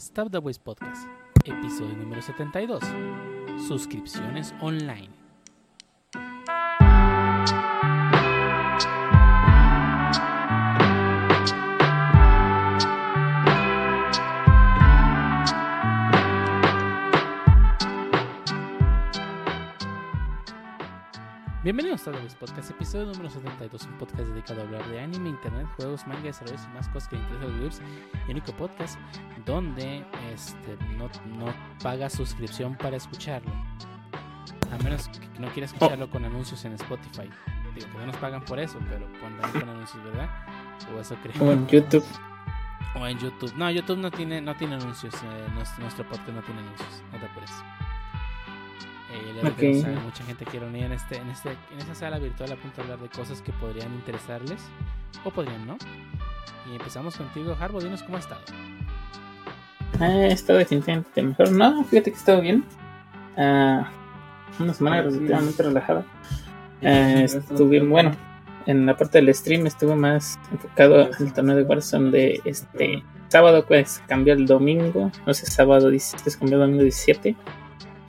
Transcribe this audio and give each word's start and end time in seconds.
Stop 0.00 0.30
the 0.30 0.38
Waste 0.40 0.64
Podcast, 0.64 1.06
episodio 1.44 1.94
número 1.94 2.22
72. 2.22 2.80
Suscripciones 3.68 4.54
online. 4.62 5.19
Bienvenidos 21.72 22.08
a 22.08 22.10
Waste 22.10 22.36
Podcast, 22.40 22.68
episodio 22.72 23.06
número 23.06 23.30
72, 23.30 23.84
un 23.84 23.98
podcast 23.98 24.28
dedicado 24.28 24.60
a 24.60 24.64
hablar 24.64 24.88
de 24.88 24.98
anime, 24.98 25.28
internet, 25.28 25.68
juegos, 25.76 26.04
manga, 26.04 26.22
desarrollos 26.22 26.62
y 26.64 26.74
más 26.74 26.88
cosas 26.88 27.08
que 27.08 27.14
interesan 27.14 27.44
a 27.44 27.46
los 27.46 27.54
viewers. 27.54 27.82
El 28.24 28.30
único 28.30 28.52
podcast 28.54 28.98
donde 29.46 30.04
este, 30.34 30.76
no, 30.96 31.08
no 31.38 31.54
paga 31.80 32.10
suscripción 32.10 32.74
para 32.74 32.96
escucharlo. 32.96 33.52
A 34.72 34.82
menos 34.82 35.06
que 35.10 35.38
no 35.38 35.46
quiera 35.52 35.66
escucharlo 35.66 36.10
con 36.10 36.24
anuncios 36.24 36.64
en 36.64 36.72
Spotify. 36.72 37.30
Digo 37.76 37.86
que 37.92 37.98
no 37.98 38.06
nos 38.06 38.16
pagan 38.16 38.44
por 38.44 38.58
eso, 38.58 38.80
pero 38.88 39.06
pondrán 39.20 39.52
con 39.52 39.68
anuncios, 39.68 40.02
¿verdad? 40.02 40.28
O 40.92 40.98
eso 40.98 41.14
creo. 41.22 41.40
O 41.40 41.52
en 41.52 41.68
YouTube. 41.68 42.04
O 42.96 43.06
en 43.06 43.16
YouTube. 43.16 43.54
No, 43.54 43.70
YouTube 43.70 43.98
no 43.98 44.10
tiene, 44.10 44.40
no 44.40 44.56
tiene 44.56 44.74
anuncios. 44.74 45.14
eh, 45.14 45.48
nuestro, 45.54 45.84
nuestro 45.84 46.04
podcast 46.08 46.30
no 46.30 46.42
tiene 46.42 46.62
anuncios. 46.62 47.04
No 47.12 47.20
te 47.20 47.26
apures. 47.26 47.52
Eh, 49.12 49.32
la 49.36 49.42
verdad 49.42 49.56
que 49.56 49.70
no 49.72 49.76
Ok. 49.78 49.82
sabe, 49.82 50.00
mucha 50.00 50.24
gente 50.24 50.44
quiere 50.44 50.66
unir 50.66 50.84
en, 50.84 50.92
este, 50.92 51.16
en, 51.16 51.28
este, 51.30 51.50
en 51.72 51.78
esta 51.78 51.94
sala 51.94 52.18
virtual 52.18 52.52
a 52.52 52.56
punto 52.56 52.76
de 52.76 52.82
hablar 52.82 52.98
de 53.00 53.08
cosas 53.08 53.42
que 53.42 53.52
podrían 53.52 53.92
interesarles 53.94 54.62
o 55.24 55.30
podrían 55.30 55.66
no. 55.66 55.76
Y 56.70 56.76
empezamos 56.76 57.16
contigo, 57.16 57.56
Harbo. 57.58 57.80
Dinos 57.80 58.02
cómo 58.04 58.16
ha 58.16 58.20
estado. 58.20 58.42
Ah, 59.98 60.06
he 60.08 60.32
estado 60.32 60.58
definitivamente 60.60 61.22
mejor. 61.22 61.50
No, 61.52 61.82
fíjate 61.84 62.10
que 62.10 62.16
he 62.16 62.18
estado 62.20 62.40
bien. 62.40 62.64
Ah, 63.36 63.88
una 64.58 64.74
semana 64.74 65.02
relativamente 65.02 65.62
relajada. 65.62 66.04
Ah, 66.82 67.20
estuve, 67.22 67.80
bueno, 67.80 68.12
en 68.66 68.86
la 68.86 68.96
parte 68.96 69.20
del 69.20 69.34
stream 69.34 69.66
estuve 69.66 69.96
más 69.96 70.38
enfocado 70.52 71.08
al 71.18 71.32
torneo 71.32 71.56
de 71.56 71.62
Warzone 71.64 72.10
de 72.10 72.40
este 72.44 73.02
sábado, 73.28 73.64
pues 73.66 74.02
cambió 74.06 74.34
el 74.34 74.46
domingo. 74.46 75.10
No 75.26 75.34
sé, 75.34 75.46
sábado 75.46 75.90
17, 75.90 76.38
cambió 76.38 76.56
el 76.56 76.62
domingo 76.62 76.82
17. 76.82 77.34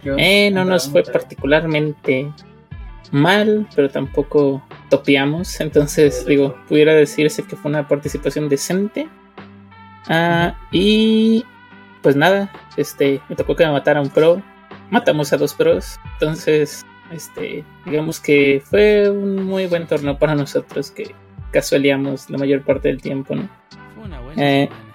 Eh, 0.03 0.49
no 0.51 0.65
nos 0.65 0.89
fue 0.89 1.03
particularmente 1.03 2.31
mal, 3.11 3.67
pero 3.75 3.89
tampoco 3.89 4.63
topeamos. 4.89 5.59
Entonces, 5.59 6.25
digo, 6.25 6.55
pudiera 6.67 6.93
decirse 6.93 7.43
que 7.43 7.55
fue 7.55 7.69
una 7.69 7.87
participación 7.87 8.49
decente. 8.49 9.07
Ah, 10.07 10.55
y 10.71 11.45
pues 12.01 12.15
nada, 12.15 12.51
este, 12.77 13.21
me 13.29 13.35
tocó 13.35 13.55
que 13.55 13.65
me 13.65 13.71
matara 13.71 14.01
un 14.01 14.09
pro. 14.09 14.41
Matamos 14.89 15.31
a 15.33 15.37
dos 15.37 15.53
pros. 15.53 15.99
Entonces, 16.13 16.85
este, 17.11 17.63
digamos 17.85 18.19
que 18.19 18.61
fue 18.65 19.09
un 19.09 19.43
muy 19.45 19.67
buen 19.67 19.87
torneo 19.87 20.17
para 20.17 20.35
nosotros 20.35 20.91
que 20.91 21.13
casualeamos 21.51 22.29
la 22.29 22.37
mayor 22.37 22.61
parte 22.63 22.87
del 22.87 23.01
tiempo, 23.01 23.35
¿no? 23.35 23.47
Fue 23.95 24.03
una 24.05 24.19
buena 24.21 24.41
Eh, 24.43 24.67
semana. 24.69 24.93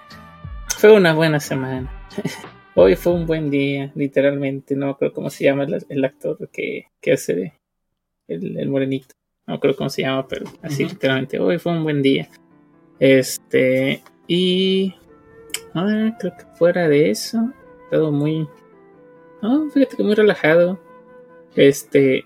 Fue 0.77 0.91
una 0.93 1.13
buena 1.13 1.39
semana. 1.39 1.91
Hoy 2.79 2.95
fue 2.95 3.13
un 3.13 3.25
buen 3.25 3.49
día, 3.49 3.91
literalmente. 3.95 4.75
No 4.75 4.95
creo 4.99 5.11
cómo 5.11 5.31
se 5.31 5.45
llama 5.45 5.63
el, 5.63 5.83
el 5.89 6.05
actor 6.05 6.47
que, 6.49 6.85
que 7.01 7.13
hace 7.13 7.53
el, 8.27 8.55
el 8.55 8.69
morenito. 8.69 9.15
No 9.47 9.59
creo 9.59 9.75
cómo 9.75 9.89
se 9.89 10.03
llama, 10.03 10.27
pero 10.27 10.45
así 10.61 10.85
literalmente. 10.85 11.39
Hoy 11.39 11.57
fue 11.57 11.71
un 11.71 11.81
buen 11.81 12.03
día. 12.03 12.29
Este, 12.99 14.03
y. 14.27 14.93
Ah, 15.73 16.15
creo 16.19 16.37
que 16.37 16.45
fuera 16.53 16.87
de 16.87 17.09
eso, 17.09 17.51
todo 17.89 18.11
muy. 18.11 18.47
No, 19.41 19.71
fíjate 19.71 19.97
que 19.97 20.03
muy 20.03 20.13
relajado. 20.13 20.79
Este, 21.55 22.17
he 22.17 22.25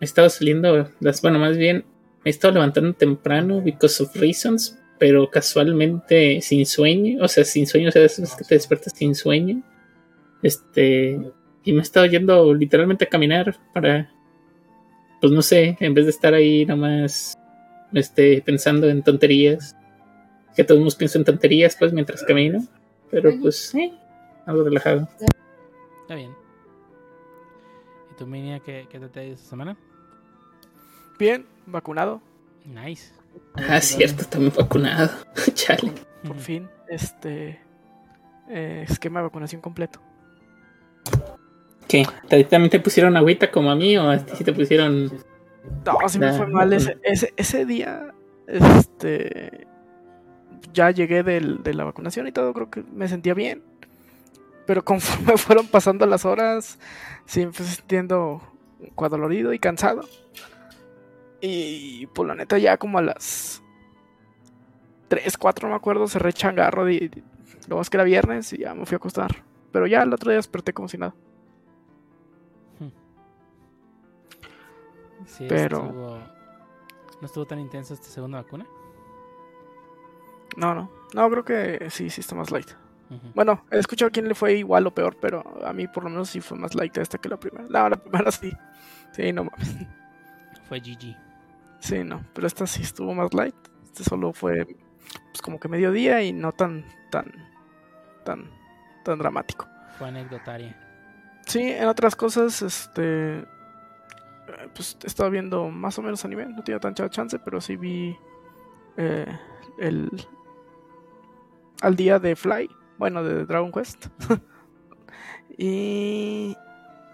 estado 0.00 0.28
saliendo, 0.30 0.90
las, 0.98 1.22
bueno, 1.22 1.38
más 1.38 1.56
bien, 1.56 1.84
me 2.24 2.30
he 2.30 2.30
estado 2.30 2.54
levantando 2.54 2.92
temprano 2.92 3.62
because 3.62 4.02
of 4.02 4.16
reasons, 4.16 4.80
pero 4.98 5.30
casualmente 5.30 6.40
sin 6.40 6.66
sueño, 6.66 7.22
o 7.22 7.28
sea, 7.28 7.44
sin 7.44 7.68
sueño, 7.68 7.90
o 7.90 7.92
sea, 7.92 8.04
es 8.04 8.34
que 8.36 8.44
te 8.44 8.56
despiertas 8.56 8.92
sin 8.92 9.14
sueño. 9.14 9.62
Este, 10.42 11.20
y 11.64 11.72
me 11.72 11.78
he 11.78 11.82
estado 11.82 12.06
yendo 12.06 12.54
literalmente 12.54 13.04
a 13.04 13.08
caminar 13.08 13.56
para, 13.72 14.10
pues 15.20 15.32
no 15.32 15.42
sé, 15.42 15.76
en 15.80 15.94
vez 15.94 16.04
de 16.04 16.10
estar 16.10 16.34
ahí 16.34 16.64
nada 16.66 16.80
más, 16.80 17.36
este, 17.92 18.42
pensando 18.42 18.88
en 18.88 19.02
tonterías, 19.02 19.76
que 20.54 20.64
todos 20.64 20.80
mundo 20.80 20.94
pienso 20.96 21.18
en 21.18 21.24
tonterías, 21.24 21.76
pues 21.76 21.92
mientras 21.92 22.22
camino, 22.22 22.64
pero 23.10 23.32
pues, 23.40 23.74
eh, 23.74 23.92
algo 24.46 24.64
relajado. 24.64 25.08
Está 26.02 26.14
bien. 26.14 26.32
¿Y 28.12 28.16
tu 28.16 28.26
Minia 28.26 28.60
qué, 28.60 28.86
qué 28.90 28.98
te 28.98 29.08
trae 29.08 29.32
esta 29.32 29.48
semana? 29.48 29.76
Bien, 31.18 31.46
vacunado, 31.66 32.20
Nice. 32.66 33.12
Ah, 33.54 33.80
cierto, 33.80 34.24
también 34.24 34.52
vacunado. 34.56 35.10
Chale. 35.54 35.92
por 36.26 36.36
fin. 36.36 36.68
Este 36.88 37.60
eh, 38.48 38.84
esquema 38.88 39.20
de 39.20 39.24
vacunación 39.24 39.60
completo. 39.60 40.00
¿Qué? 41.88 42.04
¿Te- 42.28 42.44
¿También 42.44 42.70
te 42.70 42.80
pusieron 42.80 43.16
agüita 43.16 43.50
como 43.50 43.70
a 43.70 43.76
mí 43.76 43.96
o 43.96 44.18
sí 44.34 44.42
te 44.44 44.52
pusieron... 44.52 45.12
No, 45.84 46.08
sí 46.08 46.18
me 46.18 46.32
fue 46.32 46.46
mal 46.48 46.72
ese, 46.72 46.98
ese, 47.02 47.32
ese 47.36 47.64
día. 47.64 48.12
Este 48.46 49.66
ya 50.72 50.90
llegué 50.90 51.22
del- 51.22 51.62
de 51.62 51.74
la 51.74 51.84
vacunación 51.84 52.26
y 52.26 52.32
todo, 52.32 52.52
creo 52.52 52.70
que 52.70 52.82
me 52.92 53.08
sentía 53.08 53.34
bien. 53.34 53.62
Pero 54.66 54.84
conforme 54.84 55.36
fueron 55.38 55.66
pasando 55.68 56.06
las 56.06 56.24
horas, 56.24 56.78
sí 57.24 57.46
me 57.46 57.52
fui 57.52 57.64
sintiendo 57.66 58.42
cuadolorido 58.94 59.52
y 59.52 59.58
cansado. 59.58 60.02
Y 61.40 62.06
por 62.08 62.26
la 62.26 62.34
neta, 62.34 62.58
ya 62.58 62.76
como 62.76 62.98
a 62.98 63.02
las 63.02 63.62
3, 65.08 65.38
4, 65.38 65.68
no 65.68 65.74
me 65.74 65.76
acuerdo, 65.76 66.08
cerré 66.08 66.32
changarro. 66.32 66.84
De- 66.84 67.10
lo 67.68 67.76
más 67.76 67.90
que 67.90 67.96
era 67.96 68.04
viernes 68.04 68.52
y 68.52 68.58
ya 68.58 68.74
me 68.74 68.86
fui 68.86 68.94
a 68.94 68.98
acostar. 68.98 69.44
Pero 69.76 69.86
ya 69.86 70.00
el 70.02 70.10
otro 70.14 70.30
día 70.30 70.38
desperté 70.38 70.72
como 70.72 70.88
si 70.88 70.96
nada. 70.96 71.14
Sí, 75.26 75.44
Pero- 75.48 75.84
estuvo- 75.84 76.18
¿No 77.20 77.26
estuvo 77.26 77.44
tan 77.46 77.58
intensa 77.58 77.92
esta 77.94 78.08
segunda 78.08 78.38
vacuna? 78.42 78.66
No, 80.56 80.74
no. 80.74 80.90
No, 81.14 81.30
creo 81.30 81.44
que 81.44 81.90
sí, 81.90 82.08
sí 82.10 82.20
está 82.22 82.34
más 82.34 82.50
light. 82.50 82.70
Bueno, 83.34 83.64
he 83.70 83.78
escuchado 83.78 84.08
a 84.08 84.12
quién 84.12 84.26
le 84.28 84.34
fue 84.34 84.54
igual 84.54 84.86
o 84.86 84.94
peor, 84.94 85.16
pero 85.20 85.44
a 85.64 85.72
mí 85.74 85.86
por 85.88 86.04
lo 86.04 86.10
menos 86.10 86.28
sí 86.30 86.40
fue 86.40 86.56
más 86.58 86.74
light 86.74 86.96
esta 86.96 87.18
que 87.18 87.28
la 87.28 87.38
primera. 87.38 87.64
No, 87.68 87.88
la 87.88 87.96
primera 87.96 88.30
sí. 88.32 88.50
Sí, 89.12 89.30
no 89.32 89.44
mames. 89.44 89.76
Fue 90.68 90.80
GG. 90.80 91.14
Sí, 91.80 92.02
no. 92.02 92.24
Pero 92.34 92.46
esta 92.46 92.66
sí 92.66 92.82
estuvo 92.82 93.14
más 93.14 93.32
light. 93.34 93.54
Este 93.84 94.02
solo 94.04 94.32
fue 94.32 94.64
pues 94.66 95.42
como 95.42 95.60
que 95.60 95.68
mediodía 95.68 96.22
y 96.22 96.32
no 96.32 96.52
tan, 96.52 96.84
tan, 97.10 97.32
tan, 98.24 98.50
tan 99.06 99.18
dramático. 99.18 99.66
Fue 99.98 100.08
anecdotaria. 100.08 100.76
Sí, 101.46 101.62
en 101.70 101.86
otras 101.88 102.14
cosas, 102.16 102.60
este. 102.62 103.44
Pues 104.74 104.96
he 105.02 105.06
estado 105.06 105.30
viendo 105.30 105.68
más 105.70 105.98
o 105.98 106.02
menos 106.02 106.24
anime. 106.24 106.46
No 106.46 106.62
tenía 106.62 106.78
tanta 106.80 107.08
chance, 107.10 107.38
pero 107.38 107.60
sí 107.60 107.76
vi. 107.76 108.16
eh, 108.96 109.26
el. 109.78 110.10
Al 111.82 111.94
día 111.96 112.18
de 112.18 112.34
Fly. 112.36 112.70
Bueno, 112.98 113.22
de 113.22 113.44
Dragon 113.46 113.70
Quest. 113.72 114.06
y. 115.58 116.56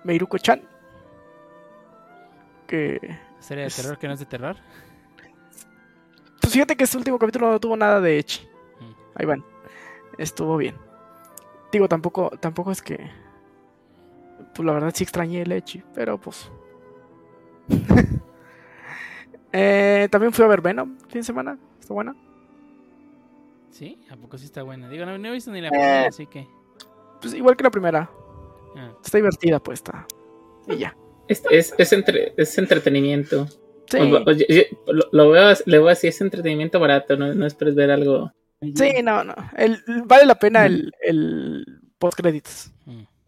Meiruko-chan. 0.04 0.62
Que. 2.66 3.18
¿Serie 3.40 3.62
de 3.62 3.68
Es- 3.68 3.76
terror 3.76 3.98
que 3.98 4.06
no 4.06 4.14
es 4.14 4.20
de 4.20 4.26
terror? 4.26 4.56
Pues 6.40 6.52
fíjate 6.52 6.76
que 6.76 6.84
este 6.84 6.96
último 6.98 7.18
capítulo 7.18 7.50
no 7.50 7.60
tuvo 7.60 7.76
nada 7.76 8.00
de 8.00 8.18
Echi. 8.18 8.46
Mm. 8.80 8.92
Ahí 9.14 9.26
van. 9.26 9.44
Estuvo 10.18 10.56
bien. 10.56 10.76
Digo, 11.72 11.88
tampoco, 11.88 12.30
tampoco 12.40 12.70
es 12.70 12.82
que. 12.82 13.10
Pues 14.54 14.64
la 14.66 14.72
verdad 14.74 14.92
sí 14.94 15.02
extrañé 15.04 15.42
el 15.42 15.52
Echi, 15.52 15.82
pero 15.94 16.20
pues. 16.20 16.50
Eh, 19.54 20.08
también 20.10 20.32
fui 20.32 20.44
a 20.44 20.48
ver 20.48 20.62
Venom 20.62 20.96
fin 21.08 21.20
de 21.20 21.24
semana. 21.24 21.58
Está 21.78 21.92
buena. 21.92 22.16
Sí, 23.70 23.98
¿a 24.10 24.16
poco 24.16 24.38
sí 24.38 24.46
está 24.46 24.62
buena? 24.62 24.88
Digo, 24.88 25.04
no, 25.04 25.18
no 25.18 25.28
he 25.28 25.32
visto 25.32 25.50
ni 25.50 25.58
Eh. 25.58 25.62
la 25.62 25.68
primera, 25.70 26.06
así 26.06 26.26
que... 26.26 26.48
Pues 27.20 27.34
igual 27.34 27.54
que 27.56 27.64
la 27.64 27.70
primera. 27.70 28.10
ah, 28.76 28.92
Está 29.04 29.18
divertida, 29.18 29.58
pues 29.60 29.80
está. 29.80 30.06
Y 30.68 30.76
ya. 30.78 30.96
Es, 31.28 31.42
es, 31.50 31.74
es, 31.76 31.92
entre- 31.92 32.32
es 32.36 32.56
entretenimiento. 32.56 33.46
Sí, 33.90 33.98
O- 33.98 34.24
oye, 34.26 34.46
yo- 34.48 34.92
lo, 34.92 35.02
lo 35.12 35.30
veo, 35.30 35.54
le 35.66 35.78
veo 35.78 35.88
así, 35.88 36.08
es 36.08 36.18
entretenimiento 36.22 36.80
barato, 36.80 37.16
no, 37.18 37.34
no 37.34 37.44
esperes 37.46 37.74
ver 37.74 37.90
algo. 37.90 38.32
Sí, 38.76 39.02
no, 39.02 39.24
no. 39.24 39.34
El, 39.56 39.82
vale 40.04 40.24
la 40.26 40.34
pena 40.36 40.66
el, 40.66 40.92
el 41.02 41.64
post 41.98 42.18
créditos. 42.18 42.70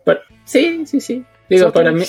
Pero- 0.05 0.21
sí, 0.45 0.85
sí, 0.87 1.01
sí. 1.01 1.25
Digo, 1.49 1.73
para 1.73 1.93
mí, 1.93 2.03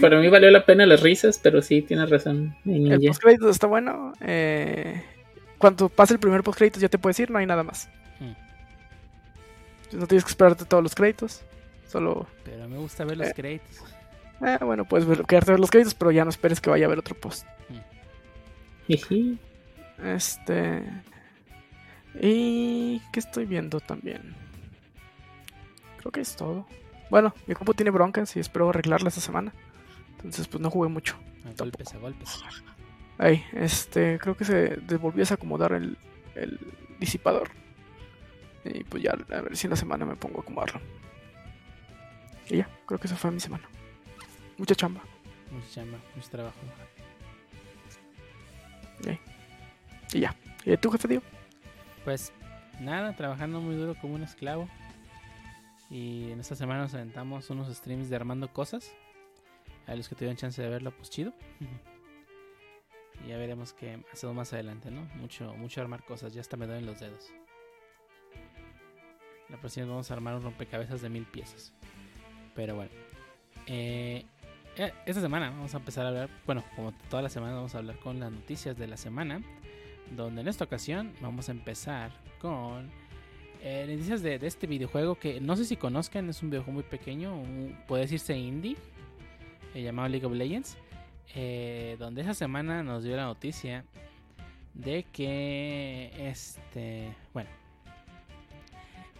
para 0.00 0.20
mí 0.20 0.28
valió 0.28 0.48
la 0.50 0.64
pena 0.64 0.86
las 0.86 1.00
risas, 1.02 1.38
pero 1.42 1.60
sí, 1.60 1.82
tienes 1.82 2.08
razón. 2.08 2.56
El 2.64 3.00
post 3.06 3.20
créditos 3.22 3.50
está 3.50 3.66
bueno. 3.66 4.12
Eh, 4.20 5.02
cuando 5.58 5.88
pase 5.88 6.14
el 6.14 6.20
primer 6.20 6.42
post 6.42 6.58
créditos 6.58 6.80
ya 6.80 6.88
te 6.88 6.98
puedes 6.98 7.18
ir, 7.20 7.30
no 7.30 7.38
hay 7.38 7.46
nada 7.46 7.62
más. 7.64 7.88
No 9.92 10.06
tienes 10.06 10.22
que 10.24 10.30
esperarte 10.30 10.64
todos 10.64 10.84
los 10.84 10.94
créditos. 10.94 11.42
Solo. 11.88 12.28
Pero 12.44 12.68
me 12.68 12.76
gusta 12.78 13.04
ver 13.04 13.16
los 13.16 13.26
Eh. 13.28 13.32
créditos. 13.34 13.82
Eh, 14.40 14.58
bueno, 14.62 14.84
puedes 14.84 15.04
ver, 15.04 15.24
quedarte 15.24 15.50
a 15.50 15.54
ver 15.54 15.60
los 15.60 15.70
créditos, 15.70 15.94
pero 15.94 16.12
ya 16.12 16.22
no 16.24 16.30
esperes 16.30 16.60
que 16.60 16.70
vaya 16.70 16.84
a 16.84 16.86
haber 16.86 17.00
otro 17.00 17.16
post. 17.16 17.44
Este. 20.04 20.82
Y. 22.20 23.00
¿Qué 23.12 23.20
estoy 23.20 23.46
viendo 23.46 23.80
también? 23.80 24.34
Creo 25.98 26.12
que 26.12 26.20
es 26.20 26.36
todo. 26.36 26.66
Bueno, 27.10 27.34
mi 27.46 27.54
compu 27.54 27.74
tiene 27.74 27.90
broncas 27.90 28.36
y 28.36 28.40
espero 28.40 28.70
arreglarla 28.70 29.08
esta 29.08 29.20
semana. 29.20 29.52
Entonces, 30.16 30.48
pues 30.48 30.60
no 30.60 30.70
jugué 30.70 30.88
mucho. 30.88 31.16
A 31.44 31.52
golpes, 31.56 31.94
a 31.94 31.98
golpes. 31.98 32.42
Ahí, 33.18 33.44
este. 33.52 34.18
Creo 34.18 34.36
que 34.36 34.44
se 34.44 34.76
volvió 35.00 35.24
a 35.28 35.34
acomodar 35.34 35.72
el, 35.72 35.98
el 36.34 36.58
disipador. 36.98 37.50
Y 38.64 38.84
pues 38.84 39.02
ya, 39.02 39.12
a 39.12 39.40
ver 39.40 39.56
si 39.56 39.66
en 39.66 39.70
la 39.70 39.76
semana 39.76 40.04
me 40.04 40.16
pongo 40.16 40.38
a 40.38 40.42
acomodarlo. 40.42 40.80
Y 42.48 42.58
ya, 42.58 42.68
creo 42.86 42.98
que 42.98 43.06
esa 43.06 43.16
fue 43.16 43.30
mi 43.30 43.40
semana. 43.40 43.68
Mucha 44.58 44.74
chamba. 44.74 45.00
Mucha 45.50 45.70
chamba, 45.70 45.98
mucho 46.14 46.28
trabajo. 46.30 46.58
Y 50.12 50.20
ya. 50.20 50.34
¿Y 50.64 50.76
tú, 50.76 50.90
jefe, 50.90 51.08
tío? 51.08 51.22
Pues 52.04 52.32
nada, 52.80 53.14
trabajando 53.14 53.60
muy 53.60 53.74
duro 53.74 53.94
como 54.00 54.14
un 54.14 54.22
esclavo. 54.22 54.68
Y 55.90 56.30
en 56.30 56.40
esta 56.40 56.54
semana 56.54 56.82
nos 56.82 56.94
aventamos 56.94 57.50
unos 57.50 57.74
streams 57.74 58.08
de 58.08 58.16
armando 58.16 58.52
cosas. 58.52 58.92
A 59.86 59.94
los 59.94 60.08
que 60.08 60.14
tuvieron 60.14 60.36
chance 60.36 60.62
de 60.62 60.68
verlo, 60.68 60.92
pues 60.92 61.10
chido. 61.10 61.32
y 63.24 63.28
ya 63.28 63.36
veremos 63.36 63.72
qué 63.72 64.02
hacemos 64.12 64.36
más 64.36 64.52
adelante, 64.52 64.90
¿no? 64.90 65.02
Mucho, 65.16 65.52
mucho 65.54 65.80
armar 65.80 66.04
cosas, 66.04 66.32
ya 66.32 66.40
hasta 66.40 66.56
me 66.56 66.66
duelen 66.66 66.86
los 66.86 67.00
dedos. 67.00 67.32
La 69.48 69.58
próxima 69.58 69.84
vez 69.84 69.90
vamos 69.90 70.10
a 70.10 70.14
armar 70.14 70.36
un 70.36 70.42
rompecabezas 70.42 71.02
de 71.02 71.08
mil 71.08 71.26
piezas. 71.26 71.72
Pero 72.54 72.76
bueno. 72.76 72.92
Eh, 73.66 74.24
eh, 74.76 74.92
esta 75.06 75.20
semana 75.20 75.50
vamos 75.50 75.74
a 75.74 75.78
empezar 75.78 76.06
a 76.06 76.08
hablar, 76.08 76.30
bueno, 76.46 76.64
como 76.76 76.92
toda 77.10 77.22
la 77.22 77.28
semana 77.28 77.54
vamos 77.54 77.74
a 77.74 77.78
hablar 77.78 77.98
con 77.98 78.20
las 78.20 78.30
noticias 78.30 78.76
de 78.78 78.86
la 78.86 78.96
semana 78.96 79.42
donde 80.10 80.40
en 80.42 80.48
esta 80.48 80.64
ocasión 80.64 81.12
vamos 81.20 81.48
a 81.48 81.52
empezar 81.52 82.10
con 82.40 82.90
eh, 83.62 83.86
noticias 83.88 84.22
de, 84.22 84.34
este 84.42 84.66
videojuego 84.66 85.16
que 85.16 85.40
no 85.40 85.54
sé 85.56 85.64
si 85.64 85.76
conozcan, 85.76 86.28
es 86.30 86.42
un 86.42 86.50
videojuego 86.50 86.72
muy 86.74 86.82
pequeño, 86.82 87.36
un- 87.36 87.76
puede 87.86 88.02
decirse 88.02 88.36
indie, 88.36 88.76
eh, 89.74 89.82
llamado 89.82 90.08
League 90.08 90.26
of 90.26 90.32
Legends, 90.32 90.76
eh, 91.34 91.96
donde 91.98 92.22
esa 92.22 92.34
semana 92.34 92.82
nos 92.82 93.04
dio 93.04 93.16
la 93.16 93.24
noticia 93.24 93.84
de 94.74 95.04
que, 95.12 96.10
este, 96.18 97.14
bueno, 97.34 97.50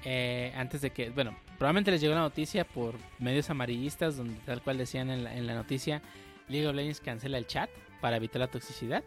eh, 0.05 0.53
antes 0.57 0.81
de 0.81 0.91
que, 0.91 1.11
bueno, 1.11 1.37
probablemente 1.59 1.91
les 1.91 2.01
llegó 2.01 2.15
la 2.15 2.21
noticia 2.21 2.65
por 2.65 2.95
medios 3.19 3.51
amarillistas, 3.51 4.17
donde 4.17 4.35
tal 4.47 4.63
cual 4.63 4.79
decían 4.79 5.11
en 5.11 5.47
la 5.47 5.55
noticia, 5.55 6.01
League 6.49 6.67
of 6.67 6.75
Legends 6.75 7.01
cancela 7.01 7.37
el 7.37 7.47
chat 7.47 7.69
para 8.01 8.17
evitar 8.17 8.41
la 8.41 8.47
toxicidad. 8.49 9.05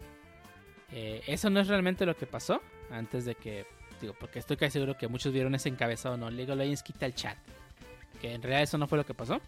Eh, 0.96 1.22
eso 1.26 1.50
no 1.50 1.58
es 1.58 1.66
realmente 1.66 2.06
lo 2.06 2.16
que 2.16 2.24
pasó 2.24 2.62
antes 2.88 3.24
de 3.24 3.34
que, 3.34 3.66
digo, 4.00 4.14
porque 4.18 4.38
estoy 4.38 4.56
casi 4.56 4.74
seguro 4.74 4.96
que 4.96 5.08
muchos 5.08 5.32
vieron 5.32 5.52
ese 5.56 5.68
encabezado, 5.68 6.16
no, 6.16 6.30
League 6.30 6.52
of 6.52 6.56
Legends 6.56 6.84
quita 6.84 7.04
el 7.04 7.16
chat. 7.16 7.36
Que 8.20 8.32
en 8.32 8.40
realidad 8.40 8.62
eso 8.62 8.78
no 8.78 8.86
fue 8.86 8.98
lo 8.98 9.04
que 9.04 9.12
pasó. 9.12 9.40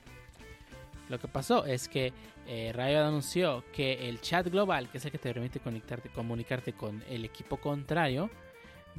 Lo 1.08 1.20
que 1.20 1.28
pasó 1.28 1.64
es 1.64 1.88
que 1.88 2.12
eh, 2.48 2.72
Riot 2.74 2.98
anunció 2.98 3.62
que 3.72 4.08
el 4.08 4.20
chat 4.20 4.48
global, 4.48 4.90
que 4.90 4.98
es 4.98 5.04
el 5.04 5.12
que 5.12 5.18
te 5.18 5.32
permite 5.32 5.60
conectarte, 5.60 6.08
comunicarte 6.08 6.72
con 6.72 7.04
el 7.08 7.24
equipo 7.24 7.58
contrario, 7.58 8.28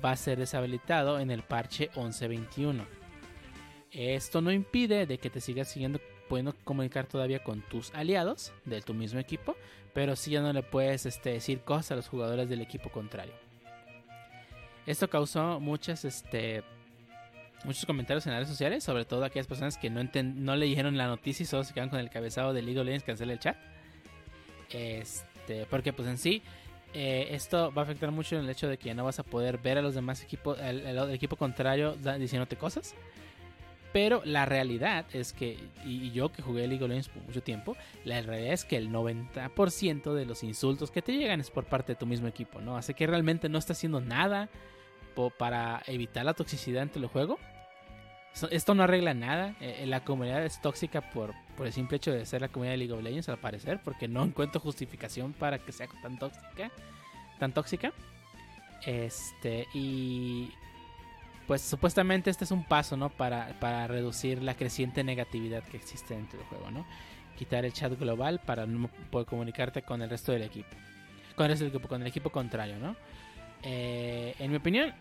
va 0.04 0.12
a 0.12 0.16
ser 0.16 0.40
deshabilitado 0.40 1.20
en 1.20 1.32
el 1.32 1.44
parche 1.44 1.90
1121. 1.96 2.86
Esto 3.92 4.40
no 4.40 4.54
impide 4.54 5.06
de 5.06 5.18
que 5.18 5.30
te 5.30 5.42
sigas 5.42 5.68
siguiendo 5.68 6.00
pudiendo 6.28 6.54
comunicar 6.64 7.06
todavía 7.08 7.44
con 7.44 7.62
tus 7.62 7.94
aliados 7.94 8.54
de 8.66 8.82
tu 8.82 8.94
mismo 8.94 9.20
equipo, 9.20 9.56
pero 9.94 10.16
sí 10.16 10.32
ya 10.32 10.42
no 10.42 10.54
le 10.54 10.64
puedes 10.64 11.06
este, 11.06 11.32
decir 11.32 11.62
cosas 11.62 11.92
a 11.92 11.96
los 11.96 12.08
jugadores 12.08 12.50
del 12.50 12.62
equipo 12.62 12.90
contrario. 12.90 13.34
Esto 14.86 15.10
causó 15.10 15.60
muchas, 15.60 16.06
este, 16.06 16.64
muchos 17.66 17.86
comentarios 17.86 18.26
en 18.26 18.32
las 18.34 18.40
redes 18.40 18.50
sociales, 18.50 18.84
sobre 18.84 19.06
todo 19.06 19.26
aquellas 19.26 19.48
personas 19.48 19.78
que 19.78 19.90
no, 19.90 20.02
no 20.04 20.56
leyeron 20.56 20.98
la 20.98 21.08
noticia 21.08 21.44
y 21.44 21.48
solo 21.48 21.64
se 21.64 21.74
quedan 21.74 21.90
con 21.90 22.00
el 22.00 22.10
cabezado 22.10 22.54
de 22.54 22.62
League 22.62 22.80
of 22.80 22.86
Legends 22.86 23.04
cancela 23.04 23.34
el 23.34 23.40
chat. 23.40 23.58
Este, 24.72 25.66
porque 25.70 25.94
pues 25.94 26.08
en 26.08 26.18
sí 26.18 26.42
eh, 26.94 27.30
esto 27.32 27.72
va 27.74 27.82
a 27.82 27.86
afectar 27.86 28.12
mucho 28.12 28.36
en 28.38 28.44
el 28.44 28.50
hecho 28.50 28.68
de 28.68 28.78
que 28.78 28.94
no 28.94 29.04
vas 29.04 29.20
a 29.20 29.24
poder 29.24 29.58
ver 29.58 29.78
a 29.78 29.82
los 29.82 29.96
demás 29.96 30.22
equipos, 30.24 30.58
el, 30.60 30.86
el- 30.86 31.10
equipo 31.12 31.36
contrario 31.36 31.96
diciéndote 32.20 32.56
cosas. 32.56 32.96
Pero 33.94 34.22
la 34.26 34.46
realidad 34.46 35.06
es 35.14 35.34
que, 35.34 35.58
y 35.86 36.12
yo 36.12 36.32
que 36.32 36.42
jugué 36.42 36.68
League 36.68 36.84
of 36.84 36.90
Legends 36.90 37.10
por 37.10 37.24
mucho 37.24 37.42
tiempo, 37.42 37.76
la 38.04 38.22
realidad 38.22 38.54
es 38.54 38.66
que 38.66 38.78
el 38.78 38.90
90% 38.90 40.14
de 40.14 40.26
los 40.26 40.44
insultos 40.44 40.92
que 40.92 41.02
te 41.02 41.14
llegan 41.14 41.40
es 41.40 41.50
por 41.50 41.66
parte 41.66 41.94
de 41.94 41.96
tu 41.96 42.06
mismo 42.06 42.28
equipo, 42.28 42.60
¿no? 42.60 42.78
Así 42.78 42.94
que 42.94 43.08
realmente 43.08 43.50
no 43.50 43.58
está 43.58 43.74
haciendo 43.74 44.02
nada 44.02 44.50
para 45.38 45.82
evitar 45.88 46.26
la 46.26 46.34
toxicidad 46.34 46.84
entre 46.84 47.02
el 47.02 47.08
juego. 47.08 47.40
Esto 48.52 48.76
no 48.76 48.84
arregla 48.84 49.16
nada. 49.16 49.56
eh, 49.60 49.86
la 49.88 50.04
comunidad 50.04 50.46
es 50.46 50.62
tóxica 50.62 51.02
por, 51.10 51.34
por 51.56 51.66
el 51.66 51.74
simple 51.74 51.98
hecho 51.98 52.12
de 52.12 52.26
ser 52.26 52.42
la 52.42 52.50
comunidad 52.50 52.74
de 52.74 52.78
League 52.78 52.94
of 52.94 53.02
Legends, 53.02 53.30
al 53.30 53.40
parecer, 53.40 53.80
porque 53.84 54.08
no 54.08 54.24
encuentro 54.24 54.62
justificación 54.62 55.34
para 55.34 55.58
que 55.58 55.72
sea 55.72 55.88
tan 56.04 56.20
tóxica. 56.20 56.72
Tan 57.40 57.52
tóxica. 57.52 57.94
Este, 58.86 59.66
y 59.74 60.52
pues 61.48 61.62
supuestamente 61.62 62.30
este 62.30 62.44
es 62.44 62.52
un 62.52 62.66
paso, 62.66 62.98
¿no? 62.98 63.10
Para, 63.10 63.58
para 63.60 63.88
reducir 63.88 64.44
la 64.44 64.56
creciente 64.56 65.04
negatividad 65.04 65.64
que 65.64 65.78
existe 65.78 66.14
dentro 66.14 66.38
del 66.38 66.48
juego, 66.50 66.70
¿no? 66.70 66.86
Quitar 67.38 67.64
el 67.64 67.72
chat 67.72 67.98
global 67.98 68.42
para 68.46 68.68
poder 69.10 69.26
comunicarte 69.26 69.82
con 69.82 70.02
el 70.02 70.10
resto 70.10 70.34
del 70.34 70.44
equipo. 70.44 70.76
Con 71.36 71.46
el 71.46 71.52
resto 71.52 71.64
del 71.66 71.74
equipo, 71.74 71.88
con 71.88 72.02
el 72.02 72.08
equipo 72.08 72.30
contrario, 72.32 72.78
¿no? 72.80 72.98
Eh, 73.64 74.36
en 74.40 74.52
mi 74.52 74.58
opinión, 74.58 74.94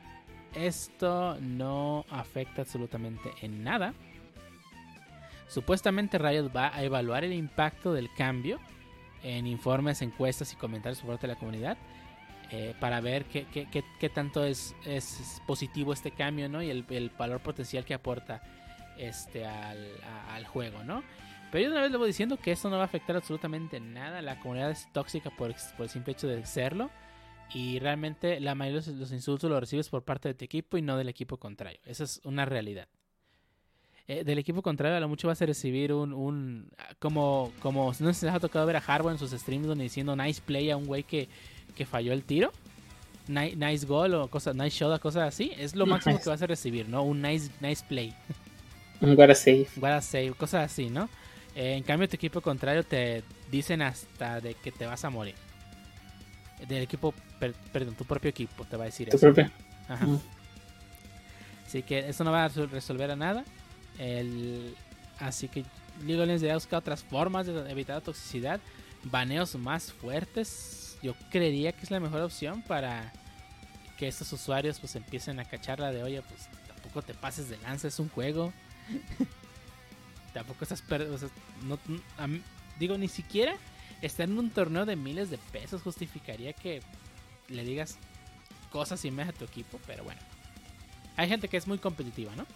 esto 0.55 1.37
no 1.41 2.07
afecta 2.11 2.63
absolutamente 2.63 3.33
en 3.43 3.65
nada. 3.65 3.93
Supuestamente 5.49 6.19
Riot 6.19 6.51
va 6.55 6.75
a 6.75 6.83
evaluar 6.85 7.25
el 7.25 7.33
impacto 7.33 7.93
del 7.93 8.09
cambio 8.15 8.61
en 9.23 9.47
informes, 9.47 10.01
encuestas 10.01 10.53
y 10.53 10.57
comentarios 10.57 11.01
por 11.01 11.11
parte 11.11 11.27
de 11.27 11.35
la 11.35 11.39
comunidad 11.39 11.77
eh, 12.51 12.75
para 12.81 13.01
ver 13.01 13.25
qué, 13.25 13.47
qué- 13.53 13.67
qué- 14.01 14.09
tanto 14.09 14.45
es, 14.45 14.75
es 14.85 15.41
positivo 15.47 15.93
este 15.93 16.11
cambio 16.13 16.49
¿no? 16.49 16.63
y 16.63 16.71
el, 16.71 16.85
el 16.91 17.11
valor 17.11 17.41
potencial 17.41 17.85
que 17.85 17.95
aporta 17.95 18.43
este 18.99 19.45
al, 19.47 19.87
al 20.31 20.47
juego. 20.47 20.83
¿no? 20.85 21.03
Pero 21.51 21.65
yo 21.65 21.71
una 21.73 21.83
vez 21.83 21.91
le 21.91 21.97
voy 21.97 22.07
diciendo 22.09 22.37
que 22.37 22.53
esto 22.53 22.71
no 22.71 22.77
va 22.77 22.83
a 22.83 22.87
afectar 22.87 23.17
absolutamente 23.17 23.81
nada. 23.81 24.23
La 24.23 24.39
comunidad 24.41 24.71
es 24.71 24.91
tóxica 24.93 25.31
por, 25.31 25.55
por 25.77 25.85
el 25.85 25.91
simple 25.91 26.13
hecho 26.13 26.29
de 26.29 26.45
serlo. 26.47 26.91
Y 27.55 27.79
realmente 27.79 28.41
la 28.41 28.57
mayoría 28.57 28.81
de 28.81 28.93
los, 28.97 29.13
insultos 29.13 29.49
los 29.49 29.61
recibes 29.61 29.89
por 29.89 30.03
parte 30.03 30.29
de 30.29 30.35
tu 30.35 30.45
equipo 30.45 30.77
y 30.79 30.83
no 30.83 30.97
del 30.97 31.09
equipo 31.09 31.37
contrario. 31.37 31.79
Esa 31.85 32.03
es 32.05 32.21
una 32.25 32.45
realidad. 32.45 32.89
Eh, 34.09 34.25
del 34.25 34.39
equipo 34.39 34.63
contrario 34.63 34.97
a 34.97 35.01
lo 35.01 35.09
mucho 35.09 35.29
vas 35.29 35.41
a 35.43 35.47
recibir 35.47 35.93
un... 35.93 36.13
un 36.13 36.69
como, 36.99 37.53
como 37.61 37.93
no 38.01 38.13
si 38.13 38.27
les 38.27 38.35
ha 38.35 38.41
tocado 38.41 38.67
ver 38.67 38.77
a 38.77 38.81
Harbo 38.85 39.11
en 39.11 39.19
sus 39.19 39.31
streams 39.33 39.67
donde 39.67 39.85
diciendo 39.85 40.15
nice 40.17 40.41
play 40.45 40.71
a 40.71 40.77
un 40.77 40.87
güey 40.87 41.03
que, 41.05 41.29
que 41.77 41.87
falló 41.87 42.13
el 42.13 42.25
tiro. 42.25 42.53
Ni- 43.29 43.55
nice 43.57 43.87
goal 43.87 44.15
o 44.15 44.29
cosas, 44.29 44.55
nice 44.57 44.77
shot 44.77 45.01
cosas 45.01 45.29
así. 45.29 45.53
Es 45.57 45.75
lo 45.77 45.85
máximo 45.87 46.19
que 46.21 46.29
vas 46.29 46.43
a 46.43 46.47
recibir, 46.47 46.89
¿no? 46.89 47.03
Un 47.03 47.23
nice, 47.23 47.51
nice 47.61 47.85
play. 47.89 48.15
Un. 49.01 49.15
What 49.81 49.93
a 49.93 50.01
save, 50.01 50.33
cosas 50.33 50.71
así, 50.73 50.89
¿no? 50.91 51.09
Eh, 51.55 51.75
en 51.75 51.83
cambio, 51.83 52.09
tu 52.09 52.17
equipo 52.17 52.41
contrario 52.41 52.85
te 52.85 53.23
dicen 53.51 53.83
hasta 53.83 54.41
de 54.41 54.55
que 54.55 54.73
te 54.73 54.87
vas 54.87 55.05
a 55.05 55.11
morir. 55.11 55.35
Del 56.69 56.83
equipo, 56.83 57.13
per- 57.39 57.55
perdón, 57.73 57.95
tu 57.95 58.05
propio 58.05 58.31
equipo 58.31 58.65
te 58.65 58.77
va 58.77 58.85
a 58.85 58.87
decir 58.87 59.09
Tu 59.11 59.17
eso. 59.17 59.27
Ajá. 59.89 60.07
Mm. 60.07 60.21
Así 61.67 61.83
que 61.83 62.09
eso 62.09 62.25
no 62.25 62.31
va 62.33 62.45
a 62.45 62.49
resol- 62.49 62.71
resolver 62.71 63.11
a 63.11 63.17
nada. 63.17 63.45
El- 63.99 64.75
así 65.19 65.49
que 65.49 65.65
League 66.01 66.15
of 66.21 66.27
Legends 66.27 66.43
debería 66.43 66.55
buscar 66.57 66.79
otras 66.79 67.03
formas 67.03 67.47
de 67.47 67.71
evitar 67.71 67.97
la 67.97 68.01
toxicidad. 68.03 68.61
Baneos 69.05 69.55
más 69.57 69.93
fuertes. 69.93 70.86
Yo 71.03 71.15
creería 71.31 71.73
que 71.73 71.83
es 71.83 71.91
la 71.91 72.01
mejor 72.01 72.23
opción 72.23 72.63
para 72.63 73.13
que 73.99 74.09
estos 74.09 74.33
usuarios 74.33 74.79
pues 74.81 74.95
empiecen 74.97 75.39
a 75.41 75.45
cacharla 75.45 75.91
de 75.93 76.03
oye, 76.03 76.23
pues 76.23 76.49
tampoco 76.67 77.03
te 77.03 77.15
pases 77.15 77.49
de 77.49 77.57
lanza, 77.59 77.89
es 77.89 77.99
un 77.99 78.09
juego. 78.09 78.53
tampoco 80.33 80.65
estás 80.65 80.83
per- 80.83 81.03
o 81.03 81.19
sea, 81.19 81.29
no- 81.63 81.79
mí- 82.27 82.43
digo, 82.79 82.99
ni 82.99 83.09
siquiera 83.09 83.57
estar 84.03 84.29
en 84.29 84.39
un 84.39 84.51
torneo 84.51 84.85
de 84.85 84.97
miles 84.97 85.31
de 85.31 85.39
pesos 85.39 85.83
justificaría 85.83 86.53
que 86.53 86.83
le 87.49 87.65
digas 87.65 87.97
cosas 88.71 89.03
y 89.05 89.11
a 89.29 89.33
tu 89.33 89.45
equipo, 89.45 89.81
pero 89.87 90.05
bueno. 90.05 90.21
Hay 91.17 91.29
gente 91.29 91.49
que 91.49 91.57
es 91.57 91.67
muy 91.67 91.79
competitiva, 91.79 92.35
¿no? 92.37 92.47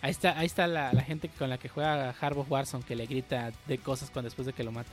Ahí 0.00 0.10
está, 0.10 0.38
ahí 0.38 0.46
está 0.46 0.66
la, 0.66 0.92
la 0.92 1.02
gente 1.02 1.28
con 1.28 1.50
la 1.50 1.58
que 1.58 1.68
juega 1.68 2.14
Harbo 2.18 2.46
Warzone 2.48 2.84
que 2.84 2.96
le 2.96 3.06
grita 3.06 3.52
de 3.66 3.78
cosas 3.78 4.10
cuando 4.10 4.28
después 4.28 4.46
de 4.46 4.52
que 4.52 4.62
lo 4.64 4.72
mata. 4.72 4.92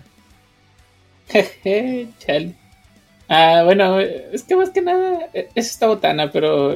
Jeje, 1.28 2.08
chale. 2.20 2.56
Ah, 3.30 3.62
bueno, 3.64 4.00
es 4.00 4.44
que 4.44 4.56
más 4.56 4.70
que 4.70 4.82
nada, 4.82 5.30
eh, 5.34 5.50
eso 5.56 5.70
está 5.70 5.88
botana, 5.88 6.30
pero 6.32 6.76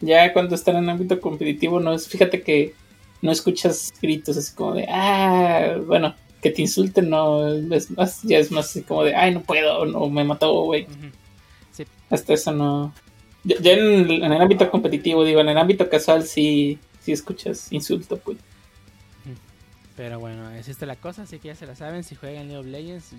ya, 0.00 0.32
cuando 0.32 0.54
están 0.54 0.76
en 0.76 0.88
ámbito 0.88 1.20
competitivo, 1.20 1.80
no 1.80 1.92
es, 1.92 2.08
fíjate 2.08 2.42
que 2.42 2.74
no 3.20 3.30
escuchas 3.30 3.92
gritos 4.00 4.36
así 4.36 4.54
como 4.54 4.74
de, 4.74 4.86
ah, 4.88 5.78
bueno, 5.86 6.14
que 6.40 6.50
te 6.50 6.62
insulten, 6.62 7.10
no, 7.10 7.48
es 7.48 7.90
más, 7.90 8.22
ya 8.22 8.38
es 8.38 8.50
más 8.50 8.70
así 8.70 8.82
como 8.82 9.04
de, 9.04 9.14
ay, 9.14 9.32
no 9.32 9.42
puedo, 9.42 9.84
no, 9.86 10.08
me 10.08 10.24
mató, 10.24 10.62
güey. 10.64 10.86
Hasta 12.10 12.34
eso 12.34 12.52
no. 12.52 12.92
Ya, 13.44 13.72
en, 13.72 14.10
el 14.10 14.40
ámbito 14.40 14.70
competitivo, 14.70 15.24
digo, 15.24 15.40
en 15.40 15.48
el 15.48 15.58
ámbito 15.58 15.88
casual 15.88 16.24
sí, 16.24 16.78
sí 17.00 17.12
escuchas 17.12 17.72
insulto, 17.72 18.16
pues. 18.18 18.38
Pero 19.96 20.18
bueno, 20.20 20.50
es 20.50 20.68
esta 20.68 20.86
la 20.86 20.96
cosa, 20.96 21.22
así 21.22 21.38
que 21.38 21.48
ya 21.48 21.54
se 21.54 21.66
la 21.66 21.74
saben, 21.74 22.02
si 22.02 22.14
juegan 22.14 22.48
League 22.48 22.58
of 22.58 22.66
Legends, 22.66 23.12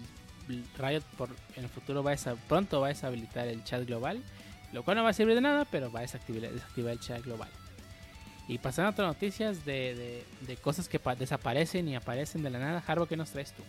Riot 0.77 1.03
por, 1.17 1.29
en 1.55 1.63
el 1.63 1.69
futuro 1.69 2.03
va 2.03 2.11
a 2.11 2.35
pronto 2.47 2.81
va 2.81 2.87
a 2.87 2.89
deshabilitar 2.89 3.47
el 3.47 3.63
chat 3.63 3.85
global, 3.85 4.21
lo 4.71 4.83
cual 4.83 4.97
no 4.97 5.03
va 5.03 5.09
a 5.09 5.13
servir 5.13 5.35
de 5.35 5.41
nada, 5.41 5.65
pero 5.65 5.91
va 5.91 5.99
a 5.99 6.01
desactivar, 6.03 6.51
el 6.91 6.99
chat 6.99 7.23
global. 7.23 7.49
Y 8.47 8.57
pasando 8.57 8.89
a 8.89 8.91
otras 8.91 9.07
noticias 9.07 9.63
de, 9.65 10.25
de, 10.41 10.57
cosas 10.57 10.89
que 10.89 10.99
desaparecen 11.17 11.87
y 11.87 11.95
aparecen 11.95 12.43
de 12.43 12.49
la 12.49 12.59
nada, 12.59 12.83
Harbo, 12.85 13.05
¿qué 13.05 13.15
nos 13.15 13.31
traes 13.31 13.53
tú? 13.53 13.63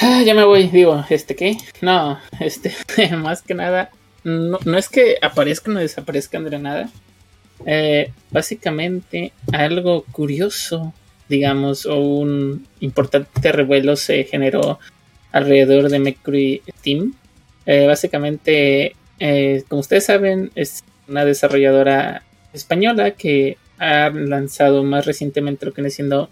Ah, 0.00 0.22
ya 0.24 0.34
me 0.34 0.44
voy, 0.44 0.68
digo, 0.68 1.04
¿este 1.10 1.36
qué? 1.36 1.58
No, 1.82 2.18
este, 2.40 2.74
más 3.16 3.42
que 3.42 3.54
nada, 3.54 3.90
no, 4.24 4.58
no 4.64 4.78
es 4.78 4.88
que 4.88 5.18
aparezcan 5.20 5.76
o 5.76 5.80
desaparezcan 5.80 6.44
de 6.44 6.50
la 6.50 6.58
nada. 6.58 6.90
Eh, 7.66 8.12
básicamente, 8.30 9.32
algo 9.52 10.04
curioso 10.04 10.92
digamos, 11.28 11.86
o 11.86 11.98
un 12.00 12.66
importante 12.80 13.52
revuelo 13.52 13.96
se 13.96 14.24
generó 14.24 14.78
alrededor 15.32 15.88
de 15.88 15.98
Mercury 15.98 16.62
Steam. 16.78 17.14
Eh, 17.66 17.86
básicamente, 17.86 18.96
eh, 19.18 19.64
como 19.68 19.80
ustedes 19.80 20.06
saben, 20.06 20.50
es 20.54 20.84
una 21.08 21.24
desarrolladora 21.24 22.22
española 22.52 23.12
que 23.12 23.56
ha 23.78 24.10
lanzado 24.10 24.84
más 24.84 25.06
recientemente 25.06 25.66
lo 25.66 25.72
que 25.72 25.80
viene 25.80 25.90
siendo 25.90 26.28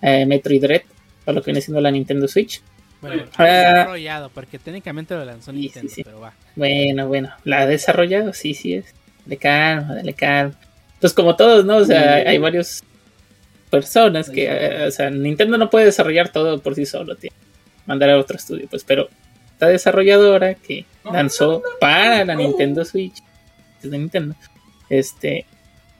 eh, 0.00 0.26
Metroid 0.26 0.60
Dread, 0.60 0.82
o 1.24 1.32
lo 1.32 1.42
que 1.42 1.46
viene 1.50 1.60
siendo 1.60 1.80
la 1.80 1.90
Nintendo 1.90 2.28
Switch. 2.28 2.62
Bueno, 3.00 3.24
ha 3.36 3.44
desarrollado, 3.44 4.30
porque 4.30 4.58
técnicamente 4.60 5.14
lo 5.14 5.24
lanzó 5.24 5.52
Nintendo, 5.52 5.92
pero 6.04 6.20
va. 6.20 6.34
Bueno, 6.54 7.08
bueno, 7.08 7.30
la 7.44 7.62
ha 7.62 7.66
desarrollado, 7.66 8.32
sí, 8.32 8.54
sí 8.54 8.74
es. 8.74 8.94
De 9.24 9.36
calma, 9.36 9.94
dale 9.94 10.14
calma. 10.14 10.54
Entonces, 10.94 11.14
como 11.14 11.34
todos, 11.34 11.64
¿no? 11.64 11.78
O 11.78 11.84
sea, 11.84 12.14
hay 12.14 12.38
varios 12.38 12.84
personas 13.72 14.28
que, 14.28 14.44
eh, 14.44 14.86
o 14.86 14.90
sea, 14.90 15.08
Nintendo 15.08 15.56
no 15.56 15.70
puede 15.70 15.86
desarrollar 15.86 16.28
todo 16.28 16.60
por 16.60 16.74
sí 16.74 16.84
solo, 16.84 17.16
tiene 17.16 17.34
mandar 17.86 18.10
a 18.10 18.18
otro 18.18 18.36
estudio, 18.36 18.66
pues, 18.68 18.84
pero 18.84 19.08
esta 19.50 19.66
desarrolladora 19.66 20.54
que 20.54 20.84
lanzó 21.10 21.62
para 21.80 22.22
la 22.26 22.34
Nintendo 22.34 22.84
Switch, 22.84 23.14
de 23.82 23.98
Nintendo, 23.98 24.34
este, 24.90 25.46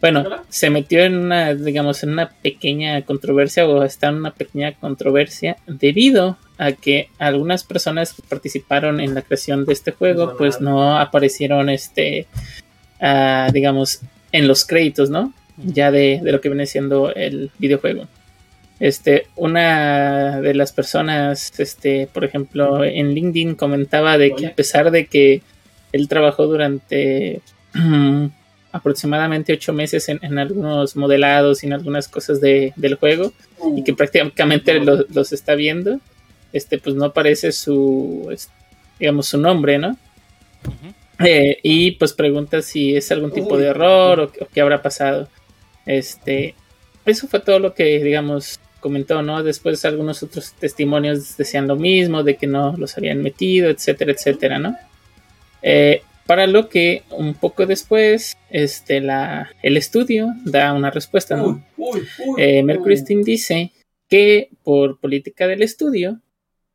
bueno, 0.02 0.22
se 0.50 0.68
metió 0.68 1.02
en 1.02 1.16
una, 1.16 1.54
digamos, 1.54 2.02
en 2.02 2.10
una 2.10 2.28
pequeña 2.28 3.00
controversia 3.02 3.66
o 3.66 3.82
está 3.82 4.08
en 4.08 4.16
una 4.16 4.34
pequeña 4.34 4.74
controversia 4.74 5.56
debido 5.66 6.36
a 6.58 6.72
que 6.72 7.08
algunas 7.18 7.64
personas 7.64 8.12
que 8.12 8.22
participaron 8.28 9.00
en 9.00 9.14
la 9.14 9.22
creación 9.22 9.64
de 9.64 9.72
este 9.72 9.92
juego, 9.92 10.36
pues 10.36 10.60
no 10.60 10.98
aparecieron, 10.98 11.70
este, 11.70 12.26
ah, 13.00 13.48
digamos, 13.50 14.00
en 14.30 14.46
los 14.46 14.66
créditos, 14.66 15.08
¿no? 15.08 15.32
Ya 15.56 15.90
de, 15.90 16.20
lo 16.22 16.40
que 16.40 16.48
viene 16.48 16.66
siendo 16.66 17.14
el 17.14 17.50
videojuego. 17.58 18.06
Este, 18.80 19.28
una 19.36 20.40
de 20.40 20.54
las 20.54 20.72
personas, 20.72 21.52
este, 21.58 22.08
por 22.12 22.24
ejemplo, 22.24 22.84
en 22.84 23.14
LinkedIn 23.14 23.54
comentaba 23.54 24.18
de 24.18 24.34
que 24.34 24.48
a 24.48 24.54
pesar 24.54 24.90
de 24.90 25.06
que 25.06 25.42
él 25.92 26.08
trabajó 26.08 26.46
durante 26.46 27.40
aproximadamente 28.72 29.52
ocho 29.52 29.72
meses 29.72 30.08
en, 30.08 30.38
algunos 30.38 30.96
modelados 30.96 31.62
y 31.62 31.66
en 31.66 31.74
algunas 31.74 32.08
cosas 32.08 32.40
del 32.40 32.94
juego 32.98 33.32
y 33.76 33.84
que 33.84 33.92
prácticamente 33.92 34.80
los, 34.80 35.32
está 35.32 35.54
viendo, 35.54 36.00
este, 36.52 36.78
pues 36.78 36.96
no 36.96 37.04
aparece 37.04 37.52
su, 37.52 38.34
digamos, 38.98 39.28
su 39.28 39.38
nombre, 39.38 39.78
¿no? 39.78 39.96
Eh, 41.18 41.58
y 41.62 41.92
pues 41.92 42.14
pregunta 42.14 42.62
si 42.62 42.96
es 42.96 43.12
algún 43.12 43.30
tipo 43.30 43.56
de 43.56 43.68
error 43.68 44.18
o, 44.20 44.24
o 44.24 44.48
qué 44.52 44.60
habrá 44.60 44.82
pasado. 44.82 45.28
Este, 45.86 46.54
eso 47.04 47.28
fue 47.28 47.40
todo 47.40 47.58
lo 47.58 47.74
que, 47.74 48.02
digamos, 48.02 48.60
comentó, 48.80 49.22
¿no? 49.22 49.42
Después 49.42 49.84
algunos 49.84 50.22
otros 50.22 50.52
testimonios 50.52 51.36
decían 51.36 51.66
lo 51.68 51.76
mismo, 51.76 52.22
de 52.22 52.36
que 52.36 52.46
no 52.46 52.76
los 52.76 52.96
habían 52.98 53.22
metido, 53.22 53.70
etcétera, 53.70 54.12
etcétera, 54.12 54.58
¿no? 54.58 54.76
Eh, 55.62 56.02
para 56.26 56.46
lo 56.46 56.68
que 56.68 57.02
un 57.10 57.34
poco 57.34 57.66
después, 57.66 58.36
este, 58.50 59.00
la, 59.00 59.50
el 59.62 59.76
estudio 59.76 60.28
da 60.44 60.72
una 60.72 60.90
respuesta, 60.90 61.36
¿no? 61.36 61.64
Eh, 62.36 62.62
Mercury 62.62 62.96
Steam 62.96 63.22
dice 63.22 63.72
que 64.08 64.50
por 64.62 65.00
política 65.00 65.46
del 65.46 65.62
estudio 65.62 66.20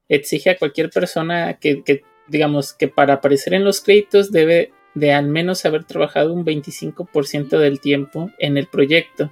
exige 0.10 0.50
a 0.50 0.58
cualquier 0.58 0.90
persona 0.90 1.58
que, 1.60 1.84
que, 1.84 2.04
digamos, 2.28 2.74
que 2.74 2.88
para 2.88 3.16
aparecer 3.16 3.54
en 3.54 3.64
los 3.64 3.82
créditos 3.82 4.32
debe 4.32 4.72
de 4.98 5.14
al 5.14 5.28
menos 5.28 5.64
haber 5.66 5.84
trabajado 5.84 6.34
un 6.34 6.44
25% 6.44 7.60
del 7.60 7.80
tiempo 7.80 8.32
en 8.40 8.58
el 8.58 8.66
proyecto, 8.66 9.32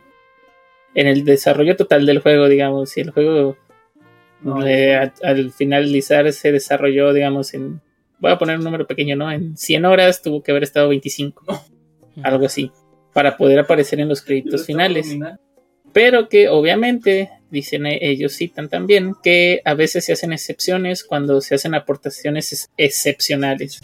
en 0.93 1.07
el 1.07 1.25
desarrollo 1.25 1.75
total 1.75 2.05
del 2.05 2.19
juego, 2.19 2.47
digamos, 2.47 2.91
si 2.91 3.01
el 3.01 3.09
juego 3.09 3.57
al, 4.43 5.51
finalizar 5.51 6.31
se 6.31 6.51
desarrolló, 6.51 7.13
digamos, 7.13 7.55
en, 7.55 7.81
voy 8.19 8.31
a 8.31 8.37
poner 8.37 8.59
un 8.59 8.63
número 8.63 8.85
pequeño, 8.85 9.15
¿no? 9.15 9.31
En 9.31 9.57
100 9.57 9.85
horas 9.85 10.21
tuvo 10.21 10.43
que 10.43 10.51
haber 10.51 10.63
estado 10.63 10.89
25, 10.89 11.43
algo 12.23 12.45
así, 12.45 12.71
para 13.11 13.35
poder 13.35 13.57
aparecer 13.57 13.99
en 13.99 14.09
los 14.09 14.21
créditos 14.21 14.67
finales. 14.67 15.17
Pero 15.93 16.29
que 16.29 16.47
obviamente, 16.47 17.31
dicen 17.49 17.87
e, 17.87 17.97
ellos, 18.01 18.33
citan 18.33 18.69
también, 18.69 19.13
que 19.23 19.61
a 19.65 19.73
veces 19.73 20.05
se 20.05 20.13
hacen 20.13 20.31
excepciones 20.31 21.03
cuando 21.03 21.41
se 21.41 21.55
hacen 21.55 21.73
aportaciones 21.73 22.69
excepcionales. 22.77 23.79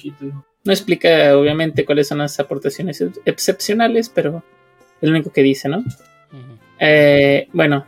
No 0.63 0.71
explica, 0.71 1.37
obviamente, 1.37 1.85
cuáles 1.85 2.07
son 2.07 2.19
las 2.19 2.39
aportaciones 2.39 3.03
excepcionales, 3.25 4.09
pero 4.09 4.43
es 5.01 5.09
lo 5.09 5.15
único 5.15 5.31
que 5.31 5.41
dice, 5.41 5.69
¿no? 5.69 5.83
Eh, 6.79 7.47
bueno, 7.51 7.85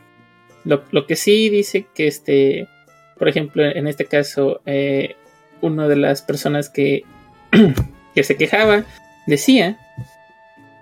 lo, 0.66 1.08
que 1.08 1.16
sí 1.16 1.50
dice 1.50 1.88
que, 1.94 2.08
este, 2.08 2.68
por 3.18 3.30
ejemplo, 3.30 3.64
en 3.64 3.88
este 3.88 4.06
caso, 4.06 4.62
eh, 4.66 5.16
una 5.62 5.88
de 5.88 5.96
las 5.96 6.22
personas 6.22 6.70
que, 6.70 7.04
que 8.16 8.24
se 8.24 8.38
quejaba 8.38 8.86
decía 9.28 9.78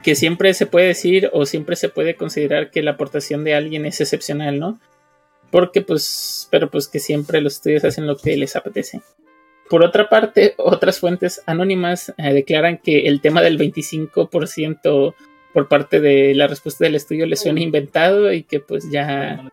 que 0.03 0.15
siempre 0.15 0.53
se 0.53 0.65
puede 0.65 0.87
decir 0.87 1.29
o 1.33 1.45
siempre 1.45 1.75
se 1.75 1.89
puede 1.89 2.15
considerar 2.15 2.71
que 2.71 2.81
la 2.81 2.91
aportación 2.91 3.43
de 3.43 3.53
alguien 3.53 3.85
es 3.85 4.01
excepcional, 4.01 4.59
¿no? 4.59 4.79
Porque 5.51 5.81
pues, 5.81 6.47
pero 6.49 6.71
pues 6.71 6.87
que 6.87 6.99
siempre 6.99 7.41
los 7.41 7.55
estudios 7.55 7.83
hacen 7.83 8.07
lo 8.07 8.17
que 8.17 8.35
les 8.37 8.55
apetece. 8.55 9.01
Por 9.71 9.85
otra 9.85 10.09
parte, 10.09 10.53
otras 10.57 10.99
fuentes 10.99 11.41
anónimas 11.45 12.13
eh, 12.17 12.33
declaran 12.33 12.77
que 12.77 13.07
el 13.07 13.21
tema 13.21 13.41
del 13.41 13.57
25% 13.57 15.15
por 15.53 15.69
parte 15.69 16.01
de 16.01 16.35
la 16.35 16.47
respuesta 16.47 16.83
del 16.83 16.95
estudio 16.95 17.25
le 17.25 17.37
suena 17.37 17.61
inventado 17.61 18.33
y 18.33 18.43
que 18.43 18.59
pues 18.59 18.91
ya 18.91 19.49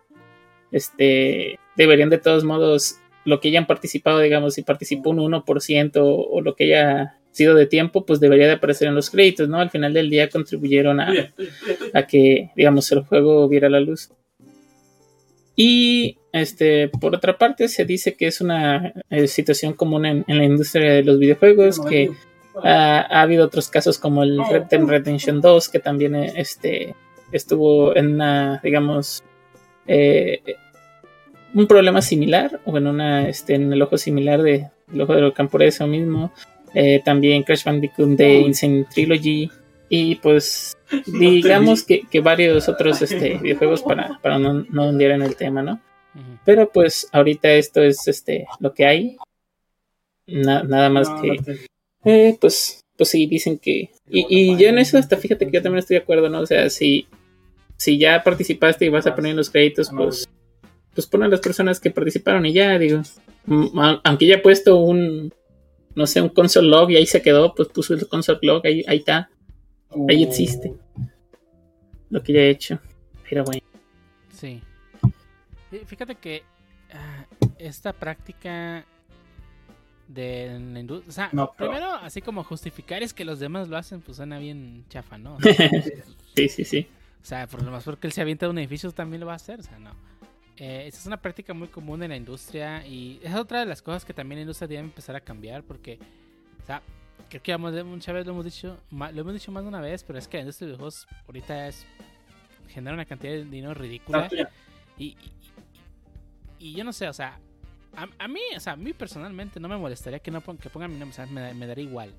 este, 0.72 1.60
deberían 1.76 2.10
de 2.10 2.18
todos 2.18 2.42
modos 2.42 2.96
lo 3.25 3.38
que 3.38 3.46
hayan 3.46 3.68
participado, 3.68 4.18
digamos, 4.18 4.54
si 4.54 4.62
participó 4.62 5.10
un 5.10 5.18
1% 5.18 5.92
o, 5.94 6.40
lo 6.40 6.56
que 6.56 6.64
haya 6.64 7.16
sido 7.30 7.54
de 7.54 7.66
tiempo, 7.66 8.04
pues 8.04 8.18
debería 8.18 8.48
de 8.48 8.54
aparecer 8.54 8.88
en 8.88 8.96
los 8.96 9.10
créditos, 9.10 9.48
¿no? 9.48 9.60
Al 9.60 9.70
final 9.70 9.94
del 9.94 10.10
día 10.10 10.28
contribuyeron 10.28 10.98
a, 10.98 11.12
a 11.94 12.06
que, 12.08 12.50
digamos, 12.56 12.90
el 12.90 13.02
juego 13.02 13.48
viera 13.48 13.68
la 13.68 13.78
luz. 13.78 14.10
Y 15.54 16.17
este, 16.32 16.88
por 16.88 17.14
otra 17.14 17.38
parte, 17.38 17.68
se 17.68 17.85
dice 17.85 18.14
que 18.14 18.26
es 18.26 18.40
una 18.40 18.92
eh, 19.11 19.26
situación 19.26 19.73
común 19.73 20.04
en, 20.04 20.25
la 20.26 20.44
industria 20.44 20.92
de 20.94 21.02
los 21.02 21.18
videojuegos, 21.18 21.80
que 21.80 22.11
ha, 22.62 23.23
habido 23.23 23.47
otros 23.47 23.68
casos 23.68 23.99
como 23.99 24.23
el 24.23 24.38
Red 24.50 24.64
Dead 24.64 24.85
Redemption 24.85 25.40
2, 25.40 25.68
que 25.68 25.78
también 25.78 26.14
eh, 26.14 26.32
este, 26.37 26.94
estuvo 27.32 27.97
en 27.97 28.14
una, 28.14 28.61
digamos, 28.62 29.23
eh, 29.87 30.42
un 31.54 31.66
problema 31.66 32.02
similar, 32.02 32.61
o 32.66 32.76
en, 32.76 32.87
una, 32.87 33.28
este, 33.28 33.54
en 33.54 33.73
el 33.73 33.80
ojo 33.80 33.97
similar 33.97 34.42
de 34.42 34.68
el 34.92 35.00
ojo 35.00 35.14
del 35.14 35.32
campo 35.32 35.58
eso 35.61 35.87
mismo. 35.87 36.32
también 37.04 37.42
Crash 37.42 37.64
Bandicoot 37.64 38.16
de 38.16 38.40
Insane 38.40 38.85
Trilogy, 38.92 39.50
y 39.88 40.16
pues 40.16 40.76
digamos 41.06 41.85
que, 41.85 42.06
varios 42.20 42.68
otros 42.68 43.00
este, 43.00 43.38
videojuegos 43.38 43.82
para, 43.82 44.18
para 44.23 44.38
no, 44.38 44.66
no 44.68 44.88
hundir 44.88 45.11
en 45.11 45.23
el 45.23 45.35
tema, 45.35 45.62
¿no? 45.62 45.80
Pero 46.44 46.70
pues 46.70 47.08
ahorita 47.12 47.52
esto 47.52 47.82
es 47.82 48.06
este 48.08 48.46
lo 48.60 48.72
que 48.75 48.87
hay. 48.87 49.16
nada 50.26 50.88
más 50.88 51.08
que... 51.20 51.58
Eh, 52.04 52.37
pues, 52.40 52.84
pues 52.96 53.10
sí, 53.10 53.26
dicen 53.26 53.58
que... 53.58 53.90
Y, 54.08 54.26
y 54.28 54.56
yo 54.56 54.68
en 54.68 54.78
eso 54.78 54.98
hasta 54.98 55.16
fíjate 55.16 55.46
que 55.46 55.52
yo 55.52 55.62
también 55.62 55.80
estoy 55.80 55.96
de 55.96 56.02
acuerdo, 56.02 56.28
¿no? 56.28 56.40
O 56.40 56.46
sea, 56.46 56.70
si, 56.70 57.06
si 57.76 57.98
ya 57.98 58.22
participaste 58.22 58.87
y 58.87 58.88
vas 58.88 59.06
a 59.06 59.14
poner 59.14 59.34
los 59.34 59.50
créditos, 59.50 59.90
pues, 59.94 60.28
pues 60.94 61.06
pon 61.06 61.22
a 61.22 61.28
las 61.28 61.40
personas 61.40 61.80
que 61.80 61.90
participaron 61.90 62.46
y 62.46 62.52
ya, 62.52 62.78
digo. 62.78 63.02
Aunque 64.04 64.26
ya 64.26 64.37
he 64.37 64.38
puesto 64.38 64.76
un, 64.76 65.32
no 65.94 66.06
sé, 66.06 66.20
un 66.20 66.28
console 66.28 66.68
log 66.68 66.90
y 66.90 66.96
ahí 66.96 67.06
se 67.06 67.22
quedó, 67.22 67.54
pues 67.54 67.68
puso 67.68 67.94
el 67.94 68.08
console 68.08 68.40
log, 68.42 68.66
ahí, 68.66 68.84
ahí 68.87 68.98
está, 68.98 69.30
ahí 70.08 70.22
existe 70.22 70.75
lo 72.10 72.22
que 72.22 72.32
ya 72.32 72.40
he 72.40 72.50
hecho. 72.50 72.78
Pero 73.28 73.44
bueno. 73.44 73.62
Sí. 74.32 74.60
Fíjate 75.87 76.14
que 76.14 76.42
ah, 76.92 77.26
esta 77.58 77.92
práctica 77.92 78.84
de 80.08 80.58
la 80.58 80.80
industria. 80.80 81.08
O 81.08 81.12
sea, 81.12 81.52
primero, 81.56 81.94
así 81.94 82.22
como 82.22 82.42
justificar 82.42 83.02
es 83.02 83.12
que 83.12 83.25
los 83.25 83.38
demás 83.38 83.68
lo 83.68 83.76
hacen, 83.76 84.00
pues 84.00 84.16
suena 84.16 84.38
bien 84.38 84.84
chafa, 84.88 85.18
¿no? 85.18 85.38
sí, 86.34 86.48
sí, 86.48 86.64
sí. 86.64 86.88
O 87.22 87.25
sea, 87.25 87.46
por 87.46 87.62
lo 87.62 87.70
más 87.70 87.84
porque 87.84 88.06
él 88.06 88.12
se 88.12 88.22
avienta 88.22 88.46
de 88.46 88.50
un 88.50 88.58
edificio 88.58 88.90
también 88.92 89.20
lo 89.20 89.26
va 89.26 89.34
a 89.34 89.37
hacer, 89.37 89.60
o 89.60 89.62
sea, 89.62 89.78
no. 89.78 89.94
Eh, 90.56 90.87
esa 90.87 90.98
es 90.98 91.06
una 91.06 91.20
práctica 91.20 91.54
muy 91.54 91.68
común 91.68 92.02
en 92.02 92.10
la 92.10 92.16
industria 92.16 92.84
y 92.87 93.20
es 93.22 93.34
otra 93.34 93.60
de 93.60 93.66
las 93.66 93.80
cosas 93.80 94.04
que 94.04 94.12
también 94.12 94.38
la 94.38 94.42
industria 94.42 94.66
debe 94.66 94.80
empezar 94.80 95.14
a 95.14 95.20
cambiar 95.20 95.62
porque, 95.62 95.98
o 96.62 96.66
sea, 96.66 96.82
creo 97.28 97.42
que 97.42 97.56
muchas 97.56 98.12
veces 98.12 98.26
lo 98.26 98.32
hemos 98.32 98.44
dicho, 98.44 98.76
lo 98.90 99.20
hemos 99.20 99.34
dicho 99.34 99.52
más 99.52 99.62
de 99.62 99.68
una 99.68 99.80
vez, 99.80 100.02
pero 100.02 100.18
es 100.18 100.26
que 100.26 100.38
la 100.38 100.42
industria 100.42 100.66
de 100.66 100.72
videojuegos 100.72 101.06
ahorita 101.26 101.68
es 101.68 101.87
genera 102.68 102.94
una 102.94 103.04
cantidad 103.04 103.32
de 103.32 103.44
dinero 103.44 103.75
ridícula. 103.75 104.28
Y, 104.96 105.16
y, 106.59 106.75
yo 106.75 106.85
no 106.85 106.93
sé, 106.93 107.09
o 107.09 107.12
sea, 107.12 107.41
a, 107.95 108.29
mí, 108.29 108.41
o 108.57 108.61
sea, 108.61 108.75
a 108.75 108.77
mí 108.77 108.93
personalmente 108.93 109.59
no 109.59 109.69
me 109.69 109.77
molestaría 109.77 110.19
que 110.21 110.31
no 110.31 110.43
que 110.43 110.71
pongan 110.71 110.93
mi 110.93 110.99
nombre, 110.99 111.27
me, 111.27 111.55
me 111.55 111.67
daría 111.67 111.85
igual. 111.85 112.15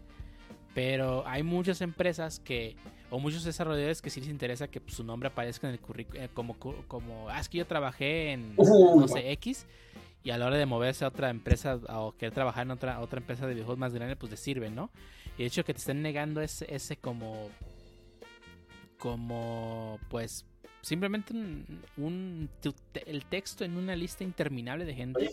Pero 0.74 1.26
hay 1.28 1.42
muchas 1.42 1.82
empresas 1.82 2.40
que, 2.40 2.76
o 3.10 3.20
muchos 3.20 3.44
desarrolladores 3.44 4.02
que 4.02 4.10
sí 4.10 4.20
les 4.20 4.30
interesa 4.30 4.68
que 4.68 4.80
pues, 4.80 4.96
su 4.96 5.04
nombre 5.04 5.30
aparezca 5.30 5.68
en 5.68 5.74
el 5.74 5.80
currículum, 5.80 6.24
eh, 6.24 6.30
como, 6.34 6.58
como, 6.58 7.30
ah, 7.30 7.40
es 7.40 7.50
que 7.50 7.58
yo 7.58 7.66
trabajé 7.66 8.32
en, 8.34 8.56
no 8.56 9.08
sé, 9.08 9.32
X, 9.32 9.66
y 10.24 10.32
a 10.32 10.38
la 10.38 10.46
hora 10.46 10.58
de 10.58 10.66
moverse 10.66 11.06
a 11.06 11.08
otra 11.08 11.30
empresa 11.30 11.80
o 11.90 12.12
querer 12.12 12.34
trabajar 12.34 12.66
en 12.66 12.72
otra, 12.72 13.00
otra 13.00 13.20
empresa 13.20 13.48
de 13.48 13.54
videojuegos 13.54 13.80
más 13.80 13.94
grande, 13.94 14.16
pues 14.16 14.32
le 14.32 14.38
sirve, 14.38 14.70
¿no? 14.70 14.92
Y 15.38 15.44
de 15.44 15.48
hecho 15.48 15.64
que 15.64 15.74
te 15.74 15.80
estén 15.80 16.02
negando 16.02 16.42
ese, 16.42 16.74
ese 16.74 16.98
como 16.98 17.50
como 18.98 19.98
pues 20.10 20.46
simplemente 20.82 21.34
un, 21.34 22.50
el 23.06 23.26
texto 23.26 23.66
en 23.66 23.78
una 23.78 23.96
lista 23.96 24.24
interminable 24.24 24.86
de 24.86 24.94
gente 24.94 25.32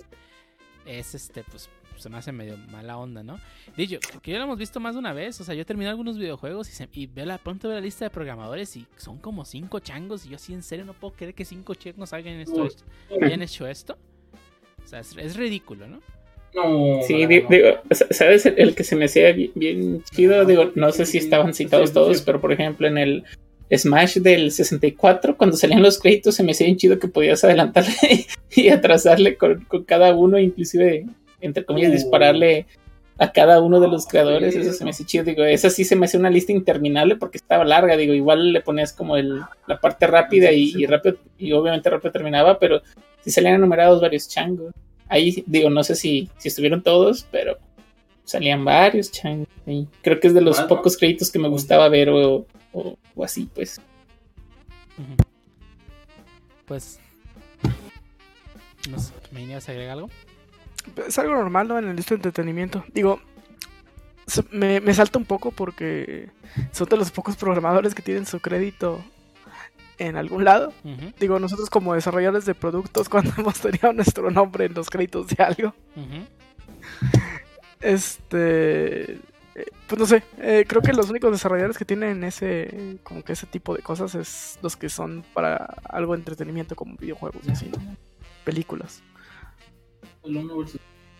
es 0.84 1.14
este 1.14 1.42
pues 1.44 1.68
se 1.96 2.10
me 2.10 2.18
hace 2.18 2.32
medio 2.32 2.56
mala 2.70 2.98
onda, 2.98 3.22
¿no? 3.22 3.38
Dicho, 3.76 3.98
que 4.22 4.30
ya 4.30 4.38
lo 4.38 4.44
hemos 4.44 4.58
visto 4.58 4.80
más 4.80 4.94
de 4.94 4.98
una 4.98 5.12
vez, 5.12 5.40
o 5.40 5.44
sea, 5.44 5.54
yo 5.54 5.62
he 5.62 5.64
terminado 5.64 5.92
algunos 5.92 6.18
videojuegos 6.18 6.70
y, 6.92 7.06
veo 7.06 7.24
la, 7.24 7.38
pronto 7.38 7.68
veo 7.68 7.78
la 7.78 7.82
lista 7.82 8.04
de 8.04 8.10
programadores 8.10 8.76
y 8.76 8.86
son 8.96 9.18
como 9.18 9.44
cinco 9.44 9.80
changos 9.80 10.26
y 10.26 10.30
yo 10.30 10.38
sí 10.38 10.52
en 10.52 10.62
serio 10.62 10.84
no 10.84 10.92
puedo 10.92 11.14
creer 11.14 11.34
que 11.34 11.44
cinco 11.44 11.74
changos 11.74 12.12
hayan, 12.12 12.40
esto, 12.40 12.68
hayan 13.22 13.42
hecho 13.42 13.66
esto. 13.66 13.96
O 14.84 14.88
sea, 14.88 15.00
es, 15.00 15.36
ridículo, 15.36 15.88
¿no? 15.88 16.00
No, 16.54 17.02
sí, 17.02 17.26
digo, 17.26 17.48
¿sabes? 18.10 18.46
El, 18.46 18.74
que 18.74 18.84
se 18.84 18.96
me 18.96 19.06
hacía 19.06 19.32
bien, 19.32 19.52
bien, 19.54 20.02
chido, 20.04 20.44
digo, 20.44 20.72
no 20.74 20.92
sé 20.92 21.04
si 21.04 21.18
estaban 21.18 21.54
citados 21.54 21.92
todos, 21.92 22.22
pero 22.22 22.40
por 22.40 22.52
ejemplo 22.52 22.86
en 22.86 22.98
el 22.98 23.24
Smash 23.74 24.18
del 24.18 24.52
64, 24.52 25.36
cuando 25.36 25.56
salían 25.56 25.82
los 25.82 25.98
créditos 25.98 26.34
se 26.34 26.42
me 26.42 26.52
hacía 26.52 26.66
bien 26.66 26.76
chido 26.76 26.98
que 26.98 27.08
podías 27.08 27.42
adelantarle 27.44 28.26
y 28.54 28.68
atrasarle 28.68 29.36
con, 29.36 29.66
cada 29.86 30.14
uno, 30.14 30.38
inclusive, 30.38 31.06
entre 31.40 31.64
comillas, 31.64 31.92
dispararle 31.92 32.66
a 33.18 33.32
cada 33.32 33.60
uno 33.62 33.80
de 33.80 33.88
los 33.88 34.06
creadores, 34.06 34.54
eso 34.54 34.72
se 34.72 34.84
me 34.84 34.90
hace 34.90 35.04
chido, 35.04 35.24
digo, 35.24 35.42
esa 35.42 35.70
sí 35.70 35.84
se 35.84 35.96
me 35.96 36.04
hace 36.04 36.18
una 36.18 36.28
lista 36.28 36.52
interminable 36.52 37.16
porque 37.16 37.38
estaba 37.38 37.64
larga, 37.64 37.96
digo, 37.96 38.12
igual 38.12 38.52
le 38.52 38.60
ponías 38.60 38.92
como 38.92 39.16
el, 39.16 39.40
la 39.66 39.80
parte 39.80 40.06
rápida 40.06 40.52
y, 40.52 40.84
rápido, 40.84 41.16
y 41.38 41.52
obviamente 41.52 41.88
rápido 41.88 42.12
terminaba, 42.12 42.58
pero 42.58 42.82
si 43.22 43.30
salían 43.30 43.54
enumerados 43.54 44.00
varios 44.00 44.28
changos. 44.28 44.72
Ahí, 45.08 45.44
digo, 45.46 45.70
no 45.70 45.82
sé 45.82 45.94
si, 45.94 46.28
si 46.36 46.48
estuvieron 46.48 46.82
todos, 46.82 47.26
pero 47.30 47.58
salían 48.24 48.64
varios 48.64 49.10
changos. 49.10 49.48
Creo 50.02 50.20
que 50.20 50.26
es 50.26 50.34
de 50.34 50.40
los 50.42 50.60
pocos 50.62 50.96
créditos 50.96 51.30
que 51.30 51.38
me 51.38 51.48
gustaba 51.48 51.88
ver 51.88 52.10
o, 52.10 52.46
o, 52.76 53.24
así, 53.24 53.48
pues. 53.54 53.80
Pues. 56.66 57.00
No 58.90 58.98
sé, 58.98 59.12
¿me 59.32 59.42
ibas 59.42 59.68
a 59.68 59.72
agregar 59.72 59.94
algo? 59.94 60.10
Es 61.06 61.18
algo 61.18 61.34
normal, 61.34 61.68
¿no? 61.68 61.78
En 61.78 61.88
el 61.88 61.96
listo 61.96 62.14
de 62.14 62.18
entretenimiento. 62.18 62.84
Digo, 62.92 63.20
me, 64.50 64.80
me, 64.80 64.94
salta 64.94 65.18
un 65.18 65.24
poco 65.24 65.50
porque 65.50 66.30
son 66.72 66.88
de 66.88 66.96
los 66.96 67.10
pocos 67.10 67.36
programadores 67.36 67.94
que 67.94 68.02
tienen 68.02 68.26
su 68.26 68.40
crédito 68.40 69.02
en 69.98 70.16
algún 70.16 70.44
lado. 70.44 70.72
Digo, 71.18 71.38
nosotros 71.38 71.70
como 71.70 71.94
desarrolladores 71.94 72.44
de 72.44 72.54
productos, 72.54 73.08
cuando 73.10 73.32
hemos 73.38 73.60
tenido 73.60 73.92
nuestro 73.92 74.30
nombre 74.30 74.66
en 74.66 74.74
los 74.74 74.90
créditos 74.90 75.28
de 75.28 75.42
algo. 75.42 75.74
Este 77.80 79.18
pues 79.88 79.98
no 79.98 80.06
sé, 80.06 80.22
eh, 80.38 80.64
creo 80.66 80.82
que 80.82 80.92
los 80.92 81.10
únicos 81.10 81.30
desarrolladores 81.30 81.78
que 81.78 81.84
tienen 81.84 82.24
ese, 82.24 82.98
como 83.02 83.22
que 83.22 83.32
ese 83.34 83.46
tipo 83.46 83.74
de 83.74 83.82
cosas 83.82 84.14
es 84.14 84.58
los 84.62 84.76
que 84.76 84.88
son 84.88 85.24
para 85.32 85.56
algo 85.88 86.12
de 86.12 86.18
entretenimiento 86.18 86.74
como 86.74 86.96
videojuegos 86.96 87.42
y 87.46 87.50
así, 87.50 87.70
películas. 88.44 89.02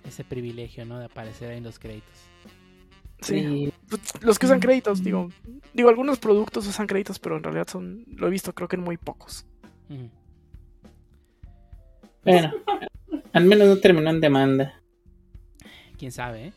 Ese 0.04 0.24
privilegio, 0.24 0.84
¿no? 0.84 0.98
De 0.98 1.06
aparecer 1.06 1.50
ahí 1.50 1.58
en 1.58 1.64
los 1.64 1.78
créditos. 1.78 2.14
Sí, 3.20 3.72
pues, 3.88 4.02
los 4.22 4.38
que 4.38 4.46
usan 4.46 4.60
créditos, 4.60 5.02
digo, 5.02 5.30
digo, 5.72 5.88
algunos 5.88 6.18
productos 6.18 6.66
usan 6.66 6.86
créditos, 6.86 7.18
pero 7.18 7.36
en 7.36 7.44
realidad 7.44 7.66
son, 7.68 8.04
lo 8.08 8.26
he 8.26 8.30
visto 8.30 8.54
creo 8.54 8.68
que 8.68 8.76
en 8.76 8.82
muy 8.82 8.96
pocos. 8.96 9.46
Bueno, 12.24 12.52
al 13.32 13.44
menos 13.44 13.68
no 13.68 13.76
terminó 13.78 14.10
en 14.10 14.20
demanda. 14.20 14.82
Quién 15.96 16.12
sabe, 16.12 16.48
¿eh? 16.48 16.52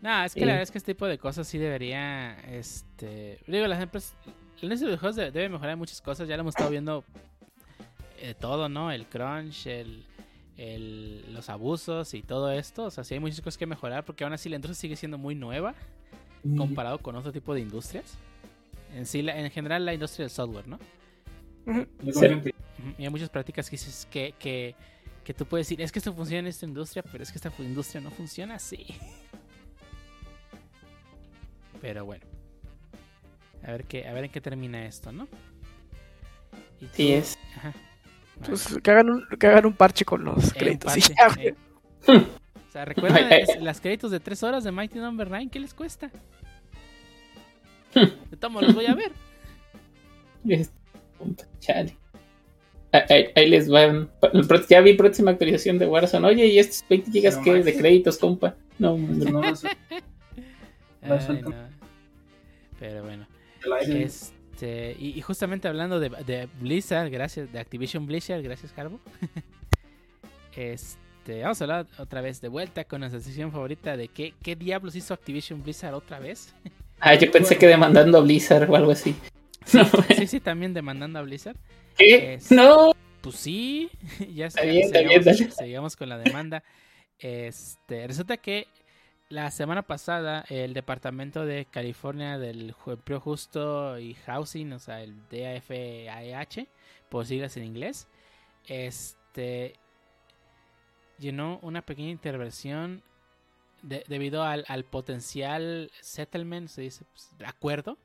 No, 0.00 0.24
es 0.24 0.34
que 0.34 0.40
la 0.40 0.52
verdad 0.52 0.62
es 0.62 0.70
que 0.70 0.78
este 0.78 0.94
tipo 0.94 1.06
de 1.06 1.18
cosas 1.18 1.46
sí 1.48 1.58
debería, 1.58 2.38
este, 2.48 3.40
digo, 3.46 3.66
las 3.66 3.82
empresas, 3.82 4.14
en 4.62 4.70
estos 4.70 4.86
videojuegos 4.86 5.16
debe 5.16 5.48
mejorar 5.48 5.76
muchas 5.76 6.00
cosas, 6.00 6.28
ya 6.28 6.36
lo 6.36 6.42
hemos 6.42 6.52
estado 6.52 6.70
viendo 6.70 7.04
eh, 8.20 8.34
todo, 8.34 8.68
¿no? 8.68 8.92
El 8.92 9.06
crunch, 9.06 9.66
el, 9.66 10.04
el, 10.56 11.32
los 11.32 11.48
abusos 11.48 12.14
y 12.14 12.22
todo 12.22 12.52
esto, 12.52 12.84
o 12.84 12.90
sea, 12.90 13.02
sí 13.02 13.14
hay 13.14 13.20
muchas 13.20 13.40
cosas 13.40 13.58
que 13.58 13.66
mejorar 13.66 14.04
porque 14.04 14.24
aún 14.24 14.32
así 14.32 14.48
la 14.48 14.56
industria 14.56 14.74
sigue 14.76 14.96
siendo 14.96 15.18
muy 15.18 15.34
nueva 15.34 15.74
comparado 16.56 16.98
con 16.98 17.16
otro 17.16 17.32
tipo 17.32 17.52
de 17.52 17.60
industrias. 17.60 18.16
En 18.94 19.04
sí, 19.04 19.26
en 19.28 19.50
general 19.50 19.84
la 19.84 19.92
industria 19.92 20.24
del 20.24 20.30
software, 20.30 20.66
¿no? 20.66 20.78
Y 22.96 23.04
hay 23.04 23.10
muchas 23.10 23.28
prácticas 23.28 23.68
que 23.68 23.76
dices 23.76 24.06
que, 24.10 24.34
que, 24.38 24.74
que 25.24 25.34
tú 25.34 25.44
puedes 25.44 25.66
decir, 25.66 25.82
es 25.82 25.92
que 25.92 25.98
esto 25.98 26.14
funciona 26.14 26.40
en 26.40 26.46
esta 26.46 26.64
industria, 26.64 27.02
pero 27.02 27.22
es 27.22 27.30
que 27.30 27.38
esta 27.38 27.52
industria 27.58 28.00
no 28.00 28.10
funciona 28.10 28.54
así. 28.54 28.86
Pero 31.80 32.04
bueno. 32.04 32.24
A 33.66 33.72
ver 33.72 33.84
qué, 33.84 34.06
a 34.06 34.12
ver 34.12 34.24
en 34.24 34.30
qué 34.30 34.40
termina 34.40 34.86
esto, 34.86 35.12
¿no? 35.12 35.28
Y 36.80 36.86
sí 36.92 37.12
es. 37.12 37.38
Pues 38.46 38.78
que 38.82 38.90
hagan, 38.90 39.10
un, 39.10 39.26
que 39.38 39.46
hagan 39.46 39.66
un 39.66 39.72
parche 39.72 40.04
con 40.04 40.24
los 40.24 40.52
créditos. 40.52 40.96
Eh. 41.38 41.54
O 42.68 42.70
sea, 42.70 42.84
recuerden 42.84 43.26
las 43.64 43.80
créditos 43.80 44.10
de 44.10 44.20
3 44.20 44.42
horas 44.42 44.62
de 44.62 44.70
Mighty 44.70 44.98
Number 44.98 45.28
9, 45.30 45.48
¿qué 45.50 45.58
les 45.58 45.72
cuesta? 45.72 46.10
De 47.94 48.36
tomo, 48.38 48.60
los 48.60 48.74
voy 48.74 48.84
a 48.84 48.94
ver. 48.94 49.10
Chale. 51.60 51.96
Ahí, 52.92 53.48
les 53.48 53.68
van. 53.68 54.10
Ya 54.68 54.82
vi 54.82 54.94
próxima 54.94 55.30
actualización 55.30 55.78
de 55.78 55.86
Warzone. 55.86 56.26
Oye, 56.26 56.46
¿y 56.46 56.58
estos 56.58 56.84
20 56.88 57.10
gigas 57.10 57.38
qué? 57.38 57.62
De 57.62 57.74
créditos, 57.74 58.18
compa. 58.18 58.54
No, 58.78 58.98
no, 58.98 59.40
no. 61.08 61.54
Pero 62.78 63.02
bueno. 63.02 63.26
Este, 63.88 64.96
y, 64.98 65.20
justamente 65.20 65.68
hablando 65.68 66.00
de, 66.00 66.48
Blizzard, 66.60 67.10
gracias, 67.10 67.52
de 67.52 67.58
Activision 67.58 68.06
Blizzard, 68.06 68.42
gracias 68.42 68.72
Harbo. 68.76 69.00
este, 70.56 71.42
vamos 71.42 71.60
a 71.60 71.64
hablar 71.64 71.86
otra 71.98 72.20
vez 72.20 72.40
de 72.40 72.48
vuelta 72.48 72.84
con 72.84 73.00
nuestra 73.00 73.20
sesión 73.20 73.52
favorita 73.52 73.96
de 73.96 74.08
qué, 74.08 74.34
qué 74.42 74.56
diablos 74.56 74.94
hizo 74.96 75.14
Activision 75.14 75.62
Blizzard 75.62 75.94
otra 75.94 76.18
vez. 76.18 76.54
ah, 77.00 77.14
yo 77.14 77.30
pensé 77.32 77.56
que 77.56 77.66
demandando 77.66 78.18
a 78.18 78.20
Blizzard 78.20 78.70
o 78.70 78.76
algo 78.76 78.90
así. 78.90 79.14
Sí, 79.64 80.26
sí, 80.26 80.40
también 80.40 80.72
demandando 80.72 81.18
a 81.18 81.22
Blizzard. 81.22 81.56
¿Qué? 81.96 82.38
no. 82.50 82.92
Pues 83.20 83.34
sí, 83.34 83.90
ya 84.34 84.46
está, 84.46 84.62
bien, 84.62 84.88
seguimos, 84.90 85.54
seguimos 85.54 85.96
con 85.96 86.08
la 86.08 86.18
demanda. 86.18 86.62
Este, 87.18 88.06
resulta 88.06 88.36
que 88.36 88.68
la 89.30 89.50
semana 89.50 89.82
pasada, 89.82 90.44
el 90.48 90.72
Departamento 90.72 91.44
de 91.44 91.66
California 91.66 92.38
del 92.38 92.74
Empleo 92.86 93.20
Justo 93.20 93.98
y 93.98 94.14
Housing, 94.14 94.72
o 94.72 94.78
sea, 94.78 95.02
el 95.02 95.16
DAFAH, 95.28 96.66
por 97.10 97.26
siglas 97.26 97.56
en 97.56 97.64
inglés, 97.64 98.08
este 98.66 99.74
llenó 101.18 101.58
una 101.62 101.82
pequeña 101.82 102.10
intervención 102.10 103.02
debido 103.82 104.44
al, 104.44 104.84
potencial 104.84 105.90
settlement, 106.00 106.68
se 106.68 106.82
dice, 106.82 107.04
pues, 107.12 107.30
acuerdo 107.44 107.98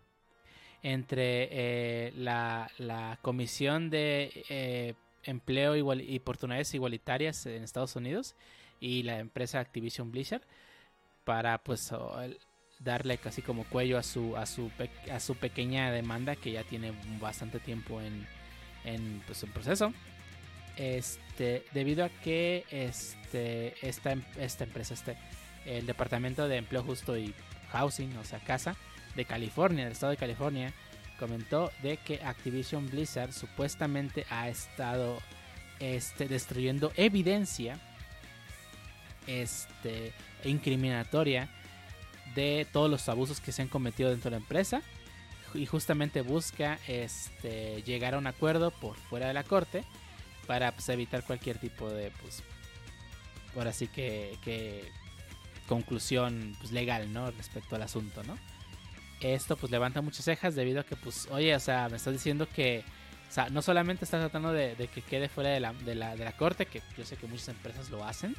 entre 0.81 1.47
eh, 1.51 2.13
la, 2.15 3.19
Comisión 3.21 3.89
de 3.89 4.45
eh, 4.49 4.93
Empleo 5.23 5.75
y 5.75 6.17
Oportunidades 6.17 6.73
Igualitarias 6.73 7.45
en 7.45 7.63
Estados 7.63 7.95
Unidos 7.95 8.35
y 8.81 9.03
la 9.03 9.19
empresa 9.19 9.59
Activision 9.59 10.11
Blizzard 10.11 10.43
para 11.23 11.57
pues 11.59 11.91
darle 12.79 13.17
casi 13.17 13.41
como 13.41 13.63
cuello 13.65 13.97
a 13.97 14.03
su 14.03 14.35
a 14.35 14.45
su 14.45 14.71
a 15.11 15.19
su 15.19 15.35
pequeña 15.35 15.91
demanda 15.91 16.35
que 16.35 16.51
ya 16.51 16.63
tiene 16.63 16.93
bastante 17.19 17.59
tiempo 17.59 18.01
en 18.01 18.27
en, 18.83 19.21
pues, 19.25 19.43
en 19.43 19.51
proceso. 19.51 19.93
Este 20.75 21.63
debido 21.73 22.03
a 22.03 22.09
que 22.09 22.65
este 22.71 23.75
esta, 23.87 24.15
esta 24.37 24.63
empresa 24.63 24.93
este 24.95 25.17
el 25.65 25.85
departamento 25.85 26.47
de 26.47 26.57
empleo 26.57 26.83
justo 26.83 27.17
y 27.17 27.33
housing 27.71 28.17
o 28.17 28.23
sea 28.25 28.39
casa 28.39 28.75
de 29.15 29.25
California 29.25 29.83
del 29.83 29.93
estado 29.93 30.11
de 30.11 30.17
California 30.17 30.73
comentó 31.19 31.71
de 31.83 31.97
que 31.97 32.21
Activision 32.23 32.89
Blizzard 32.89 33.31
supuestamente 33.31 34.25
ha 34.29 34.49
estado 34.49 35.19
este, 35.79 36.27
destruyendo 36.27 36.91
evidencia 36.95 37.79
este, 39.27 40.13
incriminatoria 40.43 41.49
de 42.35 42.67
todos 42.71 42.89
los 42.89 43.07
abusos 43.09 43.39
que 43.39 43.51
se 43.51 43.61
han 43.61 43.67
cometido 43.67 44.09
dentro 44.09 44.29
de 44.29 44.37
la 44.37 44.41
empresa. 44.41 44.81
Y 45.53 45.67
justamente 45.67 46.21
busca 46.21 46.79
este, 46.87 47.83
llegar 47.83 48.15
a 48.15 48.17
un 48.17 48.25
acuerdo 48.25 48.71
por 48.71 48.95
fuera 48.97 49.27
de 49.27 49.33
la 49.33 49.43
corte 49.43 49.83
para 50.47 50.71
pues, 50.71 50.89
evitar 50.89 51.23
cualquier 51.23 51.57
tipo 51.57 51.89
de 51.89 52.11
pues 52.21 52.43
ahora 53.55 53.73
sí 53.73 53.87
que, 53.87 54.89
conclusión 55.67 56.55
pues, 56.59 56.71
legal 56.71 57.11
no 57.13 57.31
respecto 57.31 57.75
al 57.75 57.83
asunto 57.83 58.23
no 58.23 58.37
esto 59.21 59.55
pues 59.55 59.71
levanta 59.71 60.01
muchas 60.01 60.25
cejas 60.25 60.55
debido 60.55 60.81
a 60.81 60.83
que 60.83 60.97
pues 60.97 61.27
oye 61.31 61.55
o 61.55 61.59
sea 61.59 61.87
me 61.87 61.97
estás 61.97 62.13
diciendo 62.13 62.47
que 62.49 62.83
o 63.29 63.31
sea, 63.33 63.49
no 63.49 63.61
solamente 63.61 64.05
estás 64.05 64.19
tratando 64.19 64.51
de, 64.51 64.75
que 64.93 65.01
quede 65.01 65.27
fuera 65.29 65.49
de 65.49 65.59
la, 65.59 65.73
de, 65.73 65.95
la, 65.95 66.15
de 66.15 66.23
la 66.25 66.33
corte 66.33 66.65
que 66.65 66.81
yo 66.97 67.05
sé 67.05 67.15
que 67.15 67.25
muchas 67.25 67.47
empresas 67.47 67.89
lo 67.89 68.03
hacen 68.03 68.35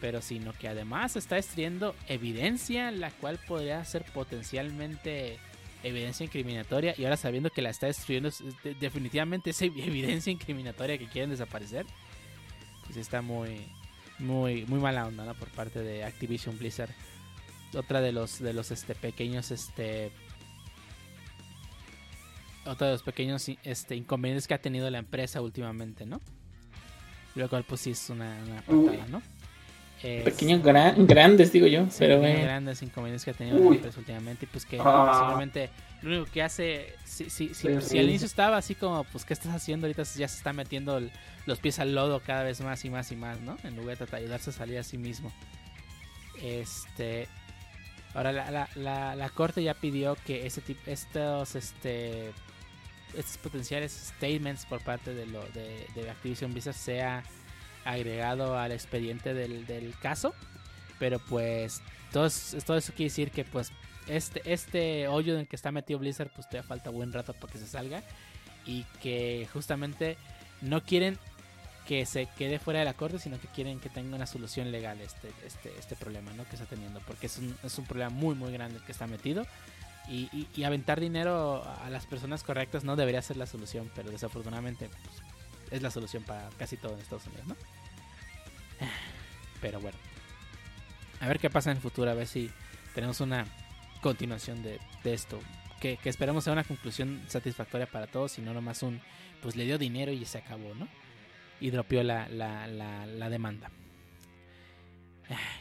pero 0.00 0.20
sino 0.22 0.52
que 0.52 0.68
además 0.68 1.16
está 1.16 1.36
destruyendo 1.36 1.94
evidencia 2.08 2.90
la 2.90 3.10
cual 3.10 3.38
podría 3.46 3.84
ser 3.84 4.04
potencialmente 4.04 5.38
evidencia 5.82 6.24
incriminatoria 6.24 6.94
y 6.96 7.04
ahora 7.04 7.16
sabiendo 7.16 7.50
que 7.50 7.62
la 7.62 7.70
está 7.70 7.86
destruyendo 7.86 8.30
definitivamente 8.80 9.50
esa 9.50 9.64
evidencia 9.66 10.30
incriminatoria 10.32 10.98
que 10.98 11.08
quieren 11.08 11.30
desaparecer 11.30 11.86
pues 12.84 12.96
está 12.96 13.22
muy 13.22 13.66
muy 14.18 14.64
muy 14.66 14.80
mala 14.80 15.06
onda 15.06 15.24
¿no? 15.24 15.34
por 15.34 15.48
parte 15.48 15.80
de 15.80 16.04
Activision 16.04 16.58
Blizzard 16.58 16.90
otra 17.74 18.00
de 18.00 18.12
los 18.12 18.38
de 18.40 18.52
los 18.52 18.70
este 18.70 18.94
pequeños 18.94 19.50
este 19.50 20.12
otro 22.64 22.86
de 22.86 22.92
los 22.94 23.02
pequeños 23.02 23.46
este 23.62 23.96
inconvenientes 23.96 24.46
que 24.46 24.54
ha 24.54 24.60
tenido 24.60 24.88
la 24.90 24.98
empresa 24.98 25.40
últimamente 25.40 26.06
no 26.06 26.20
lo 27.34 27.48
cual 27.48 27.64
pues 27.64 27.80
sí 27.82 27.90
es 27.90 28.10
una, 28.10 28.38
una 28.44 28.62
patada, 28.62 29.06
¿no? 29.08 29.22
Pequeños 30.22 30.62
grandes, 30.62 31.50
digo 31.50 31.66
yo. 31.66 31.86
pero 31.98 32.20
grandes 32.20 32.82
inconvenientes 32.82 33.24
que 33.24 33.30
ha 33.30 33.34
tenido 33.34 33.56
últimamente. 33.56 34.44
Y 34.44 34.48
pues 34.48 34.66
que 34.66 34.78
ah. 34.78 35.34
lo 36.02 36.10
único 36.10 36.30
que 36.30 36.42
hace. 36.42 36.94
Si, 37.06 37.30
si, 37.30 37.54
si, 37.54 37.68
al 37.68 38.08
inicio 38.08 38.26
estaba 38.26 38.58
así 38.58 38.74
como, 38.74 39.04
pues, 39.04 39.24
¿qué 39.24 39.32
estás 39.32 39.54
haciendo? 39.54 39.86
Ahorita 39.86 40.02
ya 40.02 40.28
se 40.28 40.36
está 40.36 40.52
metiendo 40.52 41.00
los 41.46 41.58
pies 41.58 41.78
al 41.78 41.94
lodo 41.94 42.20
cada 42.20 42.42
vez 42.42 42.60
más 42.60 42.84
y 42.84 42.90
más 42.90 43.12
y 43.12 43.16
más, 43.16 43.40
¿no? 43.40 43.56
En 43.64 43.76
lugar 43.76 43.96
de 43.96 44.16
ayudarse 44.16 44.50
a 44.50 44.52
salir 44.52 44.78
a 44.78 44.82
sí 44.82 44.98
mismo. 44.98 45.32
Este. 46.42 47.26
Ahora 48.12 48.30
la, 48.30 48.68
la, 48.76 49.16
la, 49.16 49.28
corte 49.30 49.62
ya 49.62 49.72
pidió 49.72 50.16
que 50.26 50.46
ese 50.46 50.60
tipo, 50.60 50.80
estos, 50.86 51.56
este, 51.56 52.28
estos 53.16 53.38
potenciales 53.38 54.12
statements 54.16 54.66
por 54.66 54.80
parte 54.82 55.14
de, 55.14 55.26
lo, 55.26 55.42
de, 55.46 55.84
de 55.96 56.10
Activision 56.10 56.52
Blizzard 56.52 56.76
sea 56.76 57.24
agregado 57.84 58.58
al 58.58 58.72
expediente 58.72 59.34
del, 59.34 59.94
caso. 60.00 60.34
Pero 60.98 61.18
pues 61.18 61.82
todo, 62.12 62.28
todo, 62.64 62.76
eso 62.76 62.92
quiere 62.92 63.10
decir 63.10 63.30
que 63.30 63.44
pues 63.44 63.72
este, 64.06 64.42
este 64.52 65.08
hoyo 65.08 65.34
en 65.34 65.40
el 65.40 65.48
que 65.48 65.56
está 65.56 65.72
metido 65.72 65.98
Blizzard 65.98 66.30
pues 66.34 66.48
todavía 66.48 66.68
falta 66.68 66.90
buen 66.90 67.12
rato 67.12 67.32
para 67.34 67.52
que 67.52 67.58
se 67.58 67.66
salga. 67.66 68.02
Y 68.66 68.84
que 69.02 69.46
justamente 69.52 70.16
no 70.62 70.82
quieren 70.82 71.18
que 71.86 72.06
se 72.06 72.26
quede 72.38 72.58
fuera 72.58 72.78
de 72.78 72.86
la 72.86 72.94
corte, 72.94 73.18
sino 73.18 73.38
que 73.38 73.48
quieren 73.48 73.78
que 73.78 73.90
tenga 73.90 74.16
una 74.16 74.26
solución 74.26 74.72
legal 74.72 75.00
este, 75.02 75.30
este, 75.46 75.70
este 75.78 75.96
problema 75.96 76.32
¿no? 76.32 76.48
que 76.48 76.56
está 76.56 76.66
teniendo. 76.66 77.00
Porque 77.00 77.26
es 77.26 77.38
un, 77.38 77.54
es 77.62 77.78
un 77.78 77.84
problema 77.84 78.10
muy 78.10 78.34
muy 78.34 78.52
grande 78.52 78.78
el 78.78 78.84
que 78.84 78.92
está 78.92 79.06
metido. 79.06 79.46
Y, 80.06 80.48
y, 80.54 80.64
aventar 80.64 81.00
dinero 81.00 81.64
a 81.82 81.88
las 81.88 82.04
personas 82.04 82.42
correctas 82.42 82.84
no 82.84 82.94
debería 82.94 83.22
ser 83.22 83.38
la 83.38 83.46
solución, 83.46 83.90
pero 83.94 84.10
desafortunadamente 84.10 84.90
pues, 84.90 85.22
es 85.70 85.82
la 85.82 85.90
solución 85.90 86.22
para 86.22 86.48
casi 86.58 86.76
todo 86.76 86.94
en 86.94 87.00
Estados 87.00 87.26
Unidos, 87.26 87.46
¿no? 87.46 87.56
Pero 89.60 89.80
bueno. 89.80 89.98
A 91.20 91.28
ver 91.28 91.38
qué 91.38 91.48
pasa 91.48 91.70
en 91.70 91.78
el 91.78 91.82
futuro, 91.82 92.10
a 92.10 92.14
ver 92.14 92.26
si 92.26 92.50
tenemos 92.94 93.20
una 93.20 93.46
continuación 94.02 94.62
de, 94.62 94.78
esto. 95.04 95.40
Que, 95.80 95.98
esperemos 96.04 96.44
sea 96.44 96.52
una 96.52 96.64
conclusión 96.64 97.22
satisfactoria 97.26 97.86
para 97.86 98.06
todos 98.06 98.38
y 98.38 98.42
no 98.42 98.52
nomás 98.52 98.82
un, 98.82 99.00
pues 99.42 99.56
le 99.56 99.64
dio 99.64 99.78
dinero 99.78 100.12
y 100.12 100.24
se 100.24 100.38
acabó, 100.38 100.74
¿no? 100.74 100.88
Y 101.60 101.70
dropeó 101.70 102.02
la, 102.02 102.28
la, 102.28 103.30
demanda. 103.30 103.70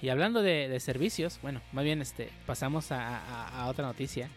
Y 0.02 0.10
hablando 0.10 0.42
de, 0.42 0.78
servicios, 0.82 1.40
bueno, 1.42 1.62
más 1.72 1.86
bien 1.86 2.02
este, 2.02 2.30
pasamos 2.46 2.92
a, 2.92 3.66
otra 3.68 3.86
noticia 3.86 4.30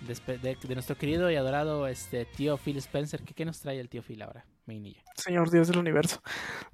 de, 0.00 0.74
nuestro 0.74 0.96
querido 0.96 1.30
y 1.30 1.36
adorado 1.36 1.86
este, 1.86 2.24
tío 2.24 2.56
Phil 2.56 2.78
Spencer. 2.78 3.22
¿Qué, 3.22 3.34
¿Qué, 3.34 3.44
nos 3.44 3.60
trae 3.60 3.78
el 3.78 3.90
tío 3.90 4.02
Phil 4.02 4.22
ahora, 4.22 4.46
Señor 5.16 5.50
Dios 5.50 5.68
del 5.68 5.78
universo. 5.78 6.22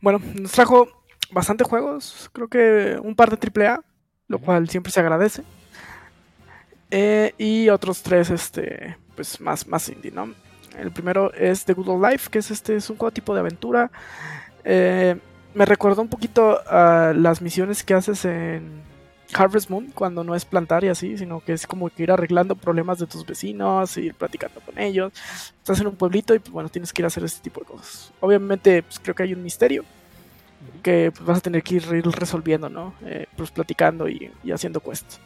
Bueno, 0.00 0.20
nos 0.34 0.52
trajo 0.52 0.88
bastante 1.30 1.64
juegos, 1.64 2.30
creo 2.32 2.48
que 2.48 2.98
un 3.02 3.14
par 3.14 3.30
de 3.30 3.66
AAA, 3.66 3.82
lo 4.28 4.38
cual 4.38 4.68
siempre 4.68 4.92
se 4.92 5.00
agradece. 5.00 5.42
Eh, 6.90 7.34
y 7.36 7.68
otros 7.68 8.02
tres, 8.02 8.30
este, 8.30 8.96
pues 9.14 9.40
más, 9.40 9.66
más 9.66 9.88
indie, 9.88 10.10
¿no? 10.10 10.32
El 10.78 10.90
primero 10.92 11.32
es 11.34 11.64
The 11.64 11.74
Good 11.74 11.88
Old 11.88 12.10
Life, 12.10 12.30
que 12.30 12.38
es 12.38 12.50
este, 12.50 12.76
es 12.76 12.88
un 12.88 12.96
juego 12.96 13.12
tipo 13.12 13.34
de 13.34 13.40
aventura. 13.40 13.90
Eh, 14.64 15.16
me 15.54 15.64
recordó 15.64 16.02
un 16.02 16.08
poquito 16.08 16.60
a 16.68 17.12
las 17.14 17.42
misiones 17.42 17.82
que 17.82 17.94
haces 17.94 18.24
en 18.24 18.82
Harvest 19.34 19.68
Moon, 19.68 19.90
cuando 19.94 20.24
no 20.24 20.34
es 20.34 20.44
plantar 20.44 20.84
y 20.84 20.88
así, 20.88 21.18
sino 21.18 21.40
que 21.40 21.52
es 21.52 21.66
como 21.66 21.90
que 21.90 22.02
ir 22.02 22.10
arreglando 22.10 22.54
problemas 22.54 22.98
de 22.98 23.06
tus 23.06 23.26
vecinos, 23.26 23.96
ir 23.96 24.14
platicando 24.14 24.60
con 24.60 24.78
ellos. 24.78 25.12
Estás 25.58 25.80
en 25.80 25.88
un 25.88 25.96
pueblito 25.96 26.34
y 26.34 26.38
pues 26.38 26.50
bueno, 26.50 26.68
tienes 26.68 26.92
que 26.92 27.02
ir 27.02 27.04
a 27.04 27.08
hacer 27.08 27.24
este 27.24 27.42
tipo 27.42 27.60
de 27.60 27.66
cosas. 27.66 28.12
Obviamente, 28.20 28.82
pues 28.82 28.98
creo 28.98 29.14
que 29.14 29.24
hay 29.24 29.34
un 29.34 29.42
misterio 29.42 29.84
que 30.82 31.12
pues, 31.14 31.26
vas 31.26 31.38
a 31.38 31.40
tener 31.40 31.62
que 31.62 31.76
ir 31.76 31.86
resolviendo, 31.86 32.68
¿no? 32.68 32.94
Eh, 33.04 33.26
pues 33.36 33.50
platicando 33.50 34.08
y, 34.08 34.30
haciendo 34.52 34.80
quests. 34.80 35.20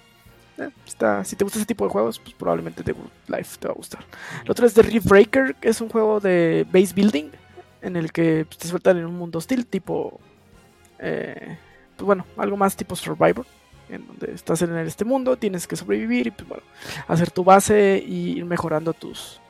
Eh, 0.59 0.69
está, 0.87 1.25
si 1.25 1.37
te 1.37 1.45
gusta 1.45 1.59
ese 1.59 1.67
tipo 1.67 1.85
de 1.85 1.91
juegos, 1.91 2.19
pues 2.19 2.35
probablemente 2.35 2.83
The 2.83 2.93
Good 2.93 3.11
Life 3.29 3.59
te 3.59 3.69
va 3.69 3.73
a 3.73 3.77
gustar. 3.77 4.05
El 4.45 4.51
otro 4.51 4.67
es 4.67 4.75
The 4.75 4.83
Reef 4.83 5.05
Breaker, 5.05 5.55
que 5.57 5.69
es 5.69 5.81
un 5.81 5.89
juego 5.89 6.21
de 6.21 6.67
base 6.73 6.93
building, 6.95 7.31
en 7.81 7.97
el 7.97 8.13
que 8.13 8.47
pues, 8.47 8.59
te 8.59 8.69
sueltan 8.69 8.99
en 8.99 9.07
un 9.07 9.17
mundo 9.17 9.39
hostil, 9.39 9.67
tipo. 9.67 10.21
Eh, 10.99 11.59
pues 11.97 12.07
bueno, 12.07 12.27
algo 12.37 12.57
más 12.57 12.77
tipo 12.77 12.97
Survivor 12.97 13.47
en 13.89 14.07
donde 14.07 14.33
estás 14.35 14.63
en 14.63 14.77
este 14.79 15.05
mundo, 15.05 15.37
tienes 15.37 15.67
que 15.67 15.77
sobrevivir 15.77 16.29
y 16.29 16.31
pues 16.31 16.49
bueno, 16.49 16.65
hacer 17.09 17.31
tu 17.31 17.45
base 17.45 18.03
y 18.07 18.39
ir 18.39 18.45
mejorando 18.45 18.93
tus 18.93 19.41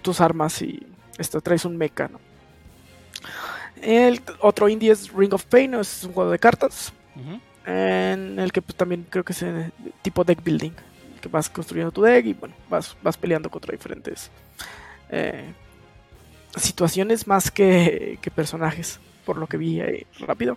tus 0.00 0.20
armas 0.22 0.62
y 0.62 0.86
esto 1.18 1.42
traes 1.42 1.66
un 1.66 1.76
mecha, 1.76 2.08
¿no? 2.08 2.20
El 3.82 4.20
otro 4.40 4.68
indie 4.68 4.90
es 4.90 5.12
Ring 5.12 5.32
of 5.32 5.44
Pain, 5.44 5.74
es 5.74 6.04
un 6.04 6.12
juego 6.12 6.30
de 6.30 6.38
cartas. 6.38 6.92
En 7.66 8.38
el 8.38 8.52
que 8.52 8.62
pues, 8.62 8.76
también 8.76 9.06
creo 9.08 9.24
que 9.24 9.32
es 9.32 9.44
tipo 10.02 10.24
deck 10.24 10.42
building. 10.42 10.72
Que 11.20 11.28
vas 11.28 11.50
construyendo 11.50 11.90
tu 11.90 12.02
deck 12.02 12.26
y 12.26 12.34
bueno, 12.34 12.54
vas, 12.68 12.96
vas 13.02 13.16
peleando 13.16 13.50
contra 13.50 13.72
diferentes 13.72 14.30
eh, 15.10 15.52
situaciones 16.56 17.26
más 17.26 17.50
que, 17.50 18.18
personajes. 18.34 19.00
Por 19.24 19.36
lo 19.36 19.46
que 19.46 19.56
vi 19.56 19.80
ahí 19.80 20.06
rápido. 20.20 20.56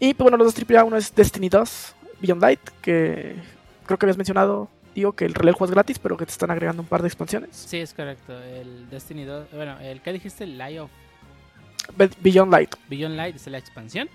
Y 0.00 0.14
pues 0.14 0.24
bueno, 0.24 0.38
los 0.38 0.54
dos 0.54 0.70
AAA, 0.70 0.84
uno 0.84 0.96
es 0.96 1.14
Destiny 1.14 1.50
2, 1.50 1.94
Beyond 2.22 2.40
Light, 2.40 2.60
que 2.80 3.36
creo 3.84 3.98
que 3.98 4.06
habías 4.06 4.16
mencionado 4.16 4.68
digo 4.94 5.12
que 5.12 5.24
el 5.24 5.34
reloj 5.34 5.62
es 5.62 5.70
gratis, 5.70 5.98
pero 5.98 6.16
que 6.16 6.26
te 6.26 6.32
están 6.32 6.50
agregando 6.50 6.82
un 6.82 6.88
par 6.88 7.02
de 7.02 7.08
expansiones. 7.08 7.50
Sí, 7.52 7.78
es 7.78 7.94
correcto. 7.94 8.36
El 8.42 8.88
Destiny 8.90 9.24
2, 9.24 9.52
bueno, 9.52 9.78
el 9.78 10.00
que 10.00 10.12
dijiste, 10.12 10.46
Light 10.46 10.80
of 10.80 10.90
Beyond 12.20 12.50
Light. 12.50 12.74
Beyond 12.88 13.14
Light 13.14 13.36
es 13.36 13.46
la 13.46 13.58
expansión. 13.58 14.08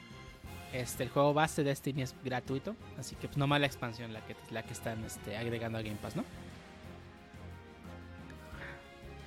Este, 0.73 1.03
el 1.03 1.09
juego 1.09 1.33
base 1.33 1.63
de 1.63 1.69
Destiny 1.69 2.01
es 2.01 2.15
gratuito, 2.23 2.75
así 2.99 3.15
que 3.15 3.27
pues 3.27 3.37
nomás 3.37 3.61
la 3.61 3.67
expansión 3.67 4.11
la 4.11 4.19
que 4.25 4.35
la 4.51 4.63
que 4.63 4.73
están 4.73 5.05
este, 5.05 5.37
agregando 5.37 5.77
a 5.77 5.81
Game 5.81 5.97
Pass, 6.01 6.15
¿no? 6.15 6.25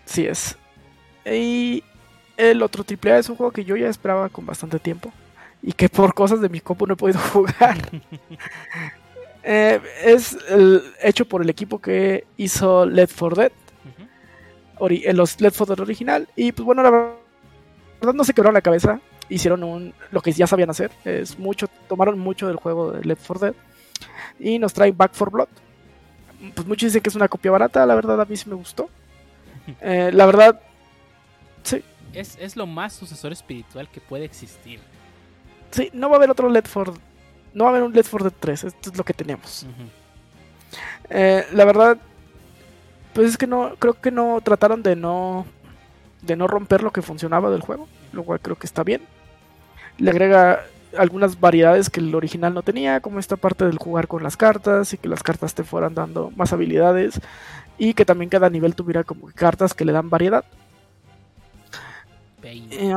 Sí 0.05 0.27
es. 0.27 0.57
Y 1.25 1.83
el 2.37 2.63
otro 2.63 2.85
AAA 2.85 3.19
es 3.19 3.29
un 3.31 3.37
juego 3.37 3.53
que 3.53 3.65
yo 3.65 3.77
ya 3.77 3.89
esperaba 3.89 4.29
con 4.29 4.45
bastante 4.45 4.79
tiempo 4.79 5.13
y 5.63 5.73
que 5.73 5.89
por 5.89 6.15
cosas 6.15 6.41
de 6.41 6.49
mi 6.49 6.61
compu 6.61 6.87
no 6.87 6.95
he 6.95 6.97
podido 6.97 7.21
jugar. 7.33 7.77
Eh, 9.43 9.81
es 10.05 10.37
hecho 11.03 11.25
por 11.25 11.43
el 11.43 11.51
equipo 11.51 11.81
que 11.81 12.27
hizo 12.37 12.87
Left 12.87 13.19
4 13.19 13.43
Dead. 13.43 13.53
Uh 14.79 14.89
los 15.13 15.41
Left 15.41 15.57
4 15.57 15.75
Dead 15.77 15.83
original. 15.83 16.29
Y 16.37 16.53
pues 16.53 16.65
bueno, 16.65 16.83
la 16.83 16.91
verdad 16.91 18.15
no 18.15 18.25
se 18.25 18.35
quebró 18.35 18.53
la 18.53 18.61
cabeza. 18.61 19.01
hicieron 19.29 19.65
un, 19.65 19.95
lo 20.11 20.21
que 20.21 20.33
ya 20.33 20.47
sabían 20.47 20.71
hacer. 20.71 20.91
Es 21.05 21.39
mucho, 21.39 21.67
tomaron 21.89 22.19
mucho 22.19 22.47
del 22.47 22.57
juego 22.57 22.93
de 22.93 23.05
Left 23.05 23.27
4 23.27 23.47
Dead 23.47 23.55
y 24.39 24.59
nos 24.59 24.73
traen 24.73 24.97
Back 24.97 25.15
for 25.15 25.31
Blood. 25.31 25.49
Pues 26.55 26.67
muchos 26.67 26.89
dicen 26.89 27.03
que 27.03 27.09
es 27.09 27.17
una 27.17 27.29
copia 27.29 27.51
barata, 27.51 27.85
la 27.85 27.95
verdad 27.95 28.21
a 28.21 28.25
mí 28.25 28.37
sí 28.37 28.49
me 28.49 28.55
gustó. 28.55 28.89
Eh, 29.83 30.11
la 30.15 30.25
verdad, 30.25 30.59
sí. 31.63 31.85
Es, 32.15 32.39
es 32.41 32.57
lo 32.57 32.65
más 32.65 32.95
sucesor 32.95 33.33
espiritual 33.33 33.87
que 33.91 34.01
puede 34.01 34.25
existir. 34.25 34.81
Sí, 35.71 35.91
no 35.93 36.09
va 36.09 36.17
a 36.17 36.19
haber 36.19 36.31
otro 36.31 36.49
Left 36.49 36.73
4 36.73 36.95
no 37.55 37.65
va 37.65 37.71
a 37.71 37.73
haber 37.73 37.83
un 37.83 37.93
Left 37.93 38.11
4 38.11 38.31
Dead 38.31 38.39
3, 38.39 38.65
esto 38.65 38.91
es 38.91 38.97
lo 38.97 39.05
que 39.05 39.15
tenemos. 39.15 39.67
Eh, 41.11 41.45
la 41.53 41.65
verdad, 41.65 41.99
pues 43.15 43.31
es 43.31 43.39
que 43.39 43.47
no, 43.47 43.75
creo 43.79 43.95
que 43.95 44.11
no 44.11 44.41
trataron 44.43 44.83
de 44.83 44.95
no, 44.95 45.47
de 46.23 46.37
no 46.37 46.47
romper 46.47 46.83
lo 46.83 46.93
que 46.93 47.03
funcionaba 47.03 47.51
del 47.51 47.63
juego, 47.63 47.89
lo 48.13 48.23
cual 48.23 48.41
creo 48.41 48.57
que 48.57 48.67
está 48.67 48.85
bien. 48.85 49.03
Le 49.99 50.11
agrega 50.11 50.65
algunas 50.97 51.41
variedades 51.41 51.91
que 51.91 52.01
el 52.01 52.15
original 52.15 52.55
no 52.55 52.63
tenía, 52.63 53.01
como 53.01 53.19
esta 53.19 53.37
parte 53.37 53.65
del 53.65 53.79
jugar 53.79 54.09
con 54.09 54.23
las 54.23 54.37
cartas 54.37 54.93
y 54.93 54.99
que 54.99 55.09
las 55.09 55.23
cartas 55.23 55.55
te 55.55 55.65
fueran 55.65 55.95
dando 55.95 56.31
más 56.37 56.53
habilidades 56.53 57.21
y 57.77 57.95
que 57.95 58.05
también 58.05 58.31
cada 58.31 58.51
nivel 58.51 58.75
tuviera 58.75 59.05
como 59.05 59.29
cartas 59.35 59.75
que 59.75 59.85
le 59.85 59.93
dan 59.93 60.11
variedad. 60.11 60.45
Eh, 62.43 62.95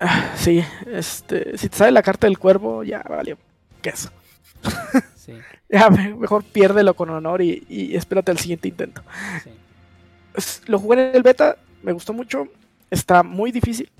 ah, 0.00 0.32
sí, 0.36 0.62
este, 0.86 1.56
si 1.58 1.68
te 1.68 1.76
sale 1.76 1.92
la 1.92 2.02
carta 2.02 2.26
del 2.26 2.38
cuervo, 2.38 2.82
ya 2.82 3.02
vale 3.08 3.36
queso. 3.82 4.10
Sí. 5.16 5.32
ya, 5.68 5.90
mejor 5.90 6.44
piérdelo 6.44 6.94
con 6.94 7.10
honor 7.10 7.42
y, 7.42 7.94
espérate 7.94 8.30
al 8.30 8.38
siguiente 8.38 8.68
intento. 8.68 9.02
Lo 10.66 10.78
jugué 10.78 11.08
en 11.08 11.16
el 11.16 11.22
beta, 11.22 11.56
me 11.82 11.92
gustó 11.92 12.12
mucho. 12.12 12.48
Está 12.90 13.22
muy 13.22 13.52
difícil. 13.52 13.90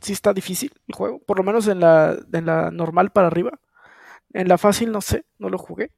Sí 0.00 0.12
está 0.12 0.32
difícil 0.32 0.72
el 0.88 0.94
juego. 0.94 1.20
Por 1.20 1.36
lo 1.36 1.44
menos 1.44 1.68
en 1.68 1.80
la, 1.80 2.16
en 2.32 2.46
la 2.46 2.70
normal 2.70 3.10
para 3.10 3.28
arriba. 3.28 3.60
En 4.32 4.48
la 4.48 4.58
fácil 4.58 4.90
no 4.90 5.00
sé, 5.00 5.24
no 5.38 5.48
lo 5.48 5.58
jugué. 5.58 5.92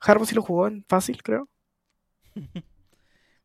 Harbo 0.00 0.24
sí 0.24 0.34
lo 0.34 0.42
jugó 0.42 0.66
en 0.66 0.84
fácil, 0.88 1.22
creo. 1.22 1.48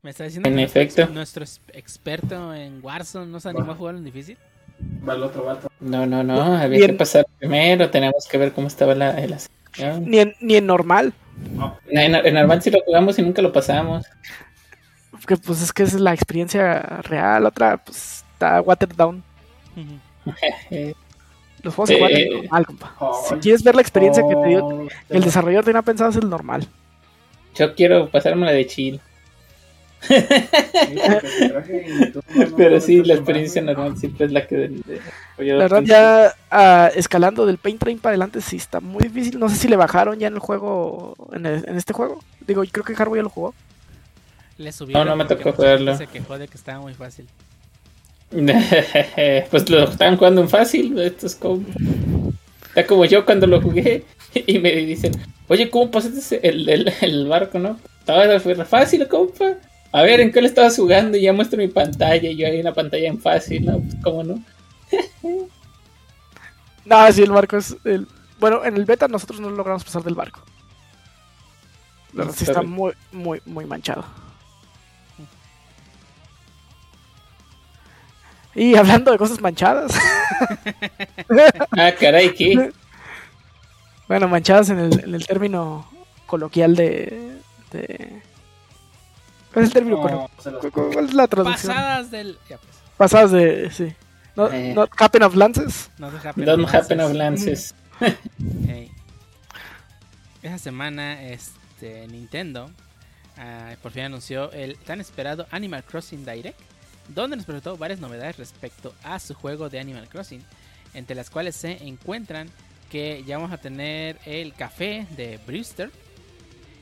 ¿Me 0.01 0.09
está 0.09 0.25
diciendo 0.25 0.49
en 0.49 0.57
que 0.57 0.63
efecto. 0.63 1.07
nuestro 1.07 1.45
experto 1.69 2.53
en 2.53 2.83
Warzone 2.83 3.31
no 3.31 3.39
se 3.39 3.49
animó 3.49 3.71
a 3.71 3.75
jugar 3.75 3.95
en 3.95 4.03
difícil? 4.03 4.37
Va 5.07 5.13
el 5.13 5.23
otro 5.23 5.43
vato. 5.43 5.69
No, 5.79 6.05
no, 6.05 6.23
no, 6.23 6.55
había 6.55 6.87
que 6.87 6.93
pasar 6.93 7.25
primero, 7.39 7.89
tenemos 7.89 8.25
que 8.29 8.37
ver 8.37 8.53
cómo 8.53 8.67
estaba 8.67 8.95
la, 8.95 9.13
la 9.13 9.37
Ni 9.99 10.19
en, 10.19 10.33
ni 10.39 10.55
en 10.55 10.65
normal. 10.65 11.13
En, 11.89 12.15
en, 12.15 12.33
normal 12.33 12.61
sí 12.61 12.71
lo 12.71 12.79
jugamos 12.85 13.19
y 13.19 13.21
nunca 13.21 13.41
lo 13.41 13.51
pasamos. 13.51 14.05
Que 15.27 15.37
pues 15.37 15.61
es 15.61 15.71
que 15.71 15.83
es 15.83 15.93
la 15.93 16.13
experiencia 16.13 16.79
real, 17.03 17.45
otra 17.45 17.77
pues 17.77 18.23
está 18.33 18.61
watered 18.61 18.95
down. 18.95 19.23
Los 21.61 21.75
juegos 21.75 21.97
juegan 21.97 22.11
en 22.11 22.33
normal, 22.41 22.65
compa. 22.65 22.95
Si 23.29 23.35
quieres 23.35 23.63
ver 23.63 23.75
la 23.75 23.81
experiencia 23.81 24.23
que 24.27 24.35
te 24.35 24.47
dio, 24.47 24.87
el 25.09 25.23
desarrollador 25.23 25.65
tenía 25.65 25.81
pensado 25.81 26.09
es 26.09 26.17
el 26.17 26.29
normal. 26.29 26.67
Yo 27.55 27.75
quiero 27.75 28.09
pasarme 28.09 28.45
la 28.45 28.51
de 28.51 28.65
chill. 28.67 28.99
Pero 32.57 32.81
sí, 32.81 33.03
la 33.03 33.13
experiencia 33.13 33.61
normal 33.61 33.97
siempre 33.97 34.25
es 34.25 34.31
la 34.31 34.47
que. 34.47 34.71
la 35.37 35.55
verdad, 35.55 35.83
ya 35.83 36.33
uh, 36.51 36.97
escalando 36.97 37.45
del 37.45 37.57
Paint 37.57 37.79
Train 37.79 37.99
para 37.99 38.11
adelante, 38.11 38.41
sí 38.41 38.57
está 38.57 38.79
muy 38.79 39.03
difícil. 39.03 39.39
No 39.39 39.49
sé 39.49 39.55
si 39.55 39.67
le 39.67 39.75
bajaron 39.75 40.19
ya 40.19 40.27
en 40.27 40.33
el 40.33 40.39
juego, 40.39 41.15
en, 41.31 41.45
el, 41.45 41.63
en 41.67 41.77
este 41.77 41.93
juego. 41.93 42.23
Digo, 42.45 42.63
creo 42.71 42.83
que 42.83 42.95
Harbo 42.97 43.15
ya 43.15 43.23
lo 43.23 43.29
jugó. 43.29 43.53
Le 44.57 44.71
subieron. 44.71 45.05
No, 45.05 45.11
no 45.11 45.23
me 45.23 45.25
tocó 45.25 45.53
jugarlo. 45.53 45.97
Se 45.97 46.07
quejó 46.07 46.37
de 46.37 46.47
que 46.47 46.57
estaba 46.57 46.81
muy 46.81 46.93
fácil. 46.93 47.27
pues 49.51 49.69
lo 49.69 49.83
estaban 49.83 50.17
jugando 50.17 50.41
en 50.41 50.49
fácil. 50.49 50.97
Esto 50.99 51.27
es 51.27 51.35
como. 51.35 51.63
Está 52.67 52.87
como 52.87 53.05
yo 53.05 53.23
cuando 53.23 53.45
lo 53.45 53.61
jugué 53.61 54.03
y 54.33 54.59
me 54.59 54.71
dicen, 54.71 55.13
oye, 55.47 55.69
¿cómo 55.69 55.91
pasaste 55.91 56.47
el, 56.47 56.67
el, 56.67 56.91
el 57.01 57.27
barco, 57.27 57.59
no? 57.59 57.79
Estaba 57.99 58.39
fácil, 58.65 59.07
compa. 59.07 59.57
A 59.93 60.01
ver, 60.01 60.19
¿en 60.21 60.31
qué 60.31 60.41
le 60.41 60.47
estabas 60.47 60.75
jugando? 60.75 61.15
Y 61.15 61.21
ya 61.21 61.33
muestro 61.33 61.59
mi 61.59 61.67
pantalla. 61.67 62.27
Y 62.27 62.35
yo 62.35 62.47
ahí 62.47 62.59
una 62.59 62.73
pantalla 62.73 63.07
en 63.07 63.21
fácil, 63.21 63.63
¿no? 63.63 63.79
Pues, 63.79 63.95
¿Cómo 64.03 64.23
no? 64.23 64.43
no, 66.85 67.11
sí, 67.11 67.21
el 67.21 67.31
barco 67.31 67.57
es. 67.57 67.77
El... 67.85 68.07
Bueno, 68.39 68.65
en 68.65 68.75
el 68.75 68.85
beta 68.85 69.07
nosotros 69.07 69.39
no 69.39 69.51
logramos 69.51 69.83
pasar 69.83 70.01
del 70.03 70.15
barco. 70.15 70.41
La 72.13 72.23
verdad 72.23 72.35
sí 72.35 72.43
está 72.43 72.63
muy, 72.63 72.93
muy, 73.11 73.39
muy 73.45 73.65
manchado. 73.65 74.03
Y 78.55 78.75
hablando 78.75 79.11
de 79.11 79.17
cosas 79.19 79.39
manchadas. 79.41 79.93
ah, 81.77 81.91
caray, 81.99 82.33
¿qué? 82.33 82.71
Bueno, 84.07 84.27
manchadas 84.27 84.71
en 84.71 84.79
el, 84.79 85.03
en 85.03 85.13
el 85.13 85.25
término 85.25 85.87
coloquial 86.25 86.75
de, 86.75 87.39
de 87.71 88.22
¿Cuál 89.53 89.65
es 89.65 89.69
el 89.69 89.73
término? 89.73 90.01
¿Cuál 90.01 91.05
es 91.05 91.13
la 91.13 91.27
traducción? 91.27 91.73
Pasadas 91.73 92.11
del. 92.11 92.37
Ya, 92.49 92.57
pues. 92.57 92.75
Pasadas 92.97 93.31
de. 93.31 93.69
Sí. 93.71 93.93
No, 94.35 94.51
eh. 94.51 94.73
not 94.73 94.89
happen 94.99 95.23
of 95.23 95.35
lances. 95.35 95.91
No 95.97 96.07
happen, 96.07 96.45
Don't 96.45 96.65
of, 96.65 96.73
happen 96.73 96.99
of 96.99 97.13
lances. 97.13 97.75
hey. 98.67 98.91
Esa 100.41 100.57
semana, 100.57 101.23
este, 101.23 102.05
Nintendo 102.07 102.69
uh, 103.37 103.75
por 103.81 103.91
fin 103.91 104.03
anunció 104.03 104.51
el 104.51 104.77
tan 104.77 105.01
esperado 105.01 105.47
Animal 105.51 105.83
Crossing 105.83 106.25
Direct, 106.25 106.59
donde 107.09 107.37
nos 107.37 107.45
presentó 107.45 107.77
varias 107.77 107.99
novedades 107.99 108.37
respecto 108.37 108.93
a 109.03 109.19
su 109.19 109.33
juego 109.33 109.69
de 109.69 109.79
Animal 109.79 110.07
Crossing, 110.09 110.43
entre 110.93 111.15
las 111.15 111.29
cuales 111.29 111.55
se 111.55 111.83
encuentran 111.85 112.49
que 112.89 113.23
ya 113.25 113.37
vamos 113.37 113.51
a 113.51 113.57
tener 113.57 114.19
el 114.25 114.53
café 114.53 115.07
de 115.15 115.39
Brewster, 115.47 115.91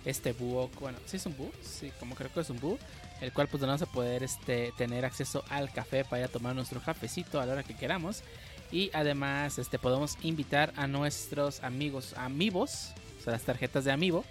este 0.05 0.33
búho, 0.33 0.69
bueno, 0.79 0.97
si 1.05 1.17
es 1.17 1.25
un 1.25 1.37
búho, 1.37 1.51
sí, 1.61 1.91
como 1.99 2.15
creo 2.15 2.31
que 2.31 2.39
es 2.39 2.49
un 2.49 2.59
búho, 2.59 2.77
el 3.21 3.31
cual 3.33 3.47
pues 3.47 3.61
vamos 3.61 3.81
a 3.81 3.85
poder 3.85 4.23
este, 4.23 4.73
tener 4.77 5.05
acceso 5.05 5.43
al 5.49 5.71
café 5.71 6.03
para 6.03 6.21
ir 6.21 6.25
a 6.25 6.31
tomar 6.31 6.55
nuestro 6.55 6.81
cafecito 6.81 7.39
a 7.39 7.45
la 7.45 7.53
hora 7.53 7.63
que 7.63 7.75
queramos. 7.75 8.23
Y 8.71 8.89
además 8.93 9.59
este, 9.59 9.77
podemos 9.77 10.17
invitar 10.23 10.73
a 10.77 10.87
nuestros 10.87 11.61
amigos 11.61 12.13
amigos, 12.17 12.93
o 13.19 13.23
sea, 13.23 13.33
las 13.33 13.43
tarjetas 13.43 13.83
de 13.83 13.91
amigo, 13.91 14.23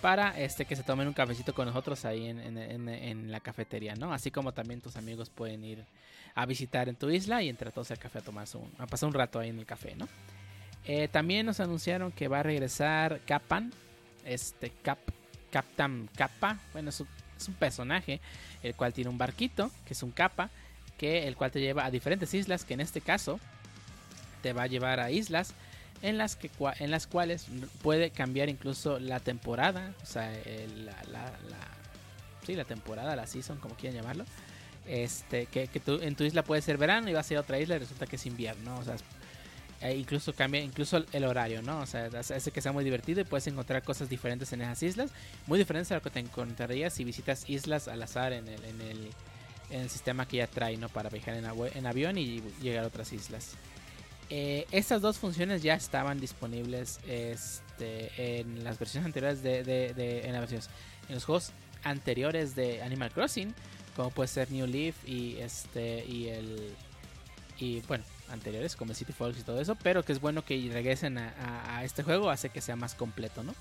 para 0.00 0.38
este, 0.38 0.64
que 0.64 0.76
se 0.76 0.82
tomen 0.82 1.08
un 1.08 1.14
cafecito 1.14 1.54
con 1.54 1.66
nosotros 1.66 2.04
ahí 2.04 2.28
en, 2.28 3.32
la 3.32 3.40
cafetería, 3.40 3.94
¿no? 3.94 4.12
Así 4.12 4.30
como 4.30 4.52
también 4.52 4.80
tus 4.80 4.96
amigos 4.96 5.30
pueden 5.30 5.64
ir 5.64 5.84
a 6.34 6.46
visitar 6.46 6.88
en 6.88 6.96
tu 6.96 7.10
isla 7.10 7.42
y 7.42 7.48
entre 7.48 7.72
todos 7.72 7.90
al 7.90 7.98
café 7.98 8.18
a 8.18 8.22
tomarse 8.22 8.58
un, 8.58 8.70
a 8.78 8.86
pasar 8.86 9.08
un 9.08 9.14
rato 9.14 9.40
ahí 9.40 9.48
en 9.48 9.58
el 9.58 9.66
café, 9.66 9.94
¿no? 9.96 10.08
Eh, 10.84 11.08
también 11.08 11.46
nos 11.46 11.60
anunciaron 11.60 12.12
que 12.12 12.28
va 12.28 12.40
a 12.40 12.42
regresar 12.42 13.20
Capan, 13.26 13.72
este 14.28 14.70
Cap, 14.82 14.98
Captain 15.50 16.08
Kappa. 16.16 16.58
Bueno, 16.72 16.90
es 16.90 17.00
un, 17.00 17.08
personaje 17.58 18.20
el 18.62 18.74
cual 18.74 18.92
tiene 18.92 19.10
un 19.10 19.18
barquito, 19.18 19.70
que 19.86 19.94
es 19.94 20.02
un 20.02 20.10
capa, 20.10 20.50
que 20.96 21.28
el 21.28 21.36
cual 21.36 21.52
te 21.52 21.60
lleva 21.60 21.84
a 21.84 21.90
diferentes 21.90 22.34
islas, 22.34 22.64
que 22.64 22.74
en 22.74 22.80
este 22.80 23.00
caso 23.00 23.38
te 24.42 24.52
va 24.52 24.64
a 24.64 24.66
llevar 24.66 24.98
a 24.98 25.10
islas 25.10 25.54
en 26.02 26.18
las, 26.18 26.36
que, 26.36 26.50
en 26.78 26.90
las 26.90 27.06
cuales 27.06 27.46
puede 27.82 28.10
cambiar 28.10 28.48
incluso 28.48 28.98
la 28.98 29.20
temporada, 29.20 29.94
o 30.02 30.06
sea, 30.06 30.32
la, 30.76 30.92
la, 31.10 31.32
sí, 32.44 32.54
la 32.54 32.64
temporada, 32.64 33.14
la 33.14 33.26
season, 33.26 33.58
como 33.58 33.76
quieran 33.76 34.00
llamarlo. 34.00 34.24
Este, 34.86 35.46
que, 35.46 35.68
que 35.68 35.82
en 36.02 36.16
tu 36.16 36.24
isla 36.24 36.42
puede 36.42 36.62
ser 36.62 36.78
verano 36.78 37.10
y 37.10 37.12
vas 37.12 37.30
a 37.30 37.34
ir 37.34 37.38
a 37.38 37.42
otra 37.42 37.58
isla 37.58 37.76
y 37.76 37.78
resulta 37.78 38.06
que 38.06 38.16
es 38.16 38.26
invierno, 38.26 38.78
o 38.78 38.84
sea, 38.84 38.96
eh, 39.80 39.96
incluso 39.96 40.32
cambia 40.32 40.60
incluso 40.60 41.04
el 41.12 41.24
horario, 41.24 41.62
¿no? 41.62 41.80
O 41.80 41.86
sea, 41.86 42.10
hace 42.18 42.50
que 42.50 42.60
sea 42.60 42.72
muy 42.72 42.82
divertido 42.82 43.20
y 43.20 43.24
puedes 43.24 43.46
encontrar 43.46 43.82
cosas 43.84 44.08
diferentes 44.08 44.52
en 44.52 44.62
esas 44.62 44.82
islas, 44.82 45.10
muy 45.46 45.58
diferentes 45.58 45.92
a 45.92 45.96
lo 45.96 46.02
que 46.02 46.10
te 46.10 46.18
encontrarías 46.18 46.94
si 46.94 47.04
visitas 47.04 47.48
islas 47.48 47.86
al 47.86 48.02
azar 48.02 48.32
en 48.32 48.48
el, 48.48 48.64
en 48.64 48.80
el, 48.80 49.10
sistema 49.88 50.26
que 50.26 50.38
ya 50.38 50.46
trae, 50.46 50.76
¿no? 50.78 50.88
Para 50.88 51.10
viajar 51.10 51.34
en, 51.34 51.86
avión 51.86 52.16
y 52.18 52.42
llegar 52.60 52.84
a 52.84 52.86
otras 52.88 53.12
islas. 53.12 53.52
Eh, 54.30 54.66
estas 54.72 55.00
dos 55.00 55.18
funciones 55.18 55.62
ya 55.62 55.74
estaban 55.74 56.18
disponibles 56.18 57.00
este, 57.06 58.40
en 58.40 58.64
las 58.64 58.78
versiones 58.78 59.06
anteriores 59.06 59.42
de, 59.42 60.22
en, 60.24 60.32
las 60.32 60.50
en 60.52 61.14
los 61.14 61.24
juegos 61.24 61.52
anteriores 61.84 62.54
de 62.54 62.82
Animal 62.82 63.10
Crossing, 63.12 63.54
como 63.94 64.10
puede 64.10 64.28
ser 64.28 64.50
New 64.50 64.66
Leaf 64.66 64.96
y 65.06 65.36
este 65.36 66.04
y 66.06 66.28
el 66.28 66.74
y 67.58 67.80
bueno 67.82 68.04
anteriores 68.30 68.76
como 68.76 68.94
City 68.94 69.12
Falls 69.12 69.38
y 69.38 69.42
todo 69.42 69.60
eso, 69.60 69.76
pero 69.76 70.02
que 70.02 70.12
es 70.12 70.20
bueno 70.20 70.44
que 70.44 70.70
regresen 70.72 71.18
a, 71.18 71.82
este 71.84 72.02
juego, 72.02 72.30
hace 72.30 72.50
que 72.50 72.60
sea 72.60 72.76
más 72.76 72.94
completo, 72.94 73.42
¿no? 73.42 73.54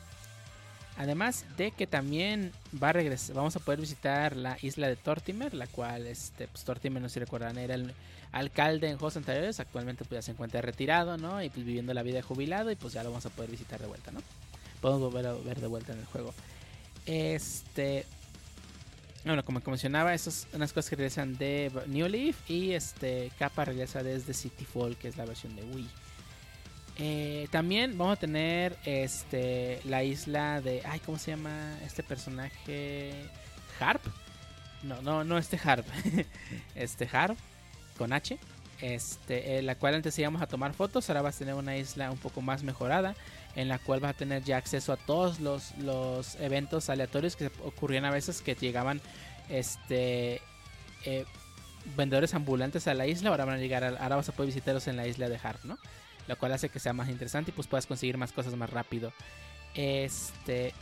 Además 0.97 1.45
de 1.57 1.71
que 1.71 1.85
también 1.85 2.51
va 2.81 2.89
a 2.89 2.93
regresar, 2.93 3.35
vamos 3.35 3.55
a 3.55 3.59
poder 3.59 3.79
visitar 3.79 4.35
la 4.35 4.57
isla 4.61 4.87
de 4.87 4.95
Tortimer, 4.95 5.53
la 5.53 5.67
cual, 5.67 6.07
este, 6.07 6.47
pues 6.47 6.63
Tortimer, 6.63 7.01
no 7.01 7.07
sé 7.07 7.15
si 7.15 7.19
recuerdan, 7.19 7.57
era 7.59 7.75
el 7.75 7.93
alcalde 8.31 8.89
en 8.89 8.97
juegos 8.97 9.15
anteriores, 9.15 9.59
actualmente 9.59 10.05
pues 10.05 10.17
ya 10.17 10.21
se 10.23 10.31
encuentra 10.31 10.61
retirado, 10.61 11.17
¿no? 11.17 11.41
Y 11.43 11.49
pues 11.49 11.65
viviendo 11.65 11.93
la 11.93 12.01
vida 12.01 12.15
de 12.15 12.21
jubilado 12.23 12.71
y 12.71 12.75
pues 12.75 12.93
ya 12.93 13.03
lo 13.03 13.11
vamos 13.11 13.25
a 13.27 13.29
poder 13.29 13.51
visitar 13.51 13.79
de 13.79 13.87
vuelta, 13.87 14.11
¿no? 14.11 14.21
Podemos 14.81 15.01
volver 15.01 15.27
a 15.27 15.33
ver 15.33 15.59
de 15.59 15.67
vuelta 15.67 15.93
en 15.93 15.99
el 15.99 16.05
juego. 16.05 16.33
Este, 17.05 18.05
Bueno, 19.27 19.43
como 19.43 19.61
mencionaba, 19.65 20.13
esas 20.13 20.33
son 20.33 20.49
unas 20.53 20.71
cosas 20.71 20.89
que 20.89 20.95
regresan 20.95 21.37
de 21.37 21.69
New 21.87 22.07
Leaf 22.07 22.49
y 22.49 22.71
este 22.71 23.29
capa 23.37 23.65
regresa 23.65 24.01
desde 24.01 24.33
Cityfall, 24.33 24.95
que 24.95 25.09
es 25.09 25.17
la 25.17 25.25
versión 25.25 25.53
de 25.57 25.63
Wii. 25.63 25.89
Eh, 26.97 27.47
también 27.51 27.97
vamos 27.97 28.17
a 28.17 28.19
tener 28.21 28.77
este 28.85 29.81
la 29.83 30.03
isla 30.05 30.61
de. 30.61 30.81
Ay, 30.85 31.01
¿cómo 31.01 31.19
se 31.19 31.31
llama 31.31 31.77
este 31.85 32.03
personaje? 32.03 33.11
Harp. 33.81 34.01
No, 34.83 35.01
no, 35.01 35.25
no 35.25 35.37
este 35.37 35.59
Harp. 35.61 35.85
este 36.75 37.09
Harp 37.11 37.37
con 37.97 38.13
H. 38.13 38.39
Este, 38.79 39.61
la 39.61 39.75
cual 39.75 39.95
antes 39.95 40.17
íbamos 40.17 40.41
a 40.41 40.47
tomar 40.47 40.73
fotos. 40.73 41.09
Ahora 41.09 41.21
vas 41.21 41.35
a 41.35 41.39
tener 41.39 41.55
una 41.55 41.75
isla 41.75 42.11
un 42.11 42.17
poco 42.17 42.41
más 42.41 42.63
mejorada. 42.63 43.13
En 43.55 43.67
la 43.67 43.79
cual 43.79 43.99
vas 43.99 44.11
a 44.11 44.17
tener 44.17 44.43
ya 44.43 44.57
acceso 44.57 44.93
a 44.93 44.97
todos 44.97 45.39
los, 45.39 45.75
los 45.77 46.35
eventos 46.35 46.89
aleatorios 46.89 47.35
que 47.35 47.49
ocurrían 47.63 48.05
a 48.05 48.11
veces 48.11 48.41
que 48.41 48.53
llegaban 48.53 49.01
este 49.49 50.41
eh, 51.05 51.25
vendedores 51.95 52.33
ambulantes 52.33 52.87
a 52.87 52.93
la 52.93 53.07
isla. 53.07 53.29
Ahora 53.29 53.45
van 53.45 53.55
a 53.55 53.59
llegar, 53.59 53.83
ahora 53.83 54.17
vas 54.17 54.29
a 54.29 54.33
poder 54.33 54.47
visitarlos 54.47 54.87
en 54.87 54.97
la 54.97 55.07
isla 55.07 55.29
de 55.29 55.39
Harp, 55.41 55.63
¿no? 55.63 55.77
Lo 56.27 56.37
cual 56.37 56.51
hace 56.51 56.69
que 56.69 56.79
sea 56.79 56.93
más 56.93 57.09
interesante 57.09 57.51
y 57.51 57.53
pues 57.53 57.67
puedas 57.67 57.87
conseguir 57.87 58.17
más 58.17 58.31
cosas 58.31 58.55
más 58.55 58.69
rápido. 58.69 59.13
Este, 59.73 60.73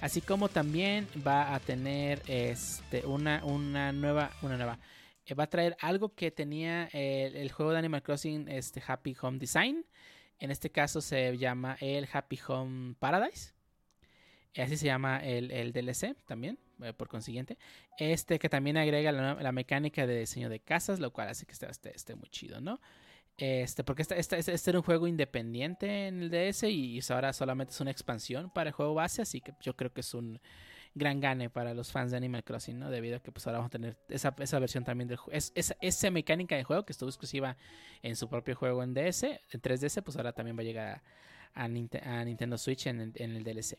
así 0.00 0.20
como 0.20 0.48
también 0.48 1.06
va 1.26 1.54
a 1.54 1.60
tener 1.60 2.22
este 2.26 3.06
una, 3.06 3.44
una 3.44 3.92
nueva 3.92 4.30
una 4.42 4.56
nueva 4.56 4.78
eh, 5.26 5.34
va 5.34 5.44
a 5.44 5.50
traer 5.50 5.76
algo 5.80 6.14
que 6.14 6.30
tenía 6.30 6.88
el, 6.92 7.50
juego 7.52 7.72
de 7.72 7.78
Animal 7.78 8.02
Crossing 8.02 8.48
este 8.48 8.82
Happy 8.86 9.16
Home 9.20 9.38
Design. 9.38 9.84
En 10.42 10.50
este 10.50 10.70
caso 10.70 11.00
se 11.00 11.38
llama 11.38 11.76
el 11.80 12.08
Happy 12.12 12.36
Home 12.48 12.96
Paradise. 12.98 13.52
Así 14.56 14.76
se 14.76 14.86
llama 14.86 15.18
el, 15.18 15.72
DLC 15.72 16.16
también, 16.26 16.58
eh, 16.82 16.92
por 16.92 17.06
consiguiente. 17.06 17.58
Este 17.96 18.40
que 18.40 18.48
también 18.48 18.76
agrega 18.76 19.12
la, 19.12 19.52
mecánica 19.52 20.04
de 20.04 20.18
diseño 20.18 20.48
de 20.48 20.58
casas, 20.58 20.98
lo 20.98 21.12
cual 21.12 21.28
hace 21.28 21.46
que 21.46 21.52
esté, 21.52 21.94
esté 21.94 22.16
muy 22.16 22.28
chido, 22.28 22.60
¿no? 22.60 22.80
Este, 23.36 23.84
porque 23.84 24.02
este, 24.02 24.18
este, 24.18 24.36
este, 24.36 24.70
era 24.70 24.80
un 24.80 24.84
juego 24.84 25.06
independiente 25.06 26.08
en 26.08 26.22
el 26.22 26.30
DS 26.30 26.64
y 26.64 26.98
ahora 27.10 27.32
solamente 27.32 27.72
es 27.72 27.80
una 27.80 27.92
expansión 27.92 28.50
para 28.50 28.70
el 28.70 28.74
juego 28.74 28.94
base, 28.94 29.22
así 29.22 29.40
que 29.40 29.54
yo 29.60 29.76
creo 29.76 29.92
que 29.92 30.00
es 30.00 30.12
un 30.12 30.40
gran 30.94 31.20
gane 31.20 31.50
para 31.50 31.74
los 31.74 31.90
fans 31.90 32.10
de 32.10 32.16
Animal 32.16 32.44
Crossing, 32.44 32.78
¿no? 32.78 32.90
Debido 32.90 33.16
a 33.16 33.20
que 33.20 33.32
pues 33.32 33.46
ahora 33.46 33.58
vamos 33.58 33.70
a 33.70 33.72
tener 33.72 33.96
esa, 34.08 34.34
esa 34.38 34.58
versión 34.58 34.84
también 34.84 35.08
del 35.08 35.16
juego. 35.16 35.36
Es, 35.36 35.52
esa, 35.54 36.10
mecánica 36.10 36.56
de 36.56 36.64
juego 36.64 36.84
que 36.84 36.92
estuvo 36.92 37.08
exclusiva 37.08 37.56
en 38.02 38.16
su 38.16 38.28
propio 38.28 38.54
juego 38.54 38.82
en 38.82 38.94
DS, 38.94 39.24
en 39.24 39.62
3DS, 39.62 40.02
pues 40.02 40.16
ahora 40.16 40.32
también 40.32 40.56
va 40.56 40.60
a 40.60 40.64
llegar 40.64 41.02
a, 41.54 41.68
Nintendo 41.68 42.58
Switch 42.58 42.86
en 42.86 43.00
el, 43.00 43.12
en 43.16 43.36
el, 43.36 43.44
DLC. 43.44 43.78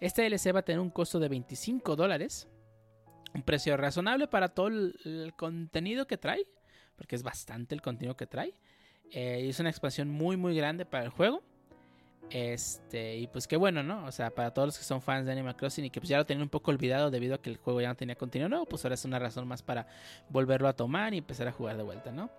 Este 0.00 0.22
DLC 0.22 0.54
va 0.54 0.60
a 0.60 0.64
tener 0.64 0.80
un 0.80 0.90
costo 0.90 1.18
de 1.18 1.28
25 1.28 1.96
dólares, 1.96 2.48
un 3.34 3.42
precio 3.42 3.76
razonable 3.76 4.28
para 4.28 4.48
todo 4.48 4.68
el 4.68 5.32
contenido 5.36 6.06
que 6.06 6.16
trae, 6.16 6.46
porque 6.96 7.16
es 7.16 7.22
bastante 7.22 7.74
el 7.74 7.82
contenido 7.82 8.16
que 8.16 8.26
trae. 8.26 8.54
Eh, 9.12 9.48
es 9.48 9.60
una 9.60 9.70
expansión 9.70 10.08
muy, 10.08 10.36
muy 10.36 10.56
grande 10.56 10.84
para 10.84 11.04
el 11.04 11.10
juego. 11.10 11.42
Este, 12.30 13.16
y 13.16 13.28
pues 13.28 13.46
qué 13.46 13.56
bueno, 13.56 13.82
¿no? 13.82 14.04
O 14.04 14.12
sea, 14.12 14.30
para 14.30 14.52
todos 14.52 14.68
los 14.68 14.78
que 14.78 14.84
son 14.84 15.00
fans 15.00 15.26
de 15.26 15.32
Animal 15.32 15.56
Crossing 15.56 15.84
y 15.84 15.90
que 15.90 16.00
pues 16.00 16.08
ya 16.08 16.18
lo 16.18 16.26
tenían 16.26 16.42
un 16.42 16.48
poco 16.48 16.70
olvidado 16.70 17.10
debido 17.10 17.36
a 17.36 17.38
que 17.40 17.50
el 17.50 17.56
juego 17.56 17.80
ya 17.80 17.88
no 17.88 17.94
tenía 17.94 18.16
contenido 18.16 18.48
nuevo, 18.48 18.66
pues 18.66 18.84
ahora 18.84 18.94
es 18.94 19.04
una 19.04 19.18
razón 19.18 19.46
más 19.46 19.62
para 19.62 19.86
volverlo 20.28 20.68
a 20.68 20.72
tomar 20.72 21.14
y 21.14 21.18
empezar 21.18 21.46
a 21.46 21.52
jugar 21.52 21.76
de 21.76 21.84
vuelta, 21.84 22.10
¿no? 22.10 22.30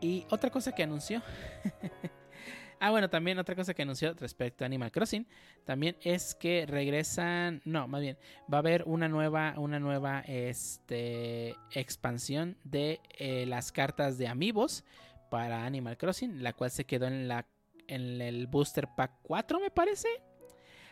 Y 0.00 0.26
otra 0.30 0.50
cosa 0.50 0.72
que 0.72 0.82
anunció. 0.82 1.22
ah, 2.80 2.90
bueno, 2.90 3.10
también 3.10 3.38
otra 3.38 3.54
cosa 3.54 3.74
que 3.74 3.82
anunció 3.82 4.14
respecto 4.14 4.64
a 4.64 4.66
Animal 4.66 4.92
Crossing. 4.92 5.26
También 5.64 5.96
es 6.02 6.34
que 6.34 6.66
regresan. 6.66 7.60
No, 7.64 7.88
más 7.88 8.00
bien. 8.00 8.16
Va 8.52 8.58
a 8.58 8.60
haber 8.60 8.84
una 8.86 9.08
nueva. 9.08 9.54
Una 9.56 9.80
nueva 9.80 10.20
este, 10.20 11.56
expansión 11.72 12.56
de 12.62 13.00
eh, 13.18 13.44
las 13.46 13.72
cartas 13.72 14.18
de 14.18 14.28
amigos 14.28 14.84
para 15.30 15.64
Animal 15.64 15.98
Crossing, 15.98 16.42
la 16.42 16.52
cual 16.52 16.70
se 16.70 16.84
quedó 16.84 17.06
en, 17.06 17.26
la, 17.26 17.44
en 17.88 18.20
el 18.20 18.46
Booster 18.46 18.88
Pack 18.96 19.12
4, 19.22 19.60
me 19.60 19.70
parece. 19.70 20.08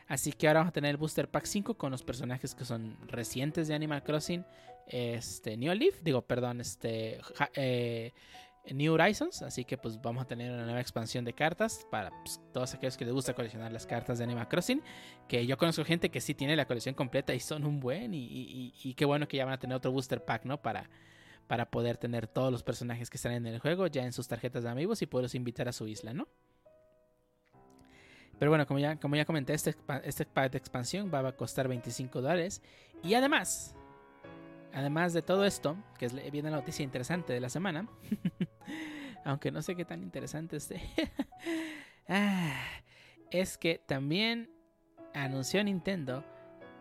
Así 0.08 0.32
que 0.32 0.46
ahora 0.46 0.60
vamos 0.60 0.70
a 0.70 0.74
tener 0.74 0.90
el 0.90 0.96
Booster 0.96 1.28
Pack 1.28 1.46
5 1.46 1.74
con 1.76 1.90
los 1.90 2.02
personajes 2.02 2.54
que 2.54 2.64
son 2.64 2.96
recientes 3.08 3.68
de 3.68 3.74
Animal 3.74 4.02
Crossing. 4.02 4.44
Este, 4.86 5.56
New 5.56 5.72
Leaf, 5.74 6.00
digo, 6.02 6.22
perdón, 6.22 6.60
este, 6.60 7.20
eh, 7.54 8.12
New 8.72 8.94
Horizons. 8.94 9.42
Así 9.42 9.64
que 9.64 9.76
pues 9.76 10.00
vamos 10.00 10.22
a 10.22 10.26
tener 10.26 10.52
una 10.52 10.64
nueva 10.64 10.80
expansión 10.80 11.24
de 11.24 11.32
cartas 11.32 11.86
para 11.90 12.10
pues, 12.22 12.40
todos 12.52 12.72
aquellos 12.74 12.96
que 12.96 13.04
les 13.04 13.14
gusta 13.14 13.34
coleccionar 13.34 13.72
las 13.72 13.84
cartas 13.84 14.18
de 14.18 14.24
Animal 14.24 14.48
Crossing. 14.48 14.80
Que 15.26 15.44
yo 15.44 15.58
conozco 15.58 15.84
gente 15.84 16.10
que 16.10 16.20
sí 16.20 16.34
tiene 16.34 16.54
la 16.54 16.66
colección 16.66 16.94
completa 16.94 17.34
y 17.34 17.40
son 17.40 17.64
un 17.64 17.80
buen. 17.80 18.14
Y, 18.14 18.72
y 18.80 18.94
qué 18.94 19.04
bueno 19.04 19.26
que 19.26 19.36
ya 19.36 19.44
van 19.44 19.54
a 19.54 19.58
tener 19.58 19.76
otro 19.76 19.90
Booster 19.90 20.24
Pack, 20.24 20.44
¿no? 20.44 20.62
Para 20.62 20.88
para 21.46 21.70
poder 21.70 21.96
tener 21.96 22.26
todos 22.26 22.50
los 22.50 22.62
personajes 22.62 23.10
que 23.10 23.16
están 23.16 23.32
en 23.32 23.46
el 23.46 23.60
juego 23.60 23.86
ya 23.86 24.02
en 24.02 24.12
sus 24.12 24.28
tarjetas 24.28 24.64
de 24.64 24.70
amigos 24.70 25.02
y 25.02 25.06
poderlos 25.06 25.34
invitar 25.34 25.68
a 25.68 25.72
su 25.72 25.86
isla, 25.86 26.12
¿no? 26.12 26.28
Pero 28.38 28.50
bueno, 28.50 28.66
como 28.66 28.78
ya, 28.78 28.96
como 28.96 29.16
ya 29.16 29.24
comenté, 29.24 29.54
este, 29.54 29.74
este 30.04 30.26
pack 30.26 30.52
de 30.52 30.58
expansión 30.58 31.10
va 31.12 31.26
a 31.26 31.32
costar 31.32 31.68
25 31.68 32.20
dólares. 32.20 32.62
Y 33.02 33.14
además, 33.14 33.74
además 34.72 35.12
de 35.12 35.22
todo 35.22 35.44
esto, 35.44 35.76
que 35.98 36.06
es, 36.06 36.32
viene 36.32 36.50
la 36.50 36.58
noticia 36.58 36.82
interesante 36.82 37.32
de 37.32 37.40
la 37.40 37.48
semana, 37.48 37.88
aunque 39.24 39.50
no 39.50 39.62
sé 39.62 39.74
qué 39.74 39.84
tan 39.84 40.02
interesante 40.02 40.56
esté, 40.56 40.82
ah, 42.08 42.60
es 43.30 43.56
que 43.56 43.78
también 43.86 44.50
anunció 45.14 45.64
Nintendo 45.64 46.24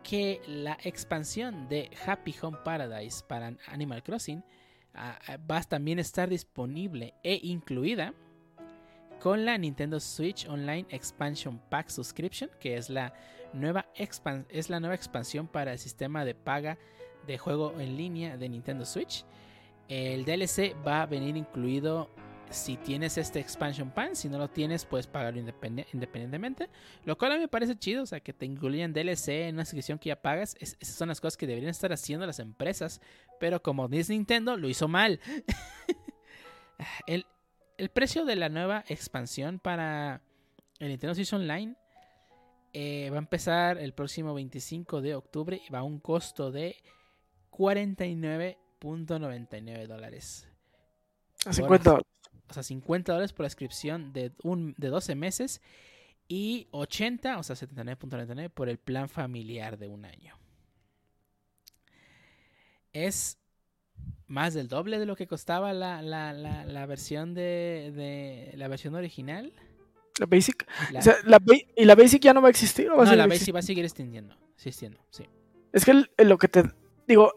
que 0.04 0.42
la 0.46 0.78
expansión 0.84 1.68
de 1.68 1.90
Happy 2.06 2.36
Home 2.42 2.60
Paradise 2.64 3.24
para 3.28 3.56
Animal 3.68 4.04
Crossing 4.04 4.44
ah, 4.94 5.18
ah, 5.28 5.38
va 5.38 5.58
a 5.58 5.64
también 5.64 6.00
estar 6.00 6.30
disponible 6.30 7.16
e 7.24 7.40
incluida 7.42 8.14
con 9.20 9.46
la 9.46 9.58
Nintendo 9.58 10.00
Switch 10.00 10.48
Online 10.48 10.86
Expansion 10.90 11.60
Pack 11.70 11.90
Subscription, 11.90 12.50
que 12.60 12.78
es 12.78 12.90
la 12.90 13.14
nueva, 13.54 13.88
es 14.50 14.70
la 14.70 14.80
nueva 14.80 14.96
expansión 14.96 15.48
para 15.48 15.74
el 15.74 15.80
sistema 15.80 16.26
de 16.26 16.36
paga 16.36 16.78
de 17.26 17.38
juego 17.38 17.80
en 17.80 17.98
línea 17.98 18.38
de 18.38 18.50
Nintendo 18.50 18.86
Switch. 18.86 19.26
El 19.88 20.26
DLC 20.26 20.76
va 20.86 21.04
a 21.04 21.06
venir 21.06 21.38
incluido 21.38 22.10
si 22.50 22.78
tienes 22.78 23.18
este 23.18 23.40
expansion 23.40 23.92
pan, 23.92 24.16
si 24.16 24.30
no 24.30 24.38
lo 24.38 24.50
tienes, 24.50 24.86
puedes 24.86 25.08
pagarlo 25.08 25.40
independientemente. 25.40 26.70
Lo 27.04 27.18
cual 27.18 27.34
a 27.34 27.36
mí 27.36 27.42
me 27.42 27.48
parece 27.48 27.78
chido, 27.78 28.04
o 28.04 28.06
sea, 28.06 28.20
que 28.20 28.34
te 28.34 28.46
incluyan 28.46 28.94
DLC 28.94 29.30
en 29.48 29.56
una 29.56 29.66
suscripción 29.66 30.00
que 30.00 30.10
ya 30.10 30.22
pagas. 30.22 30.56
esas 30.60 30.96
son 30.96 31.10
las 31.10 31.20
cosas 31.20 31.38
que 31.38 31.48
deberían 31.48 31.72
estar 31.72 31.92
haciendo 31.92 32.26
las 32.26 32.40
empresas. 32.40 33.02
Pero 33.40 33.62
como 33.62 33.88
Disney 33.88 34.18
Nintendo 34.18 34.58
lo 34.58 34.70
hizo 34.70 34.88
mal. 34.88 35.20
el, 37.08 37.26
precio 37.92 38.26
de 38.26 38.36
la 38.36 38.50
nueva 38.50 38.84
expansión 38.88 39.60
para 39.60 40.22
el 40.80 40.90
Nintendo 40.90 41.16
Switch 41.16 41.32
Online 41.34 41.76
eh, 42.74 43.10
va 43.10 43.16
a 43.18 43.20
empezar 43.20 43.78
el 43.78 43.94
próximo 43.94 44.34
25 44.34 45.02
de 45.02 45.16
octubre 45.16 45.62
y 45.66 45.70
va 45.72 45.80
a 45.80 45.84
un 45.84 46.00
costo 46.00 46.52
de 46.52 46.76
49.99 47.52 49.88
dólares. 49.88 50.50
A 51.46 51.54
50 51.54 52.02
o 52.50 52.54
sea, 52.54 52.64
50 52.64 53.12
dólares 53.12 53.34
por 53.34 53.44
la 53.44 53.48
inscripción 53.48 54.14
de, 54.14 54.32
un, 54.44 54.76
de 54.78 54.90
12 54.90 55.16
meses 55.16 55.62
y 56.28 56.68
80, 56.72 57.38
o 57.38 57.44
sea, 57.44 57.56
79.99 57.56 58.50
por 58.50 58.70
el 58.70 58.78
plan 58.78 59.10
familiar 59.10 59.78
de 59.78 59.88
un 59.88 60.06
año. 60.06 60.38
Es 62.94 63.38
más 64.28 64.54
del 64.54 64.68
doble 64.68 65.00
de 65.00 65.06
lo 65.06 65.16
que 65.16 65.28
costaba 65.28 65.74
la, 65.74 66.02
la, 66.02 66.34
la, 66.34 66.86
versión 66.86 67.34
de, 67.34 67.92
de, 67.96 68.58
la 68.58 68.68
versión 68.68 68.96
original. 68.96 69.54
La 70.20 70.26
Basic. 70.26 70.66
y 71.76 71.86
la 71.86 71.96
Basic 71.96 72.22
ya 72.22 72.34
no 72.34 72.42
va 72.42 72.48
a 72.48 72.52
existir. 72.52 72.88
no, 72.88 73.04
la 73.04 73.28
Basic 73.28 73.54
va 73.54 73.60
a 73.60 73.64
seguir 73.64 73.86
existiendo, 73.86 74.36
existiendo, 74.56 75.00
sí. 75.10 75.26
Es 75.74 75.84
que 75.84 76.06
lo 76.18 76.38
que 76.38 76.48
te 76.48 76.64
digo, 77.08 77.34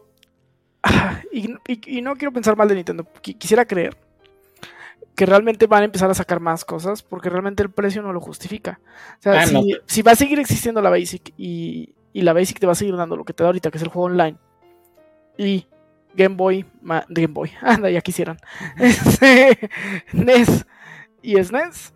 y, 1.31 1.53
y, 1.67 2.01
no 2.01 2.15
quiero 2.15 2.31
pensar 2.31 2.55
mal 2.55 2.67
de 2.69 2.75
Nintendo, 2.75 3.05
quisiera 3.21 3.65
creer 3.65 3.97
que 5.19 5.25
realmente 5.25 5.67
van 5.67 5.81
a 5.81 5.85
empezar 5.85 6.09
a 6.09 6.13
sacar 6.13 6.39
más 6.39 6.63
cosas 6.63 7.03
porque 7.03 7.29
realmente 7.29 7.61
el 7.61 7.69
precio 7.69 8.01
no 8.01 8.13
lo 8.13 8.21
justifica. 8.21 8.79
O 9.19 9.21
sea, 9.21 9.41
ah, 9.41 9.45
si, 9.85 10.01
va 10.01 10.13
a 10.13 10.15
seguir 10.15 10.39
existiendo 10.39 10.81
la 10.81 10.89
Basic 10.89 11.33
y, 11.35 11.93
la 12.13 12.31
Basic 12.31 12.57
te 12.57 12.65
va 12.65 12.71
a 12.71 12.75
seguir 12.75 12.95
dando 12.95 13.17
lo 13.17 13.25
que 13.25 13.33
te 13.33 13.43
da 13.43 13.49
ahorita, 13.49 13.69
que 13.69 13.77
es 13.77 13.83
el 13.83 13.89
juego 13.89 14.05
online, 14.05 14.37
y 15.37 15.67
Game 16.15 16.35
Boy, 16.35 16.65
Game 17.09 17.27
Boy, 17.27 17.51
anda, 17.61 17.89
ya 17.89 18.01
quisieran, 18.01 18.37
este, 18.77 19.69
NES 20.13 20.65
y 21.21 21.41
SNES, 21.43 21.93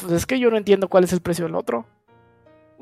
pues 0.00 0.12
es 0.12 0.26
que 0.26 0.38
yo 0.38 0.50
no 0.50 0.56
entiendo 0.56 0.88
cuál 0.88 1.04
es 1.04 1.12
el 1.12 1.20
precio 1.20 1.44
del 1.44 1.54
otro. 1.54 1.86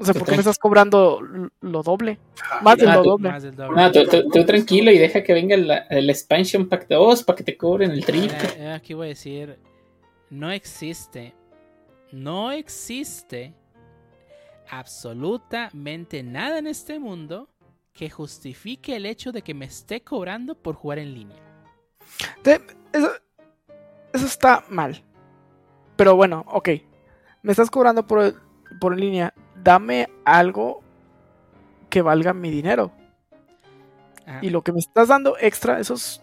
O 0.00 0.04
sea, 0.04 0.14
¿por 0.14 0.24
qué 0.24 0.32
me 0.32 0.38
estás 0.38 0.58
cobrando 0.58 1.20
lo 1.60 1.82
doble? 1.82 2.18
Más 2.62 2.78
de 2.78 2.86
lo 2.86 3.02
doble. 3.02 3.32
No, 3.76 3.92
tú, 3.92 4.46
tranquilo 4.46 4.90
y 4.90 4.96
deja 4.96 5.22
que 5.22 5.34
venga 5.34 5.54
el, 5.54 6.08
expansion 6.08 6.70
pack 6.70 6.88
2 6.88 7.22
para 7.24 7.36
que 7.36 7.44
te 7.44 7.54
cobren 7.58 7.90
el 7.90 8.02
triple. 8.06 8.70
Aquí 8.72 8.94
voy 8.94 9.06
a 9.06 9.08
decir, 9.10 9.58
no 10.30 10.50
existe, 10.50 11.34
no 12.12 12.50
existe 12.50 13.52
absolutamente 14.70 16.22
nada 16.22 16.58
en 16.58 16.66
este 16.66 16.98
mundo 16.98 17.50
que 17.92 18.08
justifique 18.10 18.96
el 18.96 19.06
hecho 19.06 19.32
de 19.32 19.42
que 19.42 19.54
me 19.54 19.66
esté 19.66 20.02
cobrando 20.02 20.54
por 20.54 20.74
jugar 20.74 20.98
en 20.98 21.14
línea. 21.14 21.38
Eso, 22.92 23.10
eso 24.12 24.26
está 24.26 24.64
mal. 24.68 25.02
Pero 25.96 26.16
bueno, 26.16 26.44
ok. 26.48 26.68
Me 27.42 27.52
estás 27.52 27.70
cobrando 27.70 28.06
por, 28.06 28.34
por 28.80 28.92
en 28.94 29.00
línea. 29.00 29.34
Dame 29.62 30.08
algo 30.24 30.82
que 31.88 32.02
valga 32.02 32.32
mi 32.32 32.50
dinero. 32.50 32.92
Y 34.42 34.50
lo 34.50 34.62
que 34.62 34.72
me 34.72 34.78
estás 34.78 35.08
dando 35.08 35.36
extra, 35.40 35.80
esos... 35.80 36.22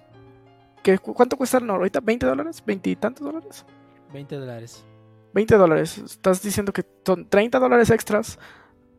¿qué, 0.82 0.98
cu- 0.98 1.14
¿Cuánto 1.14 1.36
cuesta 1.36 1.60
no, 1.60 1.74
ahorita? 1.74 2.02
¿20 2.02 2.20
dólares? 2.26 2.64
¿20 2.66 2.88
y 2.92 2.96
tantos 2.96 3.26
dólares? 3.26 3.66
20 4.14 4.36
dólares. 4.38 4.86
20 5.34 5.56
dólares. 5.58 5.98
Estás 5.98 6.42
diciendo 6.42 6.72
que 6.72 6.86
son 7.06 7.28
30 7.30 7.60
dólares 7.60 7.90
extras 7.90 8.40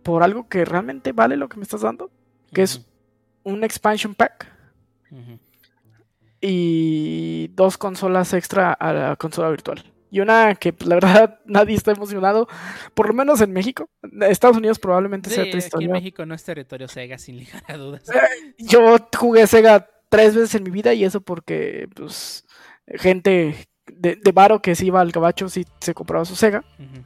por 0.02 0.22
algo 0.22 0.46
que 0.48 0.64
realmente 0.66 1.12
vale 1.12 1.36
lo 1.38 1.48
que 1.48 1.56
me 1.56 1.62
estás 1.62 1.80
dando. 1.80 2.10
Que 2.52 2.62
es 2.62 2.84
un 3.44 3.64
expansion 3.64 4.14
pack. 4.14 4.50
Ujú, 5.10 5.20
ujú. 5.22 5.38
y 6.40 7.48
dos 7.54 7.78
consolas 7.78 8.32
extra 8.34 8.72
a 8.72 8.92
la 8.92 9.16
consola 9.16 9.48
virtual. 9.50 9.82
Y 10.10 10.20
una 10.20 10.54
que 10.54 10.72
pues, 10.72 10.88
la 10.88 10.94
verdad 10.96 11.40
nadie 11.46 11.74
está 11.76 11.92
emocionado, 11.92 12.46
por 12.94 13.08
lo 13.08 13.14
menos 13.14 13.40
en 13.40 13.52
México. 13.52 13.88
Estados 14.22 14.56
Unidos 14.56 14.78
probablemente 14.78 15.28
Sí, 15.30 15.34
sea 15.36 15.42
aquí 15.44 15.50
otra 15.50 15.58
en 15.60 15.64
historia. 15.66 15.88
México 15.90 16.26
no 16.26 16.34
es 16.34 16.44
territorio 16.44 16.88
Sega, 16.88 17.18
sin 17.18 17.38
lugar 17.40 17.62
a 17.68 17.76
dudas. 17.76 18.04
Yo 18.58 18.96
jugué 19.16 19.46
Sega 19.46 19.88
tres 20.08 20.34
veces 20.34 20.54
en 20.54 20.62
mi 20.64 20.70
vida 20.70 20.94
y 20.94 21.04
eso 21.04 21.20
porque 21.20 21.88
pues 21.94 22.46
gente 22.86 23.68
de, 23.86 24.16
de 24.16 24.32
varo 24.32 24.62
que 24.62 24.74
se 24.74 24.86
iba 24.86 25.00
al 25.00 25.10
gabacho 25.12 25.48
sí 25.48 25.66
se 25.80 25.92
compraba 25.94 26.24
su 26.24 26.36
Sega. 26.36 26.64
Ujú, 26.78 27.04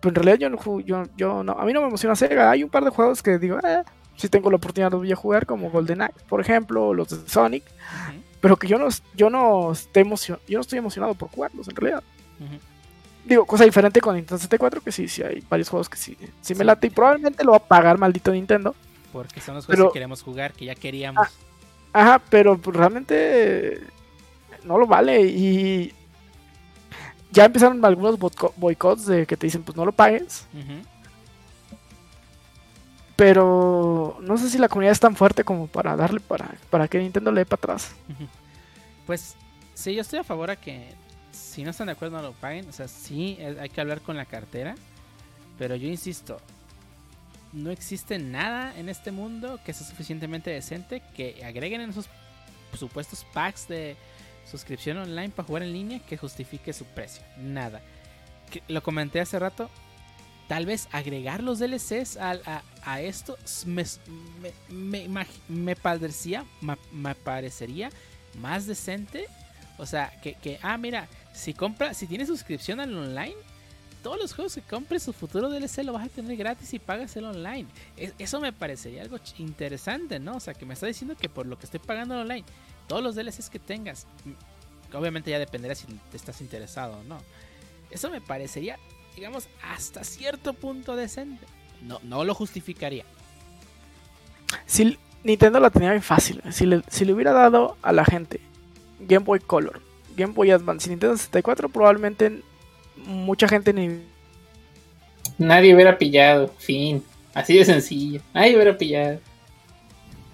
Pero 0.00 0.08
en 0.10 0.14
realidad 0.14 0.38
yo 0.38 0.50
no, 0.50 0.80
yo, 0.80 1.02
yo 1.16 1.42
no, 1.42 1.52
a 1.52 1.64
mí 1.64 1.72
no 1.72 1.80
me 1.80 1.88
emociona 1.88 2.14
Sega. 2.14 2.50
Hay 2.50 2.62
un 2.62 2.70
par 2.70 2.84
de 2.84 2.90
juegos 2.90 3.22
que 3.22 3.38
digo, 3.38 3.58
eh, 3.58 3.82
si 4.16 4.28
tengo 4.28 4.50
la 4.50 4.56
oportunidad 4.56 4.90
los 4.90 5.00
voy 5.00 5.12
a 5.12 5.16
jugar, 5.16 5.46
como 5.46 5.70
Golden 5.70 6.02
Axe, 6.02 6.24
por 6.28 6.40
ejemplo, 6.40 6.88
o 6.88 6.94
los 6.94 7.08
de 7.08 7.28
Sonic. 7.28 7.64
pero 8.40 8.56
que 8.56 8.66
yo 8.68 8.78
no, 8.78 8.88
yo 9.14 9.28
no 9.30 9.72
esté 9.72 10.04
yo 10.04 10.36
no 10.58 10.60
estoy 10.60 10.78
emocionado 10.78 11.14
por 11.14 11.28
jugarlos 11.30 11.68
en 11.68 11.76
realidad. 11.76 12.02
Digo, 13.24 13.44
cosa 13.44 13.64
diferente 13.64 14.00
con 14.00 14.14
Nintendo 14.14 14.38
64, 14.38 14.80
que 14.82 14.92
sí, 14.92 15.08
sí 15.08 15.22
hay 15.22 15.42
varios 15.50 15.68
juegos 15.68 15.88
que 15.88 15.96
sí, 15.96 16.16
sí 16.40 16.54
me 16.54 16.62
late 16.64 16.86
y 16.86 16.90
probablemente 16.90 17.42
lo 17.44 17.50
va 17.52 17.56
a 17.56 17.64
pagar 17.66 17.98
maldito 17.98 18.30
Nintendo. 18.30 18.74
Porque 19.12 19.40
son 19.40 19.56
los 19.56 19.66
juegos 19.66 19.78
Pero- 19.80 19.90
que 19.90 19.94
queremos 19.94 20.22
jugar, 20.22 20.52
que 20.52 20.66
ya 20.66 20.74
queríamos. 20.76 21.26
Ajá, 21.92 22.20
pero 22.30 22.56
pues, 22.58 22.76
realmente 22.76 23.80
no 24.64 24.78
lo 24.78 24.86
vale 24.86 25.22
y 25.22 25.92
ya 27.32 27.46
empezaron 27.46 27.84
algunos 27.84 28.18
boico- 28.18 28.52
boicots 28.56 29.06
de 29.06 29.26
que 29.26 29.36
te 29.36 29.46
dicen 29.46 29.62
pues 29.62 29.76
no 29.76 29.84
lo 29.84 29.92
pagues, 29.92 30.46
Ujú. 30.54 30.86
Pero 33.16 34.18
no 34.20 34.36
sé 34.36 34.50
si 34.50 34.58
la 34.58 34.68
comunidad 34.68 34.92
es 34.92 35.00
tan 35.00 35.16
fuerte 35.16 35.42
como 35.42 35.66
para 35.66 35.96
darle 35.96 36.20
para, 36.20 36.54
para 36.70 36.86
que 36.86 36.98
Nintendo 36.98 37.32
le 37.32 37.40
dé 37.40 37.46
para 37.46 37.60
atrás. 37.60 37.94
Pues 39.06 39.34
sí, 39.74 39.94
yo 39.94 40.02
estoy 40.02 40.18
a 40.18 40.24
favor 40.24 40.50
a 40.50 40.56
que 40.56 40.94
si 41.32 41.64
no 41.64 41.70
están 41.70 41.86
de 41.86 41.94
acuerdo 41.94 42.16
no 42.16 42.22
lo 42.22 42.32
paguen. 42.32 42.68
O 42.68 42.72
sea, 42.72 42.88
sí, 42.88 43.36
eh, 43.38 43.56
hay 43.60 43.68
que 43.70 43.80
hablar 43.80 44.00
con 44.02 44.16
la 44.16 44.26
cartera. 44.26 44.74
Pero 45.58 45.74
yo 45.74 45.88
insisto, 45.88 46.38
no 47.52 47.70
existe 47.70 48.18
nada 48.18 48.76
en 48.76 48.88
este 48.88 49.10
mundo 49.10 49.58
que 49.64 49.72
sea 49.72 49.86
suficientemente 49.86 50.50
decente 50.50 51.02
que 51.14 51.42
agreguen 51.44 51.80
en 51.80 51.90
esos 51.90 52.10
supuestos 52.74 53.24
packs 53.32 53.66
de 53.68 53.96
suscripción 54.50 54.98
online 54.98 55.30
para 55.30 55.46
jugar 55.46 55.62
en 55.62 55.72
línea 55.72 56.00
que 56.00 56.18
justifique 56.18 56.72
su 56.72 56.84
precio. 56.84 57.22
Nada. 57.38 57.80
Lo 58.68 58.82
comenté 58.82 59.20
hace 59.20 59.38
rato. 59.38 59.70
Tal 60.48 60.64
vez 60.66 60.88
agregar 60.92 61.42
los 61.42 61.58
DLCs 61.58 62.18
a, 62.18 63.00
esto 63.00 63.36
me, 63.66 63.84
me, 64.68 65.08
me 65.08 65.26
me 65.48 67.14
parecería, 67.14 67.90
más 68.38 68.66
decente. 68.66 69.26
O 69.78 69.86
sea, 69.86 70.10
que, 70.22 70.58
ah, 70.62 70.78
mira, 70.78 71.08
si 71.34 71.52
compra, 71.52 71.94
si 71.94 72.06
tienes 72.06 72.28
suscripción 72.28 72.80
al 72.80 72.96
online, 72.96 73.34
todos 74.02 74.18
los 74.18 74.32
juegos 74.34 74.54
que 74.54 74.62
compres 74.62 75.02
su 75.02 75.12
futuro 75.12 75.50
DLC 75.50 75.82
lo 75.82 75.92
vas 75.92 76.06
a 76.06 76.08
tener 76.08 76.36
gratis 76.36 76.72
y 76.74 76.78
pagas 76.78 77.16
el 77.16 77.24
online. 77.24 77.66
Es- 77.96 78.14
eso 78.18 78.40
me 78.40 78.52
parecería 78.52 79.02
algo 79.02 79.18
interesante, 79.38 80.20
¿no? 80.20 80.36
O 80.36 80.40
sea, 80.40 80.54
que 80.54 80.64
me 80.64 80.74
está 80.74 80.86
diciendo 80.86 81.16
que 81.16 81.28
por 81.28 81.46
lo 81.46 81.58
que 81.58 81.64
estoy 81.66 81.80
pagando 81.80 82.14
el 82.14 82.20
online, 82.20 82.44
todos 82.86 83.02
los 83.02 83.16
DLCs 83.16 83.50
que 83.50 83.58
tengas, 83.58 84.06
obviamente 84.94 85.30
ya 85.32 85.40
dependerá 85.40 85.74
si 85.74 85.86
te 86.10 86.16
estás 86.16 86.40
interesado 86.40 86.98
o 87.00 87.02
no. 87.02 87.18
Eso 87.90 88.08
me 88.10 88.20
parecería, 88.20 88.78
digamos, 89.16 89.48
hasta 89.62 90.04
cierto 90.04 90.54
punto 90.54 90.94
decente. 90.94 91.44
No, 91.82 91.98
no 92.04 92.24
lo 92.24 92.34
justificaría. 92.34 93.04
Si 94.66 94.96
Nintendo 95.24 95.58
la 95.58 95.70
tenía 95.70 95.90
bien 95.90 96.02
fácil, 96.02 96.42
si 96.50 96.66
le, 96.66 96.82
si 96.88 97.04
le 97.04 97.12
hubiera 97.12 97.32
dado 97.32 97.76
a 97.82 97.92
la 97.92 98.04
gente 98.04 98.40
Game 99.00 99.24
Boy 99.24 99.40
Color, 99.40 99.80
Game 100.16 100.32
Boy 100.32 100.50
Advance 100.52 100.86
y 100.86 100.90
Nintendo 100.90 101.16
64, 101.16 101.68
probablemente 101.68 102.42
mucha 102.96 103.48
gente 103.48 103.72
ni 103.72 104.02
Nadie 105.38 105.74
hubiera 105.74 105.98
pillado. 105.98 106.48
Fin. 106.58 107.02
Así 107.34 107.56
de 107.58 107.64
sencillo. 107.64 108.20
Nadie 108.32 108.54
hubiera 108.54 108.76
pillado. 108.76 109.20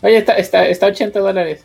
Oye, 0.03 0.18
está, 0.18 0.35
está, 0.35 0.66
está 0.68 0.87
80 0.87 1.18
dólares. 1.18 1.64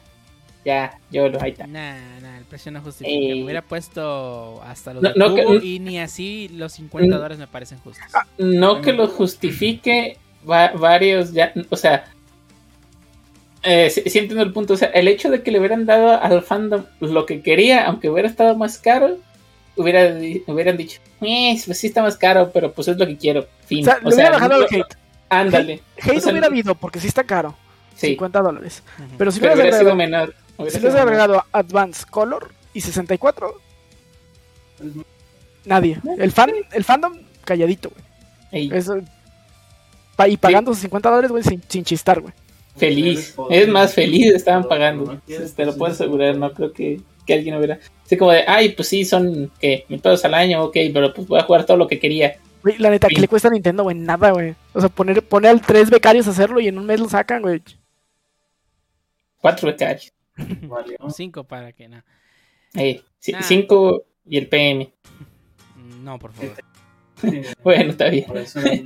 Ya, 0.68 1.00
yo 1.10 1.30
lo 1.30 1.42
ahí 1.42 1.52
está. 1.52 1.66
Nah, 1.66 1.96
nah, 2.22 2.38
el 2.40 2.44
precio 2.44 2.74
no 2.74 2.82
justifica. 2.82 3.10
Eh. 3.18 3.36
Me 3.36 3.44
hubiera 3.46 3.62
puesto 3.62 4.62
hasta 4.64 4.94
los 4.94 5.02
No, 5.02 5.10
de 5.14 5.16
no, 5.18 5.34
que- 5.34 5.44
cubo 5.46 5.56
y 5.56 5.80
ni 5.80 5.98
así 5.98 6.50
los 6.50 6.74
50 6.74 7.08
Mm. 7.08 7.18
dólares 7.18 7.38
me 7.38 7.48
parecen 7.48 7.78
justos. 7.80 8.06
No 8.38 8.82
que 8.82 8.92
lo 8.92 9.08
justifique 9.08 10.18
va- 10.50 10.74
varios 10.74 11.32
ya. 11.32 11.54
O 11.70 11.78
sea. 11.78 12.04
Eh, 13.64 13.90
sí, 13.90 14.02
sí 14.10 14.20
entiendo 14.20 14.44
el 14.44 14.52
punto. 14.52 14.74
O 14.74 14.78
sea, 14.78 14.90
el 14.90 15.08
hecho 15.08 15.30
de 15.30 15.42
que 15.42 15.52
le 15.52 15.60
hubieran 15.60 15.86
dado 15.86 16.22
al 16.22 16.42
fandom 16.42 16.84
lo 17.00 17.26
que 17.26 17.42
quería, 17.42 17.86
aunque 17.86 18.10
hubiera 18.10 18.28
estado 18.28 18.54
más 18.58 18.78
caro, 18.78 19.18
hubiera, 19.78 20.18
hubieran 20.48 20.76
dicho, 20.76 21.00
"Eh, 21.22 21.58
pues 21.66 21.78
sí 21.78 21.88
está 21.88 22.02
más 22.02 22.18
caro, 22.18 22.52
pero 22.54 22.74
pues 22.74 22.90
es 22.90 22.98
lo 22.98 23.08
que 23.08 23.16
quiero. 23.16 23.48
Fin. 23.66 23.84
O 23.84 23.86
sea, 23.86 24.00
le 24.04 24.14
hubiera 24.14 24.32
bajado 24.32 24.56
el 24.68 24.76
hate. 24.82 24.98
Ándale. 25.30 25.82
Hate 26.02 26.18
O 26.18 26.20
sea, 26.22 26.32
hubiera 26.32 26.48
habido 26.48 26.76
porque 26.76 27.00
sí 27.00 27.08
está 27.08 27.24
caro, 27.24 27.56
Sí, 27.96 28.08
50 28.08 28.42
dólares. 28.42 28.84
Pero 29.18 29.32
si 29.32 29.40
pero 29.40 29.54
hubiera 29.54 29.78
sido 29.80 29.96
menor. 29.96 30.36
Si 30.58 30.64
hubieras 30.64 30.84
menor. 30.84 31.00
agregado 31.00 31.44
Advance 31.52 32.06
Color 32.10 32.52
y 32.74 32.82
64, 32.82 33.54
nadie. 35.66 36.00
El 36.18 36.32
fan, 36.32 36.52
el 36.72 36.84
fandom 36.84 37.14
calladito, 37.44 37.92
güey. 38.52 38.70
Eso- 38.74 39.00
pa- 40.16 40.28
y 40.28 40.38
pagando 40.38 40.74
sus 40.74 40.82
50 40.82 41.10
dólares, 41.10 41.32
güey, 41.32 41.44
sin, 41.44 41.62
sin 41.68 41.84
chistar, 41.84 42.20
güey. 42.22 42.34
feliz. 42.76 43.36
Es 43.50 43.68
más, 43.68 43.94
feliz 43.94 44.34
estaban 44.36 44.68
pagando. 44.68 45.20
Te 45.26 45.66
lo 45.66 45.76
puedo 45.76 45.92
asegurar, 45.94 46.38
no 46.38 46.54
creo 46.54 46.72
que, 46.72 47.02
que 47.26 47.34
alguien 47.34 47.56
hubiera. 47.56 47.80
Así 48.06 48.16
como 48.18 48.32
de, 48.32 48.44
ay, 48.48 48.70
pues 48.70 48.88
sí, 48.88 49.04
son, 49.04 49.52
¿qué? 49.60 49.86
Mil 49.90 50.00
pesos 50.00 50.24
al 50.26 50.34
año, 50.36 50.64
ok, 50.64 50.78
pero 50.94 51.12
pues 51.14 51.28
voy 51.28 51.40
a 51.40 51.44
jugar 51.44 51.66
todo 51.66 51.76
lo 51.78 51.88
que 51.88 52.00
quería. 52.00 52.38
Güey, 52.64 52.78
La 52.78 52.90
neta, 52.92 53.08
¿qué 53.08 53.16
Sí. 53.16 53.22
le 53.22 53.28
cuesta 53.28 53.48
a 53.48 53.52
Nintendo, 53.52 53.82
güey? 53.84 53.96
Nada, 53.98 54.30
güey. 54.32 54.54
O 54.74 54.80
sea, 54.80 54.90
poner, 54.90 55.24
poner 55.28 55.52
al 55.52 55.62
tres 55.62 55.90
becarios 55.90 56.28
a 56.28 56.32
hacerlo 56.32 56.60
y 56.60 56.68
en 56.68 56.78
un 56.78 56.86
mes 56.86 57.00
lo 57.00 57.10
sacan, 57.10 57.42
güey. 57.42 57.62
Cuatro 59.42 59.68
becarios. 59.68 60.12
Cinco 61.10 61.44
para 61.46 61.72
que 61.74 61.88
ci- 61.88 63.32
Nah. 63.32 63.42
cinco 63.42 64.06
y 64.26 64.38
el 64.38 64.48
PM. 64.50 64.94
No, 66.02 66.20
por 66.20 66.34
favor. 66.34 66.56
Bueno, 67.64 67.90
está 67.94 68.10
bien. 68.10 68.26
Por 68.26 68.38
eso 68.38 68.60
eran 68.60 68.86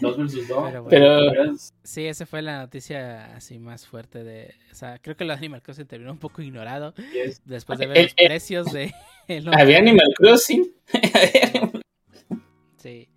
dos 0.00 0.16
versus 0.16 0.46
dos. 0.46 0.70
Pero 0.70 0.84
bueno. 0.84 1.32
Pero 1.32 1.52
Sí, 1.82 2.06
esa 2.06 2.26
fue 2.26 2.40
la 2.40 2.58
noticia 2.60 3.34
así 3.34 3.58
más 3.58 3.88
fuerte 3.88 4.22
de... 4.22 4.54
O 4.70 4.74
sea, 4.76 5.00
creo 5.00 5.16
que 5.16 5.24
lo 5.24 5.32
de 5.32 5.38
Animal 5.38 5.62
Crossing 5.62 5.86
terminó 5.88 6.12
un 6.12 6.18
poco 6.18 6.42
ignorado 6.42 6.94
Yes. 7.12 7.42
después 7.44 7.80
de 7.80 7.88
ver 7.88 7.96
el- 7.96 8.02
los 8.04 8.14
el- 8.18 8.26
precios 8.28 8.72
de... 8.72 8.94
el 9.26 9.52
había. 9.52 9.78
Animal 9.78 10.06
Crossing. 10.16 10.72
Sí. 12.76 13.08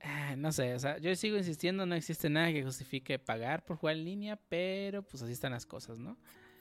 Ah, 0.00 0.34
No 0.36 0.52
sé, 0.52 0.74
o 0.74 0.78
sea, 0.78 0.98
yo 0.98 1.14
sigo 1.14 1.36
insistiendo, 1.36 1.86
no 1.86 1.94
existe 1.94 2.28
nada 2.30 2.52
que 2.52 2.62
justifique 2.64 3.18
pagar 3.18 3.64
por 3.64 3.76
jugar 3.76 3.96
en 3.96 4.04
línea, 4.04 4.38
pero 4.48 5.02
pues 5.02 5.22
así 5.22 5.32
están 5.32 5.52
las 5.52 5.66
cosas, 5.66 5.98
¿no? 5.98 6.16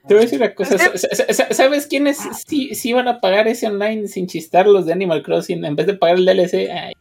Te 0.07 0.13
voy 0.15 0.17
a 0.17 0.21
decir 0.25 0.39
una 0.39 0.53
cosa. 0.55 0.77
sa- 0.77 0.97
sa- 0.97 1.33
sa- 1.33 1.53
¿Sabes 1.53 1.85
quiénes 1.87 2.17
sí, 2.47 2.73
sí 2.75 2.91
van 2.93 3.07
a 3.07 3.19
pagar 3.19 3.47
ese 3.47 3.67
online 3.67 4.07
sin 4.07 4.27
chistar 4.27 4.65
los 4.67 4.85
de 4.85 4.93
Animal 4.93 5.21
Crossing 5.23 5.63
en 5.63 5.75
vez 5.75 5.85
de 5.87 5.93
pagar 5.93 6.17
el 6.17 6.25
DLC? 6.25 6.69
Ay, 6.71 6.93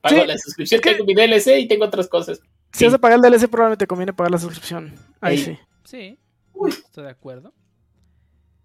pago 0.00 0.20
Sí, 0.20 0.26
la 0.26 0.38
suscripción, 0.38 0.78
es 0.78 0.82
que- 0.82 0.92
tengo 0.94 1.04
mi 1.04 1.14
DLC 1.14 1.58
y 1.60 1.68
tengo 1.68 1.84
otras 1.84 2.08
cosas. 2.08 2.40
Si 2.72 2.78
Sí. 2.80 2.84
vas 2.86 2.94
a 2.94 2.98
pagar 2.98 3.16
el 3.18 3.22
DLC, 3.22 3.48
probablemente 3.48 3.84
te 3.84 3.86
conviene 3.86 4.12
pagar 4.14 4.30
la 4.30 4.38
suscripción. 4.38 4.94
Ahí 5.20 5.36
sí. 5.38 5.58
Sí, 5.84 6.18
Uy. 6.54 6.70
estoy 6.70 7.04
de 7.04 7.10
acuerdo. 7.10 7.52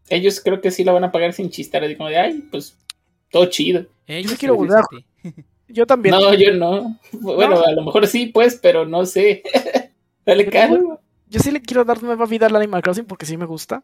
Ellos 0.10 0.40
creo 0.42 0.62
que 0.62 0.72
sí 0.72 0.84
la 0.86 0.94
van 0.94 1.04
a 1.04 1.12
pagar 1.12 1.34
sin 1.34 1.50
chistar. 1.50 1.84
Así 1.84 1.96
como 1.98 2.08
de, 2.10 2.18
ay, 2.18 2.44
pues 2.50 2.78
todo 3.30 3.46
chido. 3.48 3.86
Ellos 4.06 4.36
quiero 4.40 4.54
sí, 4.54 4.60
volver. 4.60 4.84
Yo 5.68 5.86
también. 5.86 6.16
No, 6.16 6.34
yo 6.34 6.54
no. 6.54 6.98
Bueno, 7.12 7.60
a 7.62 7.72
lo 7.74 7.84
mejor 7.84 8.08
sí, 8.08 8.28
pues, 8.28 8.56
pero 8.56 8.86
no 8.86 9.06
sé. 9.06 9.44
Dale 10.26 10.46
Yo 10.46 10.52
caro. 10.52 11.02
Yo 11.30 11.40
sí 11.40 11.52
le 11.52 11.62
quiero 11.62 11.84
dar 11.84 12.02
nueva 12.04 12.26
vida 12.26 12.46
al 12.48 12.56
Animal 12.56 12.82
Crossing 12.82 13.06
porque 13.06 13.26
sí 13.26 13.38
me 13.38 13.46
gusta. 13.46 13.84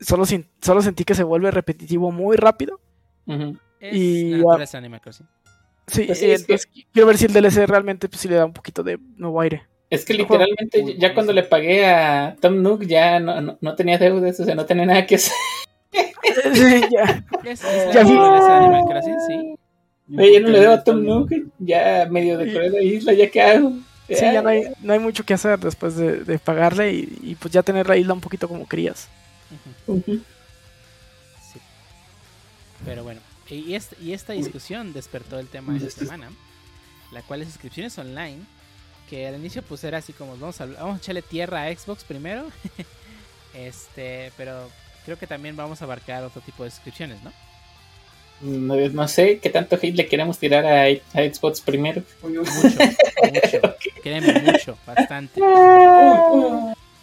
Solo, 0.00 0.26
sin- 0.26 0.48
solo 0.60 0.82
sentí 0.82 1.04
que 1.04 1.14
se 1.14 1.22
vuelve 1.22 1.50
repetitivo 1.50 2.10
muy 2.10 2.36
rápido. 2.36 2.80
Ujú. 3.26 3.56
Es 3.78 3.94
Y, 3.96 4.30
la 4.32 4.64
Animal 4.74 5.00
Crossing. 5.00 5.26
Sí, 5.86 6.04
Pues 6.06 6.18
sí, 6.18 6.24
eh, 6.26 6.28
que- 6.28 6.34
entonces 6.34 6.70
quiero 6.92 7.06
ver 7.06 7.18
si 7.18 7.26
el 7.26 7.32
DLC 7.32 7.66
realmente 7.66 8.08
pues, 8.08 8.20
sí 8.20 8.28
le 8.28 8.36
da 8.36 8.44
un 8.44 8.52
poquito 8.52 8.82
de 8.82 8.98
nuevo 9.16 9.40
aire. 9.40 9.62
Es 9.90 10.04
que 10.04 10.14
literalmente 10.14 10.96
ya 10.98 11.12
cuando 11.12 11.32
le 11.34 11.42
pagué 11.42 11.84
a 11.86 12.34
Tom 12.40 12.62
Nook 12.62 12.84
ya 12.86 13.20
no, 13.20 13.40
no, 13.40 13.58
no 13.60 13.74
tenía 13.74 13.98
deudas, 13.98 14.40
o 14.40 14.44
sea, 14.44 14.54
no 14.54 14.64
tenía 14.64 14.86
nada 14.86 15.06
que 15.06 15.16
hacer. 15.16 15.32
Sí, 16.54 16.80
ya. 16.90 17.24
Es, 17.44 17.62
es 17.64 17.92
Ya 17.94 18.00
Animal 18.00 18.84
Crossing, 18.88 19.20
sí. 19.28 19.54
Oye, 20.16 20.32
ya 20.34 20.40
no 20.40 20.48
le 20.48 20.60
debo 20.60 20.72
a 20.72 20.82
Tom 20.84 21.04
Nook, 21.04 21.30
ya 21.58 22.06
medio 22.10 22.38
decoré 22.38 22.70
la 22.70 22.80
isla, 22.80 23.12
¿ya 23.12 23.30
qué 23.30 23.42
hago? 23.42 23.72
Sí, 24.08 24.14
ya 24.20 24.42
no 24.42 24.48
hay, 24.48 24.64
no 24.80 24.92
hay 24.92 24.98
mucho 24.98 25.24
que 25.24 25.34
hacer 25.34 25.58
después 25.60 25.96
de, 25.96 26.24
de 26.24 26.38
pagarle 26.38 26.92
y, 26.92 27.18
y 27.22 27.34
pues 27.36 27.52
ya 27.54 27.62
tener 27.62 27.86
la 27.88 27.96
isla 27.96 28.12
un 28.14 28.20
poquito 28.20 28.48
como 28.48 28.66
crías. 28.66 29.08
Sí. 31.52 31.60
Pero 32.84 33.04
bueno, 33.04 33.20
y, 33.48 33.74
este- 33.74 33.96
y 34.02 34.12
esta 34.12 34.32
discusión 34.32 34.92
despertó 34.92 35.38
el 35.38 35.48
tema 35.48 35.72
de 35.74 35.80
la 35.80 35.90
semana, 35.90 36.30
la 37.12 37.22
cual 37.22 37.42
es 37.42 37.48
suscripciones 37.48 37.96
online, 37.98 38.40
que 39.08 39.26
al 39.28 39.36
inicio 39.36 39.62
pues 39.62 39.84
era 39.84 39.98
así 39.98 40.12
como 40.12 40.36
vamos 40.36 40.60
a, 40.60 40.66
vamos 40.66 40.94
a 40.96 40.98
echarle 40.98 41.22
tierra 41.22 41.62
a 41.64 41.74
Xbox 41.74 42.04
primero, 42.04 42.46
este, 43.54 44.32
pero 44.36 44.70
creo 45.04 45.18
que 45.18 45.26
también 45.26 45.54
vamos 45.56 45.80
a 45.80 45.84
abarcar 45.84 46.24
otro 46.24 46.40
tipo 46.42 46.64
de 46.64 46.70
suscripciones, 46.70 47.22
¿no? 47.22 47.32
No, 48.42 48.74
no 48.74 49.08
sé 49.08 49.38
qué 49.38 49.50
tanto 49.50 49.76
hate 49.76 49.94
le 49.94 50.06
queremos 50.08 50.36
tirar 50.38 50.66
a, 50.66 50.82
a 50.86 51.22
Xbox 51.32 51.60
primero. 51.60 52.02
Mucho, 52.22 52.40
mucho, 52.42 53.76
créeme, 54.02 54.40
mucho, 54.40 54.76
bastante. 54.86 55.40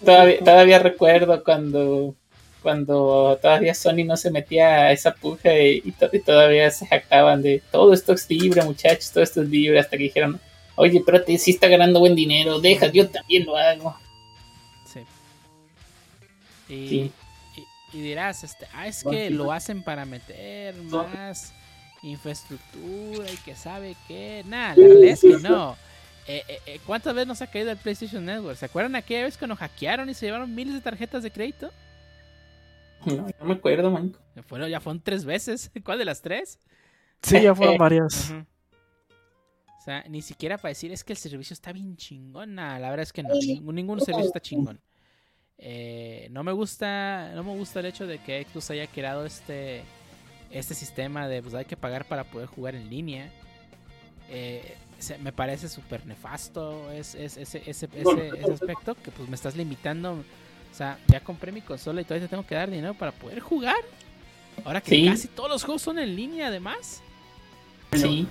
Todavía, 0.04 0.40
todavía 0.40 0.80
recuerdo 0.80 1.44
cuando 1.44 2.16
cuando 2.62 3.40
todavía 3.42 3.74
Sony 3.74 4.04
no 4.06 4.18
se 4.18 4.32
metía 4.32 4.68
a 4.88 4.92
esa 4.92 5.14
puja 5.16 5.58
y, 5.58 5.82
y 5.86 5.92
to- 5.94 6.10
y 6.12 6.20
todavía 6.20 6.70
se 6.72 6.86
jactaban 6.88 7.42
de 7.42 7.64
todo 7.72 7.94
esto 7.94 8.12
es 8.12 8.30
libre, 8.30 8.62
muchachos, 8.64 9.12
todo 9.12 9.24
esto 9.24 9.42
es 9.42 9.48
libre, 9.50 9.80
hasta 9.80 9.96
que 9.96 10.04
dijeron, 10.04 10.42
oye, 10.76 11.02
pero 11.06 11.24
te 11.24 11.38
sí 11.38 11.52
está 11.52 11.70
ganando 11.70 12.02
buen 12.02 12.16
dinero, 12.16 12.60
deja, 12.60 12.88
yo 12.88 13.08
también 13.10 13.46
lo 13.46 13.56
hago. 13.56 13.96
Sí. 14.92 15.00
Y, 16.68 16.88
Sí. 16.90 17.12
Y- 17.94 18.02
dirás, 18.02 18.44
este, 18.44 18.68
ah, 18.74 18.88
es 18.88 19.04
que 19.04 19.30
lo 19.30 19.52
hacen 19.52 19.84
para 19.84 20.06
meter 20.06 20.76
más 20.76 21.54
infraestructura 22.02 23.30
y 23.32 23.38
que 23.38 23.56
sabe 23.56 23.96
que. 24.08 24.44
Nada, 24.48 24.76
la 24.76 24.88
realidad 24.88 25.14
es 25.14 25.22
que 25.22 25.38
no. 25.40 25.76
Eh, 26.28 26.44
eh, 26.48 26.60
eh, 26.68 26.80
¿Cuántas 26.86 27.16
veces 27.16 27.28
nos 27.28 27.42
ha 27.42 27.48
caído 27.48 27.72
el 27.72 27.78
PlayStation 27.78 28.24
Network? 28.24 28.56
¿Se 28.56 28.66
acuerdan 28.66 28.96
aquella 28.96 29.24
vez 29.24 29.36
cuando 29.38 29.56
hackearon 29.56 30.10
y 30.10 30.14
se 30.14 30.28
llevaron 30.28 30.54
miles 30.54 30.76
de 30.76 30.82
tarjetas 30.82 31.24
de 31.24 31.32
crédito? 31.32 31.72
No, 33.06 33.28
no 33.40 33.46
me 33.46 33.54
acuerdo, 33.54 33.90
man. 33.90 34.16
Fueron, 34.46 34.70
ya 34.70 34.80
fueron 34.80 35.02
tres 35.02 35.26
veces. 35.26 35.72
¿Cuál 35.84 35.98
de 35.98 36.06
las 36.06 36.22
tres? 36.22 36.60
Sí, 37.24 37.42
ya 37.42 37.56
fueron 37.56 37.78
varias. 37.78 38.32
O 38.32 39.82
sea, 39.82 40.04
ni 40.08 40.22
siquiera 40.22 40.58
para 40.58 40.70
decir 40.70 40.92
es 40.92 41.04
que 41.04 41.14
el 41.14 41.18
servicio 41.18 41.54
está 41.54 41.72
bien 41.72 41.96
chingón. 41.98 42.54
Nah, 42.54 42.78
la 42.78 42.90
verdad 42.90 43.04
es 43.04 43.14
que 43.14 43.24
no. 43.24 43.34
Ningún, 43.34 43.76
ningún 43.76 44.00
servicio 44.02 44.28
está 44.28 44.40
chingón. 44.40 44.80
Eh, 45.60 46.28
no 46.32 46.44
me 46.44 46.52
gusta. 46.52 47.32
No 47.36 47.44
me 47.44 47.54
gusta 47.56 47.80
el 47.82 47.86
hecho 47.88 48.08
de 48.08 48.20
que 48.20 48.46
Xbox 48.50 48.70
haya 48.72 48.88
creado 48.88 49.26
este. 49.26 49.84
Este 50.52 50.74
sistema 50.74 51.28
de 51.28 51.44
pues 51.44 51.54
hay 51.54 51.66
que 51.66 51.78
pagar 51.78 52.06
para 52.06 52.24
poder 52.24 52.48
jugar 52.48 52.74
en 52.76 52.90
línea. 52.90 53.30
Eh, 54.30 54.76
me 55.22 55.32
parece 55.32 55.70
súper 55.70 56.06
nefasto 56.06 56.92
es, 56.92 57.14
es- 57.16 57.38
ese, 57.38 57.60
ese, 57.68 57.88
ese- 57.94 58.28
ese 58.40 58.52
aspecto 58.54 58.96
que 58.96 59.12
pues 59.12 59.30
me 59.30 59.36
estás 59.36 59.56
limitando. 59.56 60.14
O 60.14 60.76
sea, 60.76 60.98
ya 61.08 61.20
compré 61.20 61.52
mi 61.52 61.62
consola 61.62 62.02
y 62.02 62.04
todavía 62.04 62.28
te 62.28 62.32
tengo 62.32 62.46
que 62.46 62.56
dar 62.56 62.70
dinero 62.70 62.94
para 62.96 63.12
poder 63.12 63.40
jugar. 63.40 63.78
Ahora 64.66 64.82
que 64.82 64.90
Sí. 64.96 65.06
casi 65.08 65.28
todos 65.30 65.50
los 65.50 65.64
juegos 65.64 65.82
son 65.82 66.00
en 66.00 66.16
línea 66.16 66.48
además. 66.48 67.02
Sí, 67.94 68.28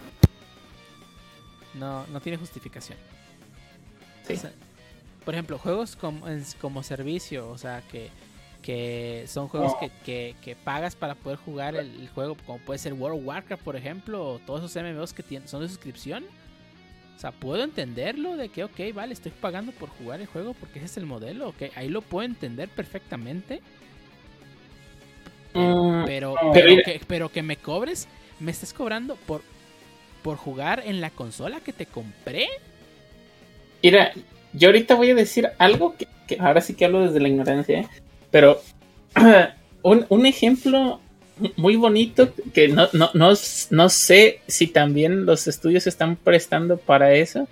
No, 1.75 2.07
no 2.09 2.21
tiene 2.21 2.39
justificación. 2.39 2.99
sí. 4.27 4.35
O 4.35 4.37
sea, 4.37 4.53
por 5.29 5.35
ejemplo, 5.35 5.59
juegos 5.59 5.95
como, 5.95 6.27
como 6.59 6.83
servicio, 6.83 7.51
o 7.51 7.59
sea, 7.59 7.83
que, 7.83 8.09
que 8.63 9.27
son 9.29 9.47
juegos 9.49 9.75
que, 9.75 9.91
que- 10.07 10.35
que 10.41 10.57
pagas 10.57 10.97
para 10.97 11.15
poder 11.17 11.37
jugar 11.37 11.75
el, 11.77 12.01
el 12.01 12.09
juego, 12.09 12.35
como 12.47 12.59
puede 12.61 12.79
ser 12.79 12.95
World 12.95 13.19
of 13.21 13.27
Warcraft, 13.27 13.63
por 13.63 13.77
ejemplo, 13.77 14.27
o 14.27 14.39
todos 14.39 14.65
esos 14.65 14.83
MMOs 14.83 15.13
que 15.13 15.23
tienen, 15.23 15.47
son 15.47 15.61
de 15.61 15.69
suscripción. 15.69 16.25
O 17.15 17.19
sea, 17.21 17.31
puedo 17.31 17.63
entenderlo 17.63 18.39
de 18.39 18.49
que, 18.49 18.65
ok, 18.65 18.81
vale, 18.95 19.13
estoy 19.13 19.31
pagando 19.33 19.71
por 19.73 19.91
jugar 19.91 20.19
el 20.23 20.29
juego 20.29 20.55
porque 20.55 20.79
ese 20.79 20.87
es 20.87 20.97
el 20.97 21.05
modelo, 21.05 21.51
ok, 21.51 21.63
ahí 21.77 21.91
lo 21.91 22.01
puedo 22.01 22.25
entender 22.25 22.71
perfectamente. 22.71 23.61
Mm, 25.53 26.07
Pero, 26.07 26.37
pero 26.55 26.75
que, 26.83 27.03
pero 27.07 27.29
que 27.31 27.43
me 27.43 27.59
cobres, 27.59 28.09
me 28.41 28.51
estás 28.51 28.73
cobrando 28.73 29.17
por, 29.17 29.43
por 30.23 30.39
jugar 30.39 30.83
en 30.87 31.03
la 31.03 31.11
consola 31.11 31.61
que 31.61 31.75
te 31.75 31.85
compré. 31.85 32.49
Mira, 33.83 34.13
yo 34.53 34.69
ahorita 34.69 34.95
voy 34.95 35.11
a 35.11 35.15
decir 35.15 35.51
algo 35.59 35.95
que, 35.97 36.09
ahora 36.39 36.61
sí 36.61 36.75
que 36.75 36.85
hablo 36.85 37.07
desde 37.07 37.21
la 37.21 37.29
ignorancia, 37.29 37.81
¿eh? 37.81 37.89
pero 38.31 38.61
un, 39.83 40.07
un 40.09 40.27
ejemplo 40.27 41.01
muy 41.57 41.77
bonito 41.77 42.33
que 42.53 42.69
no, 42.69 42.89
no, 42.93 43.11
no, 43.15 43.33
no 43.71 43.89
sé 43.89 44.41
si 44.47 44.67
también 44.67 45.27
los 45.27 45.47
estudios 45.47 45.87
están 45.87 46.17
prestando 46.17 46.77
para 46.77 47.15
eso. 47.15 47.49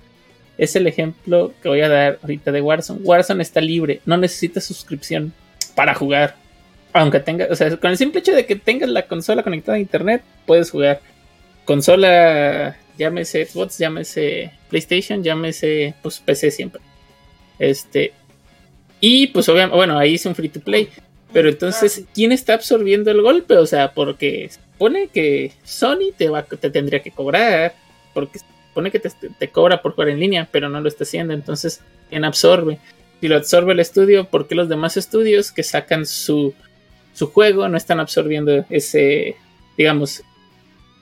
Es 0.58 0.74
el 0.74 0.86
ejemplo 0.86 1.52
que 1.62 1.68
voy 1.68 1.82
a 1.82 1.88
dar 1.88 2.18
ahorita 2.22 2.50
de 2.50 2.62
Warzone. 2.62 3.00
Warzone 3.02 3.42
está 3.42 3.60
libre, 3.60 4.00
no 4.06 4.16
necesitas 4.16 4.64
suscripción 4.64 5.32
para 5.74 5.94
jugar. 5.94 6.36
Aunque 6.92 7.20
tengas, 7.20 7.50
o 7.50 7.56
sea, 7.56 7.76
con 7.76 7.90
el 7.90 7.98
simple 7.98 8.20
hecho 8.20 8.32
de 8.32 8.46
que 8.46 8.56
tengas 8.56 8.88
la 8.88 9.06
consola 9.06 9.42
conectada 9.42 9.76
a 9.76 9.80
internet, 9.80 10.22
puedes 10.46 10.70
jugar. 10.70 11.00
Consola, 11.66 12.76
llámese 12.96 13.44
Xbox, 13.44 13.76
llámese 13.78 14.52
PlayStation, 14.70 15.22
llámese 15.22 15.94
pues 16.02 16.20
PC 16.20 16.50
siempre. 16.50 16.80
Este. 17.58 18.12
Y 19.00 19.28
pues 19.28 19.48
obviamente, 19.48 19.76
bueno, 19.76 19.98
ahí 19.98 20.14
es 20.14 20.26
un 20.26 20.34
free 20.34 20.48
to 20.48 20.60
play. 20.60 20.88
Pero 21.32 21.48
entonces, 21.48 22.04
¿quién 22.14 22.32
está 22.32 22.54
absorbiendo 22.54 23.10
el 23.10 23.20
golpe? 23.20 23.56
O 23.56 23.66
sea, 23.66 23.92
porque 23.92 24.48
supone 24.72 25.08
que 25.08 25.52
Sony 25.64 26.12
te, 26.16 26.28
va, 26.28 26.42
te 26.44 26.70
tendría 26.70 27.02
que 27.02 27.10
cobrar. 27.10 27.74
Porque 28.14 28.38
supone 28.68 28.90
que 28.90 29.00
te, 29.00 29.10
te 29.38 29.48
cobra 29.48 29.82
por 29.82 29.92
jugar 29.92 30.08
en 30.10 30.20
línea, 30.20 30.48
pero 30.50 30.68
no 30.68 30.80
lo 30.80 30.88
está 30.88 31.04
haciendo. 31.04 31.34
Entonces, 31.34 31.80
¿quién 32.08 32.24
absorbe? 32.24 32.78
Si 33.20 33.28
lo 33.28 33.36
absorbe 33.36 33.72
el 33.72 33.80
estudio, 33.80 34.24
¿por 34.24 34.46
qué 34.46 34.54
los 34.54 34.68
demás 34.68 34.96
estudios 34.96 35.50
que 35.52 35.62
sacan 35.62 36.06
su, 36.06 36.54
su 37.14 37.26
juego 37.28 37.68
no 37.68 37.76
están 37.76 37.98
absorbiendo 38.00 38.64
ese, 38.70 39.36
digamos, 39.76 40.22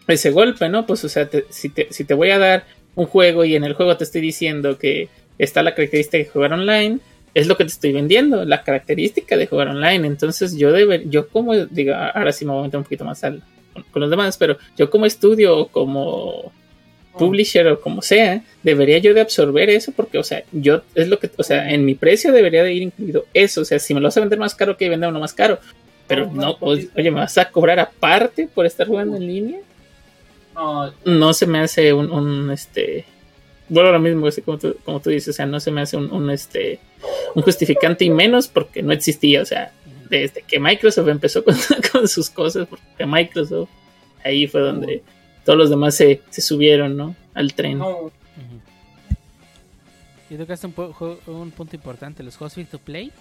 ese 0.09 0.31
golpe, 0.31 0.69
¿no? 0.69 0.87
Pues, 0.87 1.05
o 1.05 1.09
sea, 1.09 1.29
te- 1.29 1.47
si, 1.51 1.69
te, 1.69 1.89
si 1.93 2.05
te 2.05 2.15
voy 2.15 2.31
a 2.31 2.39
dar 2.39 2.67
un 2.95 3.07
juego 3.07 3.45
y 3.45 3.57
en 3.57 3.65
el 3.65 3.75
juego 3.75 3.97
te 3.97 4.05
estoy 4.05 4.21
diciendo 4.21 4.79
que 4.79 5.09
está 5.39 5.63
la 5.63 5.75
característica 5.75 6.19
de 6.19 6.27
jugar 6.27 6.53
online, 6.53 6.99
es 7.35 7.47
lo 7.47 7.57
que 7.57 7.65
te 7.65 7.71
estoy 7.71 7.93
vendiendo, 7.93 8.45
la 8.45 8.63
característica 8.63 9.37
de 9.37 9.47
jugar 9.47 9.69
online. 9.69 10.07
Entonces, 10.07 10.57
yo 10.57 10.71
deber, 10.73 11.09
yo 11.11 11.29
como, 11.29 11.55
digo, 11.67 11.95
ahora 11.95 12.33
sí 12.33 12.45
me 12.45 12.53
voy 12.53 12.61
a 12.61 12.65
meter 12.65 12.79
un 12.79 12.85
poquito 12.85 13.05
más 13.05 13.25
al, 13.25 13.43
con, 13.91 14.01
los 14.01 14.11
demás, 14.11 14.37
pero 14.37 14.57
yo 14.77 14.89
como 14.91 15.05
estudio 15.07 15.57
o 15.57 15.69
como 15.69 16.53
publisher 17.19 17.67
o 17.69 17.81
como 17.81 18.03
sea, 18.03 18.43
debería 18.63 18.99
yo 18.99 19.15
de 19.15 19.21
absorber 19.21 19.71
eso 19.71 19.93
porque, 19.93 20.19
o 20.19 20.25
sea, 20.25 20.43
yo 20.53 20.83
es 20.95 21.09
lo 21.09 21.19
que, 21.19 21.31
o 21.37 21.43
sea, 21.45 21.71
en 21.71 21.85
mi 21.85 21.95
precio 21.95 22.33
debería 22.33 22.63
de 22.65 22.73
ir 22.73 22.83
incluido 22.83 23.27
eso, 23.35 23.61
o 23.61 23.65
sea, 23.65 23.79
si 23.79 23.95
me 23.95 24.01
lo 24.01 24.09
vas 24.09 24.17
a 24.17 24.21
vender 24.21 24.39
más 24.39 24.55
caro 24.55 24.77
que 24.77 24.89
vender 24.89 25.09
uno 25.09 25.21
más 25.21 25.33
caro, 25.33 25.59
pero 26.09 26.31
no, 26.33 26.57
o- 26.61 26.73
oye, 26.73 27.11
me 27.11 27.21
vas 27.21 27.39
a 27.39 27.51
cobrar 27.51 27.79
aparte 27.79 28.49
por 28.53 28.67
estar 28.67 28.87
jugando 28.87 29.17
en 29.17 29.27
línea, 29.27 29.61
No, 30.55 30.93
no 31.05 31.33
se 31.35 31.47
me 31.47 31.59
hace 31.61 31.93
un, 31.93 32.11
un, 32.13 32.51
este, 32.51 33.05
bueno, 33.69 33.93
lo 33.93 34.01
mismo, 34.01 34.27
así 34.27 34.43
como 34.43 34.59
tú, 34.59 34.77
como 34.85 35.01
tú 35.01 35.11
dices, 35.11 35.29
o 35.29 35.33
sea, 35.33 35.47
no 35.47 35.61
se 35.61 35.71
me 35.71 35.81
hace 35.81 35.97
un, 35.97 36.13
un, 36.13 36.31
este, 36.31 36.79
un 37.35 37.43
justificante 37.43 38.05
y 38.05 38.11
menos 38.11 38.49
porque 38.49 38.83
no 38.83 38.93
existía, 38.93 39.43
o 39.43 39.47
sea, 39.47 39.73
desde 40.09 40.43
que 40.43 40.61
Microsoft 40.61 41.09
empezó 41.09 41.45
con, 41.45 41.55
con 41.93 42.09
sus 42.09 42.31
cosas, 42.31 42.67
porque 42.69 43.07
Microsoft, 43.07 43.71
ahí 44.23 44.47
fue 44.47 44.61
donde 44.61 45.03
todos 45.45 45.59
los 45.59 45.71
demás 45.71 45.95
se, 45.95 46.23
se 46.31 46.41
subieron, 46.41 46.97
¿no? 46.97 47.17
Al 47.35 47.55
tren. 47.55 47.79
no, 47.79 48.11
Ujú. 48.37 48.61
Yo 50.31 50.37
creo 50.37 50.47
que 50.47 50.53
es 50.55 50.65
un, 50.65 51.53
punto 51.53 51.77
importante. 51.77 52.23
Los 52.23 52.37
juegos 52.37 52.55
free 52.55 52.65
to 52.65 52.79
play 52.79 53.13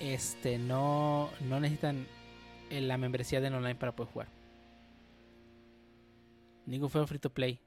este, 0.00 0.56
no, 0.58 1.30
no 1.48 1.60
necesitan 1.60 2.06
eh, 2.70 2.80
la 2.80 2.96
membresía 2.96 3.40
de 3.40 3.48
online 3.48 3.74
para 3.74 3.92
poder 3.92 4.12
jugar. 4.12 4.28
Ningún 6.66 6.88
juego 6.88 7.06
free 7.06 7.18
to 7.18 7.30
play. 7.30 7.58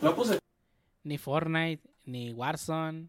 lo 0.00 0.14
puse. 0.14 0.38
Ni 1.04 1.18
Fortnite, 1.18 1.82
ni 2.04 2.32
Warzone, 2.32 3.08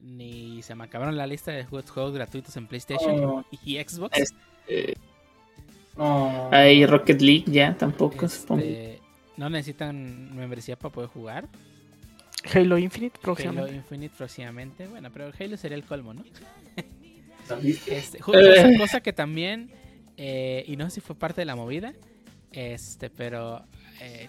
ni 0.00 0.62
se 0.62 0.74
me 0.74 0.84
acabaron 0.84 1.16
la 1.16 1.26
lista 1.26 1.50
de 1.52 1.64
juegos, 1.64 2.12
gratuitos 2.14 2.56
en 2.56 2.66
PlayStation 2.66 3.24
Oh. 3.24 3.44
y 3.64 3.76
Xbox. 3.78 4.16
Es- 4.18 4.34
Eh, 4.68 4.94
No. 5.96 6.48
ahí 6.52 6.84
Rocket 6.86 7.20
League 7.22 7.44
ya 7.46 7.74
tampoco, 7.76 8.28
supongo. 8.28 8.62
Este, 8.62 9.00
no 9.36 9.48
necesitan 9.50 10.36
membresía 10.36 10.76
para 10.78 10.92
poder 10.92 11.08
jugar. 11.10 11.48
Halo 12.54 12.78
Infinite 12.78 13.14
Halo 13.16 13.22
próximamente. 13.22 13.74
Infinite 13.74 14.14
próximamente. 14.16 14.86
Bueno, 14.86 15.10
pero 15.12 15.32
Halo 15.38 15.56
sería 15.56 15.76
el 15.76 15.84
colmo, 15.84 16.14
¿no? 16.14 16.24
Este, 17.86 18.18
cosa, 18.18 18.38
cosa 18.78 19.00
que 19.00 19.12
también, 19.14 19.70
eh, 20.18 20.64
y 20.68 20.76
no 20.76 20.84
sé 20.84 20.96
si 20.96 21.00
fue 21.00 21.16
parte 21.16 21.40
de 21.40 21.46
la 21.46 21.56
movida, 21.56 21.94
este, 22.52 23.08
pero 23.10 23.64
eh, 24.00 24.28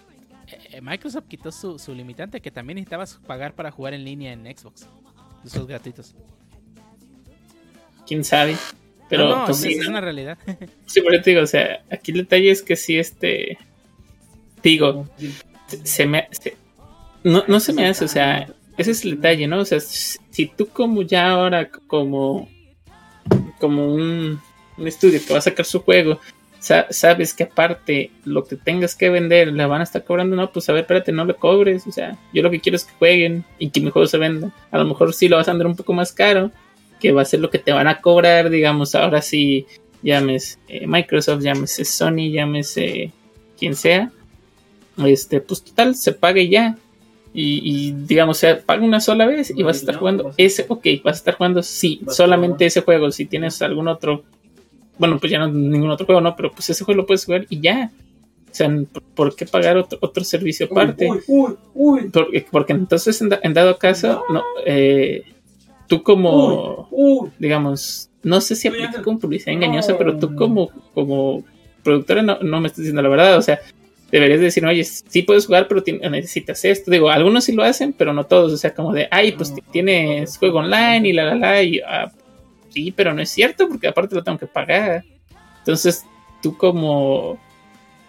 Microsoft 0.82 1.24
quitó 1.28 1.52
su, 1.52 1.78
su 1.78 1.94
limitante 1.94 2.40
que 2.40 2.50
también 2.50 2.76
necesitabas 2.76 3.20
pagar 3.26 3.54
para 3.54 3.70
jugar 3.70 3.94
en 3.94 4.04
línea 4.04 4.32
en 4.32 4.44
Xbox. 4.44 4.86
Esos 5.44 5.66
gratuitos. 5.66 6.14
quién 8.06 8.24
sabe. 8.24 8.56
Pero 9.08 9.28
no, 9.28 9.38
no, 9.40 9.44
pues 9.46 9.58
es, 9.58 9.62
sí, 9.64 9.72
es 9.72 9.84
¿no? 9.84 9.90
una 9.90 10.00
realidad. 10.00 10.38
Sí, 10.86 11.00
por 11.00 11.14
eso 11.14 11.24
te 11.24 11.30
digo, 11.30 11.42
o 11.42 11.46
sea, 11.46 11.82
aquí 11.90 12.12
el 12.12 12.18
detalle 12.18 12.50
es 12.50 12.62
que 12.62 12.76
sí, 12.76 12.98
este. 12.98 13.58
Digo, 14.62 15.08
se, 15.84 16.06
me. 16.06 16.28
se- 16.30 16.56
no, 17.24 17.44
no 17.48 17.60
se 17.60 17.72
me 17.72 17.86
hace, 17.86 18.04
o 18.04 18.08
sea, 18.08 18.48
ese 18.76 18.90
es 18.92 19.04
el 19.04 19.16
detalle, 19.16 19.46
¿no? 19.46 19.60
O 19.60 19.64
sea, 19.64 19.80
si 19.80 20.18
si 20.30 20.46
tú, 20.46 20.68
como 20.68 21.02
ya 21.02 21.30
ahora, 21.30 21.70
como. 21.70 22.48
Como 23.58 23.92
un, 23.94 24.40
un 24.78 24.88
estudio 24.88 25.20
que 25.24 25.32
va 25.32 25.38
a 25.38 25.42
sacar 25.42 25.66
su 25.66 25.80
juego, 25.80 26.18
sa- 26.60 26.86
sabes 26.90 27.34
que 27.34 27.42
aparte 27.44 28.10
lo 28.24 28.44
que 28.44 28.54
tengas 28.56 28.94
que 28.94 29.10
vender 29.10 29.52
le 29.52 29.66
van 29.66 29.80
a 29.80 29.84
estar 29.84 30.04
cobrando, 30.04 30.36
no, 30.36 30.52
pues 30.52 30.68
a 30.68 30.72
ver, 30.72 30.82
espérate, 30.82 31.10
no 31.10 31.24
le 31.24 31.34
cobres, 31.34 31.86
o 31.86 31.92
sea, 31.92 32.16
yo 32.32 32.42
lo 32.42 32.50
que 32.50 32.60
quiero 32.60 32.76
es 32.76 32.84
que 32.84 32.92
jueguen 32.98 33.44
y 33.58 33.70
que 33.70 33.80
mi 33.80 33.90
juego 33.90 34.06
se 34.06 34.18
venda. 34.18 34.52
A 34.70 34.78
lo 34.78 34.84
mejor 34.84 35.12
sí 35.12 35.28
lo 35.28 35.36
vas 35.36 35.48
a 35.48 35.52
vender 35.52 35.66
un 35.66 35.76
poco 35.76 35.92
más 35.92 36.12
caro, 36.12 36.52
que 37.00 37.12
va 37.12 37.22
a 37.22 37.24
ser 37.24 37.40
lo 37.40 37.50
que 37.50 37.58
te 37.58 37.72
van 37.72 37.88
a 37.88 38.00
cobrar, 38.00 38.50
digamos, 38.50 38.94
ahora 38.94 39.22
sí 39.22 39.66
llames 40.02 40.58
eh, 40.68 40.86
Microsoft, 40.86 41.42
llámese 41.42 41.84
Sony, 41.84 42.30
llámese 42.30 43.12
quien 43.58 43.74
sea, 43.74 44.10
este, 45.04 45.40
pues 45.40 45.62
total, 45.62 45.94
se 45.94 46.12
pague 46.12 46.48
ya. 46.48 46.76
Y, 47.32 47.60
y, 47.62 47.92
digamos, 47.92 48.38
o 48.38 48.40
sea, 48.40 48.60
paga 48.60 48.82
una 48.84 48.98
sola 49.00 49.24
vez 49.24 49.52
y 49.56 49.62
vas 49.62 49.76
a 49.76 49.80
estar 49.80 49.96
jugando 49.96 50.32
ese, 50.36 50.66
ok, 50.68 50.84
vas 51.04 51.14
a 51.16 51.18
estar 51.18 51.34
jugando, 51.36 51.62
sí, 51.62 52.00
solamente 52.08 52.66
ese 52.66 52.80
juego. 52.80 53.12
Si 53.12 53.24
tienes 53.24 53.62
algún 53.62 53.86
otro, 53.86 54.24
bueno, 55.00 55.18
pues 55.18 55.32
ya 55.32 55.38
no 55.40 55.48
ningún 55.48 55.90
otro 55.90 56.06
juego, 56.06 56.20
no, 56.20 56.36
pero 56.36 56.52
pues 56.52 56.70
ese 56.70 56.84
juego 56.84 57.00
lo 57.00 57.06
puedes 57.06 57.24
jugar 57.24 57.46
y 57.48 57.60
ya. 57.60 57.90
O 58.50 58.54
sea, 58.54 58.68
¿por, 59.14 59.34
qué 59.36 59.46
pagar 59.46 59.76
otro, 59.76 59.98
otro 60.02 60.22
servicio 60.24 60.66
aparte? 60.66 61.08
Uy, 61.08 61.20
uy, 61.28 61.52
uy, 61.74 62.10
Porque, 62.12 62.46
porque 62.50 62.72
entonces, 62.72 63.20
en, 63.22 63.28
da- 63.30 63.40
en 63.42 63.54
dado 63.54 63.78
caso, 63.78 64.24
no, 64.30 64.42
eh, 64.66 65.22
tú 65.86 66.02
como 66.02 66.88
digamos, 67.38 68.10
no 68.22 68.40
sé 68.40 68.54
si 68.56 68.68
aplica 68.68 69.02
como 69.02 69.18
publicidad 69.18 69.54
engañosa, 69.54 69.96
pero 69.96 70.18
tú 70.18 70.34
como, 70.36 70.68
como 70.94 71.44
productora 71.82 72.22
no, 72.22 72.38
no 72.40 72.60
me 72.60 72.66
estás 72.66 72.78
diciendo 72.78 73.02
la 73.02 73.08
verdad, 73.08 73.38
o 73.38 73.42
sea, 73.42 73.60
deberías 74.10 74.40
decir, 74.40 74.66
oye, 74.66 74.82
sí 74.84 75.22
puedes 75.22 75.46
jugar, 75.46 75.68
pero 75.68 75.82
necesitas 76.10 76.64
esto. 76.64 76.90
Digo, 76.90 77.08
algunos 77.08 77.44
sí 77.44 77.52
lo 77.52 77.62
hacen, 77.62 77.92
pero 77.92 78.12
no 78.12 78.24
todos, 78.24 78.52
o 78.52 78.56
sea, 78.56 78.74
como 78.74 78.92
de, 78.92 79.06
ay, 79.12 79.30
pues 79.32 79.54
ti- 79.54 79.62
tienes 79.70 80.36
juego 80.38 80.58
online 80.58 81.08
y 81.08 81.12
la, 81.12 81.24
la, 81.26 81.34
la, 81.36 81.62
y 81.62 81.78
ah, 81.86 82.10
sí, 82.70 82.92
pero 82.92 83.12
no 83.14 83.22
es 83.22 83.30
cierto, 83.30 83.68
porque 83.68 83.88
aparte 83.88 84.14
lo 84.14 84.24
tengo 84.24 84.38
que 84.38 84.46
pagar. 84.46 85.04
Entonces, 85.58 86.04
tú 86.42 86.56
como, 86.56 87.38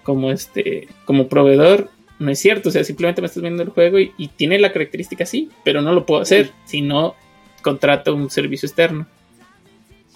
como 0.04 0.32
este, 0.32 0.88
como 1.06 1.28
proveedor, 1.28 1.90
no 2.20 2.32
es 2.32 2.40
cierto, 2.40 2.70
o 2.70 2.72
sea, 2.72 2.84
simplemente 2.84 3.22
me 3.22 3.28
estás 3.28 3.42
viendo 3.42 3.64
el 3.64 3.70
juego 3.70 4.00
y, 4.00 4.14
y 4.18 4.28
tiene 4.30 4.60
la 4.60 4.72
característica 4.72 5.24
así, 5.24 5.50
pero 5.64 5.82
no 5.82 5.92
lo 5.92 6.06
puedo 6.06 6.22
hacer 6.22 6.52
si 6.66 6.82
no 6.82 7.16
contrato 7.62 8.16
un 8.16 8.30
servicio 8.30 8.68
externo 8.68 9.08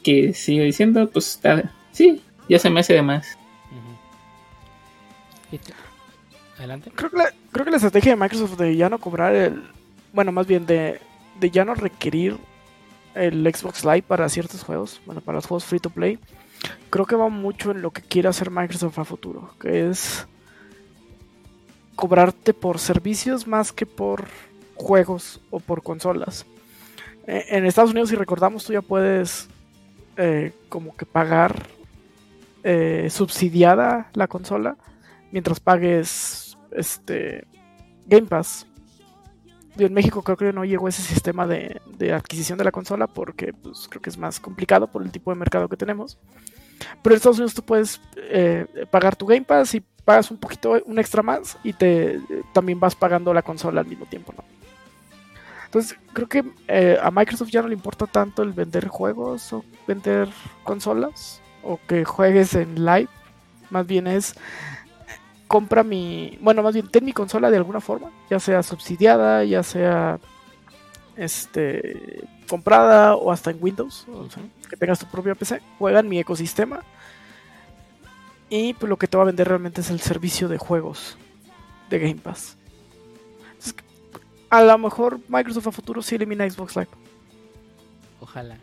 que 0.05 0.33
sigue 0.33 0.63
diciendo, 0.63 1.09
pues 1.11 1.31
está, 1.31 1.73
sí, 1.91 2.21
ya 2.47 2.59
se 2.59 2.69
me 2.69 2.81
hace 2.81 2.93
de 2.93 3.01
más. 3.01 3.37
Adelante. 6.57 6.91
Creo 6.93 7.09
que, 7.09 7.17
la, 7.17 7.33
creo 7.51 7.65
que 7.65 7.71
la 7.71 7.77
estrategia 7.77 8.11
de 8.11 8.15
Microsoft 8.21 8.57
de 8.57 8.75
ya 8.75 8.87
no 8.87 8.99
cobrar 8.99 9.33
el. 9.35 9.63
Bueno, 10.13 10.31
más 10.31 10.45
bien 10.45 10.65
de, 10.65 11.01
de 11.39 11.49
ya 11.49 11.65
no 11.65 11.73
requerir 11.75 12.37
el 13.15 13.43
Xbox 13.53 13.83
Live 13.83 14.03
para 14.03 14.29
ciertos 14.29 14.63
juegos, 14.63 15.01
bueno, 15.05 15.21
para 15.21 15.37
los 15.37 15.47
juegos 15.47 15.65
free 15.65 15.79
to 15.79 15.89
play, 15.89 16.19
creo 16.89 17.05
que 17.05 17.15
va 17.15 17.29
mucho 17.29 17.71
en 17.71 17.81
lo 17.81 17.91
que 17.91 18.01
quiere 18.01 18.27
hacer 18.27 18.51
Microsoft 18.51 18.99
a 18.99 19.05
futuro, 19.05 19.53
que 19.59 19.89
es 19.89 20.27
cobrarte 21.95 22.53
por 22.53 22.79
servicios 22.79 23.47
más 23.47 23.71
que 23.71 23.85
por 23.85 24.25
juegos 24.75 25.41
o 25.49 25.59
por 25.59 25.81
consolas. 25.81 26.45
Eh, 27.27 27.45
En 27.49 27.65
Estados 27.65 27.91
Unidos, 27.91 28.09
si 28.09 28.15
recordamos, 28.15 28.65
tú 28.65 28.73
ya 28.73 28.81
puedes 28.81 29.47
eh, 30.17 30.53
como 30.69 30.95
que 30.95 31.05
pagar 31.05 31.67
eh, 32.63 33.09
subsidiada 33.09 34.09
la 34.13 34.27
consola 34.27 34.77
mientras 35.31 35.59
pagues 35.59 36.57
este 36.71 37.45
Game 38.07 38.27
Pass. 38.27 38.67
En 39.77 39.93
México 39.93 40.23
creo 40.23 40.37
que 40.37 40.53
no 40.53 40.63
llegó 40.63 40.87
ese 40.87 41.01
sistema 41.01 41.45
de, 41.45 41.81
de 41.97 42.13
adquisición 42.13 42.57
de 42.57 42.63
la 42.63 42.71
consola 42.71 43.07
porque 43.07 43.53
pues, 43.53 43.87
creo 43.89 44.01
que 44.01 44.09
es 44.09 44.17
más 44.17 44.39
complicado 44.39 44.87
por 44.87 45.03
el 45.03 45.11
tipo 45.11 45.31
de 45.31 45.37
mercado 45.37 45.67
que 45.67 45.77
tenemos. 45.77 46.17
Pero 47.01 47.13
en 47.13 47.17
Estados 47.17 47.37
Unidos 47.37 47.53
tú 47.53 47.63
puedes 47.63 48.01
eh, 48.17 48.65
pagar 48.91 49.15
tu 49.15 49.25
Game 49.25 49.43
Pass 49.43 49.75
y 49.75 49.83
pagas 50.03 50.29
un 50.31 50.37
poquito, 50.37 50.81
un 50.85 50.99
extra 50.99 51.23
más 51.23 51.57
y 51.63 51.73
te 51.73 52.19
también 52.53 52.79
vas 52.79 52.95
pagando 52.95 53.33
la 53.33 53.41
consola 53.41 53.81
al 53.81 53.87
mismo 53.87 54.05
tiempo, 54.05 54.33
¿no? 54.37 54.43
Entonces 55.65 55.97
creo 56.13 56.29
que 56.29 56.45
eh, 56.67 56.97
a 57.01 57.11
Microsoft 57.11 57.49
ya 57.49 57.61
no 57.61 57.67
le 57.67 57.73
importa 57.73 58.07
tanto 58.07 58.43
el 58.43 58.53
vender 58.53 58.87
juegos 58.87 59.51
o 59.51 59.65
vender 59.87 60.29
consolas 60.63 61.41
o 61.63 61.79
que 61.87 62.05
juegues 62.05 62.53
en 62.53 62.85
live. 62.85 63.09
Más 63.69 63.85
bien 63.85 64.07
es 64.07 64.35
compra 65.47 65.83
mi, 65.83 66.37
bueno, 66.41 66.63
más 66.63 66.73
bien 66.73 66.87
ten 66.87 67.05
mi 67.05 67.13
consola 67.13 67.49
de 67.49 67.57
alguna 67.57 67.81
forma, 67.81 68.11
ya 68.29 68.39
sea 68.39 68.63
subsidiada, 68.63 69.43
ya 69.43 69.63
sea 69.63 70.19
este 71.15 72.27
comprada 72.47 73.15
o 73.15 73.31
hasta 73.31 73.51
en 73.51 73.57
Windows, 73.61 74.05
o 74.11 74.29
sea, 74.29 74.43
que 74.69 74.77
tengas 74.77 74.99
tu 74.99 75.05
propia 75.07 75.35
PC, 75.35 75.61
juega 75.79 75.99
en 75.99 76.09
mi 76.09 76.19
ecosistema 76.19 76.81
y 78.49 78.73
pues 78.73 78.89
lo 78.89 78.97
que 78.97 79.07
te 79.07 79.17
va 79.17 79.23
a 79.23 79.27
vender 79.27 79.47
realmente 79.47 79.81
es 79.81 79.89
el 79.89 79.99
servicio 79.99 80.47
de 80.47 80.57
juegos 80.57 81.17
de 81.89 81.99
Game 81.99 82.15
Pass. 82.15 82.57
Entonces, 83.51 83.75
a 84.49 84.63
lo 84.63 84.77
mejor 84.77 85.19
Microsoft 85.27 85.67
a 85.67 85.71
futuro 85.71 86.01
sí 86.01 86.15
elimina 86.15 86.49
Xbox 86.49 86.75
Live. 86.75 86.89
Ojalá. 88.19 88.57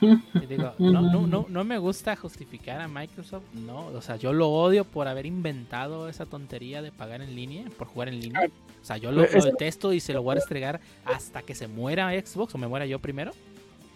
Y 0.00 0.46
digo, 0.46 0.74
no, 0.78 1.02
no, 1.02 1.26
no, 1.26 1.46
no 1.48 1.64
me 1.64 1.78
gusta 1.78 2.16
justificar 2.16 2.80
a 2.80 2.88
Microsoft, 2.88 3.44
no, 3.52 3.86
o 3.86 4.00
sea, 4.00 4.16
yo 4.16 4.32
lo 4.32 4.48
odio 4.48 4.84
por 4.84 5.08
haber 5.08 5.26
inventado 5.26 6.08
esa 6.08 6.26
tontería 6.26 6.82
de 6.82 6.92
pagar 6.92 7.20
en 7.20 7.34
línea, 7.34 7.64
por 7.76 7.88
jugar 7.88 8.08
en 8.08 8.20
línea. 8.20 8.50
O 8.80 8.84
sea, 8.84 8.96
yo 8.96 9.12
lo, 9.12 9.22
lo 9.22 9.44
detesto 9.44 9.92
y 9.92 10.00
se 10.00 10.14
lo 10.14 10.22
voy 10.22 10.32
a 10.32 10.34
restregar 10.36 10.80
hasta 11.04 11.42
que 11.42 11.54
se 11.54 11.68
muera 11.68 12.10
Xbox 12.12 12.54
o 12.54 12.58
me 12.58 12.66
muera 12.66 12.86
yo 12.86 12.98
primero. 12.98 13.32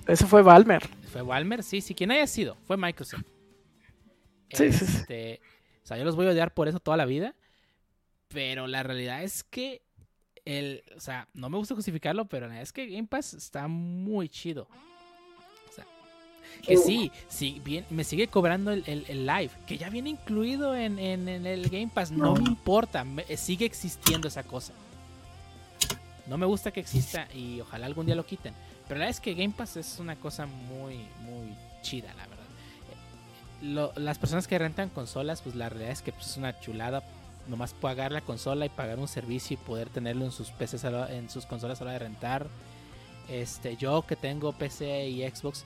Ese 0.06 0.26
fue 0.26 0.42
Valmer. 0.42 0.82
Fue 1.10 1.22
Walmer, 1.22 1.62
sí, 1.62 1.80
sí, 1.80 1.94
quien 1.94 2.10
haya 2.10 2.26
sido, 2.26 2.56
fue 2.66 2.76
Microsoft. 2.76 3.22
Sí, 4.50 4.70
sí, 4.70 4.86
sí. 4.86 4.98
Este, 4.98 5.40
O 5.82 5.86
sea, 5.86 5.96
yo 5.96 6.04
los 6.04 6.14
voy 6.14 6.26
a 6.26 6.30
odiar 6.30 6.54
por 6.54 6.68
eso 6.68 6.78
toda 6.78 6.96
la 6.96 7.06
vida. 7.06 7.34
Pero 8.28 8.66
la 8.68 8.82
realidad 8.82 9.22
es 9.24 9.42
que 9.42 9.82
el, 10.44 10.82
o 10.96 11.00
sea, 11.00 11.28
no 11.34 11.48
me 11.50 11.56
gusta 11.56 11.74
justificarlo, 11.74 12.26
pero 12.26 12.46
la 12.46 12.50
verdad 12.50 12.62
es 12.62 12.72
que 12.72 12.86
Game 12.86 13.06
Pass 13.08 13.34
está 13.34 13.66
muy 13.68 14.28
chido. 14.28 14.68
Que 16.62 16.76
sí, 16.78 17.12
sí 17.28 17.60
bien, 17.64 17.84
me 17.90 18.04
sigue 18.04 18.28
cobrando 18.28 18.70
el, 18.70 18.84
el- 18.86 19.04
el 19.08 19.26
live, 19.26 19.50
que 19.66 19.76
ya 19.78 19.90
viene 19.90 20.10
incluido 20.10 20.74
en, 20.74 20.98
en- 20.98 21.28
en 21.28 21.46
el 21.46 21.68
Game 21.68 21.90
Pass. 21.92 22.10
No, 22.10 22.34
me 22.34 22.44
importa, 22.48 23.04
me- 23.04 23.24
sigue 23.36 23.66
existiendo 23.66 24.28
esa 24.28 24.42
cosa. 24.42 24.72
No 26.26 26.38
me 26.38 26.46
gusta 26.46 26.70
que 26.70 26.80
exista 26.80 27.28
y 27.34 27.60
ojalá 27.60 27.86
algún 27.86 28.06
día 28.06 28.14
lo 28.14 28.24
quiten. 28.24 28.54
Pero 28.88 28.98
la 28.98 29.06
verdad 29.06 29.10
es 29.10 29.20
que 29.20 29.34
Game 29.34 29.52
Pass 29.56 29.76
es 29.76 29.98
una 29.98 30.16
cosa 30.16 30.46
muy, 30.46 30.94
muy 31.20 31.54
chida, 31.82 32.08
la 32.14 32.26
verdad. 32.26 32.44
Eh, 33.60 33.64
lo- 33.66 33.92
las 33.96 34.18
personas 34.18 34.46
que 34.46 34.58
rentan 34.58 34.88
consolas, 34.88 35.42
pues 35.42 35.54
la 35.54 35.68
realidad 35.68 35.92
es 35.92 36.00
que 36.02 36.12
pues, 36.12 36.28
es 36.28 36.36
una 36.36 36.58
chulada 36.60 37.02
nomás 37.46 37.74
pagar 37.74 38.10
la 38.10 38.22
consola 38.22 38.64
y 38.64 38.70
pagar 38.70 38.98
un 38.98 39.06
servicio 39.08 39.54
y 39.54 39.56
poder 39.58 39.90
tenerlo 39.90 40.24
en 40.24 40.32
sus 40.32 40.50
PCs 40.50 40.84
en 41.10 41.28
sus 41.28 41.44
consolas 41.44 41.78
a 41.82 41.84
la 41.84 41.90
hora 41.90 41.98
de 41.98 42.06
rentar. 42.06 42.46
Este, 43.28 43.76
yo 43.76 44.02
que 44.06 44.16
tengo 44.16 44.52
PC 44.52 45.08
y 45.08 45.28
Xbox 45.28 45.64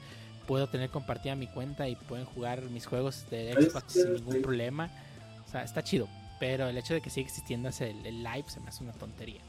puedo 0.49 0.65
tener 0.65 0.89
compartida 0.89 1.35
mi 1.35 1.45
cuenta 1.45 1.87
y 1.87 1.95
pueden 1.95 2.25
jugar 2.25 2.63
mis 2.63 2.87
juegos 2.87 3.29
de 3.29 3.53
Xbox 3.53 3.93
sin 3.93 4.13
ningún 4.15 4.41
problema. 4.41 4.89
O 5.47 5.51
sea, 5.51 5.63
está 5.63 5.83
chido. 5.83 6.07
Pero 6.39 6.67
el 6.67 6.75
hecho 6.75 6.95
de 6.95 7.01
que 7.01 7.11
siga 7.11 7.27
existiendo 7.27 7.69
ese, 7.69 7.91
el, 7.91 8.03
el 8.03 8.23
live 8.23 8.45
se 8.47 8.59
me 8.59 8.69
hace 8.69 8.83
una 8.83 8.93
tontería. 8.93 9.41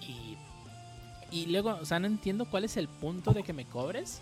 Y, 0.00 0.36
y 1.36 1.46
luego, 1.46 1.76
o 1.82 1.84
sea, 1.84 1.98
no 1.98 2.06
entiendo 2.06 2.44
cuál 2.48 2.62
es 2.62 2.76
el 2.76 2.86
punto 2.86 3.32
de 3.32 3.42
que 3.42 3.52
me 3.52 3.64
cobres 3.64 4.20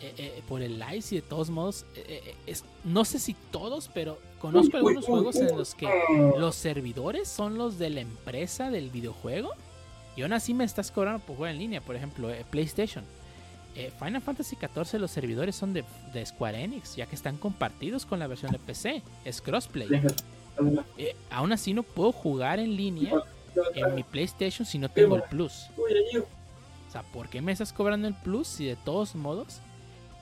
eh, 0.00 0.14
eh, 0.16 0.42
por 0.48 0.62
el 0.62 0.78
live 0.78 1.02
si 1.02 1.16
de 1.16 1.22
todos 1.22 1.50
modos, 1.50 1.84
eh, 1.96 2.22
eh, 2.24 2.34
es, 2.46 2.64
no 2.84 3.04
sé 3.04 3.18
si 3.18 3.34
todos, 3.50 3.90
pero 3.92 4.20
conozco 4.38 4.76
algunos 4.76 5.04
juegos 5.04 5.34
en 5.34 5.58
los 5.58 5.74
que 5.74 5.88
los 6.38 6.54
servidores 6.54 7.28
son 7.28 7.58
los 7.58 7.76
de 7.76 7.90
la 7.90 8.02
empresa 8.02 8.70
del 8.70 8.90
videojuego 8.90 9.50
y 10.16 10.22
aún 10.22 10.32
así 10.32 10.54
me 10.54 10.64
estás 10.64 10.92
cobrando 10.92 11.18
por 11.24 11.36
jugar 11.36 11.52
en 11.52 11.58
línea, 11.58 11.80
por 11.80 11.96
ejemplo, 11.96 12.30
eh, 12.30 12.44
PlayStation. 12.48 13.04
Eh, 13.76 13.92
Final 13.98 14.20
Fantasy 14.20 14.56
XIV 14.56 14.98
los 15.00 15.10
servidores 15.10 15.54
son 15.54 15.72
de, 15.72 15.84
de 16.12 16.26
Square 16.26 16.62
Enix, 16.62 16.96
ya 16.96 17.06
que 17.06 17.14
están 17.14 17.36
compartidos 17.36 18.04
con 18.04 18.18
la 18.18 18.26
versión 18.26 18.50
de 18.52 18.58
PC, 18.58 19.02
es 19.24 19.40
crossplay. 19.40 19.88
Eh, 20.98 21.16
aún 21.30 21.52
así 21.52 21.72
no 21.72 21.82
puedo 21.82 22.12
jugar 22.12 22.58
en 22.58 22.76
línea 22.76 23.14
en 23.74 23.94
mi 23.94 24.02
PlayStation 24.02 24.66
si 24.66 24.78
no 24.78 24.88
tengo 24.88 25.16
el 25.16 25.22
Plus. 25.22 25.68
O 25.78 26.92
sea, 26.92 27.02
¿por 27.04 27.28
qué 27.28 27.40
me 27.40 27.52
estás 27.52 27.72
cobrando 27.72 28.08
el 28.08 28.14
Plus 28.14 28.48
si 28.48 28.66
de 28.66 28.76
todos 28.76 29.14
modos 29.14 29.60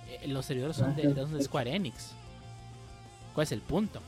eh, 0.08 0.28
los 0.28 0.44
servidores 0.44 0.76
son 0.76 0.94
de, 0.94 1.08
de 1.08 1.42
Square 1.42 1.74
Enix? 1.74 2.12
¿Cuál 3.34 3.44
es 3.44 3.52
el 3.52 3.60
punto? 3.62 4.00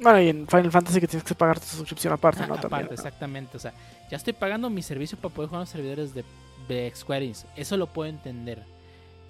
Bueno, 0.00 0.20
y 0.20 0.28
en 0.28 0.46
Final 0.46 0.70
Fantasy 0.70 1.00
que 1.00 1.08
tienes 1.08 1.24
que 1.26 1.34
pagar 1.34 1.58
tu 1.58 1.66
suscripción 1.66 2.12
aparte, 2.12 2.42
Ah, 2.42 2.46
¿no? 2.46 2.54
aparte, 2.54 2.68
También. 2.68 2.86
¿no? 2.88 2.94
exactamente. 2.94 3.56
O 3.56 3.60
sea, 3.60 3.72
ya 4.10 4.16
estoy 4.16 4.32
pagando 4.32 4.70
mi 4.70 4.82
servicio 4.82 5.18
para 5.18 5.34
poder 5.34 5.48
jugar 5.48 5.60
en 5.60 5.62
los 5.62 5.70
servidores 5.70 6.14
de, 6.14 6.24
de 6.68 6.92
Square 6.94 7.24
Enix. 7.24 7.46
Eso 7.56 7.76
lo 7.76 7.86
puedo 7.86 8.08
entender. 8.10 8.62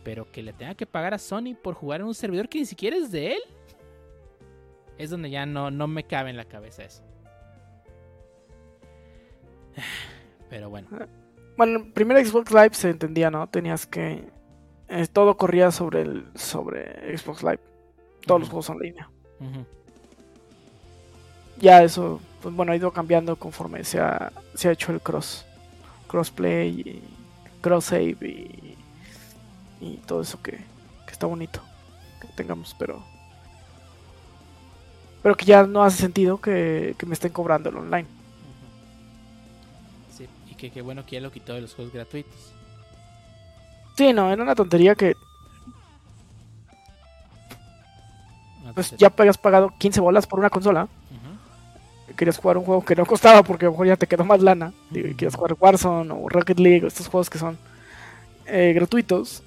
Pero 0.05 0.30
que 0.30 0.43
le 0.43 0.53
tenga 0.53 0.74
que 0.74 0.86
pagar 0.86 1.14
a 1.14 1.18
Sony 1.18 1.55
por 1.61 1.74
jugar 1.74 2.01
en 2.01 2.07
un 2.07 2.14
servidor 2.14 2.49
que 2.49 2.59
ni 2.59 2.66
siquiera 2.66 2.97
es 2.97 3.11
de 3.11 3.32
él. 3.32 3.41
Es 4.97 5.11
donde 5.11 5.30
ya 5.30 5.47
no, 5.47 5.70
no 5.70 5.86
me 5.86 6.05
cabe 6.05 6.30
en 6.30 6.36
la 6.36 6.45
cabeza 6.45 6.84
eso. 6.84 7.03
Pero 10.51 10.70
bueno. 10.70 10.89
Bueno, 11.57 11.80
en 11.80 11.93
primer 11.93 12.24
Xbox 12.24 12.53
Live 12.53 12.70
se 12.72 12.91
entendía, 12.91 13.30
¿no? 13.30 13.49
Tenías 13.49 13.86
que. 13.86 14.24
eh, 14.89 15.07
todo 15.12 15.36
corría 15.36 15.70
sobre 15.70 16.03
el 16.03 16.26
sobre 16.34 17.16
Xbox 17.16 17.43
Live. 17.43 17.61
Todos 18.26 18.41
los 18.41 18.49
juegos 18.49 18.70
en 18.70 18.78
línea. 18.78 19.11
Ya 21.61 21.82
eso, 21.82 22.20
pues 22.41 22.55
bueno, 22.55 22.72
ha 22.72 22.76
ido 22.76 22.93
cambiando 22.93 23.34
conforme 23.36 23.82
se 23.84 23.99
ha, 24.01 24.32
se 24.55 24.68
ha 24.68 24.72
hecho 24.72 24.93
el 24.93 25.01
cross. 25.01 25.45
Crossplay 26.07 26.68
y 26.68 27.03
cross 27.61 27.86
save 27.86 28.16
y, 28.20 28.76
y 29.80 29.96
todo 30.06 30.22
eso 30.22 30.40
que, 30.42 30.52
que 30.52 31.12
está 31.12 31.26
bonito 31.26 31.61
que 32.20 32.28
tengamos, 32.28 32.74
pero. 32.78 33.02
Pero 35.22 35.36
que 35.36 35.44
ya 35.44 35.66
no 35.66 35.82
hace 35.82 35.98
sentido 35.98 36.40
que, 36.40 36.94
que 36.96 37.06
me 37.06 37.14
estén 37.14 37.32
cobrando 37.32 37.70
el 37.70 37.76
online. 37.76 38.06
Sí, 40.16 40.28
y 40.48 40.54
que 40.54 40.70
qué 40.70 40.80
bueno 40.80 41.04
que 41.04 41.16
ya 41.16 41.20
lo 41.20 41.32
quitó 41.32 41.54
de 41.54 41.62
los 41.62 41.74
juegos 41.74 41.92
gratuitos. 41.92 42.52
Sí, 43.96 44.12
no, 44.12 44.30
era 44.30 44.42
una 44.42 44.54
tontería 44.54 44.94
que 44.94 45.16
pues 48.78 48.94
ya 48.96 49.12
hayas 49.18 49.38
pagado 49.38 49.72
15 49.76 50.00
bolas 50.00 50.26
por 50.28 50.38
una 50.38 50.50
consola. 50.50 50.86
Querías 52.16 52.38
jugar 52.38 52.59
un 52.59 52.64
juego 52.64 52.84
que 52.84 52.96
no 52.96 53.06
costaba 53.06 53.42
porque 53.42 53.66
a 53.66 53.68
lo 53.68 53.72
mejor 53.72 53.86
ya 53.86 53.96
te 53.96 54.06
quedó 54.06 54.24
más 54.24 54.42
lana. 54.42 54.72
Digo, 54.90 55.09
y 55.09 55.14
quieres 55.14 55.34
jugar 55.34 55.56
Warzone 55.59 56.12
o 56.12 56.28
Rocket 56.28 56.59
League 56.59 56.84
o 56.84 56.88
estos 56.88 57.09
juegos 57.09 57.30
que 57.30 57.38
son 57.38 57.59
eh, 58.46 58.72
gratuitos. 58.74 59.42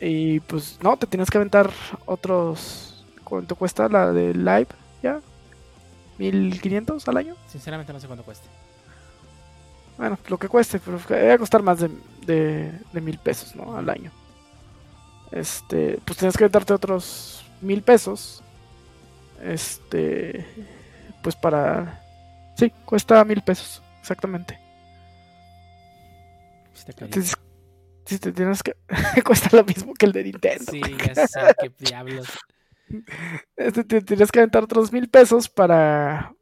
Y 0.00 0.40
pues 0.40 0.78
no, 0.82 0.96
te 0.96 1.06
tienes 1.06 1.30
que 1.30 1.38
aventar 1.38 1.70
otros. 2.04 3.04
¿Cuánto 3.24 3.56
cuesta 3.56 3.88
la 3.88 4.12
de 4.12 4.34
Live? 4.34 4.68
¿Ya? 5.02 5.20
¿1500 6.18 7.08
al 7.08 7.16
año? 7.16 7.34
Sinceramente 7.48 7.92
no 7.92 8.00
sé 8.00 8.06
cuánto 8.06 8.24
cueste. 8.24 8.46
Bueno, 9.98 10.18
lo 10.28 10.38
que 10.38 10.48
cueste, 10.48 10.78
pero 10.78 11.00
debe 11.08 11.32
a 11.32 11.38
costar 11.38 11.62
más 11.62 11.80
de, 11.80 11.90
de, 12.26 12.72
de 12.92 13.00
mil 13.00 13.18
pesos, 13.18 13.56
¿no? 13.56 13.76
Al 13.76 13.88
año. 13.88 14.12
Este, 15.32 15.98
pues 16.04 16.18
tienes 16.18 16.36
que 16.36 16.44
aventarte 16.44 16.74
otros 16.74 17.44
mil 17.60 17.82
pesos. 17.82 18.42
Este, 19.42 20.46
pues 21.26 21.34
para. 21.34 22.00
Sí, 22.56 22.72
cuesta 22.84 23.24
mil 23.24 23.42
pesos, 23.42 23.82
exactamente. 24.00 24.56
Está. 26.72 27.04
Entonces, 27.04 27.34
si 28.04 28.20
te 28.20 28.30
tienes 28.30 28.62
que. 28.62 28.74
cuesta 29.26 29.48
lo 29.56 29.64
mismo 29.64 29.92
que 29.94 30.06
el 30.06 30.12
de 30.12 30.22
Nintendo. 30.22 30.70
Sí, 30.70 30.80
ya 31.04 31.26
sé, 31.26 31.40
qué 31.60 31.72
diablos. 31.76 32.28
Este, 33.56 33.82
te 33.82 34.02
tienes 34.02 34.30
que 34.30 34.38
aventar 34.38 34.62
otros 34.62 34.92
mil 34.92 35.08
pesos 35.08 35.48
para. 35.48 36.32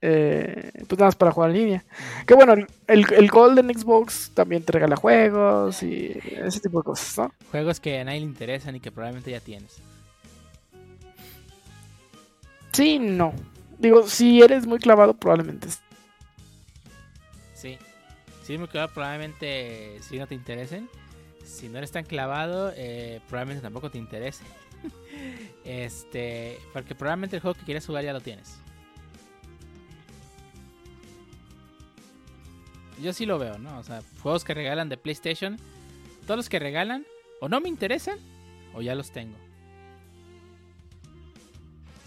eh, 0.00 0.70
pues 0.86 0.96
nada 0.96 1.06
más 1.06 1.16
para 1.16 1.32
jugar 1.32 1.50
en 1.50 1.56
línea. 1.56 1.84
Que 2.28 2.34
bueno, 2.34 2.52
el, 2.52 2.68
el, 2.86 3.12
el 3.12 3.28
Golden 3.28 3.76
Xbox 3.76 4.30
también 4.34 4.62
te 4.62 4.70
regala 4.70 4.94
juegos 4.94 5.82
y 5.82 6.16
ese 6.24 6.60
tipo 6.60 6.78
de 6.78 6.84
cosas, 6.84 7.18
¿no? 7.18 7.34
Juegos 7.50 7.80
que 7.80 7.98
a 7.98 8.04
nadie 8.04 8.20
le 8.20 8.26
interesan 8.26 8.76
y 8.76 8.80
que 8.80 8.92
probablemente 8.92 9.32
ya 9.32 9.40
tienes. 9.40 9.82
Sí, 12.72 13.00
no. 13.00 13.34
Digo, 13.78 14.06
si 14.06 14.42
eres 14.42 14.66
muy 14.66 14.78
clavado, 14.78 15.14
probablemente. 15.14 15.68
Sí. 17.54 17.78
Sí, 18.42 18.58
me 18.58 18.68
quedo 18.68 18.88
probablemente 18.88 19.98
si 20.02 20.18
no 20.18 20.26
te 20.26 20.34
interesen. 20.34 20.88
Si 21.44 21.68
no 21.68 21.78
eres 21.78 21.92
tan 21.92 22.04
clavado, 22.04 22.72
eh, 22.76 23.20
probablemente 23.28 23.62
tampoco 23.62 23.90
te 23.90 23.98
interese. 23.98 24.44
este, 25.64 26.58
porque 26.72 26.94
probablemente 26.94 27.36
el 27.36 27.42
juego 27.42 27.54
que 27.54 27.64
quieres 27.64 27.86
jugar 27.86 28.04
ya 28.04 28.12
lo 28.12 28.20
tienes. 28.20 28.58
Yo 33.00 33.12
sí 33.12 33.26
lo 33.26 33.38
veo, 33.38 33.58
¿no? 33.58 33.78
O 33.78 33.82
sea, 33.82 34.02
juegos 34.22 34.44
que 34.44 34.54
regalan 34.54 34.88
de 34.88 34.96
PlayStation, 34.96 35.58
todos 36.26 36.36
los 36.36 36.48
que 36.48 36.58
regalan 36.58 37.04
o 37.40 37.48
no 37.48 37.60
me 37.60 37.68
interesan 37.68 38.18
o 38.72 38.82
ya 38.82 38.94
los 38.94 39.10
tengo. 39.10 39.36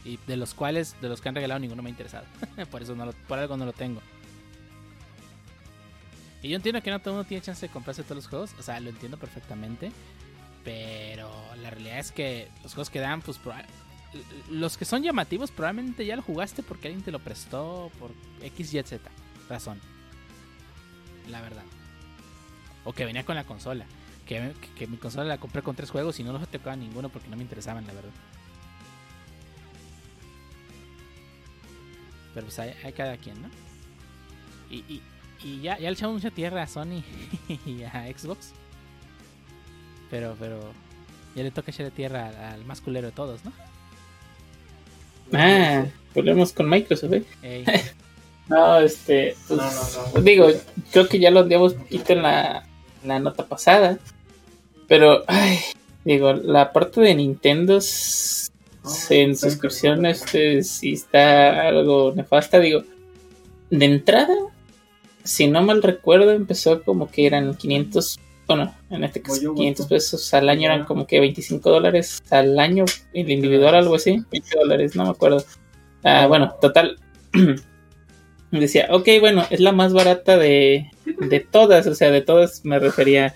Y 0.07 0.17
de 0.25 0.37
los 0.37 0.53
cuales, 0.53 0.95
de 1.01 1.09
los 1.09 1.19
que 1.21 1.27
han 1.29 1.35
regalado, 1.35 1.59
ninguno 1.59 1.83
me 1.83 1.89
ha 1.89 1.91
interesado. 1.91 2.25
por 2.71 2.81
eso 2.81 2.95
no 2.95 3.05
lo, 3.05 3.11
por 3.11 3.37
algo 3.39 3.57
no 3.57 3.65
lo 3.65 3.73
tengo. 3.73 4.01
Y 6.41 6.49
yo 6.49 6.55
entiendo 6.55 6.81
que 6.81 6.91
no 6.91 6.99
todo 6.99 7.11
el 7.11 7.15
mundo 7.17 7.27
tiene 7.27 7.43
chance 7.43 7.67
de 7.67 7.73
comprarse 7.73 8.03
todos 8.03 8.15
los 8.17 8.27
juegos. 8.27 8.51
O 8.59 8.63
sea, 8.63 8.79
lo 8.79 8.89
entiendo 8.89 9.17
perfectamente. 9.17 9.91
Pero 10.63 11.29
la 11.61 11.69
realidad 11.69 11.99
es 11.99 12.11
que 12.11 12.47
los 12.63 12.73
juegos 12.73 12.89
que 12.89 12.99
dan, 12.99 13.21
pues 13.21 13.39
los 14.49 14.77
que 14.77 14.85
son 14.85 15.03
llamativos 15.03 15.51
probablemente 15.51 16.05
ya 16.05 16.15
lo 16.15 16.21
jugaste 16.21 16.63
porque 16.63 16.87
alguien 16.87 17.03
te 17.03 17.11
lo 17.11 17.19
prestó 17.19 17.91
por 17.99 18.11
X, 18.41 18.73
Y, 18.73 18.83
Z. 18.83 19.09
Razón. 19.49 19.79
La 21.29 21.41
verdad. 21.41 21.63
O 22.85 22.93
que 22.93 23.05
venía 23.05 23.25
con 23.25 23.35
la 23.35 23.43
consola. 23.45 23.85
Que, 24.25 24.53
que- 24.61 24.73
que 24.75 24.87
mi 24.87 24.97
consola 24.97 25.23
la 25.25 25.37
compré 25.37 25.61
con 25.61 25.75
tres 25.75 25.89
juegos 25.89 26.19
y 26.19 26.23
no 26.23 26.33
los 26.33 26.47
tocaba 26.49 26.75
ninguno 26.75 27.09
porque 27.09 27.29
no 27.29 27.35
me 27.37 27.43
interesaban, 27.43 27.85
la 27.87 27.93
verdad. 27.93 28.11
Pero 32.37 32.45
pues 32.45 32.59
hay, 32.59 32.71
hay 32.83 32.93
cada 32.93 33.17
quien, 33.17 33.41
¿no? 33.41 33.49
Y, 34.69 34.83
y, 34.87 35.01
y 35.43 35.61
ya, 35.61 35.75
ya 35.79 35.89
le 35.89 35.95
echamos 35.95 36.13
mucha 36.13 36.29
tierra 36.29 36.61
a 36.61 36.67
Sony 36.67 37.01
y 37.65 37.81
a 37.81 38.05
Xbox. 38.15 38.51
Pero, 40.11 40.35
pero 40.39 40.59
ya 41.35 41.41
le 41.41 41.49
toca 41.49 41.71
echarle 41.71 41.89
tierra 41.89 42.27
al, 42.27 42.35
al 42.35 42.65
más 42.65 42.79
culero 42.79 43.07
de 43.07 43.11
todos, 43.13 43.43
¿no? 43.43 43.51
Ah, 45.33 45.85
volvemos 46.13 46.53
con 46.53 46.69
Microsoft, 46.69 47.13
¿eh? 47.13 47.23
Ey, 47.41 47.65
No, 48.49 48.81
este. 48.81 49.35
pues, 49.47 49.59
No, 49.59 49.65
no, 49.65 50.11
no. 50.13 50.21
Digo, 50.21 50.47
creo 50.91 51.07
que 51.07 51.17
ya 51.17 51.31
lo 51.31 51.43
digamos 51.43 51.73
un 51.73 51.79
poquito 51.79 52.13
en 52.13 52.21
la, 52.21 52.67
en 53.01 53.07
la 53.07 53.19
nota 53.19 53.47
pasada. 53.47 53.97
Pero, 54.87 55.23
ay, 55.25 55.57
digo, 56.05 56.33
la 56.33 56.71
parte 56.71 57.01
de 57.01 57.15
Nintendo 57.15 57.81
en 59.09 59.35
suscripción 59.35 60.05
este, 60.05 60.63
sí 60.63 60.93
está 60.93 61.67
algo 61.67 62.13
nefasta. 62.15 62.59
Digo, 62.59 62.83
de 63.69 63.85
entrada, 63.85 64.35
si 65.23 65.47
no 65.47 65.61
mal 65.61 65.83
recuerdo, 65.83 66.31
empezó 66.31 66.83
como 66.83 67.09
que 67.09 67.25
eran 67.25 67.55
500. 67.55 68.19
Bueno, 68.47 68.73
en 68.89 69.03
este 69.03 69.21
caso, 69.21 69.39
Oye, 69.51 69.55
500 69.55 69.77
guapo. 69.77 69.89
pesos 69.89 70.33
al 70.33 70.49
año 70.49 70.65
eran 70.65 70.85
como 70.85 71.05
que 71.05 71.19
25 71.19 71.69
dólares 71.69 72.23
al 72.29 72.57
año, 72.59 72.85
el 73.13 73.29
individual, 73.29 73.75
algo 73.75 73.95
así, 73.95 74.23
20 74.31 74.49
dólares, 74.57 74.95
no 74.95 75.03
me 75.03 75.09
acuerdo. 75.09 75.43
Ah, 76.03 76.27
bueno, 76.27 76.55
total. 76.61 76.97
Decía, 78.51 78.87
ok, 78.91 79.09
bueno, 79.19 79.45
es 79.49 79.59
la 79.59 79.73
más 79.73 79.91
barata 79.91 80.37
de, 80.37 80.89
de 81.05 81.39
todas, 81.41 81.85
o 81.87 81.95
sea, 81.95 82.11
de 82.11 82.21
todas 82.21 82.63
me 82.63 82.79
refería 82.79 83.35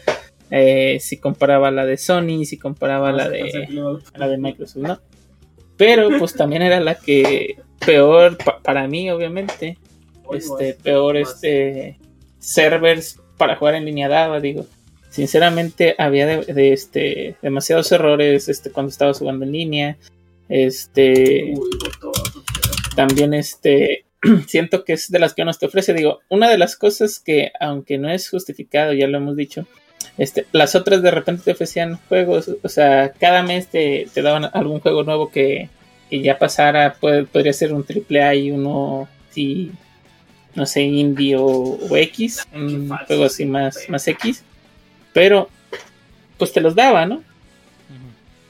eh, 0.51 0.99
si 0.99 1.17
comparaba 1.17 1.71
la 1.71 1.85
de 1.85 1.97
Sony, 1.97 2.45
si 2.45 2.57
comparaba 2.57 3.11
la 3.11 3.29
de, 3.29 3.67
la 4.15 4.27
de 4.27 4.37
Microsoft, 4.37 4.83
¿no? 4.83 4.99
Pero 5.81 6.09
pues 6.19 6.35
también 6.35 6.61
era 6.61 6.79
la 6.79 6.93
que 6.93 7.55
peor, 7.83 8.37
pa- 8.37 8.59
para 8.59 8.87
mí 8.87 9.09
obviamente, 9.09 9.79
este, 10.31 10.75
peor 10.75 11.17
este 11.17 11.97
servers 12.37 13.19
para 13.35 13.55
jugar 13.55 13.73
en 13.73 13.85
línea 13.85 14.07
daba, 14.07 14.39
digo. 14.39 14.67
Sinceramente 15.09 15.95
había 15.97 16.27
de, 16.27 16.53
de, 16.53 16.71
este 16.71 17.35
demasiados 17.41 17.91
errores 17.91 18.47
este 18.47 18.69
cuando 18.69 18.91
estaba 18.91 19.11
jugando 19.15 19.43
en 19.43 19.53
línea. 19.53 19.97
Este 20.49 21.51
también 22.95 23.33
este 23.33 24.05
siento 24.47 24.83
que 24.85 24.93
es 24.93 25.09
de 25.09 25.17
las 25.17 25.33
que 25.33 25.43
nos 25.45 25.57
te 25.57 25.65
ofrece. 25.65 25.95
Digo, 25.95 26.19
una 26.29 26.47
de 26.47 26.59
las 26.59 26.75
cosas 26.75 27.19
que, 27.19 27.51
aunque 27.59 27.97
no 27.97 28.07
es 28.11 28.29
justificado, 28.29 28.93
ya 28.93 29.07
lo 29.07 29.17
hemos 29.17 29.35
dicho, 29.35 29.65
este, 30.17 30.45
las 30.51 30.75
otras 30.75 31.01
de 31.01 31.11
repente 31.11 31.43
te 31.43 31.51
ofrecían 31.51 31.99
juegos, 32.09 32.49
o 32.61 32.69
sea, 32.69 33.11
cada 33.19 33.43
mes 33.43 33.67
te, 33.67 34.07
te 34.13 34.21
daban 34.21 34.49
algún 34.53 34.79
juego 34.79 35.03
nuevo 35.03 35.29
que, 35.31 35.69
que 36.09 36.21
ya 36.21 36.37
pasara, 36.39 36.93
puede- 36.99 37.23
podría 37.25 37.53
ser 37.53 37.73
un 37.73 37.83
triple 37.83 38.23
A 38.23 38.35
y 38.35 38.51
uno, 38.51 39.07
sí, 39.29 39.71
no 40.55 40.65
sé, 40.65 40.81
indie 40.83 41.35
o, 41.37 41.45
o 41.45 41.97
X, 41.97 42.45
un 42.53 42.87
falso. 42.87 43.05
juego 43.07 43.25
así 43.25 43.45
más, 43.45 43.87
más 43.89 44.07
X, 44.07 44.43
pero 45.13 45.49
pues 46.37 46.51
te 46.53 46.61
los 46.61 46.75
daba, 46.75 47.05
¿no? 47.05 47.23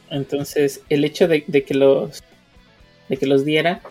Entonces, 0.09 0.81
el 0.89 1.05
hecho 1.05 1.27
de, 1.27 1.43
de 1.47 1.63
que 1.63 1.73
los 1.73 2.21
de 3.07 3.17
que 3.17 3.25
los 3.25 3.43
diera 3.45 3.81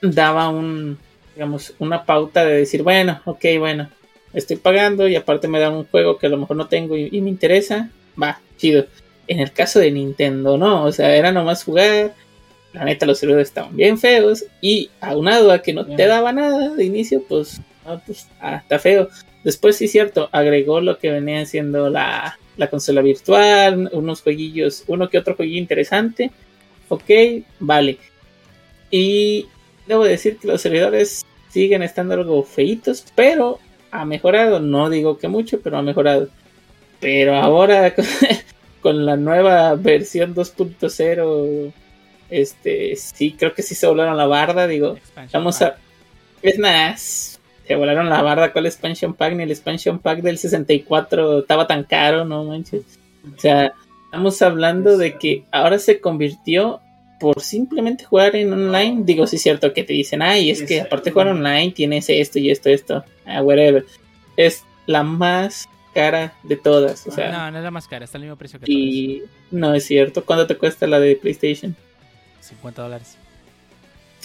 daba 0.00 0.48
un 0.48 0.98
digamos 1.34 1.74
una 1.78 2.04
pauta 2.04 2.44
de 2.44 2.56
decir, 2.56 2.82
bueno, 2.82 3.20
ok, 3.24 3.44
bueno, 3.58 3.88
estoy 4.32 4.56
pagando 4.56 5.08
y 5.08 5.16
aparte 5.16 5.48
me 5.48 5.60
da 5.60 5.70
un 5.70 5.84
juego 5.84 6.18
que 6.18 6.26
a 6.26 6.30
lo 6.30 6.38
mejor 6.38 6.56
no 6.56 6.68
tengo 6.68 6.96
y, 6.96 7.08
y 7.10 7.20
me 7.20 7.30
interesa, 7.30 7.90
va, 8.20 8.40
chido. 8.56 8.86
En 9.26 9.40
el 9.40 9.52
caso 9.52 9.78
de 9.78 9.90
Nintendo, 9.90 10.56
no, 10.56 10.84
o 10.84 10.92
sea, 10.92 11.14
era 11.14 11.32
nomás 11.32 11.64
jugar, 11.64 12.14
la 12.72 12.84
neta 12.84 13.06
los 13.06 13.18
servidores 13.18 13.48
estaban 13.48 13.76
bien 13.76 13.98
feos 13.98 14.44
y 14.60 14.90
aunado 15.00 15.52
a 15.52 15.62
que 15.62 15.72
no 15.72 15.86
te 15.86 16.06
daba 16.06 16.32
nada 16.32 16.74
de 16.74 16.84
inicio, 16.84 17.22
pues, 17.28 17.60
no, 17.86 18.00
pues 18.06 18.28
ah, 18.40 18.56
está 18.62 18.78
feo. 18.78 19.08
Después 19.44 19.76
sí 19.76 19.88
cierto, 19.88 20.28
agregó 20.32 20.80
lo 20.80 20.98
que 20.98 21.10
venía 21.10 21.44
siendo 21.46 21.90
la, 21.90 22.38
la 22.56 22.68
consola 22.68 23.02
virtual, 23.02 23.88
unos 23.92 24.22
jueguillos, 24.22 24.84
uno 24.86 25.08
que 25.08 25.18
otro 25.18 25.36
jueguillo 25.36 25.58
interesante. 25.58 26.30
Ok, 26.88 27.10
vale. 27.60 27.98
Y 28.90 29.46
debo 29.86 30.04
decir 30.04 30.38
que 30.38 30.48
los 30.48 30.60
servidores 30.60 31.24
siguen 31.50 31.82
estando 31.82 32.14
algo 32.14 32.42
feitos, 32.42 33.04
pero 33.14 33.58
ha 33.90 34.04
mejorado. 34.04 34.60
No 34.60 34.90
digo 34.90 35.18
que 35.18 35.28
mucho, 35.28 35.60
pero 35.60 35.78
ha 35.78 35.82
mejorado. 35.82 36.28
Pero 37.00 37.36
ahora 37.36 37.94
con 38.82 39.06
la 39.06 39.16
nueva 39.16 39.74
versión 39.74 40.34
2.0, 40.34 41.72
este, 42.30 42.96
sí, 42.96 43.34
creo 43.38 43.54
que 43.54 43.62
sí 43.62 43.74
se 43.74 43.86
volaron 43.86 44.16
la 44.16 44.26
barda. 44.26 44.66
Digo, 44.66 44.96
Expansion 44.96 45.40
vamos 45.40 45.58
pack. 45.58 45.74
a. 45.74 45.78
Es 46.42 46.58
nada, 46.58 46.96
se 47.68 47.74
volaron 47.76 48.08
la 48.08 48.22
barda 48.22 48.52
con 48.52 48.60
el 48.60 48.66
expansion 48.66 49.12
pack, 49.12 49.34
ni 49.34 49.42
el 49.42 49.50
expansion 49.50 49.98
pack 49.98 50.22
del 50.22 50.38
64 50.38 51.40
estaba 51.40 51.66
tan 51.66 51.84
caro, 51.84 52.24
no 52.24 52.44
manches. 52.44 52.82
O 53.36 53.38
sea, 53.38 53.74
estamos 54.06 54.40
hablando 54.40 54.96
de 54.96 55.18
que 55.18 55.44
ahora 55.52 55.78
se 55.78 56.00
convirtió 56.00 56.80
por 57.20 57.42
simplemente 57.42 58.04
jugar 58.04 58.36
en 58.36 58.52
online. 58.52 59.02
Digo, 59.04 59.26
sí 59.26 59.36
es 59.36 59.42
cierto 59.42 59.74
que 59.74 59.84
te 59.84 59.92
dicen, 59.92 60.22
ay, 60.22 60.50
es 60.50 60.62
que 60.62 60.80
aparte 60.80 61.10
de 61.10 61.12
jugar 61.12 61.28
online 61.28 61.72
tienes 61.72 62.08
esto 62.08 62.38
y 62.38 62.50
esto, 62.50 62.70
esto, 62.70 63.04
ah, 63.28 63.42
whatever. 63.42 63.84
Es 64.36 64.64
la 64.86 65.02
más 65.02 65.68
cara 65.94 66.32
de 66.44 66.56
todas, 66.56 67.06
o 67.06 67.10
sea, 67.10 67.30
no, 67.32 67.50
no 67.50 67.58
es 67.58 67.64
la 67.64 67.70
más 67.70 67.88
cara, 67.88 68.04
está 68.04 68.18
al 68.18 68.22
mismo 68.22 68.36
precio 68.36 68.58
que 68.60 68.66
todas. 68.66 68.78
y 68.78 69.22
no 69.50 69.74
es 69.74 69.84
cierto. 69.84 70.24
¿Cuánto 70.24 70.46
te 70.46 70.56
cuesta 70.56 70.86
la 70.86 71.00
de 71.00 71.16
PlayStation? 71.16 71.74
50 72.40 72.82
dólares. 72.82 73.16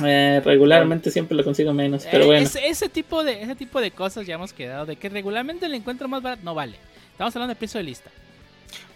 Eh, 0.03 0.41
regularmente 0.43 1.11
siempre 1.11 1.37
lo 1.37 1.43
consigo 1.43 1.71
menos, 1.73 2.07
pero 2.09 2.23
Eh, 2.23 2.27
bueno. 2.27 2.41
ese, 2.45 2.67
ese 2.67 2.89
tipo 2.89 3.23
de, 3.23 3.43
ese 3.43 3.55
tipo 3.55 3.79
de 3.79 3.91
cosas 3.91 4.25
ya 4.25 4.35
hemos 4.35 4.51
quedado 4.53 4.85
de 4.87 4.95
que 4.95 5.07
regularmente 5.09 5.65
el 5.67 5.73
encuentro 5.75 6.07
más 6.07 6.21
barato 6.23 6.41
no 6.43 6.55
vale. 6.55 6.77
Estamos 7.11 7.35
hablando 7.35 7.53
de 7.53 7.57
precio 7.59 7.77
de 7.79 7.83
lista. 7.83 8.09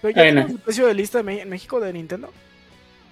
Pero 0.01 0.15
ya 0.15 0.23
Bueno. 0.23 0.47
el 0.49 0.57
precio 0.59 0.87
de 0.87 0.93
lista 0.95 1.19
en 1.19 1.49
México 1.49 1.79
de 1.79 1.93
Nintendo. 1.93 2.31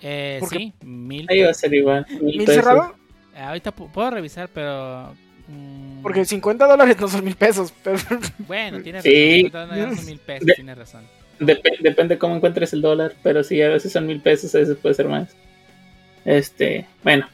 Eh, 0.01 0.41
sí, 0.49 0.73
mil. 0.81 1.27
Ahí 1.29 1.41
va 1.43 1.51
a 1.51 1.53
ser 1.53 1.73
igual. 1.73 2.05
mil 2.09 2.23
¿Mil 2.37 2.37
pesos. 2.45 2.55
cerrado? 2.55 2.95
Eh, 3.35 3.39
ahorita 3.39 3.75
pu- 3.75 3.89
puedo 3.91 4.09
revisar, 4.09 4.49
pero. 4.51 5.13
Mm, 5.47 6.01
Porque 6.01 6.25
50 6.25 6.67
dólares 6.67 6.97
no 6.99 7.07
son 7.07 7.23
mil 7.23 7.35
pesos. 7.35 7.73
Pero... 7.83 7.97
Bueno, 8.47 8.81
tienes 8.81 9.03
Sí. 9.03 9.43
razón. 9.49 9.51
50 9.51 9.65
dólares 9.65 9.95
son 9.97 10.05
mil 10.05 10.19
pesos, 10.19 10.45
De- 10.47 10.53
tienes 10.53 10.77
razón. 10.77 11.03
Dep- 11.39 11.79
depende 11.81 12.17
cómo 12.17 12.35
encuentres 12.35 12.71
el 12.73 12.81
dólar, 12.81 13.13
pero 13.21 13.43
sí, 13.43 13.61
a 13.61 13.69
veces 13.69 13.91
son 13.91 14.07
mil 14.07 14.21
pesos, 14.21 14.53
a 14.55 14.59
veces 14.59 14.77
puede 14.77 14.95
ser 14.95 15.07
más. 15.07 15.35
Este, 16.23 16.87
bueno, 17.03 17.27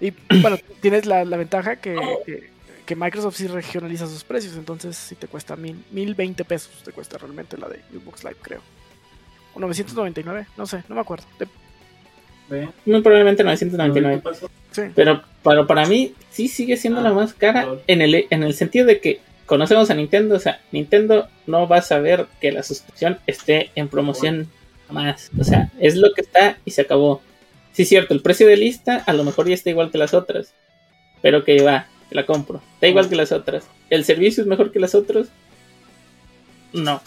Y 0.00 0.12
bueno, 0.40 0.58
tienes 0.80 1.06
la, 1.06 1.24
la 1.24 1.36
ventaja 1.36 1.76
que, 1.76 1.94
que, 2.26 2.50
que 2.86 2.96
Microsoft 2.96 3.36
sí 3.36 3.46
regionaliza 3.46 4.06
sus 4.06 4.24
precios. 4.24 4.56
Entonces 4.56 4.96
sí 4.96 5.14
te 5.14 5.26
cuesta 5.28 5.56
mil, 5.56 5.84
mil 5.90 6.14
veinte 6.14 6.44
pesos. 6.44 6.82
Te 6.84 6.92
cuesta 6.92 7.18
realmente 7.18 7.56
la 7.58 7.68
de 7.68 7.80
Xbox 7.92 8.24
Live, 8.24 8.36
creo. 8.42 8.60
O 9.54 9.60
999, 9.60 10.46
no 10.56 10.66
sé, 10.66 10.82
no 10.88 10.94
me 10.96 11.00
acuerdo. 11.02 11.24
Muy 12.86 13.00
probablemente 13.02 13.44
999. 13.44 14.16
¿Qué 14.16 14.22
pasó? 14.22 14.50
sí. 14.72 14.82
Pero 14.94 15.22
para, 15.44 15.64
para 15.68 15.86
mí 15.86 16.12
sí 16.30 16.48
sigue 16.48 16.76
siendo 16.76 17.00
la 17.00 17.12
más 17.12 17.34
cara 17.34 17.68
en 17.86 18.02
el, 18.02 18.26
en 18.30 18.42
el 18.42 18.54
sentido 18.54 18.86
de 18.86 18.98
que 19.00 19.20
conocemos 19.46 19.90
a 19.90 19.94
Nintendo, 19.94 20.34
o 20.34 20.40
sea, 20.40 20.60
Nintendo 20.72 21.28
no 21.46 21.68
va 21.68 21.76
a 21.76 21.82
saber 21.82 22.26
que 22.40 22.50
la 22.50 22.64
suscripción 22.64 23.18
esté 23.28 23.70
en 23.76 23.88
promoción 23.88 24.50
más. 24.88 25.30
O 25.38 25.44
sea, 25.44 25.70
es 25.78 25.94
lo 25.96 26.12
que 26.14 26.22
está 26.22 26.58
y 26.64 26.72
se 26.72 26.80
acabó. 26.80 27.22
Sí, 27.72 27.82
es 27.82 27.88
cierto, 27.88 28.14
el 28.14 28.22
precio 28.22 28.46
de 28.48 28.56
lista 28.56 29.04
a 29.06 29.12
lo 29.12 29.22
mejor 29.22 29.46
ya 29.48 29.54
está 29.54 29.70
igual 29.70 29.90
que 29.92 29.98
las 29.98 30.14
otras. 30.14 30.52
Pero 31.22 31.44
que 31.44 31.62
va, 31.62 31.86
te 32.08 32.14
la 32.14 32.26
compro. 32.26 32.60
Está 32.74 32.88
igual 32.88 33.08
que 33.08 33.16
las 33.16 33.32
otras. 33.32 33.64
¿El 33.90 34.04
servicio 34.04 34.42
es 34.42 34.46
mejor 34.46 34.72
que 34.72 34.80
las 34.80 34.94
otras? 34.94 35.28
No. 36.72 37.02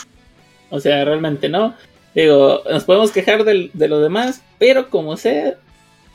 O 0.69 0.79
sea, 0.79 1.03
realmente 1.05 1.49
no. 1.49 1.75
Digo, 2.13 2.61
nos 2.69 2.83
podemos 2.83 3.11
quejar 3.11 3.43
del- 3.43 3.69
de 3.73 3.87
lo 3.87 3.99
demás, 3.99 4.41
pero 4.59 4.89
como 4.89 5.17
sea, 5.17 5.55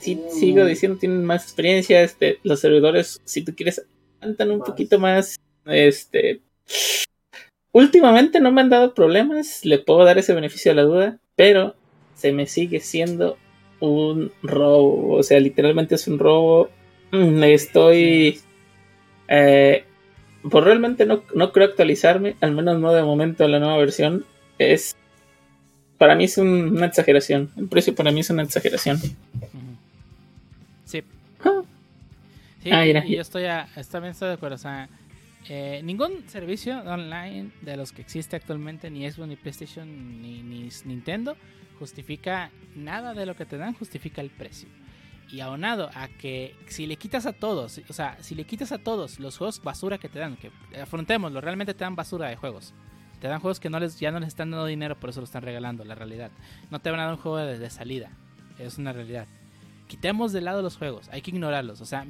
sí, 0.02 0.20
sigo 0.30 0.64
diciendo, 0.66 0.98
tienen 0.98 1.24
más 1.24 1.44
experiencia. 1.44 2.02
Este, 2.02 2.38
los 2.42 2.60
servidores, 2.60 3.20
si 3.24 3.42
tú 3.42 3.54
quieres, 3.54 3.86
cantan 4.20 4.50
un 4.50 4.58
Más. 4.58 4.68
poquito 4.68 4.98
más. 4.98 5.36
Este. 5.66 6.40
Últimamente 7.72 8.38
no 8.40 8.52
me 8.52 8.60
han 8.60 8.68
dado 8.68 8.92
problemas, 8.94 9.64
le 9.64 9.78
puedo 9.78 10.04
dar 10.04 10.18
ese 10.18 10.34
beneficio 10.34 10.72
de 10.72 10.76
la 10.76 10.82
duda, 10.82 11.18
pero 11.36 11.74
se 12.14 12.32
me 12.32 12.46
sigue 12.46 12.80
siendo 12.80 13.38
un 13.80 14.30
robo. 14.42 15.14
O 15.16 15.22
sea, 15.22 15.40
literalmente 15.40 15.94
es 15.94 16.06
un 16.06 16.18
robo. 16.18 16.68
Mm, 17.12 17.42
Estoy. 17.44 18.40
Eh, 19.28 19.84
pues 20.50 20.64
realmente 20.64 21.06
no, 21.06 21.22
no 21.34 21.52
creo 21.52 21.66
actualizarme, 21.68 22.36
al 22.40 22.52
menos 22.52 22.78
no 22.80 22.92
de 22.92 23.02
momento 23.02 23.44
a 23.44 23.48
la 23.48 23.58
nueva 23.58 23.78
versión. 23.78 24.26
Es. 24.58 24.94
Para 25.98 26.14
mí 26.16 26.24
es 26.24 26.36
un- 26.36 26.76
una 26.76 26.86
exageración. 26.86 27.50
El 27.56 27.68
precio 27.68 27.94
para 27.94 28.10
mí 28.10 28.20
es 28.20 28.30
una 28.30 28.42
exageración. 28.42 28.98
Sí. 31.42 31.50
Sí, 32.64 32.70
Ah, 32.70 32.82
mira. 32.84 33.04
y 33.04 33.16
yo 33.16 33.20
estoy, 33.22 33.44
a, 33.46 33.68
también 33.90 34.12
estoy 34.12 34.28
de 34.28 34.34
acuerdo. 34.34 34.54
O 34.54 34.58
sea, 34.58 34.88
eh, 35.48 35.80
ningún 35.82 36.28
servicio 36.28 36.78
online 36.80 37.50
de 37.62 37.76
los 37.76 37.92
que 37.92 38.02
existe 38.02 38.36
actualmente, 38.36 38.90
ni 38.90 39.10
Xbox, 39.10 39.28
ni 39.28 39.36
PlayStation, 39.36 40.22
ni, 40.22 40.42
ni 40.42 40.68
Nintendo, 40.84 41.36
justifica 41.78 42.50
nada 42.76 43.14
de 43.14 43.26
lo 43.26 43.34
que 43.34 43.46
te 43.46 43.56
dan, 43.58 43.74
justifica 43.74 44.20
el 44.20 44.30
precio. 44.30 44.68
Y 45.32 45.40
aunado 45.40 45.90
a 45.94 46.08
que 46.08 46.54
si 46.68 46.86
le 46.86 46.96
quitas 46.96 47.26
a 47.26 47.32
todos, 47.32 47.80
o 47.88 47.92
sea, 47.92 48.16
si 48.20 48.34
le 48.34 48.44
quitas 48.44 48.70
a 48.70 48.78
todos 48.78 49.18
los 49.18 49.38
juegos 49.38 49.62
basura 49.62 49.98
que 49.98 50.08
te 50.08 50.18
dan, 50.18 50.36
que 50.36 50.50
afrontémoslo, 50.80 51.40
realmente 51.40 51.74
te 51.74 51.84
dan 51.84 51.96
basura 51.96 52.28
de 52.28 52.36
juegos. 52.36 52.74
Te 53.20 53.28
dan 53.28 53.40
juegos 53.40 53.58
que 53.58 53.70
no 53.70 53.80
les, 53.80 53.98
ya 53.98 54.10
no 54.12 54.20
les 54.20 54.28
están 54.28 54.50
dando 54.50 54.66
dinero, 54.66 54.94
por 55.00 55.10
eso 55.10 55.20
lo 55.20 55.24
están 55.24 55.42
regalando, 55.42 55.84
la 55.84 55.94
realidad. 55.94 56.30
No 56.70 56.80
te 56.80 56.90
van 56.90 57.00
a 57.00 57.04
dar 57.04 57.14
un 57.14 57.18
juego 57.20 57.38
de, 57.38 57.58
de 57.58 57.70
salida, 57.70 58.10
es 58.58 58.78
una 58.78 58.92
realidad. 58.92 59.26
Quitemos 59.92 60.32
de 60.32 60.40
lado 60.40 60.62
los 60.62 60.78
juegos, 60.78 61.06
hay 61.12 61.20
que 61.20 61.30
ignorarlos. 61.32 61.82
O 61.82 61.84
sea, 61.84 62.06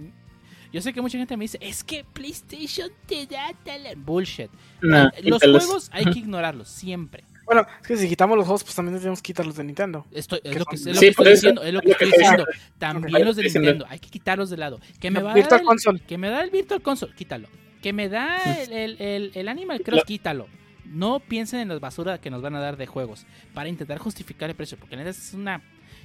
yo 0.73 0.81
sé 0.81 0.93
que 0.93 1.03
mucha 1.03 1.19
gente 1.19 1.37
me 1.37 1.43
dice, 1.45 1.59
es 1.61 1.83
que 1.83 2.05
PlayStation 2.05 2.91
te 3.07 3.27
da 3.27 3.51
tal... 3.65 3.83
Bullshit. 3.97 4.51
No, 4.81 5.09
Eh, 5.09 5.11
los 5.25 5.41
quítalos. 5.41 5.65
juegos 5.65 5.91
hay 5.93 6.05
que 6.05 6.19
ignorarlos, 6.21 6.69
siempre. 6.69 7.25
Bueno, 7.45 7.67
es 7.81 7.87
que 7.89 7.97
si 7.97 8.09
quitamos 8.09 8.37
los 8.39 8.47
juegos, 8.47 8.63
pues 8.63 8.77
también 8.77 8.97
tenemos 8.99 9.21
que 9.21 9.27
quitar 9.27 9.45
los 9.45 9.57
de 9.57 9.65
Nintendo. 9.65 10.07
Esto 10.13 10.37
es 10.37 10.43
Que 10.53 10.59
lo 10.61 10.65
que, 10.65 10.77
son- 10.77 10.89
es 10.91 10.95
lo 10.95 11.01
Sí, 11.01 11.07
que 11.09 11.13
por 11.13 11.27
estoy 11.27 11.33
eso, 11.33 11.41
diciendo, 11.49 11.63
es 11.65 11.75
lo 11.75 11.81
que 11.81 11.91
estoy 11.91 12.07
diciendo. 12.13 12.47
También 12.79 13.25
los 13.25 13.35
de. 13.35 13.43
Nintendo, 13.43 13.85
hay 13.89 13.99
que 13.99 14.09
quitarlos 14.11 14.49
de 14.49 14.57
lado. 14.59 14.81
Que 15.01 15.11
me 15.11 15.21
va 15.21 15.35
Virtual 15.35 15.61
el, 15.61 15.67
Console. 15.67 16.01
que 16.07 16.19
me 16.19 16.31
da 16.31 16.41
el 16.45 16.51
Virtual 16.51 16.81
Console, 16.83 17.13
quítalo. 17.17 17.49
Que 17.83 17.93
me 17.93 18.09
da 18.09 18.39
el, 18.63 18.73
el, 18.73 18.97
el- 19.03 19.33
el 19.35 19.49
Animal 19.49 19.83
Cross, 19.83 19.99
Lo- 19.99 20.05
quítalo. 20.05 20.47
No 20.87 21.19
piensen 21.19 21.59
en 21.61 21.69
las 21.69 21.81
basuras 21.81 22.21
que 22.21 22.31
nos 22.31 22.43
van 22.43 22.55
a 22.55 22.61
dar 22.61 22.77
de 22.77 22.87
juegos 22.87 23.27
para 23.55 23.69
intentar 23.69 23.99
justificar 23.99 24.49
el 24.49 24.55
precio, 24.57 24.79
porque 24.79 24.97
neta 24.97 25.11
es 25.11 25.35
una 25.35 25.61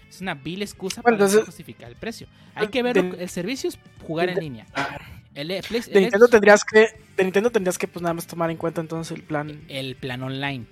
es 0.09 0.21
una 0.21 0.33
vil 0.35 0.61
excusa 0.61 1.01
Bueno, 1.01 1.17
para 1.17 1.25
entonces- 1.27 1.45
justificar 1.45 1.89
el 1.89 1.95
precio. 1.95 2.27
Hay 2.55 2.67
que 2.69 2.81
ver 2.83 3.01
de- 3.01 3.23
el 3.23 3.29
servicio 3.29 3.69
es 3.69 3.77
jugar 4.05 4.29
en 4.29 4.39
línea. 4.39 4.65
El, 5.35 5.49
De 5.49 5.61
Nintendo 6.01 6.27
tendrías 6.27 6.63
que, 6.63 6.87
de 7.15 7.23
Nintendo 7.23 7.51
tendrías 7.51 7.77
que 7.77 7.87
pues 7.87 8.01
nada 8.01 8.13
más 8.15 8.25
tomar 8.25 8.49
en 8.49 8.57
cuenta 8.57 8.81
entonces 8.81 9.15
el 9.15 9.23
plan, 9.23 9.61
el 9.67 9.95
plan 9.95 10.23
online. 10.23 10.65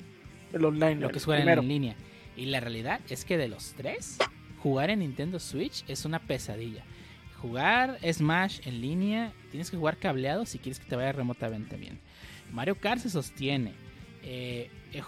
el 0.54 0.66
online, 0.66 0.96
lo 0.96 1.10
que 1.10 1.18
es 1.20 1.26
jugar 1.26 1.40
en, 1.40 1.44
primero. 1.46 1.62
en 1.62 1.68
línea. 1.68 1.96
Y 2.36 2.46
la 2.46 2.60
realidad 2.62 3.00
es 3.10 3.26
que 3.26 3.38
de 3.38 3.48
los 3.48 3.74
tres, 3.78 4.18
jugar 4.64 4.90
en 4.90 5.00
Nintendo 5.00 5.40
Switch 5.40 5.84
es 5.88 6.06
una 6.06 6.20
pesadilla. 6.20 6.84
Jugar 7.42 8.00
Smash 8.12 8.62
en 8.66 8.82
línea, 8.82 9.32
tienes 9.52 9.70
que 9.70 9.78
jugar 9.78 9.98
cableado 9.98 10.46
si 10.46 10.58
quieres 10.58 10.80
que 10.80 10.86
te 10.88 10.96
vaya 10.96 11.12
remotamente 11.12 11.76
bien. 11.78 12.00
Mario 12.52 12.76
Kart 12.76 13.00
se 13.02 13.10
sostiene. 13.10 13.74
Eh, 14.24 14.72
he, 14.94 15.04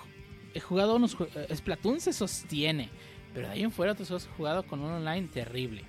he 0.53 0.59
jugado 0.59 0.95
unos 0.95 1.17
eh, 1.35 1.55
Splatoon 1.55 1.99
se 1.99 2.13
sostiene. 2.13 2.89
Pero 3.37 3.49
de 3.49 3.53
ahí 3.53 3.61
en 3.61 3.71
fuera 3.71 3.93
juegos 3.93 4.25
he 4.25 4.35
jugado 4.35 4.63
con 4.63 4.79
un 4.79 4.89
online 4.91 5.27
terrible. 5.27 5.81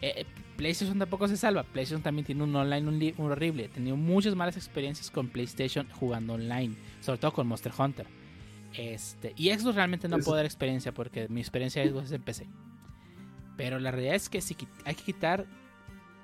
Eh, 0.00 0.14
eh, 0.16 0.26
PlayStation 0.56 0.98
tampoco 0.98 1.28
se 1.28 1.36
salva. 1.36 1.62
PlayStation 1.62 2.02
también 2.02 2.26
tiene 2.26 2.42
un 2.42 2.56
online 2.56 2.88
un 2.88 2.98
li- 2.98 3.14
un 3.18 3.30
horrible. 3.30 3.66
He 3.66 3.68
tenido 3.68 3.96
muchas 3.96 4.34
malas 4.34 4.56
experiencias 4.56 5.08
con 5.08 5.28
PlayStation 5.28 5.88
jugando 5.92 6.32
online. 6.34 6.74
Sobre 7.00 7.18
todo 7.20 7.32
con 7.32 7.46
Monster 7.46 7.70
Hunter. 7.78 8.08
Este, 8.76 9.32
y 9.36 9.50
Xbox 9.50 9.76
realmente 9.76 10.08
no 10.08 10.16
puedo 10.24 10.36
dar 10.38 10.44
experiencia 10.44 10.92
porque 10.92 11.28
mi 11.28 11.40
experiencia 11.40 11.80
de 11.82 11.90
Xbox 11.90 12.06
es 12.06 12.12
en 12.12 12.22
PC. 12.22 12.48
Pero 13.56 13.78
la 13.78 13.92
realidad 13.92 14.16
es 14.16 14.28
que 14.28 14.40
si 14.40 14.56
hay 14.84 14.96
que 14.96 15.04
quitar, 15.04 15.46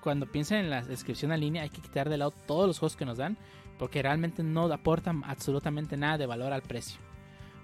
cuando 0.00 0.26
piensan 0.26 0.58
en 0.58 0.70
la 0.70 0.82
descripción 0.82 1.30
en 1.30 1.38
línea, 1.40 1.62
hay 1.62 1.70
que 1.70 1.80
quitar 1.80 2.08
de 2.08 2.16
lado 2.18 2.32
todos 2.32 2.66
los 2.66 2.80
juegos 2.80 2.96
que 2.96 3.04
nos 3.04 3.18
dan 3.18 3.38
porque 3.78 4.02
realmente 4.02 4.42
no 4.42 4.64
aportan 4.72 5.22
absolutamente 5.24 5.96
nada 5.96 6.18
de 6.18 6.26
valor 6.26 6.52
al 6.52 6.62
precio. 6.62 6.98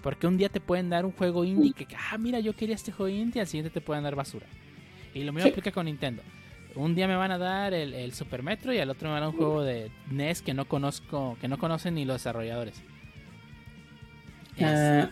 Porque 0.05 0.27
un 0.29 0.37
día 0.37 0.51
te 0.51 0.61
pueden 0.61 0.89
dar 0.91 1.05
un 1.05 1.11
juego 1.13 1.45
indie 1.45 1.73
que, 1.73 1.87
ah, 1.97 2.17
mira, 2.19 2.39
yo 2.39 2.53
quería 2.53 2.77
este 2.77 2.93
juego 2.93 3.09
indie, 3.09 3.41
al 3.41 3.47
siguiente 3.49 3.71
te 3.73 3.81
pueden 3.81 4.05
dar 4.05 4.15
basura. 4.15 4.47
Y 5.15 5.25
lo 5.25 5.33
mismo 5.33 5.47
Sí. 5.47 5.51
aplica 5.51 5.73
con 5.73 5.87
Nintendo. 5.87 6.23
Un 6.77 6.95
día 6.95 7.09
me 7.09 7.17
van 7.17 7.31
a 7.33 7.39
dar 7.39 7.73
el, 7.73 7.95
el 7.95 8.13
Super 8.13 8.43
Metro 8.43 8.73
y 8.73 8.79
al 8.79 8.91
otro 8.91 9.09
me 9.09 9.15
van 9.15 9.23
a 9.23 9.27
dar 9.27 9.35
un 9.35 9.39
juego 9.39 9.63
de 9.63 9.91
NES 10.11 10.43
que 10.43 10.53
no 10.55 10.67
conozco, 10.67 11.39
que 11.41 11.49
no 11.49 11.57
conocen 11.59 11.95
ni 11.95 12.05
los 12.05 12.17
desarrolladores. 12.17 12.75
Es- 14.57 14.63
Ah, 14.65 15.11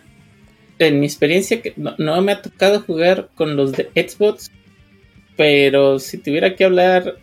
en 0.79 0.99
mi 0.99 1.05
experiencia, 1.05 1.61
que 1.61 1.73
no, 1.77 1.95
no 1.97 2.21
me 2.21 2.31
ha 2.33 2.41
tocado 2.41 2.81
jugar 2.81 3.29
con 3.35 3.55
los 3.55 3.71
de 3.71 3.89
Xbox. 3.95 4.51
Pero 5.37 5.97
si 5.99 6.17
tuviera 6.19 6.55
que 6.55 6.65
hablar 6.65 7.15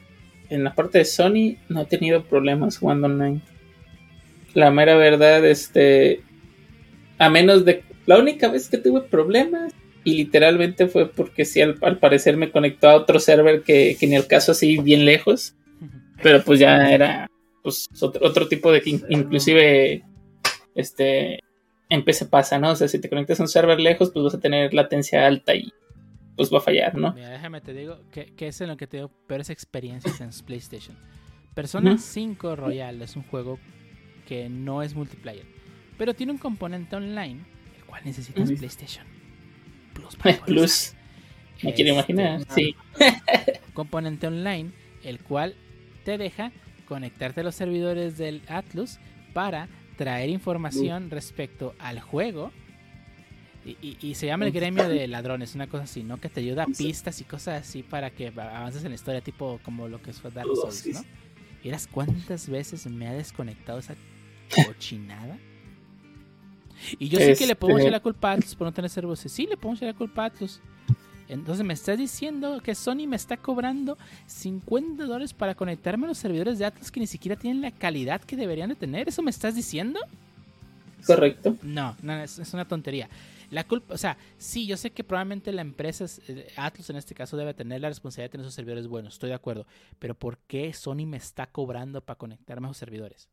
en 0.49 0.65
la 0.65 0.75
parte 0.75 0.99
de 0.99 1.05
Sony, 1.05 1.57
no 1.69 1.83
he 1.83 1.87
tenido 1.87 2.25
problemas 2.25 2.79
jugando 2.79 3.07
online. 3.07 3.41
La 4.55 4.71
mera 4.71 4.97
verdad, 4.97 5.45
este. 5.45 6.23
A 7.21 7.31
menos 7.31 7.65
de. 7.65 7.85
La 8.07 8.19
única 8.19 8.49
vez 8.49 8.69
que 8.69 8.79
tuve 8.79 9.03
problemas, 9.03 9.73
y 10.03 10.15
literalmente 10.15 10.89
fue 10.89 11.09
porque 11.09 11.45
sí, 11.45 11.61
al, 11.61 11.77
al 11.83 11.99
parecer 11.99 12.37
me 12.37 12.51
conectó 12.51 12.89
a 12.89 12.97
otro 12.97 13.21
server 13.21 13.63
que, 13.63 13.97
que 14.01 14.07
ni 14.09 14.17
el 14.17 14.27
caso 14.27 14.53
así 14.53 14.79
bien 14.79 15.05
lejos. 15.05 15.55
Pero 16.23 16.43
pues 16.43 16.59
ya 16.61 16.91
era 16.91 17.31
pues 17.63 17.89
otro, 18.01 18.27
otro 18.27 18.49
tipo 18.49 18.73
de 18.73 18.83
que 18.83 18.91
in- 18.91 19.05
inclusive 19.09 20.03
este 20.75 21.41
en 21.89 22.05
PC 22.05 22.27
pasa, 22.27 22.59
¿no? 22.59 22.71
O 22.71 22.77
sea, 22.77 22.89
si 22.89 22.99
te 23.01 23.09
conectas 23.09 23.41
a 23.41 23.43
un 23.43 23.49
server 23.49 23.81
lejos, 23.81 24.11
pues 24.11 24.25
vas 24.25 24.35
a 24.35 24.41
tener 24.41 24.73
latencia 24.75 25.27
alta 25.27 25.55
y 25.55 25.73
pues 26.37 26.53
va 26.53 26.59
a 26.59 26.63
fallar, 26.63 26.95
¿no? 26.95 27.13
Mira, 27.13 27.31
déjame 27.31 27.61
te 27.61 27.75
digo 27.75 27.99
que, 28.13 28.27
que 28.35 28.49
es 28.49 28.61
en 28.61 28.69
lo 28.69 28.77
que 28.77 28.87
te 28.87 28.99
digo 28.99 29.11
peores 29.27 29.51
experiencias 29.51 30.21
en 30.21 30.31
PlayStation. 30.47 30.97
Persona 31.55 31.93
Ujú. 31.95 32.01
5 32.03 32.57
Royal 32.57 33.03
es 33.03 33.17
un 33.17 33.25
juego 33.25 33.59
que 34.27 34.49
no 34.49 34.83
es 34.83 34.95
multiplayer, 34.95 35.45
pero 36.01 36.15
tiene 36.15 36.33
un 36.33 36.39
componente 36.39 36.97
online, 36.97 37.41
el 37.77 37.85
cual 37.85 38.01
necesitas. 38.07 38.51
PlayStation 38.51 39.05
Plus. 39.93 40.17
para 40.17 40.39
Plus, 40.47 40.95
me 41.63 41.75
quiero 41.75 41.91
Este, 42.01 42.13
imaginar, 42.15 42.41
sí. 42.55 42.75
componente 43.75 44.27
online, 44.27 44.71
el 45.05 45.21
cual 45.21 45.55
te 46.07 46.17
deja 46.17 46.53
conectarte 46.89 47.43
a 47.43 47.45
los 47.45 47.55
servidores 47.55 48.17
del 48.17 48.41
Atlus 48.49 48.99
para 49.35 49.69
traer 49.99 50.31
información 50.31 51.11
respecto 51.11 51.75
al 51.79 52.01
juego. 52.01 52.51
Y, 53.67 53.77
y- 53.83 53.99
y 54.01 54.15
se 54.15 54.25
llama 54.25 54.47
el 54.47 54.53
gremio 54.53 54.89
de 54.89 55.07
ladrones, 55.07 55.55
una 55.55 55.67
cosa 55.67 55.85
así, 55.85 56.03
¿no? 56.03 56.17
Que 56.19 56.31
te 56.31 56.41
ayuda 56.41 56.63
a 56.63 56.67
pistas 56.67 57.21
y 57.21 57.25
cosas 57.25 57.61
así 57.69 57.83
para 57.83 58.09
que 58.11 58.29
avances 58.29 58.83
en 58.85 58.89
la 58.89 58.95
historia, 58.95 59.21
tipo 59.21 59.61
como 59.63 59.87
lo 59.87 60.01
que 60.01 60.15
fue 60.15 60.31
Dark 60.31 60.49
Souls, 60.55 60.87
¿no? 60.95 61.05
¿Vieras 61.63 61.87
cuántas 61.87 62.49
veces 62.49 62.87
me 62.87 63.07
ha 63.07 63.13
desconectado 63.13 63.79
esa 63.79 63.95
cochinada? 64.65 65.37
Y 66.99 67.09
yo 67.09 67.19
sé 67.19 67.35
que 67.37 67.47
le 67.47 67.57
podemos 67.57 67.81
Este- 67.81 67.89
echar 67.89 67.99
la 67.99 68.03
culpa 68.03 68.31
a 68.31 68.35
Atlus 68.35 68.55
por 68.55 68.67
no 68.67 68.73
tener 68.73 68.91
servidores. 68.91 69.21
Sí, 69.33 69.47
le 69.47 69.57
podemos 69.57 69.79
echar 69.79 69.89
la 69.93 69.99
culpa 69.99 70.23
a 70.23 70.27
Atlus. 70.27 70.61
Entonces 71.29 71.65
me 71.65 71.75
estás 71.75 71.97
diciendo 71.97 72.61
que 72.61 72.75
Sony 72.75 73.07
me 73.07 73.15
está 73.15 73.37
cobrando 73.37 73.97
50 74.27 75.05
dólares 75.05 75.33
para 75.33 75.55
conectarme 75.55 76.07
a 76.07 76.09
los 76.09 76.19
servidores 76.19 76.59
de 76.59 76.65
Atlas 76.65 76.91
que 76.91 76.99
ni 76.99 77.07
siquiera 77.07 77.37
tienen 77.37 77.63
la 77.63 77.71
calidad 77.71 78.21
que 78.21 78.35
deberían 78.37 78.69
de 78.71 78.75
tener. 78.75 79.09
¿Eso 79.09 79.23
me 79.23 79.31
estás 79.31 79.55
diciendo? 79.55 80.01
Correcto. 81.07 81.57
No, 81.63 81.97
no, 82.03 82.15
es, 82.21 82.39
es 82.39 82.53
una 82.53 82.67
tontería. 82.67 83.09
La 83.51 83.65
culpa, 83.65 83.95
o 83.95 83.99
sea, 83.99 84.17
sí, 84.39 84.67
yo 84.67 84.77
sé 84.77 84.91
que 84.91 85.03
probablemente 85.03 85.53
la 85.53 85.63
empresa, 85.63 86.05
eh, 86.29 86.53
Atlus 86.57 86.91
en 86.91 86.97
este 86.97 87.15
caso, 87.15 87.37
debe 87.37 87.53
tener 87.55 87.81
la 87.81 87.89
responsabilidad 87.89 88.27
de 88.27 88.33
tener 88.33 88.47
sus 88.47 88.55
servidores 88.55 88.87
buenos, 88.87 89.15
estoy 89.15 89.31
de 89.31 89.35
acuerdo. 89.35 89.67
Pero 89.99 90.15
¿por 90.15 90.39
qué 90.39 90.73
Sony 90.73 91.07
me 91.07 91.17
está 91.17 91.47
cobrando 91.47 92.01
para 92.01 92.17
conectarme 92.19 92.67
a 92.67 92.71
sus 92.71 92.77
servidores? 92.77 93.29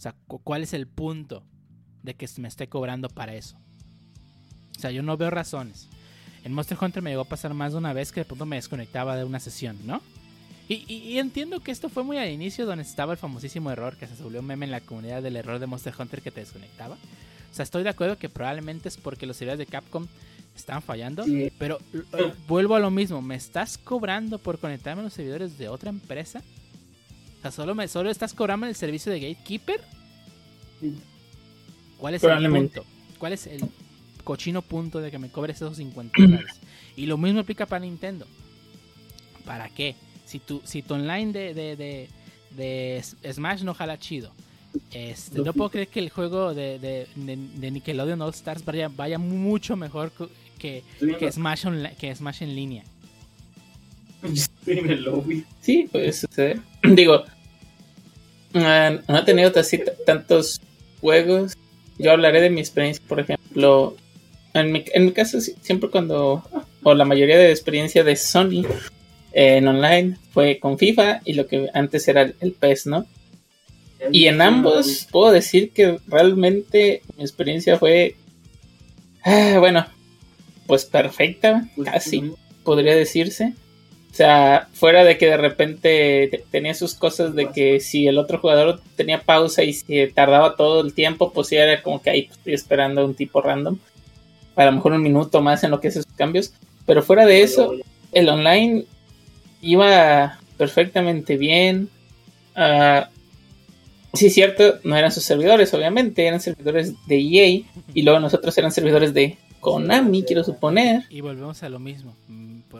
O 0.00 0.02
sea, 0.02 0.14
cu- 0.26 0.38
¿cuál 0.42 0.62
es 0.62 0.72
el 0.72 0.86
punto 0.86 1.42
de 2.02 2.14
que 2.14 2.26
me 2.38 2.48
esté 2.48 2.70
cobrando 2.70 3.10
para 3.10 3.34
eso? 3.34 3.58
O 4.74 4.80
sea, 4.80 4.90
yo 4.90 5.02
no 5.02 5.18
veo 5.18 5.28
razones. 5.28 5.88
En 6.42 6.54
Monster 6.54 6.78
Hunter 6.80 7.02
me 7.02 7.10
llegó 7.10 7.20
a 7.20 7.28
pasar 7.28 7.52
más 7.52 7.72
de 7.72 7.78
una 7.78 7.92
vez 7.92 8.10
que 8.10 8.20
de 8.20 8.24
pronto 8.24 8.46
me 8.46 8.56
desconectaba 8.56 9.14
de 9.14 9.24
una 9.24 9.40
sesión, 9.40 9.76
¿no? 9.84 10.00
Y, 10.70 10.84
y- 10.88 11.02
y 11.10 11.18
entiendo 11.18 11.60
que 11.60 11.70
esto 11.70 11.90
fue 11.90 12.02
muy 12.02 12.16
al 12.16 12.30
inicio 12.30 12.64
donde 12.64 12.82
estaba 12.82 13.12
el 13.12 13.18
famosísimo 13.18 13.70
error 13.70 13.98
que 13.98 14.06
se 14.06 14.22
volvió 14.22 14.40
un 14.40 14.46
meme 14.46 14.64
en 14.64 14.70
la 14.72 14.80
comunidad 14.80 15.22
del 15.22 15.36
error 15.36 15.58
de 15.58 15.66
Monster 15.66 15.92
Hunter 15.98 16.22
que 16.22 16.30
te 16.30 16.40
desconectaba. 16.40 16.94
O 16.94 17.54
sea, 17.54 17.62
estoy 17.64 17.82
de 17.82 17.90
acuerdo 17.90 18.16
que 18.16 18.30
probablemente 18.30 18.88
es 18.88 18.96
porque 18.96 19.26
los 19.26 19.36
servidores 19.36 19.58
de 19.58 19.66
Capcom 19.66 20.06
estaban 20.56 20.80
fallando. 20.80 21.24
Sí. 21.24 21.52
Pero 21.58 21.78
eh, 21.92 22.32
vuelvo 22.48 22.74
a 22.74 22.80
lo 22.80 22.90
mismo. 22.90 23.20
¿Me 23.20 23.34
estás 23.34 23.76
cobrando 23.76 24.38
por 24.38 24.58
conectarme 24.58 25.00
a 25.02 25.04
los 25.04 25.12
servidores 25.12 25.58
de 25.58 25.68
otra 25.68 25.90
empresa? 25.90 26.40
O 27.40 27.42
sea, 27.42 27.50
¿solo, 27.50 27.74
me, 27.74 27.88
solo 27.88 28.10
estás 28.10 28.34
cobrando 28.34 28.66
el 28.66 28.74
servicio 28.74 29.10
de 29.10 29.20
Gatekeeper? 29.20 29.80
¿Cuál 31.98 32.14
es 32.14 32.22
el 32.36 32.42
punto? 32.60 32.84
¿Cuál 33.18 33.32
es 33.32 33.46
el 33.46 33.60
cochino 34.24 34.62
punto 34.62 35.00
de 35.00 35.10
que 35.10 35.18
me 35.18 35.30
cobres 35.30 35.56
esos 35.56 35.76
50 35.76 36.12
dólares? 36.22 36.60
Y 36.96 37.06
lo 37.06 37.16
mismo 37.18 37.40
aplica 37.40 37.66
para 37.66 37.80
Nintendo. 37.84 38.26
¿Para 39.44 39.68
qué? 39.68 39.96
Si 40.26 40.38
tu, 40.38 40.60
si 40.64 40.82
tu 40.82 40.94
online 40.94 41.32
de, 41.32 41.54
de, 41.54 42.08
de, 42.56 43.02
Smash 43.32 43.62
no 43.62 43.74
jala 43.74 43.98
chido. 43.98 44.32
Este, 44.92 45.38
no 45.38 45.52
puedo 45.52 45.70
creer 45.70 45.88
que 45.88 45.98
el 45.98 46.10
juego 46.10 46.54
de, 46.54 46.78
de, 46.78 47.08
de- 47.16 47.36
de 47.36 47.70
Nickelodeon 47.72 48.22
All 48.22 48.30
Stars 48.30 48.64
vaya, 48.64 48.88
vaya 48.88 49.18
mucho 49.18 49.74
mejor 49.76 50.12
que, 50.58 50.84
que, 51.18 51.32
Smash 51.32 51.64
onli- 51.66 51.96
que 51.96 52.14
Smash 52.14 52.42
en 52.42 52.54
línea. 52.54 52.84
Sí, 55.60 55.88
puede 55.90 56.12
suceder. 56.12 56.60
Digo, 56.82 57.24
no 58.52 59.18
he 59.18 59.22
tenido 59.24 59.52
así 59.56 59.80
tantos 60.06 60.60
juegos. 61.00 61.56
Yo 61.98 62.12
hablaré 62.12 62.40
de 62.40 62.50
mi 62.50 62.60
experiencia, 62.60 63.02
por 63.06 63.20
ejemplo. 63.20 63.96
En 64.52 64.72
mi, 64.72 64.84
en 64.92 65.04
mi 65.04 65.12
caso, 65.12 65.40
siempre 65.40 65.90
cuando, 65.90 66.42
o 66.82 66.94
la 66.94 67.04
mayoría 67.04 67.38
de 67.38 67.50
experiencia 67.50 68.02
de 68.02 68.16
Sony 68.16 68.64
eh, 69.32 69.58
en 69.58 69.68
online 69.68 70.16
fue 70.32 70.58
con 70.58 70.76
FIFA 70.76 71.20
y 71.24 71.34
lo 71.34 71.46
que 71.46 71.68
antes 71.72 72.08
era 72.08 72.22
el, 72.22 72.34
el 72.40 72.52
PES, 72.52 72.86
¿no? 72.86 73.06
Y 74.12 74.26
en 74.26 74.40
ambos 74.40 75.06
puedo 75.10 75.30
decir 75.30 75.70
que 75.70 75.98
realmente 76.08 77.02
mi 77.16 77.22
experiencia 77.22 77.78
fue, 77.78 78.16
ah, 79.22 79.56
bueno, 79.58 79.86
pues 80.66 80.84
perfecta, 80.84 81.68
casi 81.84 82.32
podría 82.64 82.96
decirse. 82.96 83.54
O 84.10 84.14
sea, 84.14 84.68
fuera 84.72 85.04
de 85.04 85.16
que 85.16 85.26
de 85.26 85.36
repente 85.36 86.28
te- 86.30 86.44
tenía 86.50 86.74
sus 86.74 86.94
cosas 86.94 87.34
de 87.34 87.50
que 87.50 87.78
si 87.80 88.06
el 88.08 88.18
otro 88.18 88.38
jugador 88.38 88.80
tenía 88.96 89.22
pausa 89.22 89.62
y 89.62 89.72
si 89.72 90.06
tardaba 90.08 90.56
todo 90.56 90.80
el 90.80 90.92
tiempo, 90.94 91.32
pues 91.32 91.46
sí 91.48 91.56
era 91.56 91.80
como 91.82 92.02
que 92.02 92.10
ahí 92.10 92.28
estoy 92.30 92.54
esperando 92.54 93.00
a 93.00 93.04
un 93.04 93.14
tipo 93.14 93.40
random. 93.40 93.78
A 94.56 94.64
lo 94.66 94.72
mejor 94.72 94.92
un 94.92 95.02
minuto 95.02 95.40
más 95.40 95.62
en 95.64 95.70
lo 95.70 95.80
que 95.80 95.88
hace 95.88 96.02
sus 96.02 96.12
cambios. 96.12 96.52
Pero 96.86 97.02
fuera 97.02 97.24
de 97.24 97.42
eso, 97.42 97.72
el 98.12 98.28
online 98.28 98.84
iba 99.62 100.38
perfectamente 100.58 101.36
bien. 101.36 101.88
Ah, 102.56 103.08
sí, 104.12 104.28
cierto, 104.28 104.80
no 104.82 104.96
eran 104.96 105.12
sus 105.12 105.22
servidores, 105.22 105.72
obviamente, 105.72 106.26
eran 106.26 106.40
servidores 106.40 106.94
de 107.06 107.16
EA. 107.20 107.62
Y 107.94 108.02
luego 108.02 108.18
nosotros 108.18 108.58
eran 108.58 108.72
servidores 108.72 109.14
de 109.14 109.38
Konami, 109.60 110.24
quiero 110.24 110.42
suponer. 110.42 111.04
Y 111.10 111.20
volvemos 111.20 111.62
a 111.62 111.68
lo 111.68 111.78
mismo. 111.78 112.14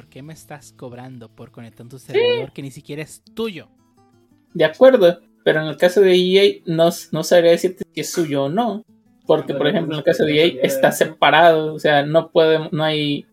¿Por 0.01 0.09
qué 0.09 0.23
me 0.23 0.33
estás 0.33 0.73
cobrando 0.73 1.29
por 1.29 1.51
conectar 1.51 1.87
tu 1.87 1.99
servidor 1.99 2.55
que 2.55 2.63
ni 2.63 2.71
siquiera 2.71 3.03
es 3.03 3.23
tuyo? 3.35 3.69
De 4.55 4.65
acuerdo, 4.65 5.21
pero 5.45 5.61
en 5.61 5.67
el 5.67 5.77
caso 5.77 6.01
de 6.01 6.15
EA 6.15 6.63
no, 6.65 6.89
no 7.13 7.23
sabría 7.23 7.51
decirte 7.51 7.85
si 7.93 8.01
es 8.01 8.11
suyo 8.11 8.45
o 8.45 8.49
no. 8.49 8.83
Porque, 9.27 9.53
por 9.53 9.67
ejemplo, 9.67 9.93
en 9.93 9.99
el 9.99 10.05
caso 10.05 10.25
de 10.25 10.43
EA 10.43 10.63
está 10.63 10.91
separado, 10.91 11.75
o 11.75 11.79
sea, 11.79 12.03
no 12.07 12.31
puede, 12.31 12.71
no 12.73 12.83
hay... 12.83 13.27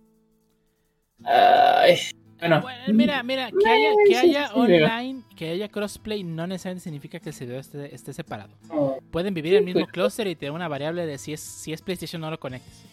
Ay, 1.23 1.99
bueno, 2.37 2.59
Bueno, 2.59 2.93
mira, 2.93 3.23
mira, 3.23 3.49
que 3.49 3.69
haya, 3.69 3.89
que 4.05 4.17
haya 4.17 4.53
online, 4.53 5.23
que 5.37 5.51
haya 5.51 5.69
crossplay, 5.69 6.25
no 6.25 6.47
necesariamente 6.47 6.83
significa 6.83 7.21
que 7.21 7.29
el 7.29 7.35
servidor 7.35 7.61
esté, 7.61 7.95
esté 7.95 8.11
separado. 8.11 8.51
Oh, 8.71 8.99
Pueden 9.09 9.33
vivir 9.33 9.53
en 9.53 9.59
el 9.59 9.65
mismo 9.65 9.85
pues. 9.85 9.93
cluster 9.93 10.27
y 10.27 10.35
tener 10.35 10.51
una 10.51 10.67
variable 10.67 11.05
de 11.05 11.17
si 11.17 11.31
es, 11.31 11.39
si 11.39 11.71
es 11.71 11.81
PlayStation 11.81 12.21
no 12.21 12.29
lo 12.29 12.37
conectes. 12.37 12.83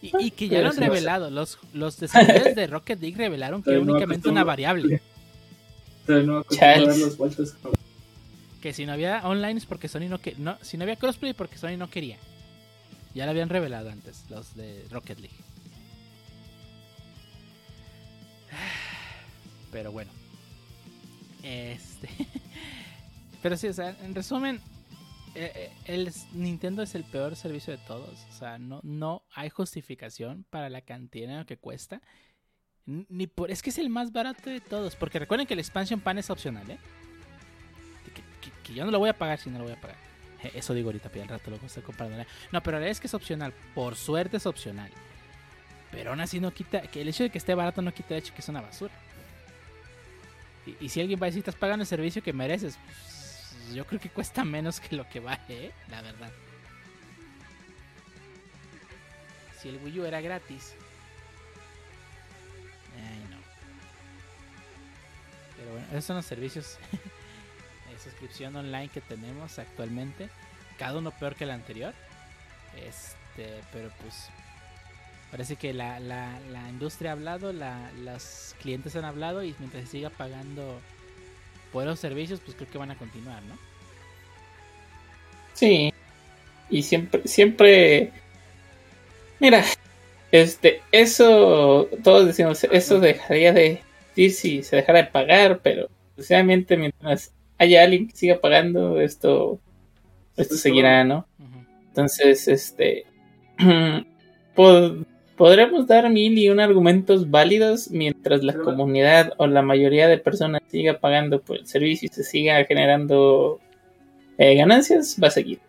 Y, 0.00 0.12
y 0.26 0.30
que 0.30 0.48
ya 0.48 0.62
lo 0.62 0.70
han 0.70 0.76
revelado, 0.76 1.30
los, 1.30 1.58
los 1.72 1.98
desarrolladores 1.98 2.54
de 2.54 2.66
Rocket 2.68 3.00
League 3.00 3.16
revelaron 3.16 3.62
que 3.62 3.70
era 3.70 3.80
únicamente 3.80 4.28
una 4.28 4.44
variable. 4.44 5.02
Pero 6.06 6.22
no 6.22 6.44
vueltas. 7.16 7.54
Que 8.62 8.72
si 8.72 8.86
no 8.86 8.92
había 8.92 9.26
online 9.26 9.58
es 9.58 9.66
porque 9.66 9.88
Sony 9.88 10.08
no 10.08 10.18
quería. 10.18 10.38
No, 10.42 10.58
si 10.62 10.76
no 10.76 10.84
había 10.84 10.96
crossplay 10.96 11.32
porque 11.34 11.58
Sony 11.58 11.76
no 11.76 11.90
quería. 11.90 12.16
Ya 13.14 13.24
lo 13.24 13.30
habían 13.30 13.48
revelado 13.48 13.90
antes, 13.90 14.24
los 14.30 14.54
de 14.56 14.84
Rocket 14.90 15.18
League. 15.18 15.36
Pero 19.72 19.92
bueno. 19.92 20.10
Este. 21.42 22.08
Pero 23.42 23.56
sí, 23.56 23.68
o 23.68 23.72
sea, 23.72 23.96
en 24.02 24.14
resumen, 24.14 24.60
eh, 25.38 25.52
eh, 25.54 25.72
el 25.84 26.12
Nintendo 26.32 26.82
es 26.82 26.94
el 26.94 27.04
peor 27.04 27.36
servicio 27.36 27.72
de 27.72 27.78
todos. 27.78 28.26
O 28.28 28.32
sea, 28.32 28.58
no, 28.58 28.80
no 28.82 29.22
hay 29.34 29.50
justificación 29.50 30.44
para 30.50 30.68
la 30.68 30.80
cantidad 30.80 31.22
de 31.22 31.26
dinero 31.28 31.46
que 31.46 31.56
cuesta. 31.56 32.02
Ni 32.86 33.26
por, 33.26 33.50
es 33.50 33.62
que 33.62 33.70
es 33.70 33.78
el 33.78 33.88
más 33.88 34.12
barato 34.12 34.50
de 34.50 34.60
todos. 34.60 34.96
Porque 34.96 35.18
recuerden 35.18 35.46
que 35.46 35.54
el 35.54 35.60
expansion 35.60 36.00
pan 36.00 36.18
es 36.18 36.30
opcional, 36.30 36.68
¿eh? 36.70 36.78
Que, 38.64 38.74
yo 38.74 38.84
no 38.84 38.90
lo 38.90 38.98
voy 38.98 39.10
a 39.10 39.16
pagar 39.16 39.38
si 39.38 39.48
no 39.48 39.58
lo 39.58 39.64
voy 39.64 39.74
a 39.74 39.80
pagar. 39.80 39.96
Eh, 40.42 40.52
Eso 40.54 40.74
digo 40.74 40.88
ahorita, 40.88 41.08
pero 41.08 41.22
al 41.22 41.28
rato 41.28 41.50
lo 41.50 41.56
estar 41.56 41.82
comprando. 41.82 42.16
No, 42.50 42.62
pero 42.62 42.76
la 42.76 42.80
verdad 42.80 42.90
es 42.90 43.00
que 43.00 43.06
es 43.06 43.14
opcional. 43.14 43.52
Por 43.74 43.94
suerte 43.94 44.38
es 44.38 44.46
opcional. 44.46 44.90
Pero 45.90 46.10
aún 46.10 46.20
así 46.20 46.40
no 46.40 46.52
quita. 46.52 46.82
Que 46.82 47.02
el 47.02 47.08
hecho 47.08 47.22
de 47.22 47.30
que 47.30 47.38
esté 47.38 47.54
barato 47.54 47.80
no 47.80 47.94
quita 47.94 48.14
el 48.14 48.20
hecho 48.20 48.30
de 48.30 48.34
que 48.34 48.42
es 48.42 48.48
una 48.48 48.60
basura. 48.60 48.92
Y, 50.66 50.86
y 50.86 50.88
si 50.88 51.00
alguien 51.00 51.20
va 51.20 51.26
a 51.26 51.30
decir, 51.30 51.40
estás 51.40 51.54
pagando 51.54 51.82
el 51.82 51.86
servicio 51.86 52.22
que 52.22 52.32
mereces, 52.32 52.78
pues, 52.84 53.17
pues, 53.68 53.76
yo 53.76 53.86
creo 53.86 54.00
que 54.00 54.08
cuesta 54.08 54.46
menos 54.46 54.80
que 54.80 54.96
lo 54.96 55.06
que 55.10 55.20
vale, 55.20 55.66
¿eh? 55.66 55.72
la 55.90 56.00
verdad. 56.00 56.32
Si 59.60 59.68
el 59.68 59.76
Wii 59.76 60.00
U 60.00 60.04
era 60.06 60.22
gratis. 60.22 60.72
Ay, 62.96 63.26
no. 63.28 63.36
Pero 65.54 65.72
bueno, 65.72 65.86
esos 65.90 66.04
son 66.06 66.16
los 66.16 66.24
servicios 66.24 66.78
de 67.92 67.98
suscripción 67.98 68.56
online 68.56 68.88
que 68.88 69.02
tenemos 69.02 69.58
actualmente. 69.58 70.30
Cada 70.78 70.96
uno 70.96 71.10
peor 71.10 71.34
que 71.34 71.44
el 71.44 71.50
anterior. 71.50 71.92
Este, 72.74 73.60
pero 73.70 73.90
pues 74.00 74.30
parece 75.30 75.56
que 75.56 75.74
la, 75.74 76.00
la, 76.00 76.40
la 76.50 76.70
industria 76.70 77.10
ha 77.10 77.12
hablado, 77.12 77.52
la, 77.52 77.92
los 77.98 78.54
clientes 78.62 78.96
han 78.96 79.04
hablado 79.04 79.44
y 79.44 79.54
mientras 79.58 79.84
se 79.84 79.90
siga 79.90 80.08
pagando 80.08 80.80
por 81.72 81.84
los 81.84 81.98
servicios, 81.98 82.40
pues 82.44 82.56
creo 82.56 82.70
que 82.70 82.78
van 82.78 82.90
a 82.90 82.96
continuar, 82.98 83.42
¿no? 83.44 83.56
Sí. 85.54 85.92
Y 86.70 86.82
siempre, 86.82 87.22
siempre. 87.26 88.12
Mira, 89.40 89.64
este, 90.32 90.82
eso, 90.92 91.88
todos 92.02 92.26
decimos, 92.26 92.62
eso 92.64 93.00
dejaría 93.00 93.52
de 93.52 93.80
decir 94.16 94.32
si 94.32 94.62
se 94.62 94.76
dejara 94.76 95.02
de 95.02 95.10
pagar, 95.10 95.60
pero 95.62 95.88
precisamente 96.14 96.76
mientras 96.76 97.32
haya 97.58 97.82
alguien 97.84 98.08
que 98.08 98.16
siga 98.16 98.40
pagando, 98.40 99.00
esto, 99.00 99.60
esto 100.36 100.56
seguirá, 100.56 101.04
¿no? 101.04 101.26
Entonces, 101.88 102.46
este, 102.48 103.04
pod- 104.54 105.06
podremos 105.38 105.86
dar 105.86 106.10
mil 106.10 106.36
y 106.36 106.50
un 106.50 106.60
argumentos 106.60 107.30
válidos 107.30 107.90
mientras 107.90 108.42
la 108.42 108.54
comunidad 108.54 109.32
o 109.38 109.46
la 109.46 109.62
mayoría 109.62 110.08
de 110.08 110.18
personas 110.18 110.60
siga 110.66 110.98
pagando 110.98 111.40
por 111.40 111.58
el 111.58 111.66
servicio 111.66 112.06
y 112.10 112.14
se 112.14 112.24
siga 112.24 112.64
generando 112.64 113.60
eh, 114.36 114.56
ganancias, 114.56 115.16
va 115.22 115.28
a 115.28 115.30
seguir. 115.30 115.60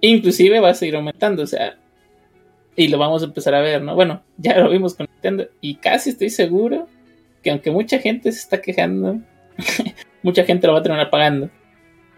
Inclusive 0.00 0.58
va 0.60 0.70
a 0.70 0.74
seguir 0.74 0.96
aumentando, 0.96 1.42
o 1.42 1.46
sea, 1.46 1.78
y 2.74 2.88
lo 2.88 2.96
vamos 2.98 3.22
a 3.22 3.26
empezar 3.26 3.54
a 3.54 3.60
ver, 3.60 3.82
¿no? 3.82 3.94
Bueno, 3.94 4.22
ya 4.38 4.58
lo 4.58 4.70
vimos 4.70 4.94
con 4.94 5.06
Nintendo 5.12 5.48
y 5.60 5.76
casi 5.76 6.10
estoy 6.10 6.30
seguro 6.30 6.88
que 7.42 7.50
aunque 7.50 7.70
mucha 7.70 7.98
gente 7.98 8.32
se 8.32 8.40
está 8.40 8.62
quejando, 8.62 9.20
mucha 10.22 10.44
gente 10.44 10.66
lo 10.66 10.72
va 10.72 10.80
a 10.80 10.82
terminar 10.82 11.10
pagando. 11.10 11.50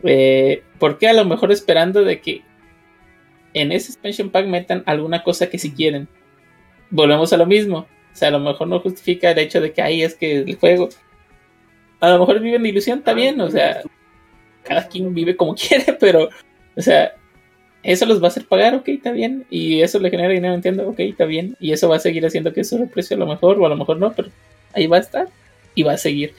Eh, 0.05 0.63
¿Por 0.79 0.99
qué? 0.99 1.09
A 1.09 1.13
lo 1.13 1.25
mejor 1.25 1.51
esperando 1.51 2.05
de 2.05 2.21
que 2.21 2.43
en 3.55 3.73
ese 3.73 3.93
expansion 3.93 4.31
pack 4.31 4.47
metan 4.47 4.83
alguna 4.87 5.25
cosa 5.25 5.49
que 5.49 5.59
si 5.59 5.73
quieren. 5.73 6.09
Volvemos 6.93 7.33
a 7.33 7.37
lo 7.39 7.47
mismo. 7.47 7.79
O 7.79 8.17
sea, 8.17 8.29
a 8.29 8.31
lo 8.31 8.39
mejor 8.39 8.69
no 8.69 8.79
justifica 8.79 9.31
el 9.31 9.39
hecho 9.39 9.61
de 9.61 9.73
que 9.73 9.83
ahí 9.83 10.03
es 10.03 10.15
que 10.15 10.39
el 10.41 10.57
juego. 10.57 10.91
A 11.99 12.11
lo 12.11 12.21
mejor 12.21 12.39
viven 12.41 12.63
de 12.63 12.69
ilusión, 12.69 12.99
está 12.99 13.15
bien. 13.15 13.41
O 13.41 13.51
sea, 13.51 13.83
cada 14.63 14.87
quien 14.87 15.13
vive 15.15 15.37
como 15.37 15.55
quiere, 15.57 15.95
pero, 15.99 16.29
o 16.77 16.83
sea, 16.83 17.15
eso 17.83 18.07
los 18.07 18.21
va 18.21 18.27
a 18.27 18.29
hacer 18.29 18.47
pagar, 18.47 18.75
ok, 18.75 18.89
está 18.89 19.11
bien. 19.11 19.47
Y 19.51 19.81
eso 19.81 19.99
le 19.99 20.11
genera 20.11 20.29
dinero, 20.29 20.55
entiendo, 20.55 20.89
ok, 20.89 21.01
está 21.01 21.25
bien. 21.25 21.57
Y 21.59 21.73
eso 21.73 21.89
va 21.89 21.97
a 21.97 22.01
seguir 22.01 22.25
haciendo 22.27 22.53
que 22.53 22.63
sube 22.63 22.85
el 22.85 22.91
precio 22.91 23.17
a 23.17 23.21
lo 23.21 23.27
mejor, 23.27 23.59
o 23.59 23.67
a 23.67 23.71
lo 23.71 23.77
mejor 23.77 23.97
no, 23.97 24.13
pero 24.13 24.29
ahí 24.75 24.87
va 24.87 24.99
a 24.99 25.01
estar 25.01 25.29
y 25.75 25.83
va 25.83 25.95
a 25.95 25.99
seguir. 25.99 26.35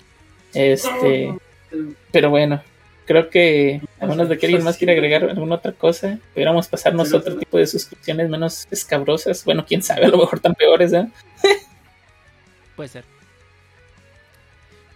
Este, 0.54 1.34
pero 2.12 2.30
bueno, 2.30 2.62
creo 3.06 3.30
que 3.30 3.82
a 4.00 4.06
menos 4.06 4.30
de 4.30 4.38
que 4.38 4.46
alguien 4.48 4.64
más 4.64 4.78
quiera 4.78 4.94
agregar 4.94 5.24
alguna 5.24 5.56
otra 5.56 5.72
cosa, 5.74 6.20
pudiéramos 6.34 6.68
pasarnos 6.68 7.14
a 7.14 7.18
otro 7.18 7.38
tipo 7.38 7.58
de 7.58 7.68
suscripciones 7.68 8.30
menos 8.30 8.68
escabrosas. 8.72 9.44
Bueno, 9.46 9.66
quién 9.66 9.82
sabe, 9.84 10.06
a 10.06 10.10
lo 10.10 10.18
mejor 10.18 10.40
tan 10.40 10.54
peores, 10.56 10.94
¿eh? 10.94 11.08
Puede 12.76 12.90
ser. 12.90 13.06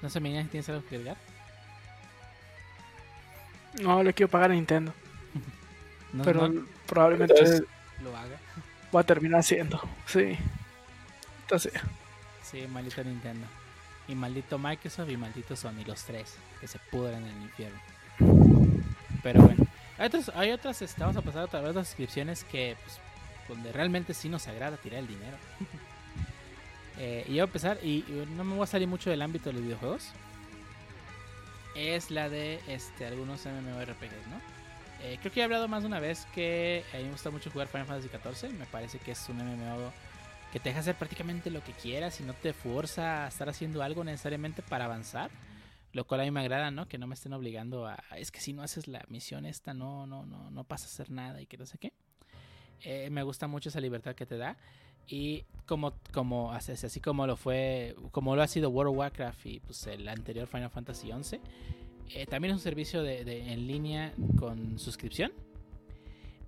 No 0.02 0.10
sé, 0.10 0.20
Miguel, 0.20 0.48
¿tienes 0.50 0.68
algo 0.70 0.84
que 0.88 0.96
agregar? 0.96 1.18
No 3.82 4.04
le 4.04 4.14
quiero 4.14 4.30
pagar 4.30 4.52
a 4.52 4.54
Nintendo. 4.56 4.94
No, 6.14 6.24
pero 6.24 6.48
no 6.48 6.66
probablemente 6.88 7.34
Entonces- 7.38 7.64
lo 8.02 8.16
haga. 8.16 8.38
va 8.96 9.02
a 9.02 9.04
terminar 9.04 9.42
haciendo. 9.42 9.80
Sí. 10.06 10.38
Entonces, 11.42 11.74
Sí, 12.42 12.66
maldito 12.68 13.04
Nintendo. 13.04 13.46
Y 14.08 14.16
maldito 14.16 14.58
Microsoft 14.58 15.10
y 15.10 15.18
maldito 15.18 15.58
Sony, 15.58 15.84
los 15.86 16.02
tres, 16.06 16.34
que 16.62 16.68
se 16.68 16.80
pudran 16.90 17.24
en 17.26 17.36
el 17.36 17.42
infierno. 17.44 17.78
Pero 19.24 19.42
bueno, 19.42 19.66
hay 19.98 20.08
otras, 20.08 20.32
hay 20.36 20.52
otras 20.52 20.82
este, 20.82 21.02
vamos 21.02 21.18
a 21.18 21.22
pasar 21.22 21.42
a 21.42 21.46
otra 21.46 21.62
vez 21.62 21.76
las 21.76 21.88
suscripciones 21.88 22.44
que, 22.44 22.76
pues, 22.84 23.00
donde 23.48 23.72
realmente 23.72 24.14
sí 24.14 24.30
nos 24.30 24.48
agrada 24.48 24.78
tirar 24.78 25.00
el 25.00 25.08
dinero. 25.08 25.38
Eh, 27.00 27.26
y 27.28 27.34
voy 27.34 27.42
a 27.42 27.44
empezar, 27.44 27.78
y, 27.84 27.98
y 28.08 28.28
no 28.36 28.44
me 28.44 28.56
voy 28.56 28.64
a 28.64 28.66
salir 28.66 28.88
mucho 28.88 29.12
del 29.12 29.22
ámbito 29.22 29.50
de 29.50 29.54
los 29.54 29.62
videojuegos. 29.62 30.14
Es 31.76 32.10
la 32.10 32.28
de 32.28 32.60
este, 32.68 33.06
algunos 33.06 33.46
MMORPGs, 33.46 34.28
¿no? 34.32 34.42
Eh, 35.04 35.18
creo 35.20 35.32
que 35.32 35.42
he 35.42 35.44
hablado 35.44 35.68
más 35.68 35.84
de 35.84 35.88
una 35.88 36.00
vez 36.00 36.26
que 36.34 36.84
a 36.94 36.98
mí 36.98 37.04
me 37.04 37.12
gusta 37.12 37.30
mucho 37.30 37.52
jugar 37.52 37.68
Final 37.68 37.86
Fantasy 37.86 38.10
XIV. 38.10 38.52
Me 38.54 38.66
parece 38.66 38.98
que 39.00 39.12
es 39.12 39.30
un 39.30 39.38
MMO 39.38 39.94
que 40.52 40.60
te 40.60 40.70
deja 40.70 40.80
hacer 40.80 40.96
prácticamente 40.96 41.52
lo 41.52 41.64
que 41.64 41.74
quieras 41.74 42.20
y 42.20 42.24
no 42.24 42.34
te 42.34 42.54
fuerza 42.54 43.26
a 43.26 43.28
estar 43.28 43.50
haciendo 43.50 43.84
algo 43.84 44.04
necesariamente 44.04 44.62
para 44.62 44.86
avanzar. 44.86 45.30
Lo 45.98 46.06
cual 46.06 46.22
a 46.22 46.24
mí 46.26 46.30
me 46.32 46.42
agrada, 46.42 46.70
¿no? 46.70 46.88
Que 46.88 47.00
no 47.00 47.08
me 47.08 47.16
estén 47.16 47.34
obligando 47.34 47.88
a... 47.88 47.96
Es 48.18 48.30
que 48.30 48.40
si 48.40 48.54
no 48.54 48.62
haces 48.62 48.88
la 48.88 49.04
misión 49.10 49.46
esta, 49.48 49.74
no, 49.74 50.06
no, 50.06 50.26
no, 50.28 50.52
no 50.52 50.64
pasa 50.64 50.86
a 50.86 50.90
hacer 50.90 51.10
nada 51.10 51.42
y 51.42 51.48
que 51.48 51.58
no 51.58 51.66
sé 51.66 51.80
qué. 51.80 51.92
Eh, 52.84 53.10
me 53.10 53.24
gusta 53.24 53.48
mucho 53.48 53.70
esa 53.70 53.80
libertad 53.82 54.14
que 54.14 54.28
te 54.28 54.38
da. 54.38 54.58
Y 55.08 55.44
como, 55.66 55.94
como 56.14 56.52
así, 56.54 56.74
así 56.74 57.00
como 57.02 57.26
lo 57.26 57.36
fue, 57.36 57.96
como 58.12 58.36
lo 58.36 58.44
ha 58.44 58.48
sido 58.48 58.70
World 58.70 58.92
of 58.92 58.98
Warcraft 59.00 59.46
y 59.48 59.60
pues 59.60 59.88
el 59.88 60.08
anterior 60.08 60.46
Final 60.48 60.70
Fantasy 60.70 61.10
XI, 61.24 61.40
eh, 62.14 62.26
también 62.28 62.52
es 62.54 62.58
un 62.60 62.64
servicio 62.64 63.02
de, 63.02 63.24
de- 63.26 63.52
en 63.52 63.66
línea 63.68 64.14
con 64.38 64.78
suscripción. 64.78 65.32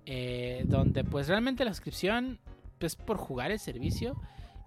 eh, 0.06 0.62
donde 0.66 1.04
pues 1.04 1.28
realmente 1.28 1.64
la 1.64 1.72
suscripción 1.74 2.38
es 2.80 2.94
por 2.96 3.16
jugar 3.16 3.50
el 3.50 3.58
servicio. 3.58 4.16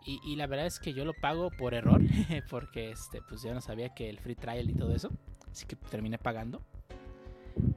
Y, 0.05 0.35
la 0.35 0.47
verdad 0.47 0.65
es 0.65 0.79
que 0.79 0.93
yo 0.93 1.05
lo 1.05 1.13
pago 1.13 1.49
por 1.49 1.73
error. 1.73 2.01
Porque 2.49 2.91
este, 2.91 3.21
pues 3.21 3.41
yo 3.41 3.53
no 3.53 3.61
sabía 3.61 3.89
que 3.93 4.09
el 4.09 4.19
free 4.19 4.35
trial 4.35 4.69
y 4.69 4.73
todo 4.73 4.93
eso. 4.93 5.09
Así 5.51 5.65
que 5.65 5.75
terminé 5.75 6.17
pagando. 6.17 6.61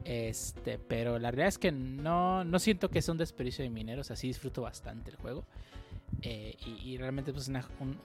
Este, 0.04 0.78
pero 0.78 1.18
la 1.18 1.30
realidad 1.30 1.48
es 1.48 1.58
que 1.58 1.70
no, 1.72 2.44
no 2.44 2.58
siento 2.58 2.88
que 2.90 3.02
sea 3.02 3.12
un 3.12 3.18
desperdicio 3.18 3.62
de 3.62 3.70
mineros. 3.70 4.10
Así 4.10 4.26
disfruto 4.26 4.62
bastante 4.62 5.10
el 5.10 5.16
juego. 5.16 5.44
Eh, 6.22 6.56
y, 6.84 6.96
realmente 6.98 7.32
pues 7.32 7.48
una- 7.48 7.68
un- 7.80 7.98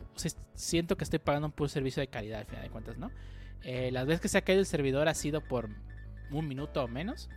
siento 0.55 0.97
que 0.97 1.03
estoy 1.03 1.19
pagando 1.19 1.47
un 1.47 1.51
puro 1.53 1.69
servicio 1.69 2.01
de 2.01 2.07
calidad 2.07 2.39
al 2.41 2.45
final 2.45 2.63
de 2.63 2.69
cuentas, 2.69 2.97
¿no? 2.97 3.11
Eh, 3.63 3.91
las 3.91 4.05
veces 4.07 4.21
que 4.21 4.27
se 4.27 4.37
ha 4.37 4.41
caído 4.41 4.59
el 4.59 4.65
servidor 4.65 5.07
ha 5.07 5.13
sido 5.13 5.41
por 5.41 5.69
un 6.31 6.47
minuto 6.47 6.83
o 6.83 6.87
menos. 6.87 7.29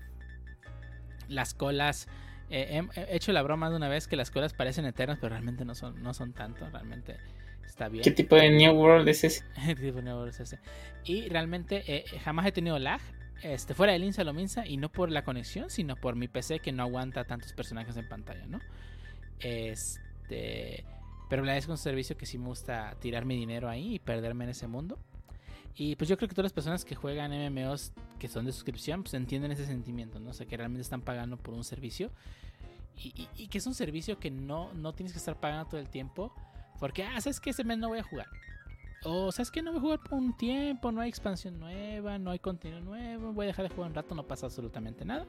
Las 1.28 1.54
colas. 1.54 2.08
Eh, 2.50 2.82
he, 2.94 3.00
he 3.00 3.16
hecho 3.16 3.32
la 3.32 3.42
broma 3.42 3.70
de 3.70 3.76
una 3.76 3.88
vez 3.88 4.06
que 4.06 4.16
las 4.16 4.30
colas 4.30 4.52
parecen 4.52 4.84
eternas, 4.84 5.18
pero 5.20 5.30
realmente 5.30 5.64
no 5.64 5.74
son, 5.74 6.02
no 6.02 6.14
son 6.14 6.32
tanto. 6.32 6.68
Realmente 6.70 7.16
está 7.66 7.88
bien. 7.88 8.04
¿Qué 8.04 8.10
tipo 8.10 8.36
de 8.36 8.50
New 8.50 8.72
World 8.72 9.08
es 9.08 9.24
ese? 9.24 9.44
Tipo 9.74 9.96
de 9.96 10.02
nuevo 10.02 10.26
es 10.26 10.40
ese. 10.40 10.58
Y 11.04 11.28
realmente 11.28 11.82
eh, 11.86 12.04
jamás 12.22 12.46
he 12.46 12.52
tenido 12.52 12.78
lag. 12.78 13.00
Este, 13.42 13.74
fuera 13.74 13.92
del 13.92 14.04
Insa 14.04 14.24
lo 14.24 14.32
Minsa 14.32 14.66
y 14.66 14.78
no 14.78 14.90
por 14.90 15.10
la 15.10 15.22
conexión, 15.22 15.68
sino 15.68 15.96
por 15.96 16.16
mi 16.16 16.28
PC 16.28 16.60
que 16.60 16.72
no 16.72 16.82
aguanta 16.82 17.24
tantos 17.24 17.52
personajes 17.52 17.94
en 17.96 18.08
pantalla, 18.08 18.46
¿no? 18.46 18.58
Este, 19.40 20.84
pero 21.28 21.44
la 21.44 21.56
es 21.56 21.68
un 21.68 21.76
servicio 21.76 22.16
que 22.16 22.24
sí 22.24 22.38
me 22.38 22.46
gusta 22.46 22.96
tirar 23.00 23.26
mi 23.26 23.36
dinero 23.36 23.68
ahí 23.68 23.96
y 23.96 23.98
perderme 23.98 24.44
en 24.44 24.50
ese 24.50 24.66
mundo. 24.66 24.98
Y 25.76 25.96
pues 25.96 26.08
yo 26.08 26.16
creo 26.16 26.28
que 26.28 26.34
todas 26.34 26.46
las 26.46 26.52
personas 26.52 26.84
que 26.84 26.94
juegan 26.94 27.32
MMOs 27.32 27.92
que 28.18 28.28
son 28.28 28.44
de 28.44 28.52
suscripción, 28.52 29.02
pues 29.02 29.14
entienden 29.14 29.50
ese 29.52 29.66
sentimiento, 29.66 30.20
¿no? 30.20 30.30
O 30.30 30.32
sea, 30.32 30.46
que 30.46 30.56
realmente 30.56 30.82
están 30.82 31.00
pagando 31.00 31.36
por 31.36 31.54
un 31.54 31.64
servicio. 31.64 32.10
Y, 32.96 33.48
que 33.48 33.58
es 33.58 33.66
un 33.66 33.74
servicio 33.74 34.20
que 34.20 34.30
no, 34.30 34.72
no 34.74 34.92
tienes 34.92 35.12
que 35.12 35.18
estar 35.18 35.38
pagando 35.40 35.66
todo 35.66 35.80
el 35.80 35.88
tiempo. 35.88 36.32
Porque, 36.78 37.02
ah, 37.02 37.20
¿sabes 37.20 37.40
qué? 37.40 37.50
Ese 37.50 37.64
mes 37.64 37.76
no 37.78 37.88
voy 37.88 37.98
a 37.98 38.04
jugar. 38.04 38.26
O, 39.04 39.32
¿sabes 39.32 39.50
qué? 39.50 39.62
No 39.62 39.72
voy 39.72 39.78
a 39.78 39.82
jugar 39.82 40.00
por 40.00 40.14
un 40.14 40.36
tiempo, 40.36 40.92
no 40.92 41.00
hay 41.00 41.08
expansión 41.08 41.58
nueva, 41.58 42.18
no 42.18 42.30
hay 42.30 42.38
contenido 42.38 42.80
nuevo, 42.80 43.32
voy 43.32 43.44
a 43.44 43.48
dejar 43.48 43.68
de 43.68 43.74
jugar 43.74 43.90
un 43.90 43.94
rato, 43.94 44.14
no 44.14 44.26
pasa 44.26 44.46
absolutamente 44.46 45.04
nada. 45.04 45.26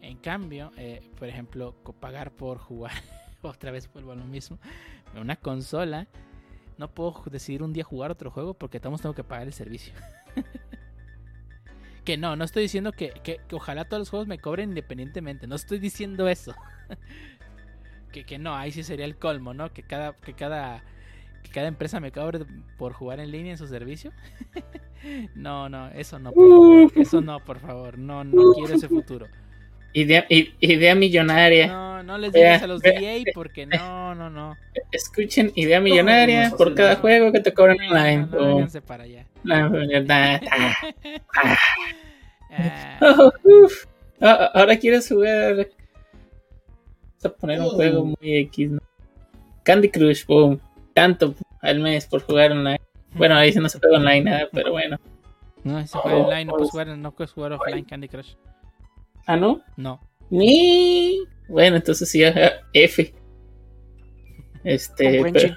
En 0.00 0.16
cambio, 0.16 0.72
eh, 0.76 1.08
por 1.18 1.28
ejemplo, 1.28 1.74
pagar 2.00 2.32
por 2.32 2.58
jugar, 2.58 2.92
otra 3.42 3.70
vez 3.70 3.92
vuelvo 3.92 4.12
a 4.12 4.16
lo 4.16 4.24
mismo, 4.24 4.58
una 5.14 5.36
consola, 5.36 6.08
no 6.80 6.88
puedo 6.92 7.22
decidir 7.30 7.62
un 7.62 7.72
día 7.72 7.84
jugar 7.84 8.10
otro 8.10 8.30
juego 8.30 8.54
porque 8.54 8.78
estamos 8.78 9.00
tengo 9.02 9.14
que 9.14 9.22
pagar 9.22 9.46
el 9.46 9.52
servicio. 9.52 9.92
que 12.04 12.16
no, 12.16 12.34
no 12.34 12.44
estoy 12.44 12.62
diciendo 12.62 12.92
que, 12.92 13.10
que- 13.22 13.40
que 13.46 13.54
ojalá 13.54 13.84
todos 13.84 14.00
los 14.00 14.10
juegos 14.10 14.26
me 14.26 14.38
cobren 14.38 14.70
independientemente, 14.70 15.46
no 15.46 15.54
estoy 15.54 15.78
diciendo 15.78 16.26
eso. 16.28 16.54
que, 18.12 18.24
que 18.24 18.38
no, 18.38 18.54
ahí 18.56 18.72
sí 18.72 18.82
sería 18.82 19.04
el 19.04 19.16
colmo, 19.16 19.52
¿no? 19.54 19.72
Que 19.72 19.82
cada, 19.82 20.14
que 20.14 20.32
cada, 20.32 20.82
que 21.42 21.50
cada 21.50 21.68
empresa 21.68 22.00
me 22.00 22.10
cobre 22.10 22.40
por 22.78 22.94
jugar 22.94 23.20
en 23.20 23.30
línea 23.30 23.52
en 23.52 23.58
su 23.58 23.66
servicio. 23.66 24.10
no, 25.34 25.68
no, 25.68 25.88
eso 25.88 26.18
no, 26.18 26.32
por 26.32 26.48
favor. 26.48 26.92
Eso 26.96 27.20
no, 27.20 27.38
por 27.44 27.58
favor. 27.60 27.98
No, 27.98 28.24
no 28.24 28.52
quiero 28.54 28.74
ese 28.74 28.88
futuro. 28.88 29.26
Idea, 29.92 30.24
idea 30.28 30.94
millonaria. 30.94 31.66
No, 31.66 32.02
no 32.02 32.18
les 32.18 32.32
digas 32.32 32.62
a 32.62 32.66
los. 32.66 32.82
EA 32.84 33.22
porque 33.34 33.66
no, 33.66 34.14
no, 34.14 34.30
no. 34.30 34.56
Escuchen, 34.92 35.52
idea 35.54 35.80
millonaria 35.80 36.52
por 36.56 36.74
cada 36.74 36.96
juego 36.96 37.32
que 37.32 37.40
te 37.40 37.52
cobran 37.52 37.76
No, 37.78 37.86
online. 37.88 38.26
no, 38.30 38.60
no, 38.60 38.68
para 38.86 39.04
allá. 39.04 39.26
Ah, 42.52 42.98
Oh. 43.00 43.32
Ah, 44.20 44.50
Ahora 44.54 44.76
quieres 44.78 45.08
jugar. 45.08 45.54
Vamos 45.56 47.24
a 47.24 47.28
poner 47.30 47.60
un 47.60 47.68
juego 47.70 48.04
muy 48.04 48.36
X, 48.38 48.70
¿no? 48.72 48.80
Candy 49.62 49.88
Crush, 49.90 50.26
boom. 50.26 50.60
Tanto 50.94 51.34
al 51.60 51.80
mes 51.80 52.06
por 52.06 52.22
jugar 52.22 52.52
online. 52.52 52.80
Bueno, 53.14 53.36
ahí 53.36 53.52
sí 53.52 53.58
no 53.60 53.68
se 53.68 53.78
juega 53.78 53.98
online 53.98 54.22
nada, 54.22 54.48
pero 54.52 54.72
bueno. 54.72 54.98
No, 55.64 55.86
se 55.86 55.96
juega 55.98 56.18
Oh, 56.18 56.24
online, 56.26 56.44
no 56.46 56.52
oh. 56.52 56.56
puedes 56.56 56.70
jugar, 56.70 56.86
no 56.88 57.12
puedes 57.12 57.32
jugar 57.32 57.52
offline 57.52 57.84
Candy 57.84 58.08
Crush. 58.08 58.34
Ah, 59.32 59.36
¿no? 59.36 59.62
No. 59.76 60.00
Ni. 60.30 61.20
Bueno, 61.48 61.76
entonces 61.76 62.08
sí, 62.08 62.24
ajá, 62.24 62.52
F. 62.72 63.14
Este. 64.64 65.18
Como 65.18 65.32
pero- 65.32 65.56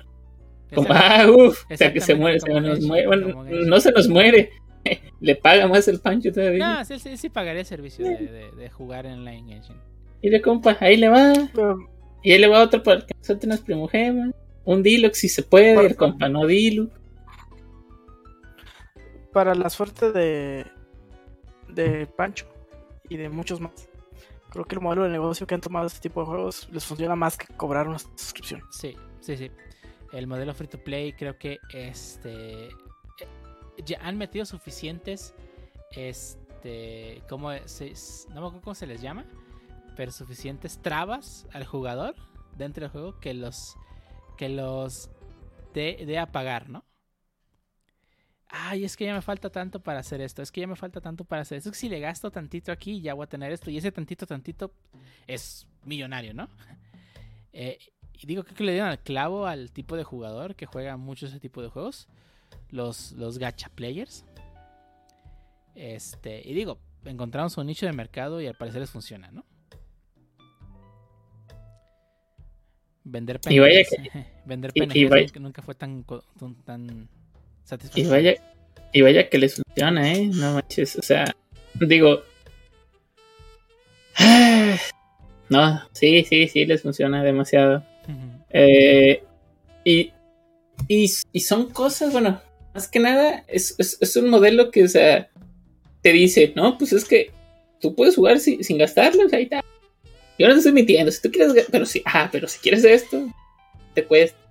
como- 0.76 0.88
ah, 0.92 1.26
uff, 1.30 1.64
o 1.72 1.78
sea 1.78 1.92
que 1.94 2.02
se 2.02 2.16
muere, 2.16 2.40
se 2.40 2.52
nos 2.54 2.82
muere. 2.82 3.08
Bueno, 3.08 3.44
no 3.46 3.80
se 3.80 3.92
nos 3.92 4.08
muere. 4.08 4.52
Le 5.22 5.36
paga 5.36 5.68
más 5.68 5.88
el 5.88 6.00
pancho 6.00 6.32
todavía. 6.32 6.78
No, 6.78 6.86
sí, 6.86 7.00
sí, 7.00 7.16
sí 7.18 7.30
pagaría 7.30 7.62
el 7.62 7.66
servicio 7.66 8.06
de, 8.06 8.18
de, 8.18 8.52
de 8.52 8.70
jugar 8.70 9.06
en 9.06 9.24
Line 9.24 9.56
Engine. 9.56 9.80
Y 10.22 10.30
le 10.30 10.42
compa, 10.42 10.78
ahí 10.80 10.98
le 10.98 11.10
va. 11.10 11.34
Y 12.24 12.32
ahí 12.32 12.40
le 12.40 12.48
va 12.48 12.62
otro 12.64 12.82
para 12.84 13.06
que 13.06 13.14
unas 13.46 13.62
primogemas. 13.62 14.34
Un 14.66 14.82
Diluc 14.84 15.14
si 15.14 15.30
se 15.30 15.44
puede, 15.44 15.86
el 15.86 15.96
compa 15.96 16.30
no 16.30 16.46
Diluc. 16.46 16.92
para 19.32 19.56
la 19.56 19.70
suerte 19.70 20.12
de, 20.12 20.66
de 21.70 22.06
Pancho 22.08 22.46
y 23.14 23.18
de 23.18 23.30
muchos 23.30 23.60
más, 23.60 23.90
creo 24.50 24.66
que 24.66 24.76
el 24.76 24.82
modelo 24.82 25.04
de 25.04 25.10
negocio 25.10 25.46
que 25.46 25.56
han 25.56 25.62
tomado 25.62 25.88
este 25.88 26.00
tipo 26.00 26.22
de 26.22 26.28
juegos 26.28 26.68
les 26.72 26.86
funciona 26.86 27.16
más 27.16 27.38
que 27.38 27.48
cobrar 27.56 27.88
una 27.88 28.00
suscripción. 28.00 28.62
Sí, 28.72 28.96
sí, 29.20 29.38
sí. 29.38 29.52
El 30.12 30.28
modelo 30.28 30.54
free 30.54 30.68
to 30.68 30.78
play 30.78 31.14
creo 31.14 31.38
que 31.38 31.60
este 31.74 32.68
eh, 32.68 32.72
ya 33.86 34.00
han 34.02 34.18
metido 34.18 34.46
suficientes 34.46 35.34
este 35.92 37.24
cómo 37.30 37.52
se, 37.66 37.94
no 38.30 38.42
me 38.42 38.48
acuerdo 38.48 38.62
cómo 38.62 38.76
se 38.76 38.88
les 38.88 39.02
llama, 39.02 39.26
pero 39.96 40.12
suficientes 40.12 40.82
trabas 40.82 41.48
al 41.52 41.66
jugador 41.66 42.16
dentro 42.58 42.82
del 42.82 42.92
juego 42.92 43.20
que 43.20 43.34
los 43.34 43.76
que 44.38 44.50
los 44.50 45.10
de, 45.74 46.04
de 46.06 46.20
a 46.20 46.32
pagar, 46.32 46.70
¿no? 46.70 46.84
Ay, 48.56 48.86
es 48.86 48.96
que 48.96 49.06
ya 49.06 49.16
me 49.16 49.22
falta 49.24 49.50
tanto 49.50 49.80
para 49.82 50.00
hacer 50.00 50.22
esto, 50.22 50.44
es 50.44 50.52
que 50.52 50.62
ya 50.62 50.68
me 50.68 50.76
falta 50.76 51.02
tanto 51.02 51.26
para 51.26 51.42
hacer 51.42 51.58
esto. 51.58 51.70
Es 51.70 51.74
que 51.76 51.80
si 51.80 51.90
le 51.90 52.00
gasto 52.00 52.30
tantito 52.30 52.72
aquí, 52.72 53.02
ya 53.02 53.16
voy 53.16 53.24
a 53.24 53.28
tener 53.28 53.52
esto. 53.52 53.72
Y 53.72 53.78
ese 53.78 53.92
tantito, 53.92 54.28
tantito 54.28 54.72
es 55.26 55.68
millonario, 55.84 56.34
¿no? 56.34 56.48
Eh, 57.56 57.78
y 58.20 58.26
digo 58.26 58.44
creo 58.44 58.56
que 58.58 58.64
le 58.64 58.72
dieron 58.72 58.90
al 58.90 58.98
clavo 58.98 59.46
al 59.46 59.72
tipo 59.72 59.96
de 59.96 60.04
jugador 60.04 60.56
que 60.56 60.66
juega 60.66 60.98
mucho 60.98 61.28
ese 61.28 61.40
tipo 61.40 61.62
de 61.62 61.68
juegos. 61.70 62.08
Los, 62.72 63.12
los 63.12 63.38
gacha 63.38 63.70
players. 63.70 64.26
Este, 65.76 66.42
y 66.48 66.54
digo, 66.56 66.80
encontramos 67.06 67.56
un 67.58 67.68
nicho 67.68 67.86
de 67.86 67.94
mercado 67.94 68.42
y 68.42 68.48
al 68.48 68.56
parecer 68.56 68.82
les 68.82 68.90
funciona, 68.90 69.30
¿no? 69.32 69.46
Vender 73.04 73.40
PNGs, 73.40 73.56
vender 74.46 74.72
vaya- 75.10 75.40
nunca, 75.40 75.62
fue 75.62 75.76
tan, 75.76 76.06
tan, 76.66 77.10
Y 77.96 78.06
vaya, 78.06 78.36
y 78.92 79.02
vaya 79.02 79.30
que 79.30 79.38
les 79.38 79.56
funciona, 79.56 80.14
¿eh? 80.14 80.30
No 80.34 80.54
manches, 80.54 80.96
o 80.96 81.02
sea, 81.02 81.26
digo. 81.80 82.22
No, 85.50 85.82
sí, 85.92 86.24
sí, 86.24 86.48
sí, 86.48 86.66
les 86.66 86.82
funciona 86.82 87.22
demasiado. 87.24 87.84
Eh, 88.50 89.22
y, 89.84 90.12
y, 90.88 91.12
y 91.32 91.40
son 91.42 91.70
cosas, 91.70 92.12
bueno, 92.12 92.42
más 92.74 92.88
que 92.88 93.00
nada, 93.00 93.44
es, 93.48 93.76
es, 93.78 93.98
es 94.02 94.16
un 94.16 94.30
modelo 94.30 94.72
que, 94.72 94.84
o 94.84 94.88
sea, 94.88 95.30
te 96.02 96.12
dice, 96.12 96.54
no, 96.56 96.78
pues 96.78 96.94
es 96.94 97.06
que 97.06 97.32
tú 97.80 97.94
puedes 97.96 98.16
jugar 98.16 98.40
sin, 98.40 98.64
sin 98.64 98.82
ahí 98.82 98.88
está. 99.44 99.64
Yo 100.40 100.48
no 100.48 100.54
te 100.54 100.60
estoy 100.60 100.72
mintiendo, 100.72 101.12
si 101.12 101.22
tú 101.22 101.32
quieres, 101.32 101.68
pero 101.70 101.86
sí, 101.86 102.02
ah, 102.06 102.30
pero 102.32 102.48
si 102.48 102.60
quieres 102.60 102.84
esto, 102.84 103.28
te 103.94 104.04
cuesta. 104.06 104.43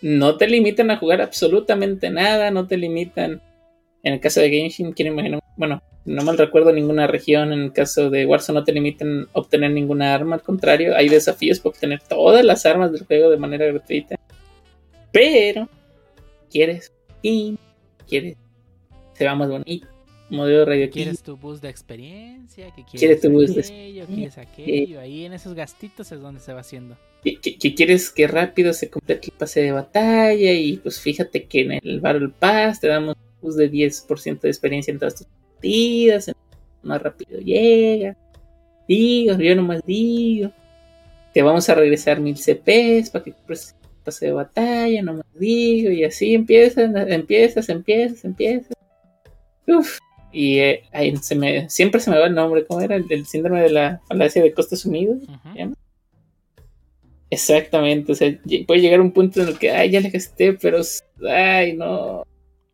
No 0.00 0.36
te 0.36 0.46
limitan 0.46 0.90
a 0.90 0.96
jugar 0.96 1.20
absolutamente 1.20 2.10
nada, 2.10 2.50
no 2.50 2.66
te 2.66 2.76
limitan. 2.76 3.42
En 4.02 4.14
el 4.14 4.20
caso 4.20 4.40
de 4.40 4.50
Genshin, 4.50 4.92
quiero 4.92 5.12
imaginar, 5.12 5.40
bueno, 5.56 5.82
no 6.04 6.22
mal 6.22 6.38
recuerdo 6.38 6.72
ninguna 6.72 7.06
región. 7.06 7.52
En 7.52 7.60
el 7.60 7.72
caso 7.72 8.10
de 8.10 8.24
Warzone, 8.24 8.60
no 8.60 8.64
te 8.64 8.72
limitan 8.72 9.28
a 9.34 9.38
obtener 9.40 9.70
ninguna 9.72 10.14
arma. 10.14 10.36
Al 10.36 10.42
contrario, 10.42 10.96
hay 10.96 11.08
desafíos 11.08 11.58
para 11.60 11.70
obtener 11.70 12.00
todas 12.08 12.44
las 12.44 12.64
armas 12.64 12.92
del 12.92 13.04
juego 13.04 13.30
de 13.30 13.36
manera 13.36 13.66
gratuita. 13.66 14.16
Pero, 15.12 15.68
quieres 16.50 16.92
skin, 17.18 17.58
quieres, 18.06 18.36
se 19.14 19.24
va 19.24 19.34
más 19.34 19.48
bonito. 19.48 19.86
Modelo 20.30 20.64
radioactivo. 20.66 21.04
¿Quieres 21.04 21.22
tu 21.22 21.36
boost 21.36 21.62
de 21.62 21.70
experiencia? 21.70 22.66
¿Que 22.66 22.84
quieres 22.84 23.00
¿Quieres 23.00 23.20
tu 23.20 23.30
boost 23.30 23.54
de 23.54 23.60
aquello? 23.60 24.06
¿Quieres 24.06 24.38
aquello? 24.38 25.00
Ahí 25.00 25.24
en 25.24 25.32
esos 25.32 25.54
gastitos 25.54 26.12
es 26.12 26.20
donde 26.20 26.40
se 26.40 26.52
va 26.52 26.60
haciendo. 26.60 26.96
Que, 27.22 27.36
que- 27.40 27.58
que 27.58 27.74
quieres 27.74 28.10
que 28.10 28.26
rápido 28.26 28.72
se 28.72 28.88
complete 28.90 29.28
el 29.30 29.36
pase 29.38 29.60
de 29.62 29.72
batalla 29.72 30.52
y 30.52 30.76
pues 30.78 31.00
fíjate 31.00 31.44
que 31.46 31.60
en 31.62 31.72
el 31.72 32.00
Battle 32.00 32.30
Pass 32.38 32.80
te 32.80 32.88
damos 32.88 33.16
un 33.40 33.56
de 33.56 33.70
10% 33.70 34.40
de 34.40 34.48
experiencia 34.48 34.90
en 34.92 34.98
todas 34.98 35.14
tus 35.16 35.26
partidas, 35.26 36.32
más 36.82 37.02
rápido 37.02 37.38
llega. 37.40 38.16
Digo, 38.88 39.36
yo 39.38 39.54
nomás 39.54 39.84
digo, 39.84 40.50
te 41.34 41.42
vamos 41.42 41.68
a 41.68 41.74
regresar 41.74 42.20
1000 42.20 42.36
CPs 42.36 43.10
para 43.10 43.24
que 43.24 43.32
compres 43.32 43.74
el 43.82 43.88
pase 44.04 44.26
de 44.26 44.32
batalla, 44.32 45.02
nomás 45.02 45.26
digo, 45.38 45.90
y 45.90 46.04
así 46.04 46.34
empiezas, 46.34 46.90
empiezas, 47.08 47.68
empiezas, 47.68 48.24
empiezas. 48.24 48.72
Uf, 49.66 49.98
y 50.32 50.58
eh, 50.58 50.82
ahí 50.92 51.14
se 51.18 51.34
me, 51.34 51.68
siempre 51.68 52.00
se 52.00 52.10
me 52.10 52.18
va 52.18 52.26
el 52.26 52.34
nombre, 52.34 52.64
¿cómo 52.66 52.80
era? 52.80 52.96
El, 52.96 53.04
el 53.10 53.26
síndrome 53.26 53.60
de 53.62 53.70
la 53.70 54.00
falacia 54.08 54.42
de 54.42 54.52
costes 54.52 54.84
unidos. 54.86 55.18
Ya. 55.54 55.70
Exactamente, 57.30 58.12
o 58.12 58.14
sea, 58.14 58.38
puede 58.66 58.80
llegar 58.80 59.00
un 59.00 59.12
punto 59.12 59.42
en 59.42 59.48
el 59.48 59.58
que, 59.58 59.70
ay, 59.70 59.90
ya 59.90 60.00
le 60.00 60.08
gasté, 60.10 60.54
pero, 60.54 60.80
ay, 61.28 61.74
no, 61.76 62.24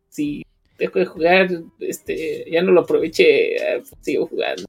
si 0.09 0.43
dejo 0.77 0.99
de 0.99 1.05
jugar, 1.05 1.49
este, 1.79 2.49
ya 2.49 2.61
no 2.61 2.71
lo 2.71 2.81
aproveché, 2.81 3.57
ah, 3.57 3.81
sigo 4.01 4.27
jugando, 4.27 4.63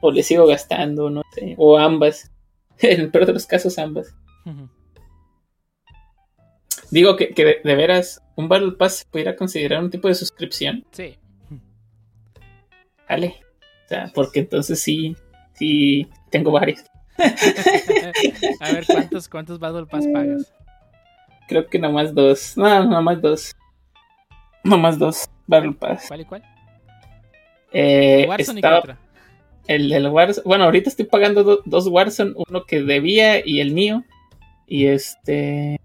o 0.00 0.10
le 0.10 0.22
sigo 0.24 0.46
gastando, 0.46 1.08
no 1.08 1.22
sé, 1.34 1.54
o 1.56 1.78
ambas, 1.78 2.32
en 2.80 3.00
el 3.00 3.10
peor 3.10 3.26
de 3.26 3.34
los 3.34 3.46
casos 3.46 3.78
ambas. 3.78 4.12
Digo 6.90 7.16
que, 7.16 7.30
que 7.30 7.44
de, 7.44 7.56
de 7.64 7.74
veras, 7.76 8.20
un 8.36 8.48
Battle 8.48 8.72
Pass 8.72 8.96
se 8.98 9.04
pudiera 9.06 9.36
considerar 9.36 9.82
un 9.82 9.90
tipo 9.90 10.08
de 10.08 10.14
suscripción, 10.14 10.84
Sí. 10.90 11.16
vale, 13.08 13.36
o 13.86 13.88
sea, 13.88 14.10
porque 14.14 14.40
entonces 14.40 14.80
sí, 14.80 15.16
sí, 15.54 16.08
tengo 16.30 16.50
varios, 16.50 16.82
A 18.60 18.72
ver, 18.72 18.86
¿cuántos, 18.86 19.28
cuántos 19.28 19.58
Battle 19.58 19.86
Pass 19.86 20.06
pagas? 20.12 20.52
creo 21.48 21.66
que 21.66 21.78
nomás 21.78 22.14
dos, 22.14 22.56
no, 22.56 22.84
nomás 22.84 23.20
dos, 23.20 23.52
nomás 24.64 24.98
dos 24.98 25.28
Battle 25.46 25.72
Pass. 25.72 26.04
¿Cuál 26.08 26.20
y 26.20 26.24
cuál? 26.24 26.42
Eh, 27.72 28.26
Warzone 28.28 28.60
y 28.60 28.62
qué 28.62 28.68
otra. 28.68 28.98
el 29.66 29.88
del 29.88 30.08
Warzone. 30.08 30.44
Bueno, 30.46 30.64
ahorita 30.64 30.88
estoy 30.90 31.04
pagando 31.06 31.42
do- 31.44 31.62
dos 31.64 31.86
Warzone, 31.88 32.32
uno 32.36 32.64
que 32.64 32.82
debía 32.82 33.46
y 33.46 33.60
el 33.60 33.72
mío. 33.72 34.04
Y 34.66 34.86
este. 34.86 35.78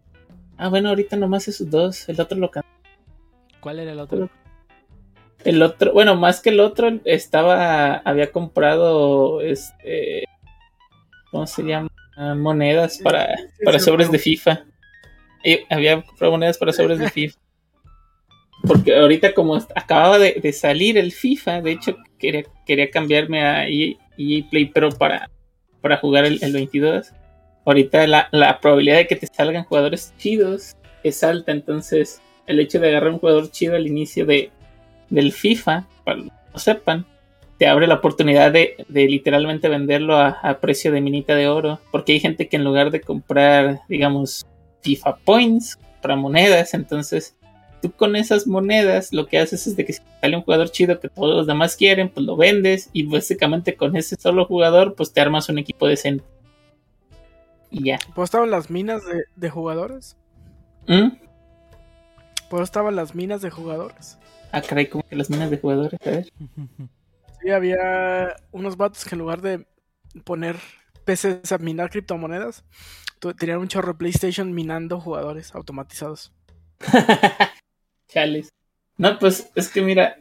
Ah, 0.58 0.70
bueno, 0.70 0.90
ahorita 0.90 1.16
nomás 1.18 1.48
esos 1.48 1.70
dos. 1.70 2.08
El 2.10 2.20
otro 2.22 2.38
lo 2.38 2.50
¿Cuál 3.60 3.80
era 3.80 3.92
el 3.92 4.00
otro? 4.00 4.30
El 5.44 5.62
otro, 5.62 5.94
bueno, 5.94 6.16
más 6.16 6.42
que 6.42 6.50
el 6.50 6.60
otro, 6.60 6.90
estaba. 7.06 7.96
Había 7.98 8.32
comprado. 8.32 9.42
Este. 9.42 10.24
¿Cómo 11.32 11.48
se 11.48 11.64
llama? 11.64 11.90
Ah, 12.16 12.36
Monedas 12.36 13.00
para, 13.04 13.36
para 13.64 13.80
sobres 13.80 14.12
de 14.12 14.20
FIFA. 14.20 14.66
Y 15.44 15.60
había 15.70 16.02
comprado 16.02 16.32
monedas 16.32 16.58
para 16.58 16.74
sobres 16.74 17.00
de 17.00 17.10
FIFA. 17.10 17.38
Porque 18.66 18.98
ahorita 18.98 19.34
como 19.34 19.56
acababa 19.56 20.18
de, 20.18 20.40
de 20.42 20.52
salir 20.52 20.98
el 20.98 21.12
FIFA, 21.12 21.62
de 21.62 21.72
hecho 21.72 21.96
quería, 22.18 22.44
quería 22.66 22.90
cambiarme 22.90 23.46
a 23.46 23.68
EA, 23.68 23.94
EA 24.18 24.44
Play 24.50 24.66
Pro 24.66 24.90
para, 24.90 25.30
para 25.82 25.98
jugar 25.98 26.26
el, 26.26 26.40
el 26.42 26.54
22. 26.54 27.12
Ahorita 27.66 28.08
la, 28.08 28.30
la 28.32 28.60
probabilidad 28.60 28.98
de 28.98 29.08
que 29.08 29.16
te 29.16 29.28
salgan 29.28 29.66
jugadores 29.66 30.14
chidos 30.18 30.76
es 31.04 31.24
alta, 31.24 31.52
entonces 31.52 32.22
el 32.48 32.60
hecho 32.60 32.80
de 32.80 32.90
agarrar 32.90 33.12
un 33.12 33.20
jugador 33.20 33.52
chido 33.52 33.76
al 33.76 33.86
inicio 33.86 34.26
de, 34.26 34.52
del 35.10 35.32
FIFA, 35.32 35.86
para 36.04 36.22
que 36.22 36.32
no 36.54 36.60
sepan, 36.60 37.06
te 37.58 37.68
abre 37.68 37.88
la 37.88 37.96
oportunidad 37.96 38.52
de, 38.52 38.86
de 38.88 39.08
literalmente 39.08 39.70
venderlo 39.70 40.16
a, 40.16 40.30
a 40.42 40.60
precio 40.60 40.92
de 40.92 41.02
minita 41.02 41.36
de 41.36 41.48
oro, 41.48 41.80
porque 41.92 42.14
hay 42.14 42.20
gente 42.20 42.48
que 42.48 42.58
en 42.58 42.64
lugar 42.64 42.92
de 42.92 43.02
comprar, 43.02 43.82
digamos, 43.88 44.46
FIFA 44.82 45.18
Points, 45.18 45.80
para 46.02 46.16
monedas, 46.16 46.74
entonces 46.74 47.36
tú 47.82 47.92
con 47.92 48.16
esas 48.16 48.48
monedas 48.48 49.14
lo 49.14 49.28
que 49.28 49.40
haces 49.40 49.68
es 49.68 49.76
de 49.76 49.86
que 49.86 49.94
si 49.94 50.02
sale 50.22 50.38
un 50.38 50.44
jugador 50.44 50.70
chido 50.72 51.00
que 51.00 51.10
todos 51.10 51.36
los 51.36 51.48
demás 51.48 51.76
quieren, 51.76 52.10
pues 52.10 52.26
lo 52.26 52.36
vendes 52.36 52.90
y 52.94 53.04
básicamente 53.04 53.76
con 53.76 53.96
ese 53.96 54.16
solo 54.16 54.46
jugador 54.46 54.96
pues 54.96 55.12
te 55.12 55.22
armas 55.22 55.50
un 55.50 55.58
equipo 55.58 55.88
decente. 55.88 56.24
Y 57.70 57.84
ya. 57.84 58.00
Pues 58.16 58.28
estaban 58.28 58.50
las 58.50 58.70
minas 58.70 59.06
de, 59.06 59.26
de 59.36 59.50
jugadores. 59.50 60.16
¿Mm? 60.88 61.10
Pues 62.50 62.64
estaban 62.64 62.96
las 62.96 63.14
minas 63.14 63.42
de 63.42 63.50
jugadores. 63.50 64.18
Ah, 64.54 64.62
caray, 64.62 64.88
como 64.88 65.04
que 65.04 65.16
las 65.18 65.30
minas 65.30 65.52
de 65.52 65.58
jugadores, 65.58 66.00
a 66.06 66.10
ver. 66.10 66.30
Sí, 67.48 67.54
había 67.54 68.36
unos 68.52 68.76
vatos 68.76 69.06
que 69.06 69.16
en 69.16 69.20
lugar 69.20 69.42
de 69.42 69.66
poner 70.26 70.58
PCs 71.06 71.54
a 71.54 71.58
minar 71.60 71.90
criptomonedas, 71.90 72.66
tenían 73.40 73.60
un 73.60 73.70
chorro 73.70 73.98
PlayStation 73.98 74.54
minando 74.54 75.00
jugadores 75.00 75.56
automatizados. 75.56 76.34
Chales. 78.10 78.50
No, 78.98 79.18
pues 79.18 79.50
es 79.56 79.70
que 79.70 79.82
mira, 79.82 80.20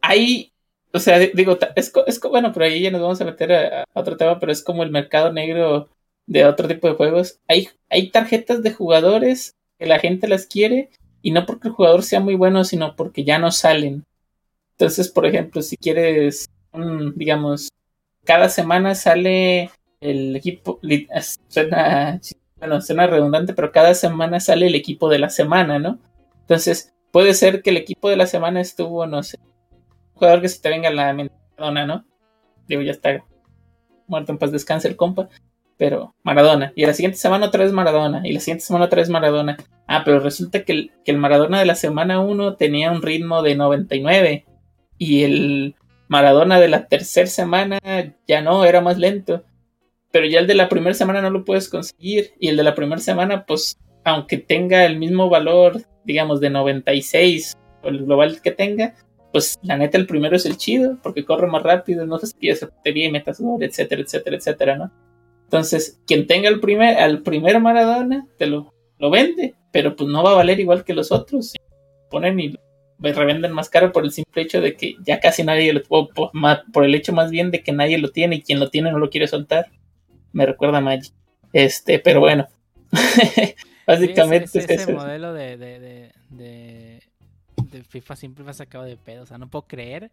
hay, 0.00 0.50
o 0.92 0.98
sea, 0.98 1.20
digo, 1.20 1.56
es, 1.76 1.92
es 2.04 2.20
bueno, 2.20 2.50
pero 2.52 2.66
ahí 2.66 2.82
ya 2.82 2.90
nos 2.90 3.00
vamos 3.00 3.20
a 3.20 3.26
meter 3.26 3.52
a, 3.52 3.84
otro 3.92 4.16
tema, 4.16 4.40
pero 4.40 4.50
es 4.50 4.64
como 4.64 4.82
el 4.82 4.90
mercado 4.90 5.32
negro 5.32 5.88
de 6.26 6.46
otro 6.46 6.66
tipo 6.66 6.88
de 6.88 6.94
juegos. 6.94 7.38
Hay, 7.46 7.68
hay 7.90 8.10
tarjetas 8.10 8.64
de 8.64 8.72
jugadores 8.72 9.52
que 9.78 9.86
la 9.86 10.00
gente 10.00 10.26
las 10.26 10.46
quiere 10.46 10.90
y 11.22 11.30
no 11.30 11.46
porque 11.46 11.68
el 11.68 11.74
jugador 11.74 12.02
sea 12.02 12.18
muy 12.18 12.34
bueno, 12.34 12.64
sino 12.64 12.96
porque 12.96 13.22
ya 13.22 13.38
no 13.38 13.52
salen. 13.52 14.04
Entonces, 14.72 15.08
por 15.08 15.26
ejemplo, 15.26 15.62
si 15.62 15.76
quieres, 15.76 16.48
digamos, 17.14 17.68
cada 18.24 18.48
semana 18.48 18.94
sale 18.94 19.70
el 20.00 20.36
equipo, 20.36 20.80
suena, 21.48 22.20
bueno, 22.58 22.80
suena 22.80 23.06
redundante, 23.06 23.54
pero 23.54 23.72
cada 23.72 23.94
semana 23.94 24.40
sale 24.40 24.66
el 24.66 24.74
equipo 24.74 25.08
de 25.08 25.18
la 25.18 25.30
semana, 25.30 25.78
¿no? 25.78 25.98
Entonces, 26.40 26.94
puede 27.12 27.34
ser 27.34 27.62
que 27.62 27.70
el 27.70 27.76
equipo 27.76 28.08
de 28.08 28.16
la 28.16 28.26
semana 28.26 28.60
estuvo, 28.60 29.06
no 29.06 29.22
sé, 29.22 29.38
un 29.40 30.14
jugador 30.14 30.40
que 30.40 30.48
se 30.48 30.60
te 30.60 30.68
venga 30.68 30.90
la 30.90 31.14
Maradona, 31.14 31.86
¿no? 31.86 32.04
Digo, 32.68 32.82
ya 32.82 32.92
está 32.92 33.24
muerto 34.06 34.32
en 34.32 34.38
paz 34.38 34.52
descanse 34.52 34.88
el 34.88 34.96
compa, 34.96 35.28
pero 35.76 36.14
Maradona. 36.22 36.72
Y 36.74 36.86
la 36.86 36.94
siguiente 36.94 37.18
semana 37.18 37.46
otra 37.46 37.64
vez 37.64 37.72
Maradona. 37.72 38.26
Y 38.26 38.32
la 38.32 38.40
siguiente 38.40 38.64
semana 38.64 38.86
otra 38.86 39.00
vez 39.00 39.08
Maradona. 39.08 39.56
Ah, 39.86 40.02
pero 40.04 40.20
resulta 40.20 40.64
que 40.64 40.72
el, 40.72 40.92
que 41.04 41.12
el 41.12 41.18
Maradona 41.18 41.58
de 41.58 41.66
la 41.66 41.74
semana 41.74 42.20
1 42.20 42.56
tenía 42.56 42.90
un 42.90 43.02
ritmo 43.02 43.42
de 43.42 43.56
99. 43.56 44.46
Y 44.98 45.22
el 45.24 45.74
Maradona 46.08 46.60
de 46.60 46.68
la 46.68 46.86
tercera 46.86 47.26
semana 47.26 47.78
ya 48.26 48.42
no, 48.42 48.64
era 48.64 48.80
más 48.80 48.98
lento. 48.98 49.42
Pero 50.12 50.26
ya 50.26 50.38
el 50.38 50.46
de 50.46 50.54
la 50.54 50.68
primera 50.68 50.94
semana 50.94 51.20
no 51.20 51.30
lo 51.30 51.44
puedes 51.44 51.68
conseguir. 51.68 52.32
Y 52.38 52.48
el 52.48 52.56
de 52.56 52.62
la 52.62 52.74
primera 52.74 53.00
semana, 53.00 53.44
pues, 53.44 53.76
aunque 54.04 54.38
tenga 54.38 54.84
el 54.84 54.98
mismo 54.98 55.28
valor, 55.28 55.82
digamos, 56.04 56.40
de 56.40 56.50
96, 56.50 57.56
o 57.82 57.88
el 57.88 58.04
global 58.04 58.40
que 58.40 58.52
tenga, 58.52 58.94
pues 59.32 59.58
la 59.62 59.76
neta 59.76 59.98
el 59.98 60.06
primero 60.06 60.36
es 60.36 60.46
el 60.46 60.56
chido, 60.56 60.96
porque 61.02 61.24
corre 61.24 61.46
más 61.46 61.62
rápido, 61.62 62.06
no 62.06 62.18
se 62.18 62.32
esa 62.40 62.66
batería 62.66 63.06
y 63.06 63.10
metas 63.10 63.38
etcétera, 63.60 64.00
etcétera, 64.00 64.36
etcétera, 64.36 64.76
¿no? 64.78 64.90
Entonces, 65.44 66.00
quien 66.06 66.26
tenga 66.26 66.48
el 66.48 66.60
primer, 66.60 66.96
al 66.96 67.22
primer 67.22 67.60
Maradona, 67.60 68.26
te 68.38 68.46
lo, 68.46 68.72
lo 68.98 69.10
vende, 69.10 69.54
pero 69.72 69.94
pues 69.94 70.08
no 70.08 70.22
va 70.22 70.32
a 70.32 70.36
valer 70.36 70.58
igual 70.58 70.84
que 70.84 70.94
los 70.94 71.12
otros. 71.12 71.54
Ponen 72.10 72.40
y 72.40 72.54
revenden 72.98 73.52
más 73.52 73.68
caro 73.68 73.92
por 73.92 74.04
el 74.04 74.10
simple 74.10 74.42
hecho 74.42 74.60
de 74.60 74.74
que 74.74 74.96
ya 75.02 75.20
casi 75.20 75.42
nadie 75.42 75.72
lo 75.72 75.82
por, 75.82 76.08
por, 76.72 76.84
el 76.84 76.94
hecho 76.94 77.12
más 77.12 77.30
bien 77.30 77.50
de 77.50 77.62
que 77.62 77.72
nadie 77.72 77.98
lo 77.98 78.10
tiene 78.10 78.36
y 78.36 78.42
quien 78.42 78.58
lo 78.58 78.70
tiene 78.70 78.90
no 78.90 78.98
lo 78.98 79.10
quiere 79.10 79.28
soltar. 79.28 79.70
Me 80.32 80.46
recuerda 80.46 80.78
a 80.78 80.80
Magic. 80.80 81.12
Este, 81.52 81.98
pero 81.98 82.20
bueno. 82.20 82.46
Básicamente 83.86 84.58
ese, 84.58 84.74
ese, 84.74 84.92
modelo 84.92 85.32
de, 85.32 85.56
de, 85.56 85.78
de, 86.30 87.02
de, 87.70 87.84
FIFA 87.84 88.16
siempre 88.16 88.44
me 88.44 88.50
ha 88.50 88.54
sacado 88.54 88.84
de 88.84 88.96
pedo. 88.96 89.22
O 89.22 89.26
sea, 89.26 89.38
no 89.38 89.48
puedo 89.48 89.66
creer 89.66 90.10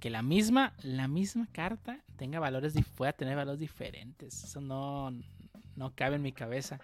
que, 0.00 0.10
la 0.10 0.22
misma, 0.22 0.72
la 0.82 1.08
misma 1.08 1.46
carta 1.52 2.00
tenga 2.16 2.40
valores, 2.40 2.72
pueda 2.96 3.12
tener 3.12 3.36
valores 3.36 3.60
diferentes. 3.60 4.44
Eso 4.44 4.60
no, 4.60 5.12
no 5.76 5.92
cabe 5.94 6.16
en 6.16 6.22
mi 6.22 6.32
cabeza. 6.32 6.80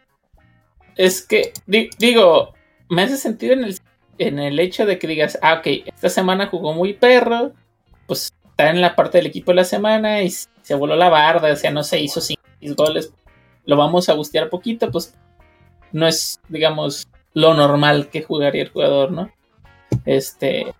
Es 0.96 1.22
que, 1.22 1.52
digo, 1.66 2.52
me 2.90 3.02
hace 3.02 3.16
sentido 3.16 3.54
en 3.54 3.64
el, 3.64 3.80
en 4.20 4.38
el 4.38 4.60
hecho 4.60 4.84
de 4.84 4.98
que 4.98 5.06
digas, 5.06 5.38
ah, 5.40 5.54
ok, 5.54 5.66
esta 5.86 6.10
semana 6.10 6.46
jugó 6.46 6.74
muy 6.74 6.92
perro, 6.92 7.52
pues 8.06 8.34
está 8.50 8.68
en 8.68 8.82
la 8.82 8.94
parte 8.94 9.18
del 9.18 9.26
equipo 9.26 9.50
de 9.50 9.56
la 9.56 9.64
semana 9.64 10.22
y 10.22 10.30
se 10.30 10.74
voló 10.74 10.94
la 10.94 11.08
barda, 11.08 11.50
o 11.50 11.56
sea, 11.56 11.70
no 11.70 11.82
se 11.82 12.00
hizo 12.00 12.20
5 12.20 12.38
goles, 12.76 13.14
lo 13.64 13.78
vamos 13.78 14.10
a 14.10 14.12
gustear 14.12 14.50
poquito, 14.50 14.90
pues 14.90 15.14
no 15.92 16.06
es, 16.06 16.38
digamos, 16.50 17.08
lo 17.32 17.54
normal 17.54 18.10
que 18.10 18.22
jugaría 18.22 18.62
el 18.62 18.68
jugador, 18.68 19.10
¿no? 19.10 19.30
Este, 20.04 20.74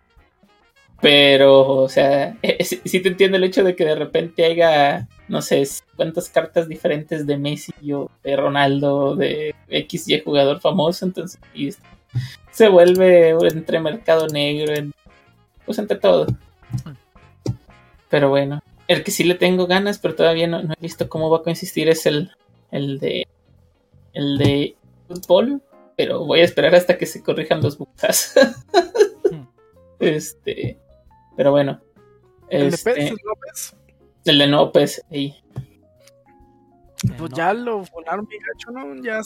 pero, 1.01 1.67
o 1.67 1.89
sea, 1.89 2.37
eh, 2.43 2.63
sí, 2.63 3.01
te 3.01 3.09
entiendo 3.09 3.39
el 3.39 3.45
hecho 3.45 3.65
de 3.65 3.75
que 3.75 3.87
de 3.87 3.95
repente 3.95 4.45
haya, 4.45 5.09
no 5.29 5.41
sé, 5.41 5.67
cuántas 5.97 6.29
cartas 6.29 6.69
diferentes 6.69 7.27
de 7.27 7.39
Messi 7.39 7.73
o 7.91 8.11
de 8.23 8.37
Ronaldo, 8.37 9.17
de 9.17 9.55
X 9.69 10.09
y 10.09 10.21
jugador 10.21 10.61
famoso, 10.61 11.07
entonces 11.07 11.41
y 11.55 11.71
se 12.51 12.69
vuelve 12.69 13.31
entre 13.31 13.81
mercado 13.81 14.27
negro, 14.29 14.73
pues 15.65 15.79
entre 15.79 15.99
todo. 15.99 16.27
Pero 18.09 18.29
bueno, 18.29 18.63
el 18.89 19.05
que 19.05 19.11
sí 19.11 19.25
le 19.25 19.35
tengo 19.37 19.67
ganas, 19.67 19.99
pero 19.99 20.15
todavía 20.15 20.47
no, 20.47 20.61
he 20.61 20.81
visto 20.81 21.09
cómo 21.09 21.31
va 21.31 21.39
a 21.39 21.43
consistir 21.43 21.89
es 21.89 22.07
el, 22.07 22.33
el 22.73 22.99
de 22.99 23.29
el 24.13 24.39
de 24.39 24.77
fútbol, 25.07 25.63
pero 25.97 26.25
voy 26.25 26.41
a 26.41 26.45
esperar 26.45 26.75
hasta 26.75 26.99
que 26.99 27.07
se 27.07 27.23
corrijan 27.23 27.63
los 27.63 27.79
bugs. 27.79 28.35
Hmm. 29.31 29.47
este, 30.01 30.79
pero 31.37 31.53
bueno. 31.53 31.81
¿El 32.49 32.71
de 32.71 32.75
este, 32.75 33.15
López? 33.25 33.77
El 34.25 34.39
de 34.39 34.47
López, 34.49 35.05
ahí. 35.11 35.37
Pues 37.17 37.33
ya 37.33 37.55
lo 37.55 37.83
volaron 37.93 38.27
mi 38.29 38.37
gacho, 38.39 38.71
¿no? 38.73 39.03
Ya 39.03 39.21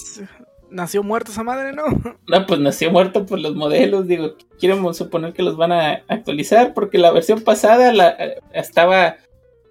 nació 0.74 1.02
muerto 1.02 1.32
esa 1.32 1.42
madre, 1.42 1.72
¿no? 1.72 1.84
No, 2.26 2.46
pues 2.46 2.60
nació 2.60 2.90
muerto 2.90 3.26
por 3.26 3.38
los 3.38 3.54
modelos, 3.54 4.06
digo, 4.06 4.36
quiero 4.58 4.92
suponer 4.92 5.32
que 5.32 5.42
los 5.42 5.56
van 5.56 5.72
a 5.72 6.02
actualizar 6.08 6.74
porque 6.74 6.98
la 6.98 7.12
versión 7.12 7.42
pasada 7.42 7.92
la, 7.92 8.16
estaba 8.52 9.16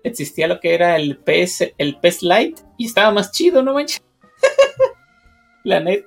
existía 0.04 0.48
lo 0.48 0.60
que 0.60 0.74
era 0.74 0.98
el 0.98 1.18
PS 1.18 1.74
el 1.78 1.98
PS 1.98 2.24
Lite 2.24 2.62
y 2.78 2.86
estaba 2.86 3.12
más 3.12 3.32
chido, 3.32 3.64
¿no 3.64 3.74
manches? 3.74 4.04
la 5.64 5.80
net 5.80 6.06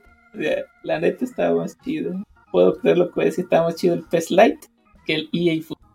la 0.82 1.00
neta 1.00 1.24
estaba 1.24 1.62
más 1.62 1.78
chido. 1.80 2.22
Puedo 2.52 2.74
creer 2.78 2.98
lo 2.98 3.08
que 3.08 3.14
voy 3.14 3.24
a 3.24 3.26
decir, 3.26 3.44
estaba 3.44 3.66
más 3.66 3.76
chido 3.76 3.94
el 3.94 4.04
PS 4.04 4.30
Lite 4.30 4.68
que 5.06 5.14
el 5.14 5.28
EA 5.32 5.62
Football. 5.62 5.86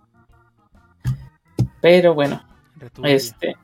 Pero 1.81 2.13
bueno, 2.13 2.43
este. 3.03 3.55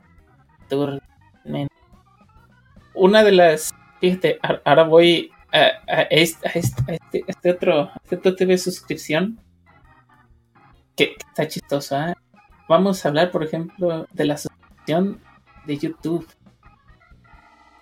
Una 2.94 3.22
de 3.22 3.32
las. 3.32 3.74
Fíjate, 4.00 4.38
ahora 4.64 4.84
voy 4.84 5.30
a, 5.52 6.02
este, 6.10 6.58
este, 6.58 7.24
este, 7.26 7.50
otro, 7.50 7.90
este 8.02 8.16
otro 8.16 8.34
TV 8.36 8.58
suscripción 8.58 9.40
que, 10.94 11.16
está 11.28 11.48
chistoso. 11.48 11.96
¿eh? 12.00 12.14
Vamos 12.68 13.04
a 13.04 13.08
hablar, 13.08 13.30
por 13.30 13.42
ejemplo, 13.42 14.06
de 14.12 14.24
la 14.24 14.36
suscripción 14.36 15.20
de 15.66 15.78
YouTube. 15.78 16.28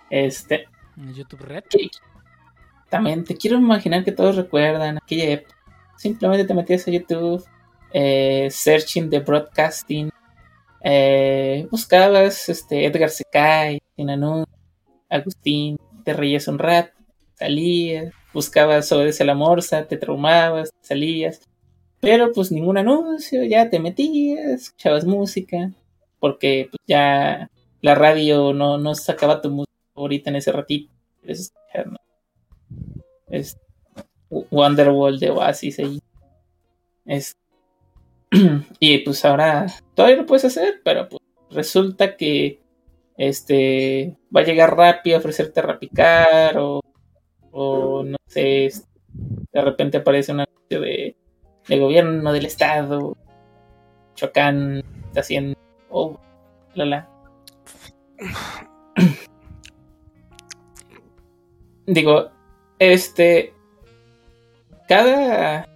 Este. 0.09 0.67
YouTube 0.95 1.41
Red. 1.41 1.63
también 2.89 3.23
te 3.23 3.35
quiero 3.35 3.57
imaginar 3.57 4.03
que 4.03 4.11
todos 4.11 4.35
recuerdan 4.35 4.97
aquella 4.97 5.29
época. 5.31 5.55
Simplemente 5.97 6.45
te 6.45 6.53
metías 6.53 6.87
a 6.87 6.91
YouTube, 6.91 7.43
eh, 7.91 8.47
searching 8.49 9.09
de 9.09 9.19
broadcasting, 9.19 10.09
eh, 10.81 11.67
buscabas 11.69 12.49
este, 12.49 12.85
Edgar 12.85 13.09
Secay, 13.09 13.79
Sinanú, 13.95 14.45
Agustín, 15.09 15.77
te 16.07 16.13
reías 16.13 16.47
un 16.47 16.57
rato, 16.57 16.93
salías, 17.33 18.13
buscabas 18.33 18.89
Obedece 18.93 19.25
la 19.25 19.35
Morsa, 19.35 19.89
te 19.89 19.97
traumabas, 19.97 20.73
salías, 20.79 21.41
pero 21.99 22.31
pues 22.31 22.49
ningún 22.49 22.77
anuncio, 22.77 23.43
ya 23.43 23.69
te 23.69 23.81
metías, 23.81 24.61
escuchabas 24.61 25.03
música, 25.03 25.73
porque 26.21 26.69
pues, 26.71 26.79
ya 26.87 27.51
la 27.81 27.93
radio 27.93 28.53
no, 28.53 28.77
no 28.77 28.95
sacaba 28.95 29.41
tu 29.41 29.49
música 29.49 29.75
favorita 29.93 30.29
en 30.29 30.37
ese 30.37 30.53
ratito. 30.53 30.93
Es, 31.23 31.53
es 33.29 33.57
Wonderwall 34.29 35.19
de 35.19 35.31
Oasis 35.31 35.79
ahí. 35.79 35.99
Es, 37.03 37.35
y 38.79 38.99
pues 38.99 39.25
ahora 39.25 39.65
todavía 39.93 40.19
lo 40.21 40.25
puedes 40.25 40.45
hacer, 40.45 40.79
pero 40.85 41.09
pues 41.09 41.21
resulta 41.51 42.15
que 42.15 42.61
este 43.17 44.15
va 44.35 44.41
a 44.41 44.43
llegar 44.43 44.77
Rappi 44.77 45.13
a 45.13 45.17
ofrecerte 45.17 45.61
Rapicar 45.61 46.57
o, 46.57 46.81
o 47.51 48.03
no 48.03 48.17
sé, 48.27 48.71
de 49.51 49.61
repente 49.61 49.97
aparece 49.97 50.31
un 50.31 50.41
anuncio 50.41 50.81
de, 50.81 51.15
de 51.67 51.79
gobierno 51.79 52.31
del 52.31 52.45
estado, 52.45 53.17
Chocán 54.15 54.83
está 55.07 55.21
haciendo, 55.21 55.57
oh, 55.89 56.19
la 56.75 56.85
la. 56.85 57.09
Digo, 61.85 62.31
este, 62.79 63.53
cada, 64.87 65.67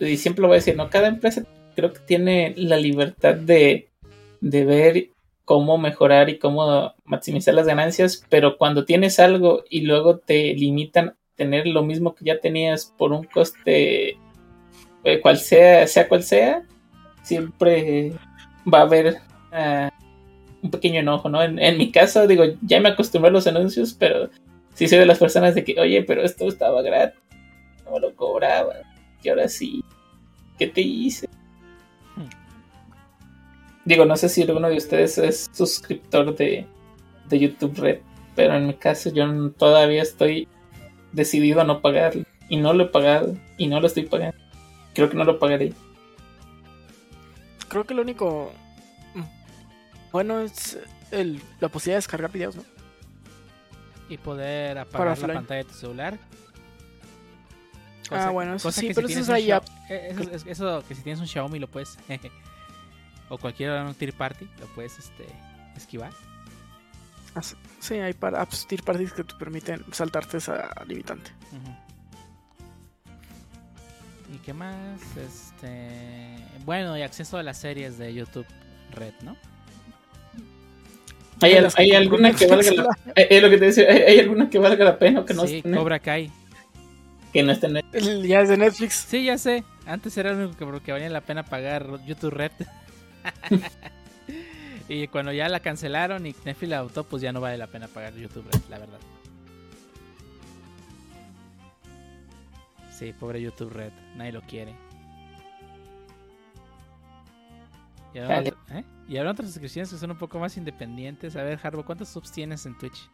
y 0.00 0.16
siempre 0.16 0.42
lo 0.42 0.48
voy 0.48 0.56
a 0.56 0.58
decir, 0.58 0.76
¿no? 0.76 0.88
Cada 0.88 1.08
empresa 1.08 1.42
creo 1.74 1.92
que 1.92 2.00
tiene 2.00 2.54
la 2.56 2.76
libertad 2.76 3.34
de, 3.34 3.90
de 4.40 4.64
ver 4.64 5.11
cómo 5.44 5.78
mejorar 5.78 6.30
y 6.30 6.38
cómo 6.38 6.94
maximizar 7.04 7.54
las 7.54 7.66
ganancias, 7.66 8.24
pero 8.28 8.56
cuando 8.58 8.84
tienes 8.84 9.18
algo 9.18 9.64
y 9.68 9.82
luego 9.82 10.18
te 10.18 10.54
limitan 10.54 11.08
a 11.10 11.16
tener 11.34 11.66
lo 11.66 11.82
mismo 11.82 12.14
que 12.14 12.24
ya 12.24 12.40
tenías 12.40 12.94
por 12.96 13.12
un 13.12 13.24
coste 13.24 14.18
eh, 15.04 15.20
cual 15.20 15.38
sea, 15.38 15.86
sea 15.86 16.08
cual 16.08 16.22
sea, 16.22 16.64
siempre 17.22 18.12
va 18.72 18.80
a 18.80 18.82
haber 18.82 19.16
ah, 19.50 19.90
un 20.62 20.70
pequeño 20.70 21.00
enojo, 21.00 21.28
¿no? 21.28 21.42
En, 21.42 21.78
mi 21.78 21.90
caso, 21.90 22.26
digo, 22.26 22.44
ya 22.62 22.80
me 22.80 22.90
acostumbré 22.90 23.30
a 23.30 23.32
los 23.32 23.46
anuncios, 23.46 23.94
pero 23.94 24.30
sí 24.74 24.86
soy 24.86 24.98
de 24.98 25.06
las 25.06 25.18
personas 25.18 25.54
de 25.54 25.64
que, 25.64 25.80
oye, 25.80 26.02
pero 26.04 26.22
esto 26.22 26.46
estaba 26.46 26.82
gratis, 26.82 27.20
no 27.84 27.98
lo 27.98 28.14
cobraba, 28.14 28.74
y 29.22 29.28
ahora 29.28 29.48
sí, 29.48 29.84
¿qué 30.56 30.68
te 30.68 30.82
hice? 30.82 31.28
Digo, 33.84 34.04
no 34.04 34.16
sé 34.16 34.28
si 34.28 34.42
alguno 34.42 34.68
de 34.68 34.76
ustedes 34.76 35.18
es 35.18 35.50
suscriptor 35.52 36.34
de, 36.36 36.66
de 37.28 37.38
YouTube 37.38 37.76
Red, 37.78 37.98
pero 38.34 38.54
en 38.56 38.66
mi 38.68 38.74
caso 38.74 39.10
yo 39.10 39.50
todavía 39.52 40.02
estoy 40.02 40.48
decidido 41.12 41.60
a 41.60 41.64
no 41.64 41.80
pagar 41.80 42.14
y 42.48 42.56
no 42.56 42.72
lo 42.72 42.84
he 42.84 42.88
pagado 42.88 43.36
y 43.58 43.66
no 43.66 43.80
lo 43.80 43.86
estoy 43.86 44.04
pagando. 44.04 44.36
Creo 44.94 45.08
que 45.10 45.16
no 45.16 45.24
lo 45.24 45.38
pagaré. 45.38 45.72
Creo 47.68 47.84
que 47.86 47.94
lo 47.94 48.02
único 48.02 48.52
mm, 49.14 49.22
bueno 50.12 50.40
es 50.40 50.78
el, 51.10 51.40
la 51.60 51.68
posibilidad 51.68 51.96
de 51.96 51.98
descargar 51.98 52.30
videos, 52.32 52.56
¿no? 52.56 52.64
Y 54.08 54.18
poder 54.18 54.74
Para 54.74 54.82
apagar 54.82 55.06
la 55.06 55.12
offline. 55.14 55.34
pantalla 55.36 55.58
de 55.58 55.64
tu 55.64 55.74
celular. 55.74 56.18
Ah, 58.10 58.28
bueno, 58.28 58.56
eso 58.56 58.70
sí, 58.70 58.90
pero 58.94 59.08
si 59.08 59.14
eso 59.14 59.34
es 59.34 59.44
Xia- 59.46 59.62
eh, 59.88 60.08
Eso, 60.10 60.30
es- 60.30 60.44
eso 60.46 60.84
que 60.86 60.94
si 60.94 61.00
tienes 61.02 61.18
un 61.20 61.26
Xiaomi 61.26 61.58
lo 61.58 61.66
puedes. 61.68 61.96
o 63.32 63.38
cualquier 63.38 63.70
un 63.82 63.94
Tier 63.94 64.12
Party 64.12 64.46
lo 64.60 64.66
puedes 64.74 64.98
este, 64.98 65.26
esquivar. 65.76 66.12
Sí, 67.80 67.94
hay 67.94 68.12
para 68.12 68.42
apps 68.42 68.66
tier 68.66 68.82
parties 68.82 69.12
que 69.14 69.24
te 69.24 69.34
permiten 69.36 69.82
saltarte 69.90 70.36
esa 70.36 70.70
limitante. 70.86 71.30
¿Y 74.34 74.36
qué 74.44 74.52
más? 74.52 74.76
Este. 75.16 76.36
Bueno, 76.66 76.96
y 76.98 77.02
acceso 77.02 77.38
a 77.38 77.42
las 77.42 77.58
series 77.58 77.96
de 77.96 78.12
YouTube 78.12 78.46
Red, 78.92 79.14
¿no? 79.22 79.36
¿Hay, 81.40 81.54
al- 81.56 81.72
hay 81.76 81.92
alguna 81.92 82.32
que 82.32 82.46
valga 82.46 82.70
la, 82.70 82.86
eh, 83.16 83.26
eh, 83.30 83.40
lo 83.40 83.50
que 83.50 83.58
te 83.58 83.64
decía, 83.64 83.86
¿hay, 83.90 84.02
hay 84.02 84.20
alguna 84.20 84.48
que 84.48 84.58
valga 84.58 84.84
la 84.84 84.98
pena 84.98 85.20
o 85.20 85.24
que 85.24 85.34
no, 85.34 85.46
sí, 85.46 85.60
Cobra 85.62 85.98
Kai. 85.98 86.30
que 87.32 87.42
no 87.42 87.50
esté 87.52 87.66
en- 87.66 87.78
El- 87.92 88.26
ya 88.26 88.42
es 88.42 88.48
de 88.50 88.58
Netflix. 88.58 89.06
Sí, 89.08 89.24
ya 89.24 89.38
sé. 89.38 89.64
Antes 89.86 90.16
era 90.18 90.32
lo 90.34 90.46
único 90.48 90.70
que, 90.72 90.80
que 90.84 90.92
valía 90.92 91.08
la 91.08 91.22
pena 91.22 91.42
pagar 91.44 91.86
YouTube 92.04 92.30
Red. 92.32 92.52
y 94.88 95.08
cuando 95.08 95.32
ya 95.32 95.48
la 95.48 95.60
cancelaron 95.60 96.26
y 96.26 96.34
Netflix 96.44 96.68
la 96.70 96.78
adoptó, 96.78 97.04
pues 97.04 97.22
ya 97.22 97.32
no 97.32 97.40
vale 97.40 97.56
la 97.58 97.66
pena 97.66 97.88
pagar 97.88 98.14
YouTube 98.14 98.46
Red, 98.52 98.60
la 98.68 98.78
verdad. 98.78 98.98
Sí, 102.98 103.12
pobre 103.12 103.40
YouTube 103.40 103.70
Red. 103.72 103.92
Nadie 104.16 104.32
lo 104.32 104.42
quiere. 104.42 104.74
Y 108.14 108.18
ahora, 108.18 108.42
¿eh? 108.42 108.84
y 109.08 109.16
ahora 109.16 109.30
otras 109.30 109.48
suscripciones 109.48 109.90
que 109.90 109.96
son 109.96 110.10
un 110.10 110.18
poco 110.18 110.38
más 110.38 110.56
independientes. 110.56 111.34
A 111.36 111.42
ver, 111.42 111.58
Harbo, 111.62 111.84
¿cuántos 111.84 112.08
subs 112.10 112.30
tienes 112.30 112.66
en 112.66 112.76
Twitch? 112.78 113.08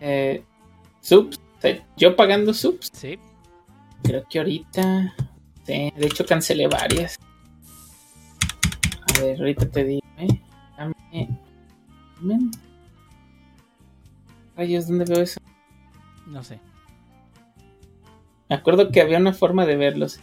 eh, 0.00 0.42
subs. 1.02 1.38
Yo 1.96 2.14
pagando 2.16 2.54
subs, 2.54 2.88
Sí. 2.92 3.18
creo 4.02 4.24
que 4.30 4.38
ahorita. 4.38 5.12
sí, 5.66 5.92
de 5.96 6.06
hecho, 6.06 6.24
cancelé 6.24 6.66
varias. 6.68 7.18
A 9.18 9.20
ver, 9.20 9.38
ahorita 9.38 9.68
te 9.68 9.84
digo, 9.84 10.06
¿eh? 10.16 10.28
Dame. 10.76 10.94
dame. 12.20 12.50
Rayos, 14.56 14.86
¿dónde 14.86 15.04
veo 15.04 15.22
eso? 15.22 15.40
No 16.26 16.44
sé. 16.44 16.60
Me 18.48 18.56
acuerdo 18.56 18.90
que 18.90 19.00
había 19.00 19.18
una 19.18 19.32
forma 19.32 19.66
de 19.66 19.76
verlos. 19.76 20.20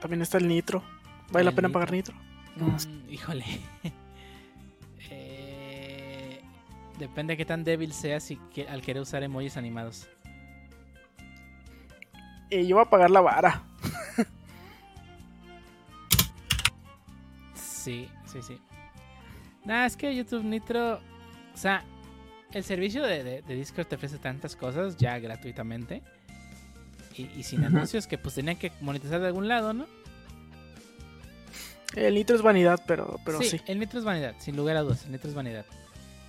También 0.00 0.22
está 0.22 0.38
el 0.38 0.48
Nitro. 0.48 0.82
¿Vale 1.30 1.44
la 1.44 1.52
pena 1.52 1.68
Nitro. 1.68 1.72
pagar 1.72 1.92
Nitro? 1.92 2.14
Mm, 2.56 3.10
híjole. 3.10 3.44
Eh, 5.10 6.40
depende 6.98 7.34
de 7.34 7.36
qué 7.36 7.44
tan 7.44 7.62
débil 7.62 7.92
seas 7.92 8.30
y 8.30 8.36
que, 8.52 8.66
al 8.66 8.80
querer 8.80 9.02
usar 9.02 9.22
emojis 9.22 9.56
animados. 9.56 10.08
Y 12.50 12.66
yo 12.66 12.76
voy 12.76 12.84
a 12.86 12.90
pagar 12.90 13.10
la 13.10 13.20
vara. 13.20 13.62
Sí, 17.84 18.08
sí, 18.26 18.40
sí. 18.42 18.58
Nada, 19.64 19.86
es 19.86 19.96
que 19.96 20.14
YouTube 20.14 20.42
Nitro. 20.44 20.94
O 21.54 21.56
sea, 21.56 21.84
el 22.52 22.64
servicio 22.64 23.02
de, 23.02 23.22
de- 23.22 23.42
de 23.42 23.54
Discord 23.54 23.86
te 23.86 23.96
ofrece 23.96 24.18
tantas 24.18 24.56
cosas 24.56 24.96
ya 24.96 25.18
gratuitamente. 25.18 26.02
Y, 27.16 27.30
y 27.36 27.42
sin 27.44 27.62
anuncios 27.64 28.06
que 28.06 28.18
pues 28.18 28.34
tenían 28.34 28.56
que 28.56 28.72
monetizar 28.80 29.20
de 29.20 29.26
algún 29.28 29.46
lado, 29.46 29.72
¿no? 29.72 29.86
El 31.94 32.14
Nitro 32.14 32.34
es 32.34 32.42
vanidad, 32.42 32.80
pero, 32.88 33.20
pero 33.24 33.40
sí. 33.40 33.60
El 33.66 33.78
Nitro 33.78 34.00
es 34.00 34.04
vanidad, 34.04 34.34
sin 34.38 34.56
lugar 34.56 34.76
a 34.76 34.80
dudas. 34.80 35.04
El 35.04 35.12
Nitro 35.12 35.28
es 35.30 35.36
vanidad. 35.36 35.64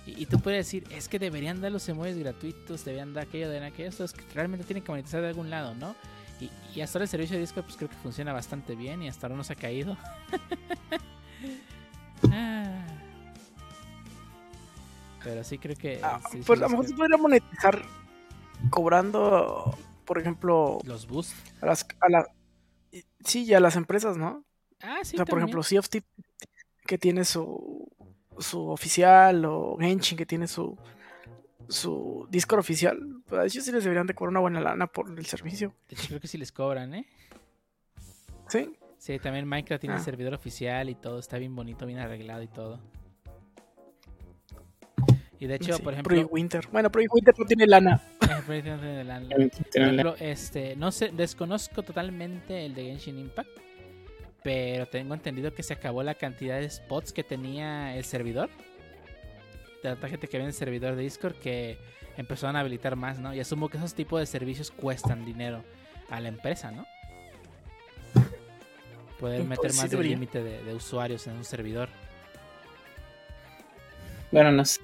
Y, 0.06 0.22
y 0.22 0.26
tú 0.26 0.38
puedes 0.38 0.64
decir, 0.64 0.84
es 0.92 1.08
que 1.08 1.18
deberían 1.18 1.60
dar 1.60 1.72
los 1.72 1.88
emojis 1.88 2.16
gratuitos, 2.16 2.84
deberían 2.84 3.12
dar 3.12 3.24
aquello, 3.26 3.48
deberían 3.48 3.72
aquello. 3.72 3.88
Esto 3.88 4.04
es 4.04 4.12
que 4.12 4.22
realmente 4.32 4.64
tienen 4.64 4.84
que 4.84 4.92
monetizar 4.92 5.20
de 5.22 5.28
algún 5.28 5.50
lado, 5.50 5.74
¿no? 5.74 5.96
Y, 6.40 6.50
y 6.74 6.82
hasta 6.82 6.98
ahora 6.98 7.04
el 7.04 7.08
servicio 7.08 7.34
de 7.34 7.40
Discord, 7.40 7.64
pues 7.64 7.76
creo 7.76 7.88
que 7.90 7.96
funciona 7.96 8.32
bastante 8.32 8.76
bien 8.76 9.02
y 9.02 9.08
hasta 9.08 9.26
ahora 9.26 9.36
no 9.36 9.42
se 9.42 9.54
ha 9.54 9.56
caído. 9.56 9.96
Ah. 12.32 12.86
Pero 15.22 15.42
sí 15.44 15.58
creo 15.58 15.76
que. 15.76 16.00
Ah, 16.02 16.20
sí, 16.30 16.38
sí, 16.38 16.44
pues 16.46 16.60
a 16.60 16.64
lo 16.64 16.68
mejor 16.70 16.86
se 16.86 16.94
podría 16.94 17.16
monetizar 17.16 17.82
cobrando, 18.70 19.76
por 20.04 20.18
ejemplo, 20.18 20.78
Los 20.84 21.06
boosts. 21.06 21.34
a 21.60 21.66
las, 21.66 21.86
a 22.00 22.08
la, 22.08 22.26
sí, 23.24 23.44
y 23.44 23.54
a 23.54 23.60
las 23.60 23.76
empresas, 23.76 24.16
¿no? 24.16 24.44
Ah, 24.80 24.98
sí. 25.02 25.16
o 25.16 25.18
sea, 25.18 25.24
por 25.24 25.38
ejemplo, 25.38 25.62
Sea 25.62 25.80
of 25.80 25.88
Thieves, 25.88 26.08
que 26.86 26.98
tiene 26.98 27.24
su, 27.24 27.88
su 28.38 28.68
oficial, 28.68 29.44
o 29.44 29.76
Genshin, 29.78 30.16
que 30.16 30.26
tiene 30.26 30.46
su, 30.46 30.78
su 31.68 32.26
Discord 32.30 32.60
oficial, 32.60 33.22
pues 33.26 33.40
a 33.40 33.44
ellos 33.44 33.64
sí 33.64 33.72
les 33.72 33.82
deberían 33.82 34.06
de 34.06 34.14
cobrar 34.14 34.30
una 34.30 34.40
buena 34.40 34.60
lana 34.60 34.86
por 34.86 35.10
el 35.10 35.26
servicio. 35.26 35.74
De 35.88 35.96
hecho, 35.96 36.06
creo 36.08 36.20
que 36.20 36.28
sí 36.28 36.38
les 36.38 36.52
cobran, 36.52 36.94
¿eh? 36.94 37.06
¿Sí? 38.48 38.76
Sí, 38.98 39.18
también 39.18 39.46
Minecraft 39.46 39.80
tiene 39.80 39.96
Ah. 39.96 40.00
servidor 40.00 40.34
oficial 40.34 40.88
y 40.90 40.94
todo, 40.94 41.18
está 41.18 41.38
bien 41.38 41.54
bonito, 41.54 41.86
bien 41.86 41.98
arreglado 41.98 42.42
y 42.42 42.48
todo. 42.48 42.80
Y 45.38 45.46
de 45.46 45.56
hecho, 45.56 45.76
Sí, 45.76 45.82
por 45.82 45.92
ejemplo, 45.92 46.26
Winter. 46.30 46.66
Bueno, 46.72 46.90
Project 46.90 47.12
Winter 47.12 47.34
no 47.38 47.44
tiene 47.44 47.66
lana. 47.66 48.00
eh, 48.22 48.42
por 48.46 48.54
ejemplo, 48.54 48.88
de 48.88 49.04
la- 49.04 49.20
por 49.20 49.40
ejemplo, 49.82 50.16
este, 50.18 50.76
no 50.76 50.90
sé, 50.90 51.10
desconozco 51.12 51.82
totalmente 51.82 52.64
el 52.64 52.74
de 52.74 52.84
Genshin 52.84 53.18
Impact, 53.18 53.50
pero 54.42 54.86
tengo 54.86 55.12
entendido 55.12 55.52
que 55.52 55.62
se 55.62 55.74
acabó 55.74 56.02
la 56.02 56.14
cantidad 56.14 56.58
de 56.58 56.70
spots 56.70 57.12
que 57.12 57.22
tenía 57.22 57.94
el 57.96 58.04
servidor. 58.04 58.48
De 59.82 59.90
tanta 59.90 60.08
gente 60.08 60.26
que 60.26 60.36
había 60.38 60.44
en 60.46 60.48
el 60.48 60.54
servidor 60.54 60.96
de 60.96 61.02
Discord 61.02 61.34
que 61.36 61.78
empezaron 62.16 62.56
a 62.56 62.60
habilitar 62.60 62.96
más, 62.96 63.18
¿no? 63.18 63.34
Y 63.34 63.40
asumo 63.40 63.68
que 63.68 63.76
esos 63.76 63.92
tipos 63.94 64.18
de 64.18 64.24
servicios 64.26 64.70
cuestan 64.70 65.26
dinero 65.26 65.62
a 66.08 66.18
la 66.18 66.28
empresa, 66.28 66.70
¿no? 66.72 66.86
Poder 69.20 69.44
meter 69.44 69.72
más 69.74 69.90
del 69.90 70.02
límite 70.02 70.42
de, 70.42 70.62
de 70.62 70.74
usuarios 70.74 71.26
en 71.26 71.36
un 71.36 71.44
servidor. 71.44 71.88
Bueno, 74.30 74.52
no 74.52 74.64
sé. 74.64 74.80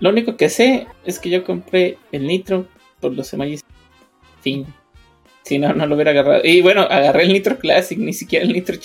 Lo 0.00 0.10
único 0.10 0.36
que 0.36 0.48
sé 0.48 0.88
es 1.04 1.18
que 1.20 1.30
yo 1.30 1.44
compré 1.44 1.96
el 2.10 2.26
Nitro 2.26 2.66
por 3.00 3.12
los 3.14 3.32
emojis. 3.32 3.64
Fin. 4.40 4.66
Si 5.44 5.58
no, 5.58 5.72
no 5.72 5.86
lo 5.86 5.94
hubiera 5.94 6.10
agarrado. 6.10 6.40
Y 6.44 6.60
bueno, 6.60 6.82
agarré 6.82 7.22
el 7.22 7.32
Nitro 7.32 7.56
Classic, 7.56 7.96
ni 7.96 8.12
siquiera 8.12 8.44
el 8.44 8.52
Nitro 8.52 8.76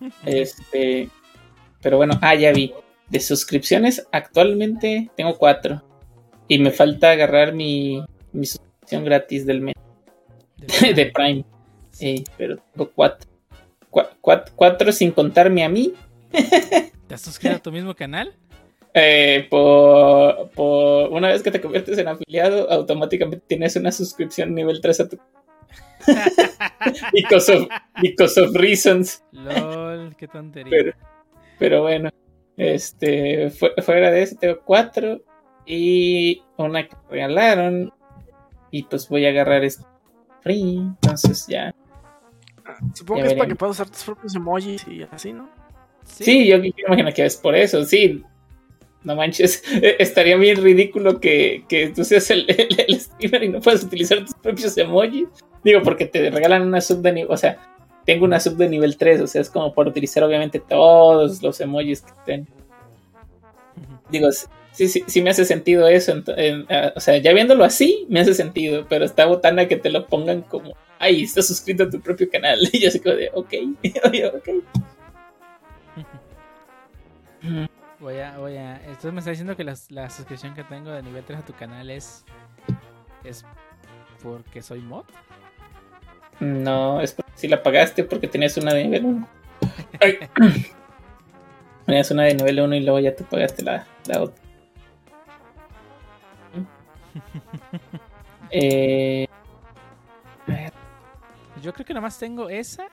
Este. 0.24 1.10
Pero 1.82 1.98
bueno, 1.98 2.18
ah, 2.22 2.34
ya 2.34 2.52
vi. 2.52 2.72
De 3.10 3.20
suscripciones, 3.20 4.06
actualmente 4.10 5.10
tengo 5.16 5.36
cuatro. 5.36 5.82
Y 6.48 6.58
me 6.58 6.70
falta 6.70 7.10
agarrar 7.10 7.52
mi, 7.52 8.02
mi 8.32 8.46
suscripción 8.46 9.04
gratis 9.04 9.44
del 9.44 9.60
mes 9.60 9.74
de 10.56 11.12
Prime. 11.14 11.44
Sí, 11.94 12.24
pero 12.36 12.56
tengo 12.72 12.90
cuatro. 12.94 13.28
Cua- 13.90 14.10
cuat- 14.20 14.50
cuatro 14.56 14.90
sin 14.92 15.12
contarme 15.12 15.64
a 15.64 15.68
mí. 15.68 15.94
¿Te 17.06 17.14
has 17.14 17.20
suscrito 17.20 17.56
a 17.56 17.58
tu 17.62 17.70
mismo 17.72 17.94
canal? 17.94 18.34
Eh, 18.92 19.46
por, 19.50 20.50
por 20.50 21.10
una 21.10 21.28
vez 21.28 21.42
que 21.42 21.50
te 21.50 21.60
conviertes 21.60 21.98
en 21.98 22.08
afiliado, 22.08 22.70
automáticamente 22.70 23.44
tienes 23.46 23.74
una 23.76 23.90
suscripción 23.92 24.54
nivel 24.54 24.80
3 24.80 25.00
a 25.00 25.08
tu. 25.08 25.18
because, 27.12 27.48
of, 27.52 27.68
because 28.00 28.38
of 28.40 28.54
reasons. 28.54 29.22
LOL, 29.32 30.14
qué 30.16 30.28
tontería. 30.28 30.70
Pero, 30.70 30.92
pero 31.58 31.82
bueno, 31.82 32.10
este, 32.56 33.50
fu- 33.50 33.70
fuera 33.82 34.10
de 34.10 34.22
eso, 34.22 34.36
tengo 34.38 34.60
cuatro 34.64 35.22
y 35.66 36.42
una 36.56 36.86
que 36.88 36.96
regalaron. 37.10 37.92
Y 38.70 38.82
pues 38.84 39.08
voy 39.08 39.24
a 39.26 39.28
agarrar 39.30 39.62
este 39.64 39.84
free. 40.42 40.78
Entonces 40.78 41.46
ya. 41.48 41.74
Supongo 42.94 43.22
que 43.22 43.28
es 43.28 43.34
para 43.34 43.48
que 43.48 43.54
puedas 43.54 43.76
usar 43.76 43.90
tus 43.90 44.04
propios 44.04 44.34
emojis 44.34 44.86
y 44.88 45.02
así, 45.10 45.32
¿no? 45.32 45.48
Sí, 46.04 46.46
yo 46.46 46.58
me 46.58 46.72
imagino 46.76 47.12
que 47.12 47.24
es 47.24 47.36
por 47.36 47.54
eso, 47.54 47.84
sí. 47.84 48.22
No 49.02 49.16
manches, 49.16 49.62
eh, 49.82 49.96
estaría 49.98 50.36
bien 50.36 50.62
ridículo 50.62 51.20
que, 51.20 51.64
que 51.68 51.88
tú 51.88 52.04
seas 52.04 52.30
el, 52.30 52.46
el, 52.48 52.84
el 52.88 53.00
streamer 53.00 53.44
y 53.44 53.48
no 53.48 53.60
puedas 53.60 53.84
utilizar 53.84 54.24
tus 54.24 54.34
propios 54.34 54.76
emojis. 54.78 55.28
Digo, 55.62 55.82
porque 55.82 56.06
te 56.06 56.30
regalan 56.30 56.62
una 56.62 56.80
sub 56.80 57.00
de 57.00 57.12
nivel, 57.12 57.32
o 57.32 57.36
sea, 57.36 57.58
tengo 58.04 58.24
una 58.24 58.40
sub 58.40 58.56
de 58.56 58.68
nivel 58.68 58.96
3, 58.96 59.20
o 59.22 59.26
sea, 59.26 59.40
es 59.40 59.50
como 59.50 59.72
por 59.72 59.88
utilizar 59.88 60.22
obviamente 60.22 60.60
todos 60.60 61.42
los 61.42 61.60
emojis 61.60 62.04
que. 62.26 62.40
Ujú. 62.40 62.48
Digo, 64.10 64.28
sí, 64.74 64.88
sí, 64.88 65.04
sí 65.06 65.22
me 65.22 65.30
hace 65.30 65.44
sentido 65.46 65.88
eso. 65.88 66.12
ah, 66.68 66.92
o 66.94 67.00
sea, 67.00 67.16
ya 67.18 67.32
viéndolo 67.32 67.64
así, 67.64 68.06
me 68.10 68.20
hace 68.20 68.34
sentido, 68.34 68.86
pero 68.88 69.04
está 69.04 69.24
botana 69.26 69.66
que 69.68 69.76
te 69.76 69.90
lo 69.90 70.06
pongan 70.06 70.42
como, 70.42 70.74
ay, 70.98 71.22
estás 71.22 71.46
suscrito 71.46 71.84
a 71.84 71.90
tu 71.90 72.00
propio 72.00 72.28
canal. 72.30 72.58
Y 72.72 72.80
yo 72.80 72.88
así 72.88 73.00
como 73.00 73.14
de, 73.16 73.30
ok, 73.32 73.52
oye, 74.08 74.26
ok. 74.26 74.48
Voy 78.00 78.18
a, 78.18 78.36
voy 78.38 78.56
a. 78.56 78.76
Entonces 78.84 79.12
me 79.12 79.20
está 79.20 79.30
diciendo 79.30 79.56
que 79.56 79.64
las- 79.64 79.90
la 79.90 80.10
suscripción 80.10 80.54
que 80.54 80.64
tengo 80.64 80.90
de 80.90 81.02
nivel 81.02 81.24
3 81.24 81.38
a 81.38 81.44
tu 81.44 81.54
canal 81.54 81.90
es. 81.90 82.24
Es 83.22 83.44
porque 84.22 84.60
soy 84.60 84.80
mod. 84.80 85.04
No, 86.40 87.00
es 87.00 87.12
porque 87.12 87.32
si 87.34 87.48
la 87.48 87.62
pagaste 87.62 88.04
porque 88.04 88.28
tenías 88.28 88.56
una 88.58 88.74
de 88.74 88.84
nivel 88.84 89.04
1. 89.06 89.28
tenías 91.86 92.10
una 92.10 92.24
de 92.24 92.34
nivel 92.34 92.60
1 92.60 92.74
y 92.76 92.80
luego 92.80 92.98
ya 93.00 93.14
te 93.14 93.24
pagaste 93.24 93.62
la, 93.62 93.86
la 94.06 94.22
otra. 94.22 94.43
Eh, 98.50 99.26
Yo 101.62 101.72
creo 101.72 101.86
que 101.86 101.94
nomás 101.94 102.18
tengo 102.18 102.48
esa, 102.50 102.86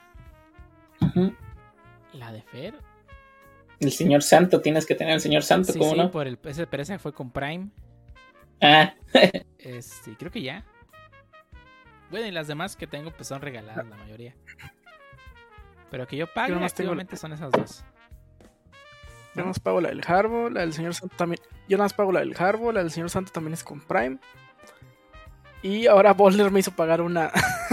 la 2.13 2.31
de 2.31 2.41
Fer. 2.43 2.75
El 3.79 3.91
señor 3.91 4.21
santo, 4.21 4.61
tienes 4.61 4.85
que 4.85 4.93
tener 4.95 5.13
el 5.15 5.21
señor 5.21 5.43
santo, 5.43 5.73
Sí, 5.73 5.79
¿cómo 5.79 5.91
sí, 5.91 5.97
no? 5.97 6.11
por 6.11 6.27
el, 6.27 6.37
ese, 6.43 6.67
pero 6.67 6.83
ese 6.83 6.99
fue 6.99 7.13
con 7.13 7.31
Prime. 7.31 7.69
Ah, 8.61 8.93
Este, 9.57 10.15
creo 10.17 10.31
que 10.31 10.41
ya. 10.41 10.63
Bueno, 12.11 12.27
y 12.27 12.31
las 12.31 12.47
demás 12.47 12.75
que 12.75 12.87
tengo 12.87 13.11
pues 13.11 13.27
son 13.27 13.41
regaladas 13.41 13.87
la 13.87 13.95
mayoría. 13.95 14.35
Pero 15.89 16.05
que 16.07 16.15
yo 16.17 16.27
pague 16.27 16.49
Yo 16.49 16.55
nomás 16.55 16.73
tengo- 16.73 16.91
activamente 16.91 17.15
son 17.17 17.33
esas 17.33 17.51
dos. 17.51 17.83
Yo 19.33 19.37
nada 19.37 19.47
más 19.47 19.59
pago 19.59 19.79
la 19.79 19.89
del 19.89 20.01
Harbo, 20.05 20.49
la 20.49 20.61
del 20.61 20.73
señor 20.73 20.93
Santo 20.93 21.15
también. 21.15 21.41
Yo 21.69 21.77
nada 21.77 21.85
más 21.85 21.93
pago 21.93 22.11
la 22.11 22.19
del 22.19 22.35
Harbo, 22.37 22.71
la 22.71 22.81
del 22.81 22.91
señor 22.91 23.09
Santo 23.09 23.31
también 23.31 23.53
es 23.53 23.63
con 23.63 23.79
Prime. 23.79 24.17
Y 25.63 25.87
ahora 25.87 26.13
Boulder 26.13 26.51
me 26.51 26.59
hizo 26.59 26.71
pagar 26.71 27.01
una. 27.01 27.31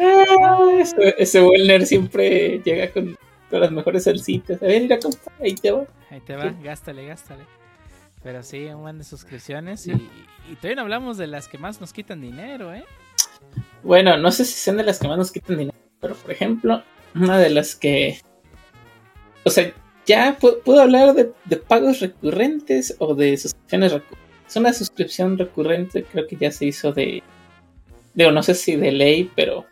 ah, 0.00 0.68
ese, 0.80 1.14
ese 1.18 1.42
Wellner 1.42 1.86
siempre 1.86 2.60
llega 2.64 2.90
con, 2.90 3.16
con 3.50 3.60
las 3.60 3.70
mejores 3.70 4.04
salsitas. 4.04 4.62
A 4.62 4.66
ver, 4.66 4.82
mira, 4.82 4.98
compa, 4.98 5.30
ahí 5.40 5.54
te 5.54 5.70
va. 5.70 5.84
Ahí 6.10 6.20
te 6.20 6.34
va, 6.34 6.52
gástale, 6.62 7.06
gástale. 7.06 7.44
Pero 8.22 8.42
sí, 8.42 8.64
un 8.66 8.82
buen 8.82 8.98
de 8.98 9.04
suscripciones. 9.04 9.86
Y, 9.86 9.92
y 9.92 10.56
todavía 10.56 10.76
no 10.76 10.82
hablamos 10.82 11.18
de 11.18 11.26
las 11.26 11.46
que 11.46 11.58
más 11.58 11.80
nos 11.80 11.92
quitan 11.92 12.20
dinero, 12.20 12.74
¿eh? 12.74 12.84
Bueno, 13.82 14.16
no 14.16 14.32
sé 14.32 14.44
si 14.44 14.54
sean 14.54 14.76
de 14.76 14.82
las 14.82 14.98
que 14.98 15.08
más 15.08 15.18
nos 15.18 15.30
quitan 15.30 15.58
dinero, 15.58 15.76
pero 16.00 16.14
por 16.14 16.30
ejemplo, 16.30 16.82
una 17.20 17.38
de 17.38 17.50
las 17.50 17.74
que. 17.74 18.20
O 19.44 19.50
sea, 19.50 19.72
ya 20.06 20.38
pu- 20.38 20.62
puedo 20.62 20.80
hablar 20.80 21.14
de, 21.14 21.56
pagos 21.56 22.00
recurrentes 22.00 22.96
o 22.98 23.14
de 23.14 23.36
suscripciones 23.36 23.92
recurrentes. 23.92 24.28
Es 24.48 24.56
una 24.56 24.72
suscripción 24.72 25.36
recurrente, 25.38 26.04
creo 26.04 26.26
que 26.26 26.36
ya 26.36 26.50
se 26.50 26.66
hizo 26.66 26.92
de. 26.92 27.22
Digo, 28.14 28.30
no 28.30 28.42
sé 28.42 28.54
si 28.54 28.76
de 28.76 28.92
ley, 28.92 29.30
pero 29.36 29.66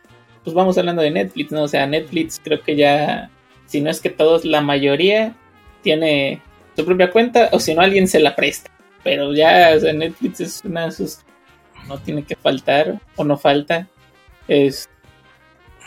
pues 0.45 0.55
vamos 0.55 0.79
hablando 0.79 1.03
de 1.03 1.11
Netflix, 1.11 1.51
¿no? 1.51 1.63
O 1.63 1.69
sea, 1.69 1.87
Netflix 1.87 2.41
creo 2.43 2.63
que 2.63 2.77
ya, 2.77 3.31
si 3.67 3.81
no 3.81 3.91
es 3.91 4.01
que 4.01 4.11
todos, 4.11 4.45
la 4.45 4.61
mayoría 4.61 5.35
tiene 5.83 6.41
su 6.77 6.85
propia 6.85 7.11
cuenta, 7.11 7.49
o 7.53 7.59
si 7.59 7.75
no, 7.75 7.81
alguien 7.81 8.07
se 8.07 8.21
la 8.21 8.37
presta. 8.37 8.71
Pero 9.03 9.33
ya, 9.35 9.73
o 9.77 9.81
sea, 9.81 9.93
Netflix 9.93 10.41
es 10.41 10.63
una 10.65 10.91
sus 10.93 11.19
no 11.89 11.99
tiene 11.99 12.23
que 12.25 12.37
faltar 12.37 13.01
o 13.17 13.25
no 13.25 13.37
falta. 13.39 13.89
Es 14.49 14.89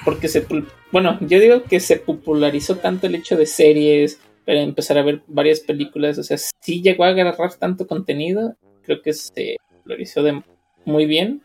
porque 0.06 0.28
se 0.28 0.46
bueno, 0.92 1.18
yo 1.22 1.40
digo 1.40 1.64
que 1.64 1.80
se 1.80 1.98
popularizó 1.98 2.78
tanto 2.78 3.08
el 3.08 3.16
hecho 3.16 3.36
de 3.38 3.46
series, 3.46 4.20
para 4.46 4.62
empezar 4.62 4.98
a 4.98 5.04
ver 5.04 5.22
varias 5.28 5.60
películas, 5.60 6.18
o 6.18 6.24
sea, 6.24 6.38
sí 6.38 6.82
llegó 6.82 7.04
a 7.04 7.10
agarrar 7.10 7.54
tanto 7.56 7.86
contenido, 7.86 8.56
creo 8.84 9.02
que 9.02 9.14
se 9.14 9.58
popularizó 9.70 10.24
de 10.24 10.42
muy 10.86 11.06
bien. 11.06 11.44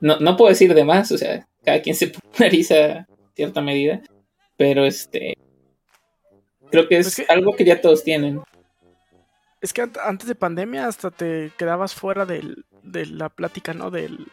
No, 0.00 0.18
no 0.20 0.36
puedo 0.36 0.48
decir 0.48 0.72
de 0.74 0.84
más, 0.84 1.10
o 1.12 1.18
sea, 1.18 1.46
cada 1.64 1.82
quien 1.82 1.94
se 1.96 2.06
populariza 2.08 2.74
a 3.00 3.06
cierta 3.34 3.60
medida, 3.60 4.00
pero 4.56 4.86
este 4.86 5.34
creo 6.70 6.88
que 6.88 6.98
es 6.98 7.06
Pues 7.16 7.26
que- 7.26 7.32
algo 7.32 7.54
que 7.54 7.64
ya 7.64 7.80
todos 7.80 8.02
tienen. 8.04 8.40
Es 9.60 9.72
que 9.72 9.82
ant- 9.82 9.98
antes 10.02 10.28
de 10.28 10.34
pandemia 10.36 10.86
hasta 10.86 11.10
te 11.10 11.50
quedabas 11.58 11.92
fuera 11.94 12.24
del, 12.24 12.64
de 12.82 13.06
la 13.06 13.28
plática, 13.28 13.74
¿no? 13.74 13.90
Del, 13.90 14.26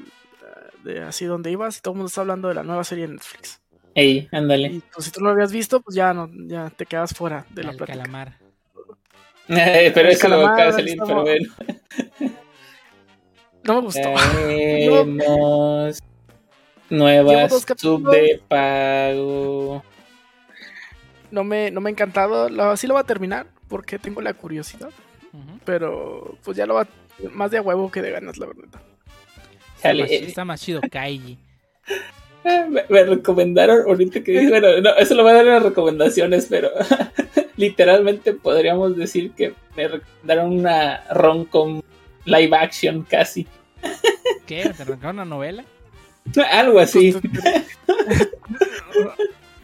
de 0.86 1.02
así 1.02 1.26
donde 1.26 1.52
ibas 1.52 1.78
y 1.78 1.82
todo 1.82 1.94
el 1.94 1.98
mundo 1.98 2.08
está 2.08 2.22
hablando 2.22 2.48
de 2.48 2.54
la 2.56 2.64
nueva 2.64 2.84
serie 2.84 3.08
de 3.08 3.14
Netflix. 3.14 3.60
Ey, 3.96 4.30
ándale. 4.32 4.68
Y 4.68 4.82
pues, 4.94 5.06
si 5.06 5.12
tú 5.12 5.22
no 5.22 5.28
lo 5.28 5.34
habías 5.34 5.52
visto, 5.52 5.82
pues 5.82 5.96
ya 5.96 6.14
no, 6.14 6.30
ya 6.48 6.70
te 6.70 6.86
quedas 6.86 7.14
fuera 7.14 7.46
de 7.50 7.64
la 7.64 7.72
El 7.72 7.78
plática. 7.78 7.98
calamar. 7.98 8.38
pero 9.48 10.02
El 10.02 10.08
eso 10.08 10.28
lo 10.28 10.48
acaba 10.48 10.66
de 10.66 10.72
salir, 10.74 10.98
pero 11.06 11.22
bueno. 11.22 11.54
No 13.64 13.76
me 13.76 13.82
gustó. 13.82 14.14
Tenemos 14.38 16.00
nuevas 16.90 17.66
sub 17.78 18.12
de 18.12 18.42
pago. 18.48 19.84
No 21.32 21.44
me, 21.44 21.72
no 21.72 21.82
me 21.82 21.90
ha 21.90 21.92
encantado. 21.92 22.48
Lo, 22.50 22.78
sí 22.78 22.86
lo 22.86 22.94
va 22.94 23.00
a 23.00 23.06
terminar 23.06 23.48
porque 23.68 23.98
tengo 23.98 24.22
la 24.22 24.34
curiosidad. 24.34 24.92
Pero 25.66 26.38
pues 26.44 26.56
ya 26.56 26.66
lo 26.66 26.76
va 26.76 26.88
más 27.32 27.52
de 27.52 27.58
a 27.58 27.62
huevo 27.62 27.92
que 27.92 28.02
de 28.02 28.12
ganas, 28.12 28.38
la 28.38 28.46
verdad. 28.46 28.82
Está, 29.92 30.02
más, 30.04 30.12
eh, 30.12 30.26
está 30.26 30.46
más 30.46 30.62
chido 30.62 30.82
Kaiji. 30.92 31.38
me, 32.44 32.84
me 32.90 33.04
recomendaron 33.04 33.84
ahorita 33.88 34.24
que 34.24 34.32
dije, 34.32 34.50
bueno, 34.50 34.82
no, 34.82 34.96
eso 34.96 35.16
lo 35.16 35.24
voy 35.24 35.32
a 35.32 35.36
dar 35.36 35.46
en 35.48 35.54
las 35.54 35.64
recomendaciones, 35.64 36.48
pero 36.50 36.70
literalmente 37.58 38.34
podríamos 38.34 38.96
decir 38.96 39.32
que 39.32 39.54
me 39.76 39.88
recomendaron 39.88 40.52
una 40.52 41.04
rom-com 41.12 41.82
live 42.26 42.56
action 42.56 43.04
casi. 43.04 43.48
¿Qué? 44.46 44.72
¿Te 44.76 44.84
arrancaron 44.84 45.18
una 45.18 45.26
novela? 45.26 45.64
Algo 46.52 46.80
así. 46.80 47.16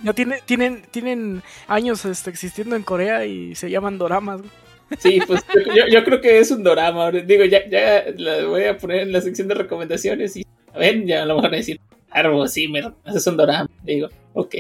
Ya 0.04 0.14
tiene, 0.14 0.42
tienen, 0.46 0.82
tienen 0.90 1.44
años 1.68 2.06
este, 2.06 2.30
existiendo 2.32 2.76
en 2.76 2.84
Corea 2.84 3.26
y 3.26 3.54
se 3.56 3.70
llaman 3.70 3.98
doramas. 4.00 4.40
güey. 4.42 4.52
Sí, 5.00 5.20
pues 5.26 5.42
yo, 5.76 5.88
yo 5.90 6.04
creo 6.04 6.22
que 6.22 6.40
es 6.40 6.52
un 6.52 6.64
dorama. 6.64 7.12
Digo, 7.12 7.46
ya, 7.46 7.68
ya 7.70 8.06
la 8.18 8.46
voy 8.46 8.66
a 8.66 8.78
poner 8.78 9.02
en 9.02 9.12
la 9.14 9.22
sección 9.22 9.48
de 9.48 9.56
recomendaciones 9.56 10.36
y 10.38 10.46
ven, 10.78 11.08
ya 11.08 11.24
a 11.24 11.26
lo 11.26 11.36
mejor 11.36 11.50
van 11.50 11.54
a 11.56 11.58
decir, 11.58 11.80
Arbo, 12.10 12.48
sí, 12.48 12.68
me 12.68 12.80
es 13.06 13.28
un 13.28 13.38
dorama. 13.38 13.70
Digo, 13.84 14.10
ok. 14.34 14.56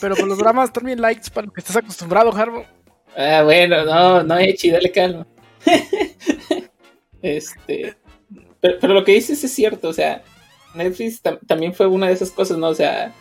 Pero 0.00 0.16
con 0.16 0.28
los 0.28 0.38
dramas 0.38 0.72
también 0.72 1.00
likes 1.00 1.30
para 1.32 1.46
lo 1.46 1.52
que 1.52 1.60
estás 1.60 1.76
acostumbrado, 1.76 2.32
Harbo. 2.34 2.64
Ah, 3.16 3.42
bueno, 3.44 3.84
no, 3.84 4.22
no, 4.22 4.38
Echi, 4.38 4.70
dale 4.70 4.90
calma. 4.90 5.26
este. 7.22 7.94
Pero, 8.60 8.78
pero 8.80 8.94
lo 8.94 9.04
que 9.04 9.12
dices 9.12 9.42
es 9.42 9.52
cierto, 9.52 9.88
o 9.88 9.92
sea, 9.92 10.22
Netflix 10.74 11.22
tam- 11.22 11.38
también 11.46 11.74
fue 11.74 11.86
una 11.86 12.06
de 12.08 12.12
esas 12.12 12.30
cosas, 12.30 12.58
¿no? 12.58 12.68
O 12.68 12.74
sea, 12.74 13.12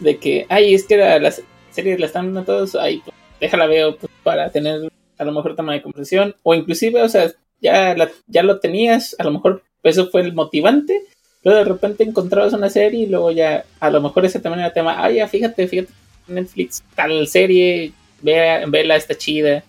de 0.00 0.16
que, 0.18 0.46
ay, 0.48 0.74
es 0.74 0.84
que 0.84 0.96
la- 0.96 1.18
las 1.18 1.42
series 1.70 1.98
la 2.00 2.06
están 2.06 2.26
dando 2.34 2.44
todos, 2.44 2.74
ay, 2.76 3.02
pues, 3.04 3.14
déjala 3.40 3.66
veo 3.66 3.96
pues, 3.96 4.10
para 4.22 4.50
tener 4.50 4.80
a 5.18 5.24
lo 5.24 5.32
mejor 5.32 5.56
tema 5.56 5.72
de 5.72 5.82
conversación, 5.82 6.34
o 6.42 6.54
inclusive, 6.54 7.02
o 7.02 7.08
sea, 7.08 7.32
ya, 7.60 7.96
ya 8.26 8.42
lo 8.42 8.60
tenías, 8.60 9.16
a 9.18 9.24
lo 9.24 9.32
mejor 9.32 9.62
eso 9.82 10.08
fue 10.10 10.22
el 10.22 10.34
motivante, 10.34 11.02
luego 11.42 11.58
de 11.58 11.64
repente 11.64 12.04
encontrabas 12.04 12.52
una 12.52 12.70
serie 12.70 13.04
y 13.04 13.06
luego 13.06 13.30
ya, 13.30 13.64
a 13.80 13.90
lo 13.90 14.00
mejor 14.00 14.24
ese 14.24 14.40
también 14.40 14.60
era 14.64 14.72
tema, 14.72 15.02
ay, 15.02 15.16
ya, 15.16 15.28
fíjate, 15.28 15.68
fíjate, 15.68 15.92
Netflix, 16.28 16.82
tal 16.94 17.26
serie, 17.28 17.92
vea, 18.20 18.64
vela, 18.66 18.96
está 18.96 19.16
chida. 19.16 19.62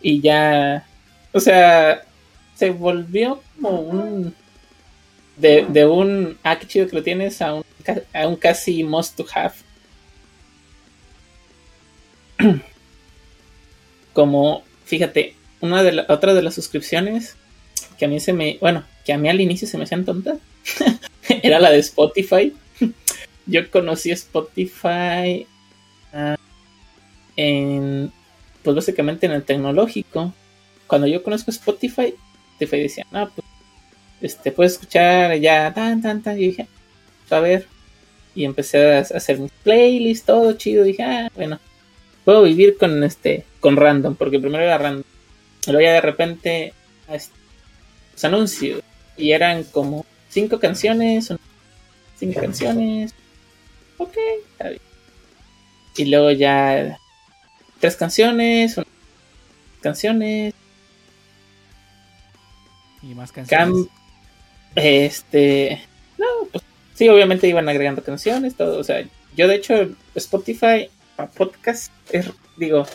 Y 0.00 0.20
ya, 0.20 0.86
o 1.32 1.40
sea, 1.40 2.02
se 2.54 2.70
volvió 2.70 3.42
como 3.56 3.80
un... 3.80 4.34
De, 5.36 5.64
de 5.68 5.86
un, 5.86 6.36
ah, 6.42 6.58
qué 6.58 6.66
chido 6.66 6.88
que 6.88 6.96
lo 6.96 7.02
tienes, 7.04 7.40
a 7.40 7.54
un, 7.54 7.64
a 8.12 8.26
un 8.26 8.34
casi 8.34 8.82
must 8.82 9.16
to 9.16 9.24
have. 9.32 9.54
Como, 14.18 14.64
fíjate, 14.84 15.36
una 15.60 15.84
de 15.84 15.92
la, 15.92 16.06
otra 16.08 16.34
de 16.34 16.42
las 16.42 16.56
suscripciones 16.56 17.36
que 17.96 18.06
a 18.06 18.08
mí 18.08 18.18
se 18.18 18.32
me, 18.32 18.58
bueno, 18.60 18.82
que 19.04 19.12
a 19.12 19.16
mí 19.16 19.28
al 19.28 19.40
inicio 19.40 19.68
se 19.68 19.78
me 19.78 19.84
hacían 19.84 20.04
tontas, 20.04 20.38
era 21.28 21.60
la 21.60 21.70
de 21.70 21.78
Spotify. 21.78 22.52
Yo 23.46 23.70
conocí 23.70 24.10
Spotify 24.10 25.46
ah, 26.12 26.36
en, 27.36 28.10
pues 28.64 28.74
básicamente 28.74 29.26
en 29.26 29.30
el 29.30 29.44
tecnológico. 29.44 30.34
Cuando 30.88 31.06
yo 31.06 31.22
conozco 31.22 31.52
Spotify, 31.52 32.12
Spotify 32.54 32.82
decía, 32.82 33.06
no, 33.12 33.30
pues, 33.30 33.46
este, 34.20 34.50
puedes 34.50 34.72
escuchar 34.72 35.38
ya, 35.38 35.72
tan, 35.72 36.02
tan, 36.02 36.24
tan. 36.24 36.36
Y 36.38 36.48
dije, 36.48 36.66
a 37.30 37.38
ver. 37.38 37.68
Y 38.34 38.44
empecé 38.44 38.96
a 38.96 38.98
hacer 38.98 39.38
mis 39.38 39.52
playlists, 39.62 40.26
todo 40.26 40.54
chido. 40.54 40.82
Dije, 40.82 41.04
ah, 41.04 41.30
bueno, 41.36 41.60
puedo 42.28 42.42
vivir 42.42 42.76
con 42.76 43.02
este, 43.04 43.46
con 43.58 43.78
random, 43.78 44.14
porque 44.14 44.38
primero 44.38 44.62
era 44.62 44.76
random. 44.76 45.02
Luego 45.66 45.80
ya 45.80 45.92
de 45.94 46.00
repente, 46.02 46.74
este, 47.10 47.34
los 48.12 48.22
anuncios. 48.22 48.82
Y 49.16 49.32
eran 49.32 49.64
como 49.64 50.04
cinco 50.28 50.60
canciones, 50.60 51.32
cinco 52.18 52.38
canciones. 52.38 53.14
Ok, 53.96 54.14
está 54.52 54.68
bien. 54.68 54.82
Y 55.96 56.04
luego 56.04 56.30
ya 56.32 56.98
tres 57.80 57.96
canciones, 57.96 58.76
un- 58.76 58.84
canciones. 59.80 60.52
Y 63.00 63.14
más 63.14 63.32
canciones. 63.32 63.68
Cam- 63.68 63.88
este. 64.74 65.80
No, 66.18 66.26
pues 66.52 66.62
sí, 66.92 67.08
obviamente 67.08 67.48
iban 67.48 67.70
agregando 67.70 68.04
canciones, 68.04 68.54
todo. 68.54 68.78
O 68.78 68.84
sea, 68.84 69.02
yo 69.34 69.48
de 69.48 69.54
hecho, 69.54 69.88
Spotify 70.14 70.90
podcast, 71.26 71.92
es, 72.10 72.30
digo, 72.56 72.86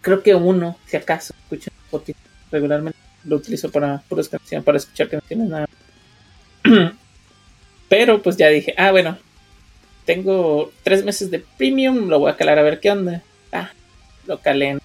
creo 0.00 0.22
que 0.22 0.34
uno, 0.34 0.76
si 0.86 0.96
acaso, 0.96 1.34
escucho 1.42 1.70
Spotify 1.84 2.18
regularmente. 2.50 2.98
Lo 3.24 3.36
utilizo 3.36 3.70
para 3.70 3.98
puras 4.08 4.28
canciones, 4.28 4.64
para 4.64 4.78
escuchar 4.78 5.08
canciones, 5.08 5.48
nada. 5.48 5.68
Pero 7.88 8.22
pues 8.22 8.36
ya 8.36 8.48
dije, 8.48 8.74
ah, 8.76 8.90
bueno, 8.90 9.18
tengo 10.04 10.72
tres 10.82 11.04
meses 11.04 11.30
de 11.30 11.40
premium, 11.40 12.08
lo 12.08 12.18
voy 12.18 12.30
a 12.30 12.36
calar 12.36 12.58
a 12.58 12.62
ver 12.62 12.80
qué 12.80 12.90
onda. 12.90 13.22
Ah, 13.52 13.70
lo 14.26 14.40
calé. 14.40 14.78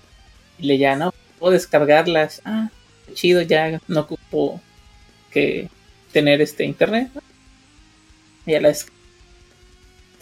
Y 0.59 0.67
le 0.67 0.77
ya, 0.77 0.95
no, 0.95 1.13
puedo 1.39 1.53
descargarlas. 1.53 2.41
Ah, 2.45 2.69
chido, 3.13 3.41
ya 3.41 3.79
no 3.87 4.01
ocupo 4.01 4.61
que 5.31 5.69
tener 6.11 6.41
este 6.41 6.65
internet. 6.65 7.09
Ya 8.45 8.59
la 8.59 8.73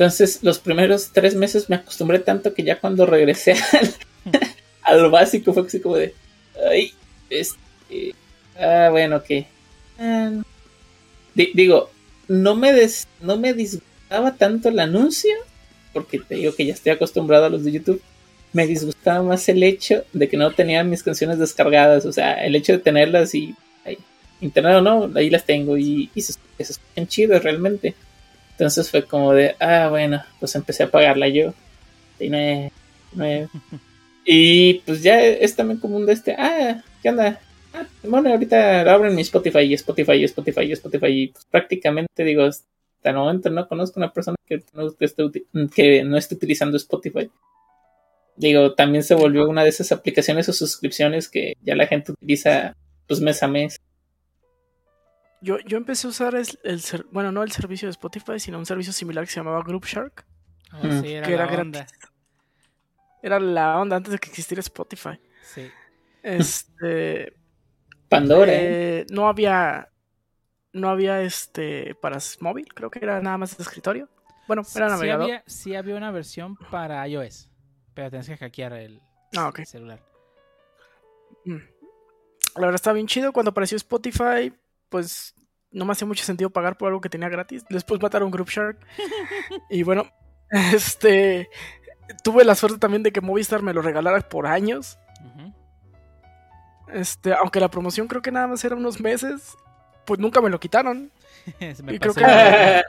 Entonces, 0.01 0.39
los 0.41 0.57
primeros 0.57 1.11
tres 1.13 1.35
meses 1.35 1.69
me 1.69 1.75
acostumbré 1.75 2.17
tanto 2.17 2.55
que 2.55 2.63
ya 2.63 2.79
cuando 2.79 3.05
regresé 3.05 3.53
al, 4.83 5.03
al 5.03 5.09
básico 5.11 5.53
fue 5.53 5.67
así 5.67 5.79
como 5.79 5.95
de, 5.97 6.15
ay, 6.71 6.91
este, 7.29 8.15
ah, 8.59 8.87
bueno, 8.89 9.17
ok. 9.17 9.45
Di- 11.35 11.51
digo, 11.53 11.89
no 12.27 12.55
me, 12.55 12.73
des- 12.73 13.07
no 13.21 13.37
me 13.37 13.53
disgustaba 13.53 14.35
tanto 14.35 14.69
el 14.69 14.79
anuncio, 14.79 15.31
porque 15.93 16.19
te 16.19 16.35
digo 16.35 16.55
que 16.55 16.65
ya 16.65 16.73
estoy 16.73 16.93
acostumbrado 16.93 17.45
a 17.45 17.49
los 17.49 17.63
de 17.63 17.71
YouTube. 17.73 18.01
Me 18.53 18.65
disgustaba 18.67 19.21
más 19.23 19.47
el 19.49 19.63
hecho 19.63 20.03
de 20.13 20.27
que 20.27 20.35
no 20.37 20.51
tenía 20.51 20.83
mis 20.83 21.03
canciones 21.03 21.39
descargadas, 21.39 22.05
o 22.05 22.11
sea, 22.11 22.43
el 22.45 22.55
hecho 22.55 22.73
de 22.73 22.79
tenerlas 22.79 23.33
y 23.35 23.55
ay, 23.85 23.97
internet 24.41 24.75
o 24.77 24.81
no, 24.81 25.11
ahí 25.15 25.29
las 25.29 25.45
tengo 25.45 25.77
y, 25.77 26.09
y 26.15 26.21
se, 26.21 26.33
se 26.33 26.39
escuchan 26.73 27.07
chidas 27.07 27.43
realmente. 27.43 27.93
Entonces 28.61 28.91
fue 28.91 29.05
como 29.05 29.33
de, 29.33 29.55
ah, 29.59 29.87
bueno, 29.89 30.21
pues 30.39 30.53
empecé 30.53 30.83
a 30.83 30.91
pagarla 30.91 31.27
yo. 31.27 31.51
Y, 34.23 34.73
pues 34.85 35.01
ya 35.01 35.19
es 35.19 35.55
también 35.55 35.79
como 35.79 35.97
un 35.97 36.05
de 36.05 36.13
este, 36.13 36.35
ah, 36.37 36.83
¿qué 37.01 37.09
onda? 37.09 37.39
Ah, 37.73 37.87
bueno, 38.03 38.29
ahorita 38.29 38.81
abren 38.81 39.15
mi 39.15 39.23
Spotify 39.23 39.61
y 39.61 39.73
Spotify 39.73 40.23
Spotify 40.25 40.61
y 40.61 40.73
Spotify 40.73 41.07
y 41.07 41.27
pues 41.29 41.43
prácticamente 41.45 42.23
digo, 42.23 42.43
hasta 42.43 43.09
el 43.09 43.15
momento 43.15 43.49
no 43.49 43.67
conozco 43.67 43.99
una 43.99 44.13
persona 44.13 44.37
que 44.45 44.61
no 44.73 44.93
esté, 44.99 45.25
que 45.73 46.03
no 46.03 46.15
esté 46.15 46.35
utilizando 46.35 46.77
Spotify. 46.77 47.31
Digo, 48.35 48.75
también 48.75 49.03
se 49.03 49.15
volvió 49.15 49.49
una 49.49 49.63
de 49.63 49.69
esas 49.69 49.91
aplicaciones 49.91 50.47
o 50.49 50.53
suscripciones 50.53 51.27
que 51.29 51.55
ya 51.63 51.75
la 51.75 51.87
gente 51.87 52.11
utiliza 52.11 52.75
pues 53.07 53.21
mes 53.21 53.41
a 53.41 53.47
mes. 53.47 53.77
Yo, 55.41 55.57
yo 55.59 55.77
empecé 55.77 56.07
a 56.07 56.09
usar 56.11 56.35
el, 56.35 56.47
el 56.63 56.81
ser- 56.81 57.05
bueno, 57.11 57.31
no 57.31 57.41
el 57.43 57.51
servicio 57.51 57.87
de 57.87 57.91
Spotify, 57.91 58.39
sino 58.39 58.59
un 58.59 58.65
servicio 58.65 58.93
similar 58.93 59.25
que 59.25 59.31
se 59.31 59.39
llamaba 59.39 59.61
Group 59.63 59.85
Shark. 59.85 60.25
Oh, 60.73 60.85
Mm. 60.87 61.01
sí, 61.01 61.11
era 61.13 61.27
que 61.27 61.33
era 61.33 61.45
la 61.45 61.51
gratis. 61.51 61.61
onda. 61.61 61.87
Era 63.23 63.39
la 63.39 63.79
onda 63.79 63.95
antes 63.97 64.11
de 64.13 64.19
que 64.19 64.29
existiera 64.29 64.59
Spotify. 64.61 65.19
Sí. 65.43 65.69
Este. 66.23 67.33
Pandora. 68.09 68.51
¿eh? 68.53 68.99
eh, 69.01 69.05
no 69.09 69.27
había. 69.27 69.89
No 70.73 70.89
había 70.89 71.21
este. 71.21 71.95
Para 71.95 72.17
móvil, 72.39 72.73
creo 72.73 72.89
que 72.89 72.99
era 72.99 73.19
nada 73.21 73.37
más 73.37 73.57
de 73.57 73.63
escritorio. 73.63 74.09
Bueno, 74.47 74.63
era 74.75 74.87
sí, 74.87 74.91
navegador. 74.93 75.23
había, 75.23 75.43
sí 75.47 75.75
había 75.75 75.95
una 75.95 76.11
versión 76.11 76.55
para 76.55 77.07
iOS, 77.07 77.49
pero 77.93 78.09
tienes 78.09 78.27
que 78.27 78.37
hackear 78.37 78.73
el 78.73 79.01
Ah, 79.37 79.51
celular. 79.65 80.01
Mm. 81.45 81.55
La 82.55 82.61
verdad 82.61 82.75
está 82.75 82.91
bien 82.93 83.07
chido. 83.07 83.31
Cuando 83.33 83.51
apareció 83.51 83.77
Spotify, 83.77 84.53
pues 84.91 85.33
no 85.71 85.85
me 85.85 85.93
hacía 85.93 86.05
mucho 86.05 86.23
sentido 86.23 86.51
pagar 86.51 86.77
por 86.77 86.89
algo 86.89 87.01
que 87.01 87.09
tenía 87.09 87.29
gratis. 87.29 87.65
Después 87.69 88.01
mataron 88.01 88.29
Group 88.29 88.49
Shark. 88.49 88.77
y 89.71 89.81
bueno, 89.81 90.05
este. 90.73 91.49
Tuve 92.23 92.43
la 92.43 92.55
suerte 92.55 92.77
también 92.77 93.03
de 93.03 93.13
que 93.13 93.21
Movistar 93.21 93.63
me 93.63 93.73
lo 93.73 93.81
regalara 93.81 94.19
por 94.19 94.45
años. 94.45 94.99
Este, 96.93 97.33
aunque 97.33 97.61
la 97.61 97.71
promoción 97.71 98.09
creo 98.09 98.21
que 98.21 98.33
nada 98.33 98.47
más 98.47 98.65
era 98.65 98.75
unos 98.75 98.99
meses, 98.99 99.55
pues 100.05 100.19
nunca 100.19 100.41
me 100.41 100.49
lo 100.49 100.59
quitaron. 100.59 101.09
Se 101.59 101.81
me 101.83 101.93
Y 101.95 101.99
creo 101.99 102.13
que-. 102.13 102.83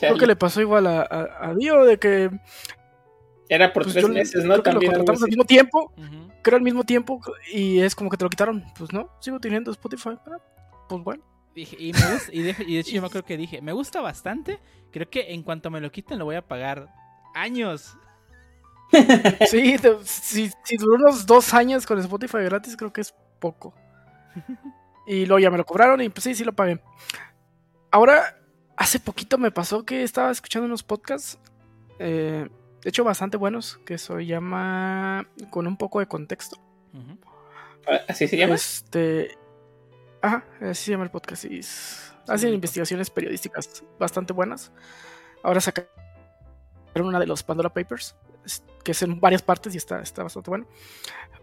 Creo 0.00 0.18
que 0.18 0.26
le 0.26 0.34
pasó 0.34 0.60
igual 0.60 0.88
a, 0.88 1.02
a, 1.02 1.50
a 1.50 1.54
Dio, 1.54 1.84
de 1.84 1.98
que 1.98 2.28
Era 3.48 3.72
por 3.72 3.84
pues, 3.84 3.92
tres 3.94 4.04
yo 4.04 4.12
meses, 4.12 4.42
creo 4.42 4.56
¿no? 4.56 4.62
que 4.64 4.72
lo 4.72 4.80
contratamos 4.80 5.22
al 5.22 5.28
mismo 5.28 5.44
tiempo, 5.44 5.92
creo 6.42 6.56
al 6.56 6.64
mismo 6.64 6.82
tiempo, 6.82 7.20
y 7.52 7.78
es 7.78 7.94
como 7.94 8.10
que 8.10 8.16
te 8.16 8.24
lo 8.24 8.30
quitaron. 8.30 8.64
Pues 8.76 8.92
no, 8.92 9.08
sigo 9.20 9.38
teniendo 9.38 9.70
Spotify. 9.70 10.18
ah, 10.26 10.38
Pues 10.94 11.04
bueno. 11.04 11.24
Dije, 11.54 11.76
y, 11.78 11.92
me 11.92 12.12
gusta, 12.12 12.32
y, 12.32 12.42
de, 12.42 12.56
y 12.66 12.74
de 12.74 12.80
hecho 12.80 12.90
yo 12.92 13.00
me 13.00 13.06
acuerdo 13.06 13.26
que 13.26 13.36
dije, 13.36 13.62
me 13.62 13.72
gusta 13.72 14.00
bastante. 14.00 14.58
Creo 14.90 15.08
que 15.08 15.32
en 15.32 15.42
cuanto 15.42 15.70
me 15.70 15.80
lo 15.80 15.90
quiten 15.92 16.18
lo 16.18 16.24
voy 16.24 16.36
a 16.36 16.42
pagar 16.46 16.88
años. 17.34 17.96
Sí, 19.48 19.76
te- 19.78 20.04
si, 20.04 20.50
si 20.62 20.76
duró 20.76 20.96
unos 20.96 21.26
dos 21.26 21.52
años 21.54 21.84
con 21.86 21.98
Spotify 21.98 22.38
gratis, 22.44 22.76
creo 22.76 22.92
que 22.92 23.00
es 23.00 23.14
poco. 23.40 23.74
Y 25.06 25.26
luego 25.26 25.38
ya 25.38 25.50
me 25.50 25.58
lo 25.58 25.66
cobraron 25.66 26.00
y 26.00 26.08
pues 26.08 26.24
sí, 26.24 26.34
sí 26.34 26.44
lo 26.44 26.54
pagué. 26.54 26.80
Ahora, 27.90 28.38
hace 28.74 28.98
poquito 28.98 29.36
me 29.36 29.50
pasó 29.50 29.84
que 29.84 30.02
estaba 30.02 30.30
escuchando 30.30 30.64
unos 30.64 30.82
podcasts, 30.82 31.38
eh, 31.98 32.48
de 32.82 32.88
hecho 32.88 33.04
bastante 33.04 33.36
buenos, 33.36 33.76
que 33.84 33.98
se 33.98 34.24
llama 34.24 35.28
Con 35.50 35.66
un 35.66 35.76
poco 35.76 36.00
de 36.00 36.06
contexto. 36.06 36.56
Ujú. 36.94 37.18
Así 38.08 38.26
se 38.26 38.38
llama. 38.38 38.54
Este. 38.54 39.36
Ajá, 40.24 40.42
así 40.62 40.84
se 40.86 40.90
llama 40.92 41.04
el 41.04 41.10
podcast. 41.10 41.44
Y 41.44 41.58
es- 41.58 42.14
hacen 42.28 42.54
investigaciones 42.54 43.10
periodísticas 43.10 43.84
bastante 43.98 44.32
buenas. 44.32 44.72
Ahora 45.42 45.60
sacaron 45.60 45.90
una 46.96 47.20
de 47.20 47.26
los 47.26 47.42
Pandora 47.42 47.68
Papers, 47.68 48.16
que 48.82 48.92
es 48.92 49.02
en 49.02 49.20
varias 49.20 49.42
partes 49.42 49.74
y 49.74 49.76
está, 49.76 50.00
está 50.00 50.22
bastante 50.22 50.48
bueno. 50.48 50.66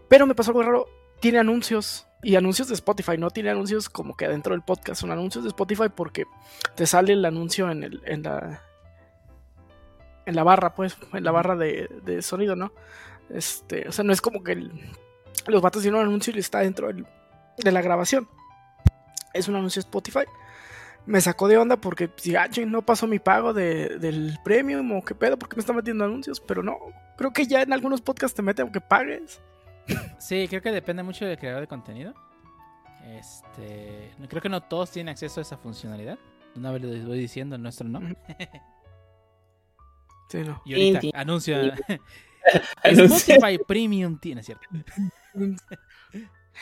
Pero 0.08 0.26
me 0.26 0.34
pasó 0.34 0.50
algo 0.50 0.62
raro. 0.62 0.86
Tiene 1.20 1.38
anuncios 1.38 2.08
y 2.24 2.34
anuncios 2.34 2.66
de 2.68 2.74
Spotify, 2.74 3.16
no 3.18 3.30
tiene 3.30 3.50
anuncios 3.50 3.88
como 3.88 4.16
que 4.16 4.26
dentro 4.26 4.52
del 4.54 4.62
podcast, 4.62 5.00
son 5.00 5.12
anuncios 5.12 5.44
de 5.44 5.48
Spotify 5.48 5.88
porque 5.94 6.24
te 6.74 6.84
sale 6.86 7.12
el 7.12 7.24
anuncio 7.24 7.70
en, 7.70 7.84
el, 7.84 8.02
en 8.06 8.22
la 8.24 8.62
en 10.26 10.36
la 10.36 10.42
barra, 10.44 10.74
pues, 10.74 10.96
en 11.12 11.24
la 11.24 11.30
barra 11.32 11.56
de, 11.56 11.88
de 12.04 12.22
sonido, 12.22 12.54
¿no? 12.56 12.72
Este, 13.30 13.88
o 13.88 13.92
sea, 13.92 14.04
no 14.04 14.12
es 14.12 14.20
como 14.20 14.42
que 14.42 14.52
el- 14.52 14.72
los 15.46 15.62
vatos 15.62 15.82
tienen 15.82 16.00
un 16.00 16.06
anuncio 16.06 16.32
y 16.34 16.38
está 16.40 16.60
dentro 16.60 16.88
del- 16.88 17.06
de 17.58 17.72
la 17.72 17.82
grabación. 17.82 18.28
Es 19.32 19.48
un 19.48 19.56
anuncio 19.56 19.80
de 19.80 19.86
Spotify. 19.86 20.24
Me 21.04 21.20
sacó 21.20 21.48
de 21.48 21.56
onda 21.56 21.76
porque 21.76 22.10
si 22.16 22.36
ah, 22.36 22.48
ching, 22.48 22.70
no 22.70 22.82
pasó 22.82 23.06
mi 23.06 23.18
pago 23.18 23.52
de- 23.52 23.98
del 23.98 24.38
premium 24.44 24.92
o 24.92 25.02
qué 25.04 25.14
pedo, 25.14 25.36
porque 25.38 25.56
me 25.56 25.60
está 25.60 25.72
metiendo 25.72 26.04
anuncios, 26.04 26.40
pero 26.40 26.62
no. 26.62 26.78
Creo 27.16 27.32
que 27.32 27.46
ya 27.46 27.62
en 27.62 27.72
algunos 27.72 28.00
podcasts 28.00 28.36
te 28.36 28.42
meten 28.42 28.64
aunque 28.64 28.80
pagues. 28.80 29.40
Sí, 30.18 30.46
creo 30.48 30.62
que 30.62 30.70
depende 30.70 31.02
mucho 31.02 31.24
del 31.24 31.38
creador 31.38 31.62
de 31.62 31.66
contenido. 31.66 32.14
Este, 33.04 34.12
creo 34.28 34.40
que 34.40 34.48
no 34.48 34.60
todos 34.62 34.90
tienen 34.92 35.10
acceso 35.10 35.40
a 35.40 35.42
esa 35.42 35.56
funcionalidad. 35.56 36.18
Una 36.54 36.70
vez 36.70 36.82
les 36.82 37.04
voy 37.04 37.18
diciendo, 37.18 37.56
el 37.56 37.62
nuestro 37.62 37.88
no. 37.88 38.00
Sí, 40.28 40.38
no. 40.44 40.62
Y 40.64 40.92
ahorita 40.92 41.18
anuncio. 41.18 41.56
Spotify 42.84 43.58
Premium 43.66 44.18
tiene, 44.18 44.42
¿cierto? 44.42 44.66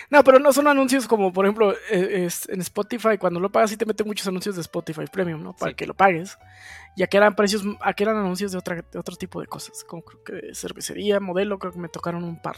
No, 0.08 0.24
pero 0.24 0.38
no 0.38 0.52
son 0.52 0.66
anuncios 0.68 1.06
como, 1.06 1.32
por 1.32 1.44
ejemplo, 1.44 1.72
eh, 1.90 2.24
es- 2.26 2.48
en 2.48 2.60
Spotify, 2.60 3.18
cuando 3.18 3.38
lo 3.40 3.50
pagas, 3.50 3.70
sí 3.70 3.76
te 3.76 3.84
meten 3.86 4.06
muchos 4.06 4.26
anuncios 4.26 4.54
de 4.54 4.62
Spotify 4.62 5.04
Premium, 5.10 5.42
¿no? 5.42 5.54
Para 5.54 5.72
Sí. 5.72 5.76
que 5.76 5.86
lo 5.86 5.94
pagues. 5.94 6.38
Ya 6.96 7.06
que 7.06 7.16
eran 7.16 7.36
precios, 7.36 7.62
aquí 7.80 8.02
eran 8.02 8.16
anuncios 8.16 8.52
de, 8.52 8.58
otra, 8.58 8.76
de 8.90 8.98
otro 8.98 9.16
tipo 9.16 9.40
de 9.40 9.46
cosas, 9.46 9.84
como 9.84 10.02
creo 10.02 10.24
que 10.24 10.32
de 10.48 10.54
cervecería, 10.54 11.20
modelo, 11.20 11.58
creo 11.58 11.72
que 11.72 11.78
me 11.78 11.88
tocaron 11.88 12.24
un 12.24 12.40
par. 12.40 12.56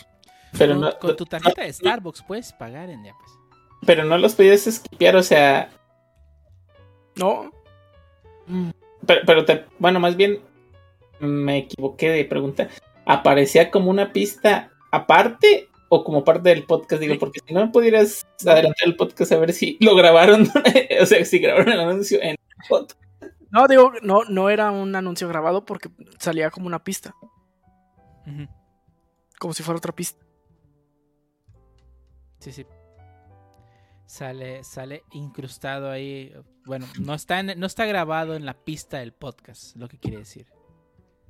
Pero 0.56 0.74
con, 0.74 0.80
no, 0.82 0.98
con 0.98 1.16
tu 1.16 1.26
tarjeta 1.26 1.62
de 1.62 1.72
Starbucks 1.72 2.22
puedes 2.22 2.52
pagar 2.52 2.90
en 2.90 3.04
ya, 3.04 3.14
pues. 3.18 3.30
pero 3.86 4.04
no 4.04 4.16
los 4.18 4.34
podías 4.34 4.66
esquipear, 4.66 5.16
o 5.16 5.22
sea. 5.22 5.70
¿No? 7.16 7.50
Pero, 9.06 9.20
pero 9.26 9.44
te- 9.44 9.66
bueno, 9.78 10.00
más 10.00 10.16
bien 10.16 10.40
me 11.20 11.58
equivoqué 11.58 12.10
de 12.10 12.24
pregunta. 12.24 12.68
¿Aparecía 13.06 13.70
como 13.70 13.90
una 13.90 14.12
pista 14.12 14.70
aparte 14.90 15.68
o 15.94 16.04
como 16.04 16.24
parte 16.24 16.48
del 16.48 16.64
podcast? 16.64 17.02
Digo, 17.02 17.18
porque 17.18 17.40
si 17.46 17.52
no 17.52 17.70
pudieras 17.70 18.26
adelantar 18.46 18.86
el 18.88 18.96
podcast 18.96 19.30
a 19.32 19.36
ver 19.38 19.52
si 19.52 19.76
lo 19.80 19.94
grabaron, 19.94 20.48
o 21.02 21.06
sea, 21.06 21.22
si 21.26 21.38
grabaron 21.38 21.68
el 21.70 21.80
anuncio 21.80 22.18
en 22.22 22.36
foto. 22.66 22.94
No, 23.50 23.66
digo, 23.68 23.92
no, 24.02 24.24
no 24.24 24.48
era 24.48 24.70
un 24.70 24.96
anuncio 24.96 25.28
grabado 25.28 25.66
porque 25.66 25.90
salía 26.18 26.50
como 26.50 26.66
una 26.66 26.82
pista, 26.82 27.14
como 29.38 29.52
si 29.52 29.62
fuera 29.62 29.76
otra 29.76 29.94
pista. 29.94 30.24
Sí, 32.38 32.52
sí. 32.52 32.64
Sale, 34.06 34.64
sale 34.64 35.02
incrustado 35.12 35.90
ahí. 35.90 36.32
Bueno, 36.64 36.86
no 37.00 37.12
está, 37.14 37.40
en- 37.40 37.58
no 37.60 37.66
está 37.66 37.84
grabado 37.84 38.34
en 38.34 38.46
la 38.46 38.54
pista 38.54 38.98
del 39.00 39.12
podcast, 39.12 39.76
lo 39.76 39.88
que 39.88 39.98
quiere 39.98 40.16
decir. 40.18 40.46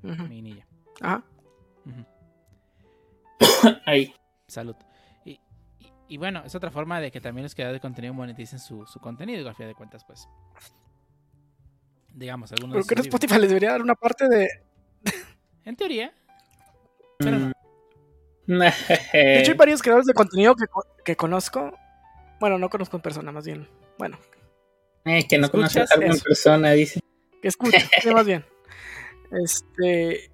Ujú. 0.04 0.22
Mi 0.28 0.40
niña. 0.42 0.66
Ajá. 1.00 1.24
Ahí. 3.86 4.14
Salud. 4.52 4.76
Y, 5.24 5.32
y- 5.78 5.92
y 6.08 6.16
bueno, 6.18 6.42
es 6.44 6.54
otra 6.54 6.70
forma 6.70 7.00
de 7.00 7.10
que 7.10 7.20
también 7.20 7.42
los 7.44 7.54
creadores 7.54 7.78
de 7.80 7.80
contenido 7.82 8.12
moneticen 8.14 8.58
su, 8.58 8.84
su 8.86 9.00
contenido. 9.00 9.40
Y 9.42 9.48
al 9.48 9.54
final 9.54 9.70
de 9.70 9.74
cuentas, 9.74 10.04
pues. 10.04 10.28
Digamos, 12.14 12.52
algunos. 12.52 12.74
Pero 12.86 13.02
de 13.02 13.02
que 13.02 13.08
Spotify 13.08 13.40
les 13.40 13.48
debería 13.48 13.70
dar 13.72 13.82
una 13.82 13.94
parte 13.94 14.28
de. 14.28 14.48
En 15.64 15.76
teoría. 15.76 16.12
Pero 17.18 17.38
no. 17.38 17.52
De 19.12 19.38
hecho, 19.40 19.52
hay 19.52 19.56
varios 19.56 19.80
creadores 19.80 20.06
de 20.06 20.12
contenido 20.12 20.56
que, 20.56 20.64
que 21.04 21.14
conozco. 21.16 21.72
Bueno, 22.40 22.58
no 22.58 22.68
conozco 22.68 22.96
en 22.96 23.02
persona, 23.02 23.30
más 23.30 23.46
bien. 23.46 23.68
Bueno, 23.96 24.18
Eh, 25.04 25.26
que 25.28 25.38
no 25.38 25.48
conoces 25.50 25.76
¿Escuchas 25.76 25.90
a 25.92 25.94
alguna 25.94 26.14
eso? 26.14 26.24
persona, 26.24 26.70
dice. 26.72 27.00
que 27.40 27.46
escucho, 27.48 27.78
más 28.12 28.26
bien. 28.26 28.44
Este. 29.30 30.30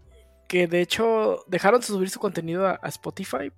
Que 0.49 0.67
de 0.67 0.81
hecho 0.81 1.45
dejaron 1.47 1.81
de 1.81 1.87
subir 1.87 2.09
su 2.09 2.19
contenido 2.19 2.67
a, 2.67 2.81
a 2.83 2.89
Spotify. 2.89 3.53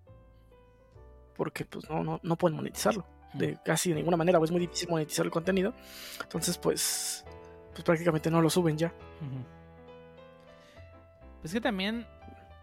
Porque 1.41 1.65
pues 1.65 1.89
no, 1.89 2.05
no, 2.05 2.21
no 2.23 2.37
pueden 2.37 2.55
monetizarlo. 2.55 3.07
De 3.33 3.57
casi 3.65 3.89
de 3.89 3.95
ninguna 3.95 4.19
manera, 4.19 4.39
o 4.39 4.45
es 4.45 4.51
muy 4.51 4.61
difícil 4.61 4.91
monetizar 4.91 5.25
el 5.25 5.33
contenido. 5.33 5.73
Entonces, 6.21 6.59
pues. 6.59 7.25
Pues 7.71 7.83
prácticamente 7.83 8.31
no 8.31 8.43
lo 8.43 8.51
suben 8.51 8.77
ya. 8.77 8.93
Pues 11.41 11.55
que 11.55 11.63
también, 11.63 12.07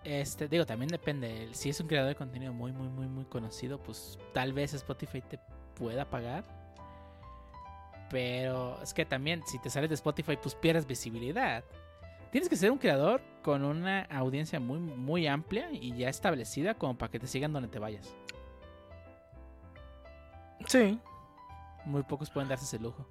este, 0.03 0.47
digo, 0.47 0.67
también 0.67 0.89
depende. 0.89 1.49
Si 1.53 1.71
es 1.71 1.79
un 1.79 1.87
creador 1.87 2.09
de 2.09 2.15
contenido 2.15 2.53
muy, 2.53 2.71
muy, 2.71 2.87
muy, 2.87 3.07
muy 3.07 3.25
conocido, 3.25 3.79
pues 3.81 4.19
tal 4.31 4.53
vez 4.53 4.75
Spotify 4.75 5.21
te 5.21 5.39
pueda 5.73 6.07
pagar. 6.07 6.45
Pero 8.11 8.79
es 8.83 8.93
que 8.93 9.05
también, 9.05 9.41
si 9.47 9.57
te 9.57 9.71
sales 9.71 9.89
de 9.89 9.95
Spotify, 9.95 10.37
pues 10.39 10.53
pierdes 10.53 10.85
visibilidad. 10.85 11.63
Tienes 12.31 12.47
que 12.47 12.55
ser 12.55 12.69
un 12.69 12.77
creador 12.77 13.23
con 13.41 13.63
una 13.63 14.03
audiencia 14.03 14.59
muy, 14.59 14.77
muy 14.77 15.25
amplia 15.25 15.71
y 15.71 15.97
ya 15.97 16.09
establecida 16.09 16.75
como 16.75 16.95
para 16.95 17.09
que 17.09 17.17
te 17.17 17.25
sigan 17.25 17.53
donde 17.53 17.69
te 17.69 17.79
vayas. 17.79 18.15
Sí. 20.65 20.99
Muy 21.85 22.03
pocos 22.03 22.29
pueden 22.29 22.49
darse 22.49 22.65
ese 22.65 22.79
lujo. 22.79 23.05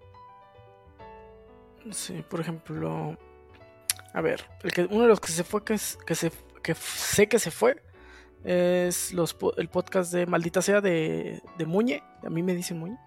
Sí, 1.90 2.24
por 2.28 2.40
ejemplo. 2.40 3.16
A 4.12 4.20
ver, 4.20 4.44
el 4.62 4.73
que, 4.73 4.85
uno 4.85 5.02
de 5.02 5.09
los 5.09 5.20
que 5.20 5.28
se 5.28 5.44
fue, 5.44 5.62
que, 5.64 5.74
es- 5.74 5.98
que, 6.06 6.14
se, 6.14 6.32
que 6.62 6.74
sé 6.74 7.28
que 7.28 7.39
se 7.39 7.51
fue, 7.51 7.82
es 8.44 9.12
los, 9.12 9.36
el 9.56 9.68
podcast 9.68 10.12
de 10.12 10.27
Maldita 10.27 10.62
Sea 10.62 10.81
de, 10.81 11.40
de 11.59 11.66
Muñe. 11.66 12.02
A 12.24 12.31
mí 12.31 12.43
me 12.43 12.55
dicen 12.55 12.78
Muñe. 12.78 12.98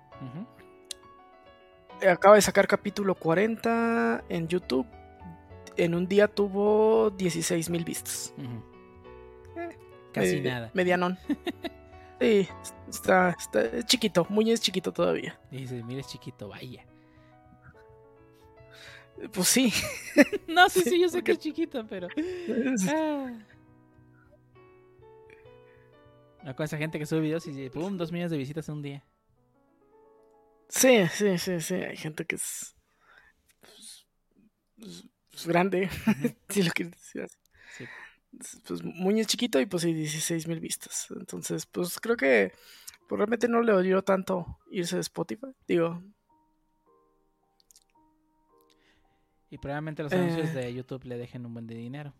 Acaba 2.09 2.35
de 2.35 2.41
sacar 2.41 2.67
capítulo 2.67 3.15
40 3.15 4.23
en 4.29 4.47
YouTube. 4.47 4.87
En 5.75 5.95
un 5.95 6.07
día 6.07 6.27
tuvo 6.27 7.09
16 7.11 7.69
mil 7.69 7.83
vistas. 7.85 8.33
Eh, 9.57 9.69
Casi 10.13 10.37
Eh, 10.37 10.41
nada. 10.41 10.71
Medianón. 10.73 11.17
sí, 12.19 12.47
está, 12.89 13.35
está 13.37 13.61
es 13.65 13.85
chiquito. 13.85 14.25
Muñe 14.29 14.53
es 14.53 14.61
chiquito 14.61 14.91
todavía. 14.91 15.39
Y 15.51 15.57
dices, 15.57 15.83
mira, 15.83 16.01
es 16.01 16.07
chiquito, 16.07 16.49
vaya. 16.49 16.85
Pues 19.31 19.47
sí. 19.47 19.73
No, 20.47 20.69
sí, 20.69 20.81
sí, 20.81 20.99
yo 20.99 21.09
sé 21.09 21.23
que 21.23 21.33
es 21.33 21.39
chiquito, 21.39 21.85
pero. 21.87 22.07
Ah. 22.89 23.31
No 26.43 26.55
con 26.55 26.63
esa 26.63 26.77
gente 26.77 26.97
que 26.97 27.05
sube 27.05 27.19
videos 27.19 27.45
y 27.47 27.69
pum, 27.69 27.97
dos 27.97 28.11
millones 28.11 28.31
de 28.31 28.37
visitas 28.37 28.67
en 28.69 28.75
un 28.75 28.81
día. 28.81 29.03
Sí, 30.69 31.05
sí, 31.07 31.37
sí, 31.37 31.59
sí. 31.59 31.75
Hay 31.75 31.97
gente 31.97 32.25
que 32.25 32.35
es. 32.35 32.75
Pues, 34.77 35.45
grande. 35.45 35.89
si 36.49 36.63
lo 36.63 36.71
quieres 36.71 36.93
decir 36.93 37.23
así. 37.23 37.37
Sí. 37.77 37.85
Pues 38.67 38.83
muy 38.83 39.25
chiquito 39.25 39.59
y 39.59 39.65
pues 39.65 39.83
sí, 39.83 39.93
16 39.93 40.47
mil 40.47 40.59
vistas. 40.59 41.07
Entonces, 41.11 41.65
pues 41.65 41.99
creo 41.99 42.15
que 42.15 42.53
pues, 43.07 43.17
realmente 43.17 43.47
no 43.47 43.61
le 43.61 43.71
dolió 43.73 44.03
tanto 44.03 44.59
irse 44.71 44.95
de 44.95 45.01
Spotify. 45.01 45.47
Digo, 45.67 46.01
Y 49.51 49.57
probablemente 49.57 50.03
los 50.03 50.13
Eh. 50.13 50.17
anuncios 50.17 50.53
de 50.53 50.73
YouTube 50.73 51.03
le 51.05 51.17
dejen 51.17 51.45
un 51.45 51.53
buen 51.53 51.65
de 51.67 51.75
dinero. 51.75 52.13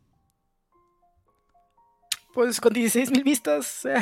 pues 2.34 2.60
con 2.61 2.73
16 2.73 3.11
mil 3.11 3.23
vistas. 3.23 3.86
eh, 3.86 3.95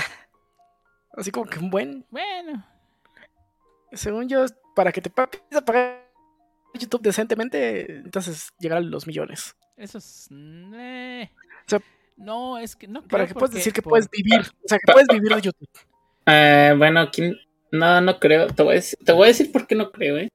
así 1.13 1.31
como 1.31 1.49
que 1.49 1.59
un 1.59 1.69
buen. 1.69 2.05
Bueno, 2.09 2.65
Según 3.93 4.27
yo, 4.27 4.45
para 4.75 4.91
que 4.91 5.01
te 5.01 5.09
a 5.09 5.61
pagar 5.61 6.05
YouTube 6.73 7.01
decentemente, 7.01 7.97
entonces 7.99 8.51
llegar 8.59 8.77
a 8.79 8.81
los 8.81 9.07
millones. 9.07 9.55
eso 9.77 9.97
es. 9.97 10.27
mm, 10.29 10.73
eh. 10.75 11.31
O 11.65 11.69
sea, 11.69 11.81
no, 12.17 12.57
es 12.57 12.75
que 12.75 12.87
no 12.87 13.01
Para 13.03 13.23
creo 13.23 13.27
que 13.27 13.33
puedas 13.39 13.55
decir 13.55 13.73
que 13.73 13.81
por- 13.81 13.91
puedes 13.91 14.09
vivir. 14.09 14.41
O 14.41 14.67
sea, 14.67 14.77
que 14.85 14.91
puedes 14.91 15.07
vivir 15.07 15.33
de 15.35 15.41
YouTube. 15.41 15.69
Eh, 16.25 16.73
bueno, 16.77 17.09
¿quién? 17.11 17.37
No, 17.71 18.01
no 18.01 18.19
creo. 18.19 18.47
Te 18.47 18.63
voy, 18.63 18.73
a 18.73 18.75
decir, 18.75 18.99
te 19.03 19.11
voy 19.13 19.23
a 19.25 19.27
decir 19.27 19.51
por 19.51 19.67
qué 19.67 19.75
no 19.75 19.91
creo, 19.91 20.17
¿eh? 20.17 20.29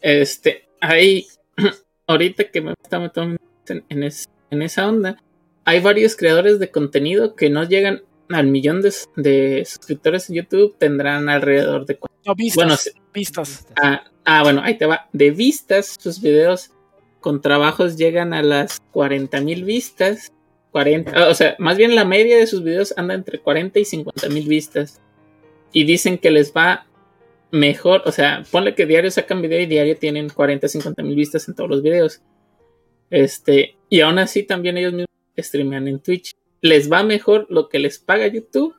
Este, 0.00 0.68
hay. 0.80 1.26
Ahorita 2.06 2.50
que 2.50 2.60
me 2.60 2.72
está 2.80 3.00
metiendo 3.00 3.36
en, 3.68 3.84
en 3.88 4.02
es- 4.04 4.28
en 4.50 4.62
esa 4.62 4.88
onda, 4.88 5.20
hay 5.64 5.80
varios 5.80 6.14
creadores 6.16 6.58
de 6.60 6.70
contenido 6.70 7.34
que 7.34 7.50
no 7.50 7.64
llegan 7.64 8.02
al 8.28 8.46
millón 8.46 8.80
de, 8.82 8.92
de 9.16 9.64
suscriptores 9.64 10.28
en 10.30 10.36
YouTube, 10.36 10.76
tendrán 10.78 11.28
alrededor 11.28 11.84
de. 11.86 11.98
No, 12.24 12.34
vistas. 12.36 12.56
Bueno, 12.64 12.76
vistas. 13.12 13.66
Ah, 13.82 14.04
ah, 14.24 14.42
bueno, 14.44 14.60
ahí 14.62 14.78
te 14.78 14.86
va. 14.86 15.08
De 15.12 15.30
vistas, 15.32 15.96
sus 15.98 16.20
videos 16.20 16.70
con 17.20 17.40
trabajos 17.40 17.96
llegan 17.96 18.32
a 18.34 18.42
las 18.42 18.78
40 18.92 19.40
mil 19.40 19.64
vistas. 19.64 20.32
40, 20.76 21.10
ah, 21.14 21.28
o 21.30 21.34
sea, 21.34 21.56
más 21.58 21.78
bien 21.78 21.94
la 21.94 22.04
media 22.04 22.36
de 22.36 22.46
sus 22.46 22.62
videos 22.62 22.92
anda 22.98 23.14
entre 23.14 23.38
40 23.38 23.78
y 23.78 23.86
50 23.86 24.28
mil 24.28 24.46
vistas. 24.46 25.00
Y 25.72 25.84
dicen 25.84 26.18
que 26.18 26.30
les 26.30 26.52
va 26.52 26.86
mejor, 27.50 28.02
o 28.04 28.12
sea, 28.12 28.42
ponle 28.50 28.74
que 28.74 28.84
diario 28.84 29.10
sacan 29.10 29.40
video 29.40 29.58
y 29.58 29.64
diario 29.64 29.96
tienen 29.96 30.28
40, 30.28 30.68
50 30.68 31.02
mil 31.02 31.16
vistas 31.16 31.48
en 31.48 31.54
todos 31.54 31.70
los 31.70 31.82
videos. 31.82 32.20
Este, 33.08 33.76
y 33.88 34.02
aún 34.02 34.18
así 34.18 34.42
también 34.42 34.76
ellos 34.76 34.92
mismos 34.92 35.08
streamean 35.38 35.88
en 35.88 35.98
Twitch. 35.98 36.32
Les 36.60 36.92
va 36.92 37.02
mejor 37.02 37.46
lo 37.48 37.70
que 37.70 37.78
les 37.78 37.98
paga 37.98 38.26
YouTube 38.26 38.74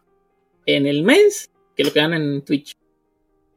en 0.67 0.85
el 0.85 1.01
mes 1.01 1.49
que 1.75 1.83
lo 1.83 1.91
que 1.91 1.99
ganan 1.99 2.21
en 2.21 2.41
Twitch. 2.43 2.73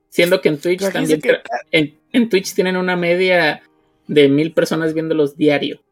Siendo 0.08 0.40
que 0.40 0.48
en 0.48 0.56
Twitch 0.58 0.80
Imagínense 0.80 1.18
también 1.18 1.42
que- 1.42 1.78
en, 1.78 1.98
en 2.12 2.30
Twitch 2.30 2.54
tienen 2.54 2.78
una 2.78 2.96
media 2.96 3.60
de 4.06 4.30
mil 4.30 4.54
personas 4.54 4.94
viéndolos 4.94 5.36
diario. 5.36 5.82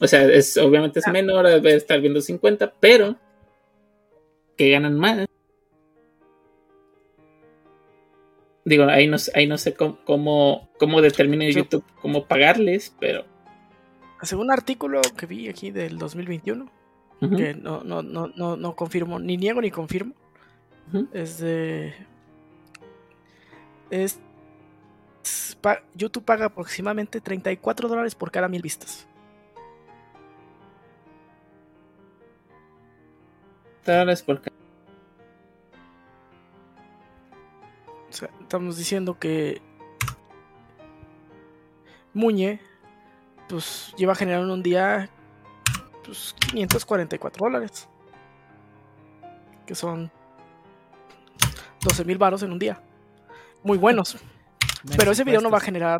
O 0.00 0.06
sea, 0.06 0.22
es, 0.24 0.56
obviamente 0.56 1.00
es 1.00 1.06
Ah. 1.08 1.12
menor, 1.12 1.46
debe 1.46 1.74
estar 1.74 2.00
viendo 2.00 2.20
50, 2.20 2.72
pero 2.80 3.16
que 4.56 4.70
ganan 4.70 4.96
más. 4.96 5.26
Digo, 8.64 8.84
ahí 8.84 9.06
no, 9.06 9.18
sé- 9.18 9.32
ahí 9.34 9.46
no 9.46 9.56
sé 9.56 9.74
cómo, 9.74 9.98
cómo, 10.04 10.68
cómo 10.78 11.00
determina. 11.00 11.48
YouTube 11.48 11.84
cómo 12.02 12.26
pagarles, 12.26 12.94
pero. 13.00 13.24
Según 14.22 14.46
un 14.46 14.52
artículo 14.52 15.00
que 15.16 15.26
vi 15.26 15.48
aquí 15.48 15.70
del 15.70 15.96
2021, 15.96 16.70
ujú, 17.20 17.36
que 17.36 17.54
no, 17.54 17.82
no, 17.82 18.02
no, 18.02 18.28
no, 18.36 18.56
no 18.56 18.76
confirmo, 18.76 19.18
ni 19.18 19.36
niego 19.36 19.60
ni 19.60 19.70
confirmo, 19.70 20.12
es 21.12 21.38
de... 21.38 21.94
Es, 23.90 24.18
YouTube 25.94 26.24
paga 26.24 26.46
aproximadamente 26.46 27.20
34 27.20 27.88
dólares 27.88 28.14
por 28.14 28.30
cada 28.30 28.48
mil 28.48 28.60
vistas. 28.60 29.06
Dólares 33.92 34.22
por 34.22 34.40
ca- 34.40 34.52
O 38.08 38.12
sea, 38.12 38.30
estamos 38.40 38.76
diciendo 38.76 39.18
que 39.18 39.60
Muñe 42.14 42.60
pues 43.48 43.94
lleva 43.96 44.14
generando 44.14 44.52
un 44.52 44.62
día 44.62 45.08
pues 46.04 46.34
544 46.50 47.44
dólares. 47.46 47.88
Que 49.66 49.74
son 49.74 50.10
12 51.82 52.04
mil 52.04 52.18
varos 52.18 52.42
en 52.42 52.52
un 52.52 52.58
día. 52.58 52.82
Muy 53.62 53.78
buenos. 53.78 54.14
menos 54.84 54.96
Pero 54.96 55.12
ese 55.12 55.24
video 55.24 55.40
no 55.40 55.50
va 55.50 55.58
a 55.58 55.62
generar 55.62 55.98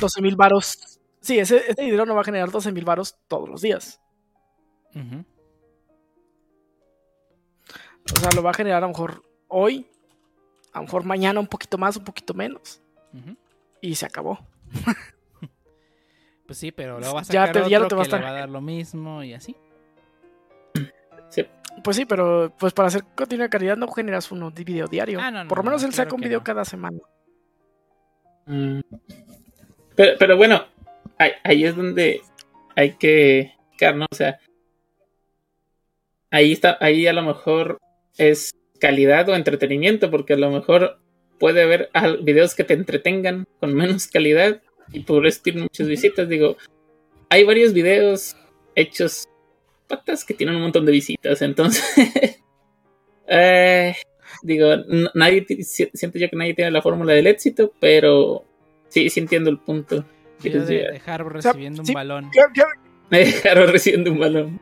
12 0.00 0.22
mil 0.22 0.36
varos. 0.36 0.98
Sí, 1.20 1.38
ese, 1.38 1.70
ese 1.70 1.84
video 1.84 2.06
no 2.06 2.14
va 2.14 2.22
a 2.22 2.24
generar 2.24 2.50
12 2.50 2.72
mil 2.72 2.84
varos 2.84 3.16
todos 3.28 3.48
los 3.48 3.60
días. 3.60 4.00
Ujú. 4.94 5.24
O 8.16 8.20
sea, 8.20 8.30
lo 8.34 8.42
va 8.42 8.50
a 8.50 8.54
generar 8.54 8.78
a 8.78 8.86
lo 8.86 8.88
mejor 8.88 9.22
hoy, 9.48 9.86
a 10.72 10.78
lo 10.78 10.84
mejor 10.84 11.04
mañana 11.04 11.40
un 11.40 11.46
poquito 11.46 11.78
más, 11.78 11.96
un 11.96 12.04
poquito 12.04 12.34
menos. 12.34 12.80
Y 13.80 13.94
se 13.94 14.06
acabó. 14.06 14.38
Pues 16.46 16.58
sí, 16.58 16.72
pero 16.72 16.98
luego 16.98 17.14
va 17.14 17.20
a 17.20 17.22
Ya 17.22 17.46
sacar 17.46 17.62
te- 17.62 17.70
ya 17.70 17.78
no 17.78 17.86
te 17.86 17.94
va 17.94 18.02
a 18.02 18.04
que 18.06 18.10
le 18.10 18.16
estar- 18.16 18.24
va 18.24 18.30
a 18.30 18.40
dar 18.40 18.48
lo 18.48 18.60
mismo 18.60 19.22
y 19.22 19.34
así. 19.34 19.54
Pues 21.84 21.96
sí, 21.96 22.04
pero 22.04 22.52
pues 22.58 22.72
para 22.72 22.88
hacer 22.88 23.04
contenido 23.14 23.44
de 23.44 23.50
calidad 23.50 23.76
no 23.76 23.86
generas 23.86 24.32
uno 24.32 24.50
de 24.50 24.64
video 24.64 24.88
diario. 24.88 25.20
Ah, 25.22 25.30
no, 25.30 25.44
no, 25.44 25.48
Por 25.48 25.58
lo 25.58 25.62
no, 25.62 25.70
menos 25.70 25.84
él 25.84 25.90
claro 25.90 26.08
saca 26.10 26.14
un 26.16 26.22
video 26.22 26.38
no. 26.40 26.44
cada 26.44 26.64
semana. 26.64 26.98
Mm. 28.46 28.80
Pero, 29.94 30.18
pero 30.18 30.36
bueno, 30.36 30.64
ahí, 31.18 31.30
ahí 31.44 31.64
es 31.64 31.76
donde 31.76 32.20
hay 32.74 32.94
que, 32.96 33.54
¿no? 33.94 34.06
O 34.10 34.14
sea, 34.16 34.40
ahí 36.32 36.50
está, 36.50 36.76
ahí 36.80 37.06
a 37.06 37.12
lo 37.12 37.22
mejor 37.22 37.78
es 38.18 38.50
calidad 38.80 39.28
o 39.28 39.34
entretenimiento, 39.34 40.10
porque 40.10 40.34
a 40.34 40.36
lo 40.36 40.50
mejor 40.50 40.98
puede 41.38 41.62
haber 41.62 41.90
al- 41.92 42.18
videos 42.22 42.54
que 42.54 42.64
te 42.64 42.74
entretengan 42.74 43.46
con 43.60 43.74
menos 43.74 44.06
calidad 44.08 44.60
y 44.92 45.00
por 45.00 45.26
eso 45.26 45.40
tienen 45.42 45.62
muchas 45.64 45.86
visitas. 45.88 46.28
Digo, 46.28 46.56
hay 47.28 47.44
varios 47.44 47.72
videos 47.72 48.36
hechos 48.74 49.26
patas 49.88 50.24
que 50.24 50.34
tienen 50.34 50.56
un 50.56 50.62
montón 50.62 50.86
de 50.86 50.92
visitas, 50.92 51.42
entonces, 51.42 51.82
eh, 53.26 53.94
digo, 54.42 54.68
nadie 55.14 55.44
siento 55.64 56.18
yo 56.18 56.28
que 56.30 56.36
nadie 56.36 56.54
tiene 56.54 56.70
la 56.70 56.82
fórmula 56.82 57.12
del 57.12 57.26
éxito, 57.26 57.72
pero 57.80 58.44
sí, 58.88 59.10
sí 59.10 59.20
entiendo 59.20 59.50
el 59.50 59.58
punto. 59.58 60.04
De, 60.42 60.50
de 60.50 61.02
Harbour 61.04 61.36
O 61.36 61.42
sea, 61.42 61.52
recibiendo 61.52 61.84
sí, 61.84 61.90
un 61.90 61.94
balón. 61.94 62.30
Que, 62.30 62.40
que- 62.54 62.62
Me 63.10 63.18
dejaron 63.26 63.68
recibiendo 63.68 64.10
un 64.12 64.18
balón. 64.20 64.60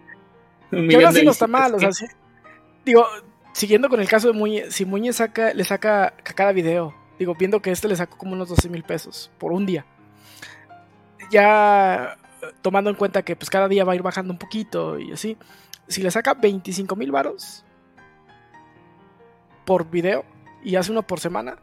Un 0.72 0.88
de 0.88 0.94
sí 0.94 0.96
no 1.24 1.30
está 1.30 1.46
visitas, 1.46 1.48
mal, 1.48 1.74
o 1.74 1.78
sea, 1.78 1.92
sí. 1.92 2.06
Digo, 2.84 3.06
siguiendo 3.58 3.88
con 3.88 4.00
el 4.00 4.08
caso 4.08 4.28
de 4.28 4.34
Muñe, 4.34 4.70
si 4.70 4.84
Muñe 4.84 5.12
saca, 5.12 5.52
le 5.52 5.64
saca 5.64 6.06
a 6.06 6.32
cada 6.34 6.52
video, 6.52 6.94
digo, 7.18 7.34
viendo 7.34 7.60
que 7.60 7.72
este 7.72 7.88
le 7.88 7.96
sacó 7.96 8.16
como 8.16 8.32
unos 8.34 8.48
12 8.48 8.68
mil 8.68 8.84
pesos 8.84 9.32
por 9.36 9.52
un 9.52 9.66
día. 9.66 9.84
Ya 11.32 12.16
eh, 12.40 12.46
tomando 12.62 12.88
en 12.88 12.94
cuenta 12.94 13.22
que 13.22 13.34
pues 13.34 13.50
cada 13.50 13.66
día 13.66 13.84
va 13.84 13.92
a 13.92 13.96
ir 13.96 14.02
bajando 14.02 14.32
un 14.32 14.38
poquito 14.38 14.98
y 15.00 15.10
así. 15.10 15.36
Si 15.88 16.02
le 16.02 16.10
saca 16.12 16.34
25 16.34 16.94
mil 16.94 17.10
varos 17.10 17.64
por 19.64 19.90
video 19.90 20.24
y 20.62 20.76
hace 20.76 20.92
uno 20.92 21.02
por 21.02 21.18
semana, 21.18 21.58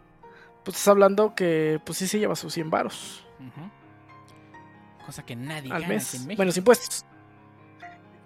pues 0.65 0.75
estás 0.75 0.89
hablando 0.89 1.33
que 1.33 1.79
pues 1.85 1.97
sí 1.97 2.07
se 2.07 2.19
lleva 2.19 2.35
sus 2.35 2.53
100 2.53 2.69
varos. 2.69 3.25
Cosa 5.05 5.25
que 5.25 5.37
nadie 5.37 5.71
al 5.71 5.83
gana 5.83 5.93
mes. 5.93 6.09
aquí 6.09 6.17
en 6.17 6.27
México. 6.27 6.37
Bueno, 6.37 6.51
sin 6.51 6.61
impuestos. 6.61 7.05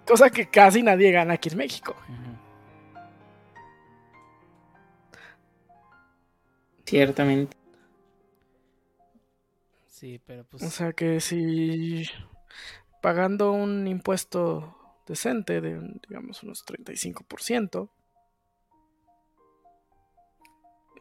Cosa 0.06 0.30
que 0.30 0.48
casi 0.48 0.82
nadie 0.82 1.12
gana 1.12 1.34
aquí 1.34 1.50
en 1.50 1.58
México. 1.58 1.94
Ciertamente. 6.90 7.56
Sí, 9.86 10.20
pero 10.26 10.44
pues. 10.44 10.62
O 10.64 10.70
sea 10.70 10.92
que 10.92 11.20
si 11.20 12.04
pagando 13.00 13.52
un 13.52 13.86
impuesto 13.86 14.76
decente 15.06 15.60
de, 15.60 15.80
digamos, 16.08 16.42
unos 16.42 16.64
35%, 16.64 17.90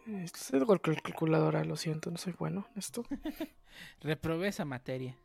eh, 0.08 0.22
estoy 0.26 0.64
con 0.66 0.78
cal- 0.78 1.02
calculadora, 1.02 1.64
lo 1.66 1.76
siento, 1.76 2.12
no 2.12 2.18
soy 2.18 2.34
bueno 2.38 2.68
en 2.74 2.78
esto. 2.80 3.04
reprobé 4.02 4.50
esa 4.50 4.66
materia. 4.66 5.18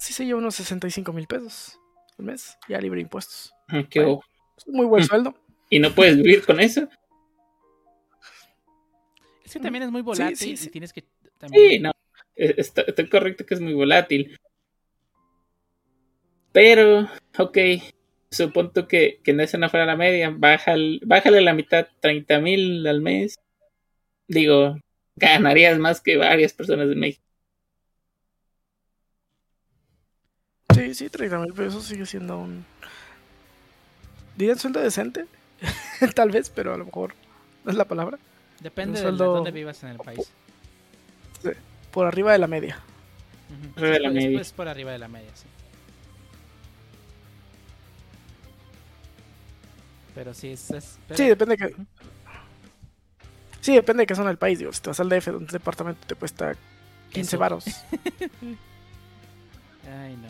Sí 0.00 0.12
se 0.12 0.26
lleva 0.26 0.40
unos 0.40 0.56
65 0.56 1.12
mil 1.12 1.28
pesos 1.28 1.78
al 2.18 2.24
mes, 2.24 2.56
ya 2.68 2.80
libre 2.80 2.96
de 2.98 3.02
impuestos. 3.02 3.52
Ah, 3.68 3.82
qué 3.88 4.00
Bueno. 4.00 4.14
ojo. 4.14 4.24
Es 4.56 4.66
un 4.66 4.74
muy 4.74 4.86
buen 4.86 5.04
sueldo. 5.06 5.34
¿Y 5.70 5.78
no 5.78 5.94
puedes 5.94 6.16
vivir 6.16 6.44
con 6.44 6.58
eso? 6.58 6.88
Es 9.48 9.54
que 9.54 9.60
también 9.60 9.84
es 9.84 9.90
muy 9.90 10.02
volátil 10.02 10.36
sí, 10.36 10.58
sí. 10.58 10.68
y 10.68 10.70
tienes 10.70 10.92
que 10.92 11.04
también. 11.38 11.70
Sí, 11.70 11.78
no. 11.78 11.90
Eh, 12.36 12.54
Está, 12.58 12.82
está 12.82 13.08
correcto 13.08 13.46
que 13.46 13.54
es 13.54 13.60
muy 13.62 13.72
volátil. 13.72 14.38
Pero, 16.52 17.08
ok. 17.38 17.58
Supongo 18.30 18.86
que, 18.86 19.20
que 19.24 19.32
no 19.32 19.42
es 19.42 19.54
una 19.54 19.70
fuera 19.70 19.86
la 19.86 19.96
media. 19.96 20.28
Bájale, 20.36 21.00
bájale 21.02 21.40
la 21.40 21.54
mitad, 21.54 21.88
30 22.00 22.40
mil 22.40 22.86
al 22.86 23.00
mes. 23.00 23.36
Digo, 24.28 24.76
ganarías 25.16 25.78
más 25.78 26.02
que 26.02 26.18
varias 26.18 26.52
personas 26.52 26.90
de 26.90 26.96
México. 26.96 27.24
Sí, 30.74 30.94
sí, 30.94 31.08
30 31.08 31.38
mil 31.38 31.54
pesos 31.54 31.84
sigue 31.84 32.04
siendo 32.04 32.38
un... 32.38 32.66
Diría 34.36 34.52
un 34.52 34.60
sueldo 34.60 34.80
decente, 34.80 35.24
tal 36.14 36.30
vez, 36.30 36.50
pero 36.50 36.74
a 36.74 36.76
lo 36.76 36.84
mejor 36.84 37.14
no 37.64 37.70
es 37.70 37.76
la 37.78 37.86
palabra. 37.86 38.18
Depende 38.60 39.00
de 39.00 39.12
dónde 39.12 39.50
vivas 39.52 39.82
en 39.84 39.90
el 39.90 39.98
país. 39.98 40.30
Por 41.92 42.06
arriba 42.06 42.32
de 42.32 42.38
la 42.38 42.46
media. 42.46 42.78
Ujú. 43.50 43.72
Arriba 43.78 43.92
de 43.94 44.00
la 44.00 44.08
Es- 44.08 44.14
media. 44.14 44.40
Es 44.40 44.52
por 44.52 44.68
arriba 44.68 44.92
de 44.92 44.98
la 44.98 45.08
media, 45.08 45.30
sí. 45.34 45.46
Pero 50.14 50.34
sí, 50.34 50.48
es. 50.48 50.70
es- 50.70 50.98
pero- 51.06 51.16
Sí, 51.18 51.28
depende 51.28 51.56
de 51.56 51.68
que... 51.68 51.76
Sí, 53.60 53.74
depende 53.74 54.02
de 54.02 54.06
qué 54.06 54.14
zona 54.14 54.28
del 54.28 54.38
país. 54.38 54.58
Digo, 54.58 54.72
si 54.72 54.80
te 54.80 54.90
vas 54.90 55.00
al 55.00 55.08
DF, 55.08 55.26
donde 55.30 55.44
un 55.46 55.52
departamento 55.52 56.06
te 56.06 56.14
cuesta 56.14 56.54
15 57.12 57.36
Eso. 57.36 57.38
varos. 57.38 57.64
Ay, 59.86 60.16
no. 60.16 60.28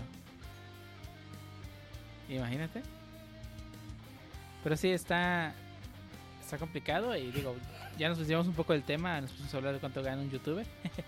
Imagínate. 2.34 2.82
Pero 4.62 4.76
sí, 4.76 4.90
está. 4.90 5.55
Está 6.42 6.59
complicado 6.59 7.14
y 7.16 7.30
digo, 7.30 7.55
ya 7.99 8.09
nos 8.09 8.19
desviamos 8.19 8.47
un 8.47 8.55
poco 8.55 8.73
del 8.73 8.83
tema, 8.83 9.20
nos 9.20 9.31
pusimos 9.33 9.53
a 9.53 9.57
hablar 9.57 9.75
de 9.75 9.81
cuánto 9.81 10.03
gana 10.03 10.23
un 10.23 10.31
youtuber. 10.31 10.66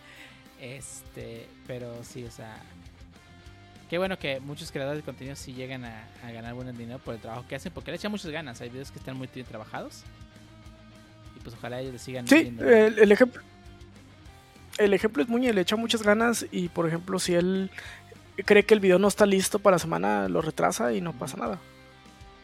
este, 0.61 1.47
pero 1.67 2.03
sí, 2.03 2.25
o 2.25 2.31
sea. 2.31 2.57
Qué 3.89 3.99
bueno 3.99 4.19
que 4.19 4.39
muchos 4.39 4.71
creadores 4.71 5.01
de 5.01 5.05
contenido 5.05 5.35
sí 5.35 5.53
llegan 5.53 5.85
a, 5.85 6.07
a 6.25 6.31
ganar 6.31 6.55
buen 6.55 6.77
dinero 6.77 7.01
por 7.01 7.15
el 7.15 7.21
trabajo 7.21 7.45
que 7.49 7.57
hacen, 7.57 7.73
porque 7.73 7.91
le 7.91 7.97
echan 7.97 8.12
muchas 8.12 8.31
ganas. 8.31 8.61
Hay 8.61 8.69
videos 8.69 8.93
que 8.93 8.99
están 8.99 9.17
muy 9.17 9.29
bien 9.35 9.47
trabajados. 9.47 10.05
Y 11.37 11.41
pues 11.41 11.57
ojalá 11.57 11.81
ellos 11.81 11.95
le 11.95 11.99
sigan 11.99 12.29
Sí, 12.29 12.55
el, 12.61 12.99
el 12.99 13.12
ejemplo... 13.12 13.43
El 14.79 14.95
ejemplo 14.95 15.23
es 15.23 15.29
Muñe, 15.29 15.53
le 15.53 15.61
echa 15.61 15.77
muchas 15.77 16.03
ganas 16.03 16.47
y, 16.51 16.69
por 16.69 16.87
ejemplo, 16.89 17.19
si 17.19 17.35
él 17.35 17.71
cree 18.47 18.65
que 18.65 18.73
el 18.73 18.81
video 18.81 18.99
no 18.99 19.09
está 19.09 19.27
listo 19.27 19.59
para 19.59 19.75
la 19.75 19.79
semana, 19.79 20.29
lo 20.29 20.41
retrasa 20.41 20.93
y 20.95 21.01
no 21.01 21.12
pasa 21.12 21.37
nada. 21.37 21.59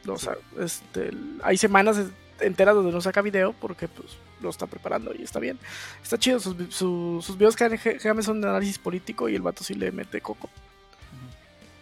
O 0.06 0.18
sea, 0.18 0.34
este, 0.60 1.10
hay 1.42 1.56
semanas 1.56 1.98
enteras 2.40 2.74
donde 2.74 2.92
no 2.92 3.00
saca 3.00 3.22
video 3.22 3.54
porque 3.54 3.88
pues 3.88 4.16
lo 4.40 4.50
está 4.50 4.66
preparando 4.66 5.14
y 5.14 5.22
está 5.22 5.38
bien. 5.40 5.58
Está 6.02 6.18
chido, 6.18 6.38
sus, 6.40 6.56
su- 6.74 7.22
sus 7.24 7.36
videos 7.38 7.56
generalmente 7.56 8.22
son 8.22 8.40
de 8.40 8.48
análisis 8.48 8.78
político 8.78 9.28
y 9.28 9.34
el 9.34 9.42
vato 9.42 9.64
sí 9.64 9.74
le 9.74 9.90
mete 9.92 10.20
coco. 10.20 10.48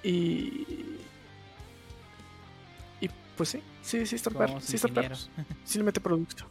Y... 0.02 0.66
Y 3.00 3.10
pues 3.36 3.48
sí, 3.50 3.62
sí, 3.82 4.06
sí 4.06 4.16
perros, 4.30 4.64
su 4.64 4.70
sí 4.72 4.76
ingeniero. 4.76 5.02
perros. 5.02 5.30
Sí 5.64 5.78
le 5.78 5.84
mete 5.84 6.00
producción. 6.00 6.48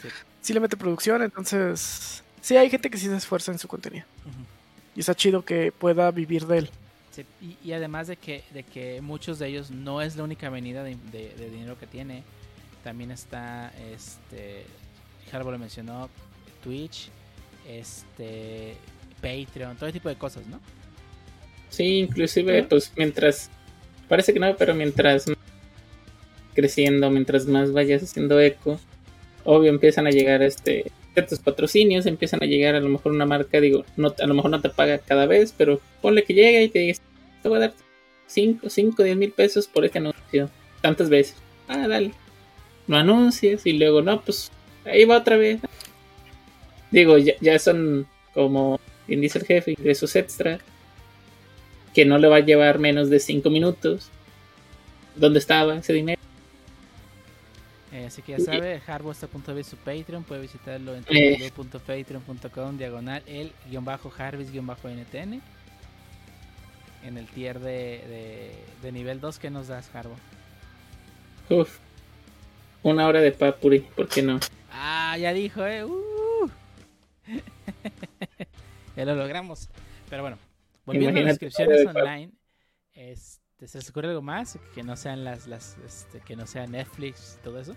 Sí. 0.00 0.08
Sí 0.40 0.52
le 0.54 0.60
mete 0.60 0.76
producción, 0.76 1.22
entonces... 1.22 2.22
Sí, 2.40 2.56
hay 2.56 2.68
gente 2.70 2.90
que 2.90 2.98
sí 2.98 3.06
se 3.06 3.16
esfuerza 3.16 3.52
en 3.52 3.58
su 3.58 3.68
contenido. 3.68 4.04
Y 4.96 5.00
está 5.00 5.14
chido 5.14 5.44
que 5.44 5.70
pueda 5.72 6.10
vivir 6.10 6.46
de 6.46 6.58
él. 6.58 6.70
Sí, 7.12 7.24
y, 7.40 7.56
y 7.62 7.72
además 7.72 8.08
de 8.08 8.16
que, 8.16 8.42
de 8.52 8.62
que 8.64 9.00
muchos 9.00 9.38
de 9.38 9.46
ellos 9.48 9.70
no 9.70 10.00
es 10.02 10.16
la 10.16 10.24
única 10.24 10.48
avenida 10.48 10.82
de, 10.82 10.96
de- 11.12 11.34
de 11.36 11.50
dinero 11.50 11.78
que 11.78 11.86
tiene, 11.86 12.24
también 12.82 13.10
está, 13.12 13.72
este, 13.92 14.66
Harbo 15.32 15.50
lo 15.50 15.58
mencionó, 15.58 16.08
Twitch, 16.62 17.08
este, 17.68 18.74
Patreon, 19.20 19.76
todo 19.76 19.92
tipo 19.92 20.08
de 20.08 20.16
cosas, 20.16 20.46
¿no? 20.46 20.60
Sí, 21.70 21.98
inclusive, 21.98 22.64
pues 22.64 22.92
mientras. 22.96 23.50
Parece 24.08 24.34
que 24.34 24.40
no, 24.40 24.54
pero 24.56 24.74
mientras 24.74 25.26
más 25.26 25.38
creciendo, 26.54 27.10
mientras 27.10 27.46
más 27.46 27.72
vayas 27.72 28.02
haciendo 28.02 28.38
eco, 28.40 28.78
obvio 29.44 29.70
empiezan 29.70 30.06
a 30.06 30.10
llegar 30.10 30.42
este 30.42 30.92
ciertos 31.14 31.38
patrocinios, 31.38 32.06
empiezan 32.06 32.42
a 32.42 32.46
llegar 32.46 32.74
a 32.74 32.80
lo 32.80 32.88
mejor 32.88 33.12
una 33.12 33.26
marca, 33.26 33.60
digo, 33.60 33.84
no, 33.96 34.14
a 34.18 34.26
lo 34.26 34.34
mejor 34.34 34.50
no 34.50 34.60
te 34.60 34.70
paga 34.70 34.98
cada 34.98 35.26
vez, 35.26 35.54
pero 35.56 35.80
ponle 36.00 36.24
que 36.24 36.34
llegue 36.34 36.62
y 36.64 36.68
te 36.68 36.78
diga, 36.78 36.98
te 37.42 37.48
voy 37.48 37.58
a 37.58 37.60
dar 37.60 37.74
5, 38.26 38.70
5, 38.70 39.02
10 39.02 39.16
mil 39.16 39.32
pesos 39.32 39.66
por 39.66 39.84
este 39.84 39.98
anuncio, 39.98 40.50
tantas 40.80 41.08
veces. 41.10 41.36
Ah, 41.68 41.86
dale. 41.86 42.12
No 42.86 42.96
anuncias 42.96 43.66
y 43.66 43.72
luego, 43.74 44.02
no, 44.02 44.20
pues 44.22 44.50
ahí 44.84 45.04
va 45.04 45.18
otra 45.18 45.36
vez. 45.36 45.60
Digo, 46.90 47.18
ya, 47.18 47.34
ya 47.40 47.58
son 47.58 48.06
como, 48.34 48.80
bien 49.06 49.20
dice 49.20 49.38
el 49.38 49.46
jefe, 49.46 49.72
ingresos 49.72 50.14
extra 50.16 50.58
que 51.94 52.04
no 52.04 52.18
le 52.18 52.28
va 52.28 52.36
a 52.36 52.40
llevar 52.40 52.78
menos 52.78 53.10
de 53.10 53.20
5 53.20 53.48
minutos. 53.50 54.08
¿Dónde 55.16 55.38
estaba 55.38 55.76
ese 55.76 55.92
dinero? 55.92 56.20
Eh, 57.92 58.06
así 58.06 58.22
que 58.22 58.32
ya 58.32 58.38
sabe, 58.40 58.80
Harbo 58.86 59.12
está 59.12 59.26
a 59.26 59.28
punto 59.28 59.50
de 59.50 59.56
ver 59.56 59.64
su 59.64 59.76
Patreon, 59.76 60.24
puede 60.24 60.40
visitarlo 60.40 60.94
en 60.94 61.04
Eh. 61.10 61.50
www.patreon.com, 61.54 62.78
diagonal, 62.78 63.22
el 63.26 63.52
guion 63.70 63.84
bajo 63.84 64.10
Harvis 64.16 64.50
guion 64.50 64.66
bajo 64.66 64.88
NTN. 64.88 65.42
En 67.04 67.18
el 67.18 67.26
tier 67.26 67.58
de, 67.60 67.70
de, 68.08 68.52
de 68.80 68.92
nivel 68.92 69.20
2 69.20 69.38
que 69.38 69.50
nos 69.50 69.68
das, 69.68 69.90
Harbo. 69.94 70.14
Uf. 71.50 71.78
Una 72.82 73.06
hora 73.06 73.20
de 73.20 73.32
papuri, 73.32 73.80
¿por 73.80 74.08
qué 74.08 74.22
no? 74.22 74.40
Ah, 74.72 75.16
ya 75.18 75.32
dijo, 75.32 75.66
eh. 75.66 75.84
Uh. 75.84 76.48
ya 78.96 79.04
lo 79.04 79.14
logramos. 79.14 79.68
Pero 80.08 80.22
bueno, 80.22 80.38
volviendo 80.84 81.20
a 81.20 81.22
las 81.22 81.36
Imagínate, 81.38 81.44
inscripciones 81.46 81.84
padre, 81.84 82.00
online, 82.02 82.32
este, 82.94 83.68
¿se 83.68 83.78
les 83.78 83.90
ocurre 83.90 84.08
algo 84.08 84.22
más 84.22 84.58
que 84.74 84.82
no 84.82 84.96
sean 84.96 85.24
las, 85.24 85.46
las, 85.46 85.76
este, 85.86 86.20
que 86.20 86.36
no 86.36 86.46
sea 86.46 86.66
Netflix 86.66 87.38
y 87.40 87.44
todo 87.44 87.60
eso? 87.60 87.74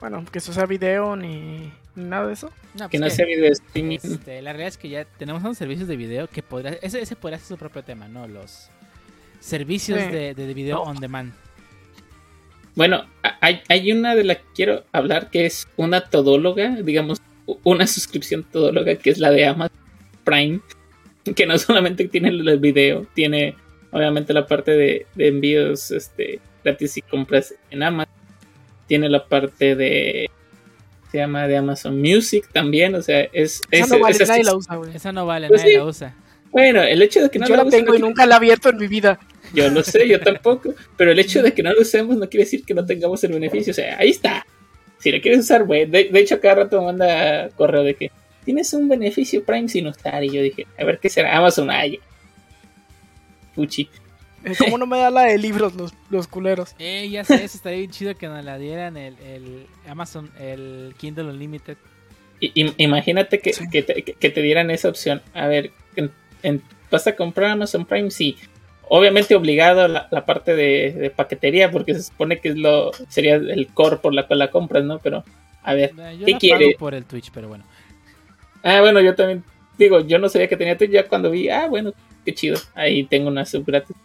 Bueno, 0.00 0.24
que 0.30 0.38
eso 0.38 0.52
sea 0.52 0.66
video 0.66 1.16
ni, 1.16 1.72
ni 1.94 2.04
nada 2.04 2.26
de 2.26 2.34
eso. 2.34 2.50
No, 2.74 2.88
Que 2.90 2.98
pues 2.98 3.00
no 3.00 3.06
que, 3.06 3.10
sea 3.14 3.26
video 3.26 3.50
streaming. 3.52 3.98
este, 4.02 4.42
la 4.42 4.52
realidad 4.52 4.68
es 4.68 4.78
que 4.78 4.88
ya 4.90 5.04
tenemos 5.06 5.42
unos 5.42 5.56
servicios 5.56 5.88
de 5.88 5.96
video 5.96 6.28
que 6.28 6.42
podría, 6.42 6.72
ese, 6.82 7.00
ese 7.00 7.16
podría 7.16 7.38
ser 7.38 7.48
su 7.48 7.56
propio 7.56 7.82
tema, 7.82 8.06
¿no? 8.06 8.28
Los 8.28 8.68
servicios 9.40 9.98
Sí. 10.00 10.08
de, 10.10 10.34
de 10.34 10.54
video 10.54 10.82
on 10.82 10.96
demand. 11.00 11.32
Bueno, 12.76 13.04
hay, 13.40 13.60
hay 13.68 13.90
una 13.90 14.14
de 14.14 14.22
la 14.24 14.34
que 14.36 14.44
quiero 14.54 14.84
hablar 14.92 15.30
que 15.30 15.46
es 15.46 15.66
una 15.76 16.02
todóloga, 16.02 16.76
digamos, 16.82 17.20
una 17.64 17.86
suscripción 17.86 18.44
todóloga 18.44 18.94
que 18.96 19.10
es 19.10 19.18
la 19.18 19.30
de 19.30 19.46
Amazon 19.46 19.76
Prime, 20.24 20.60
que 21.34 21.46
no 21.46 21.58
solamente 21.58 22.06
tiene 22.08 22.28
el 22.28 22.58
video, 22.60 23.06
tiene 23.14 23.56
obviamente 23.92 24.32
la 24.34 24.46
parte 24.46 24.72
de, 24.72 25.06
de 25.14 25.28
envíos 25.28 25.90
este, 25.90 26.40
gratis 26.62 26.96
y 26.98 27.02
compras 27.02 27.54
en 27.70 27.82
Amazon, 27.82 28.12
tiene 28.86 29.08
la 29.08 29.24
parte 29.26 29.74
de 29.74 30.30
se 31.10 31.18
llama 31.18 31.46
de 31.46 31.56
Amazon 31.56 31.98
Music 32.00 32.46
también, 32.52 32.94
o 32.94 33.00
sea, 33.00 33.20
es, 33.20 33.62
es, 33.70 33.84
Esa 33.86 33.96
no 33.96 34.02
vale, 34.02 34.16
es- 34.20 34.28
nadie 34.28 34.44
la 34.44 34.54
usa, 34.56 34.74
güey. 34.76 34.94
Esa 34.94 35.12
no 35.12 35.24
vale, 35.24 35.48
Pues 35.48 35.62
nadie 35.62 35.72
sí. 35.74 35.78
la 35.78 35.84
usa. 35.84 36.14
bueno, 36.50 36.82
el 36.82 37.00
hecho 37.00 37.22
de 37.22 37.30
que 37.30 37.38
no 37.38 37.46
Yo 37.46 37.56
la 37.56 37.64
tengo 37.66 37.94
y 37.94 38.00
nunca 38.00 38.26
la 38.26 38.34
he 38.34 38.36
abierto 38.38 38.68
en 38.70 38.76
mi 38.76 38.86
vida. 38.88 39.18
Yo 39.54 39.68
lo 39.70 39.82
sé, 39.82 40.08
yo 40.08 40.20
tampoco. 40.20 40.74
Pero 40.96 41.12
el 41.12 41.18
hecho 41.18 41.42
de 41.42 41.52
que 41.54 41.62
no 41.62 41.72
lo 41.72 41.80
usemos 41.82 42.16
no 42.16 42.28
quiere 42.28 42.44
decir 42.44 42.64
que 42.64 42.74
no 42.74 42.84
tengamos 42.84 43.22
el 43.24 43.32
beneficio. 43.32 43.70
O 43.70 43.74
sea, 43.74 43.98
ahí 43.98 44.10
está. 44.10 44.46
Si 44.98 45.10
lo 45.12 45.20
quieres 45.20 45.40
usar, 45.40 45.64
güey. 45.64 45.86
De, 45.86 46.04
de 46.10 46.20
hecho, 46.20 46.40
cada 46.40 46.56
rato 46.56 46.78
me 46.80 46.86
manda 46.86 47.48
correo 47.50 47.82
de 47.82 47.94
que 47.94 48.10
tienes 48.44 48.72
un 48.74 48.88
beneficio 48.88 49.44
Prime 49.44 49.68
sin 49.68 49.86
usar. 49.86 50.22
Y 50.24 50.30
yo 50.30 50.42
dije, 50.42 50.66
a 50.78 50.84
ver 50.84 50.98
qué 50.98 51.08
será. 51.08 51.36
Amazon, 51.36 51.70
ay. 51.70 52.00
Puchi. 53.54 53.88
Eh, 54.44 54.52
¿Cómo 54.58 54.78
no 54.78 54.86
me 54.86 54.98
da 54.98 55.10
la 55.10 55.22
de 55.22 55.38
libros 55.38 55.74
los, 55.74 55.92
los 56.10 56.28
culeros? 56.28 56.74
Eh, 56.78 57.08
ya 57.10 57.24
sé, 57.24 57.34
eso 57.44 57.56
estaría 57.56 57.78
bien 57.78 57.90
chido 57.90 58.14
que 58.16 58.28
nos 58.28 58.44
la 58.44 58.58
dieran 58.58 58.96
el, 58.96 59.16
el 59.18 59.66
Amazon, 59.88 60.30
el 60.38 60.94
Kindle 60.98 61.24
Unlimited. 61.24 61.76
I- 62.40 62.74
imagínate 62.76 63.40
que, 63.40 63.52
Sí. 63.54 63.64
que, 63.70 63.82
te, 63.82 64.02
que- 64.02 64.12
que 64.12 64.30
te 64.30 64.42
dieran 64.42 64.70
esa 64.70 64.88
opción. 64.88 65.22
A 65.34 65.46
ver, 65.46 65.70
en- 65.96 66.12
en- 66.42 66.62
¿vas 66.90 67.06
a 67.06 67.16
comprar 67.16 67.50
Amazon 67.52 67.86
Prime? 67.86 68.10
Sí. 68.10 68.36
Obviamente 68.88 69.34
obligado 69.34 69.82
a 69.82 69.88
la, 69.88 70.08
la 70.10 70.24
parte 70.24 70.54
de, 70.54 70.92
de 70.92 71.10
paquetería, 71.10 71.70
porque 71.70 71.94
se 71.94 72.02
supone 72.04 72.38
que 72.38 72.50
es 72.50 72.56
lo 72.56 72.92
sería 73.08 73.34
el 73.34 73.66
core 73.74 73.96
por 73.96 74.14
la 74.14 74.26
cual 74.26 74.38
la 74.38 74.50
compras, 74.50 74.84
¿no? 74.84 74.98
Pero, 75.00 75.24
a 75.62 75.74
ver, 75.74 75.92
Eh, 75.98 76.18
Yo 76.20 76.26
¿Qué 76.26 76.34
quiere? 76.34 76.76
por 76.78 76.94
el 76.94 77.04
Twitch, 77.04 77.30
pero 77.32 77.48
bueno. 77.48 77.64
Ah, 78.62 78.80
bueno, 78.80 79.00
yo 79.00 79.14
también 79.14 79.42
digo, 79.78 80.00
yo 80.00 80.18
no 80.18 80.28
sabía 80.28 80.48
que 80.48 80.56
tenía 80.56 80.76
Twitch 80.78 80.90
ya 80.92 81.06
cuando 81.08 81.30
vi, 81.30 81.48
ah, 81.48 81.66
bueno, 81.68 81.92
qué 82.24 82.34
chido, 82.34 82.58
ahí 82.74 83.04
tengo 83.04 83.28
una 83.28 83.44
sub 83.44 83.64
gratis. 83.66 83.96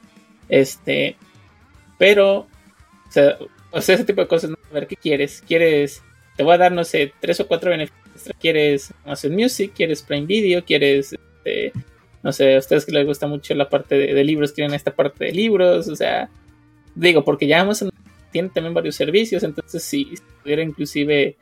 Este, 0.49 1.15
pero, 1.97 2.39
o 2.39 2.47
sea, 3.11 3.37
o 3.71 3.81
sea, 3.81 3.95
ese 3.95 4.03
tipo 4.05 4.21
de 4.21 4.27
cosas, 4.27 4.49
¿no? 4.49 4.57
a 4.69 4.73
ver, 4.73 4.87
¿qué 4.87 4.95
quieres? 4.95 5.43
¿Quieres, 5.47 6.01
te 6.35 6.43
voy 6.43 6.55
a 6.55 6.57
dar, 6.57 6.71
no 6.71 6.83
sé, 6.83 7.13
tres 7.19 7.39
o 7.39 7.47
cuatro 7.47 7.69
beneficios? 7.69 8.01
extra? 8.15 8.35
¿Quieres 8.39 8.93
Amazon 9.05 9.33
Music? 9.35 9.71
¿Quieres 9.75 10.01
Prime 10.03 10.25
Video? 10.25 10.63
¿Quieres, 10.65 11.13
este, 11.13 11.71
no 12.23 12.31
sé, 12.31 12.55
a 12.55 12.59
ustedes 12.59 12.85
que 12.85 12.91
les 12.91 13.05
gusta 13.05 13.27
mucho 13.27 13.53
la 13.55 13.69
parte 13.69 13.95
de, 13.95 14.23
libros, 14.23 14.51
quieren 14.51 14.73
esta 14.73 14.93
parte 14.93 15.25
de 15.25 15.31
libros? 15.31 15.87
O 15.87 15.95
sea, 15.95 16.29
digo, 16.95 17.23
porque 17.23 17.47
ya 17.47 17.61
Amazon 17.61 17.89
tiene 18.31 18.49
también 18.49 18.73
varios 18.73 18.95
servicios, 18.95 19.43
entonces 19.43 19.83
si 19.83 20.05
si 20.05 20.23
pudiera 20.41 20.61
inclusive 20.61 21.35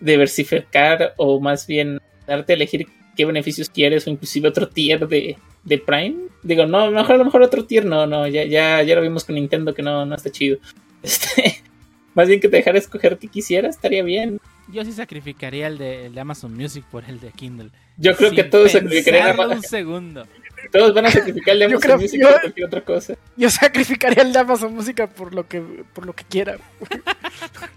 diversificar 0.00 1.14
o 1.16 1.40
más 1.40 1.66
bien 1.66 2.00
darte 2.26 2.52
a 2.52 2.56
elegir 2.56 2.86
qué 3.16 3.24
beneficios 3.24 3.68
quieres 3.68 4.06
o 4.06 4.10
inclusive 4.10 4.48
otro 4.48 4.68
tier 4.68 5.08
de, 5.08 5.36
de 5.64 5.78
Prime. 5.78 6.28
Digo, 6.42 6.66
no, 6.66 6.90
mejor 6.90 7.16
a 7.16 7.18
lo 7.18 7.24
mejor 7.24 7.42
otro 7.42 7.64
tier, 7.64 7.84
no, 7.84 8.06
no, 8.06 8.28
ya, 8.28 8.44
ya, 8.44 8.82
ya 8.82 8.94
lo 8.94 9.02
vimos 9.02 9.24
con 9.24 9.34
Nintendo 9.34 9.74
que 9.74 9.82
no, 9.82 10.06
no 10.06 10.14
está 10.14 10.30
chido. 10.30 10.58
Este, 11.00 11.62
más 12.14 12.26
bien 12.26 12.40
que 12.40 12.48
te 12.48 12.56
dejara 12.56 12.76
escoger 12.76 13.18
qué 13.18 13.28
quisieras, 13.28 13.76
estaría 13.76 14.02
bien. 14.02 14.40
Yo 14.70 14.84
sí 14.84 14.92
sacrificaría 14.92 15.66
el 15.66 15.78
de, 15.78 16.06
el 16.06 16.14
de 16.14 16.20
Amazon 16.20 16.54
Music 16.54 16.84
por 16.90 17.04
el 17.04 17.20
de 17.20 17.30
Kindle. 17.32 17.70
Yo 17.96 18.14
creo 18.16 18.30
que 18.30 18.44
todos 18.44 18.70
sacrificarían 18.72 19.38
un 19.40 19.62
segundo. 19.62 20.26
todos 20.72 20.92
van 20.94 21.06
a 21.06 21.10
sacrificar 21.10 21.52
el 21.54 21.58
de 21.60 21.64
Amazon 21.66 21.80
creo- 21.82 21.96
Music 21.98 22.20
yo- 22.20 22.28
por 22.30 22.40
cualquier 22.42 22.66
otra 22.66 22.80
cosa. 22.84 23.14
Yo 23.36 23.48
sacrificaría 23.50 24.22
el 24.22 24.32
de 24.32 24.38
Amazon 24.40 24.74
Música 24.74 25.06
por 25.06 25.32
lo 25.34 25.46
que, 25.48 25.60
por 25.94 26.04
lo 26.04 26.12
que 26.12 26.24
quiera. 26.24 26.58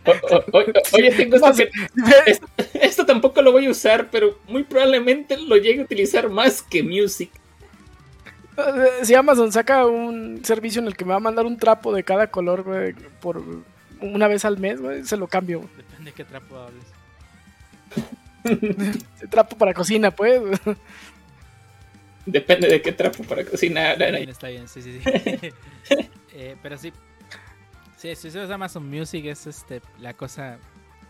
O- 0.05 0.11
o- 0.11 0.43
o- 0.51 0.63
oye, 0.93 1.11
tengo 1.15 1.35
esto 1.37 1.53
que- 1.53 1.69
esto, 2.25 2.47
esto 2.73 3.05
tampoco 3.05 3.41
lo 3.41 3.51
voy 3.53 3.67
a 3.67 3.71
usar, 3.71 4.09
pero 4.11 4.37
muy 4.49 4.63
probablemente 4.63 5.37
lo 5.37 5.55
llegue 5.55 5.81
a 5.81 5.85
utilizar 5.85 6.29
más 6.29 6.61
que 6.61 6.83
Music. 6.83 7.29
Eh, 8.57 9.05
Si 9.05 9.13
Amazon 9.15 9.51
saca 9.51 9.85
un 9.85 10.43
servicio 10.43 10.81
en 10.81 10.87
el 10.87 10.97
que 10.97 11.05
me 11.05 11.11
va 11.11 11.17
a 11.17 11.21
mandar 11.21 11.45
un 11.45 11.57
trapo 11.57 11.93
de 11.93 12.03
cada 12.03 12.27
color, 12.27 12.63
güey, 12.63 12.93
por 13.21 13.41
una 14.01 14.27
vez 14.27 14.43
al 14.43 14.57
mes, 14.57 14.81
güey, 14.81 15.05
se 15.05 15.15
lo 15.15 15.27
cambio. 15.27 15.61
de 16.05 16.11
qué 16.11 16.23
trapo 16.25 16.57
hables. 16.57 16.85
Ese 18.43 19.27
trapo 19.29 19.57
para 19.57 19.73
cocina, 19.73 20.11
pues. 20.11 20.41
Depende 22.25 22.67
de 22.67 22.81
qué 22.81 22.91
trapo 22.91 23.23
para 23.23 23.43
cocinar. 23.45 24.01
Está 24.01 24.17
bien, 24.17 24.29
está 24.29 24.47
bien, 24.47 24.67
sí, 24.67 24.81
sí, 24.81 25.01
sí. 25.01 25.49
Eh, 26.33 26.55
pero 26.63 26.77
sí. 26.77 26.93
Sí, 27.97 28.15
si 28.15 28.29
usas 28.29 28.49
Amazon 28.49 28.89
Music 28.89 29.25
es 29.25 29.47
este 29.47 29.81
la 29.99 30.13
cosa. 30.13 30.57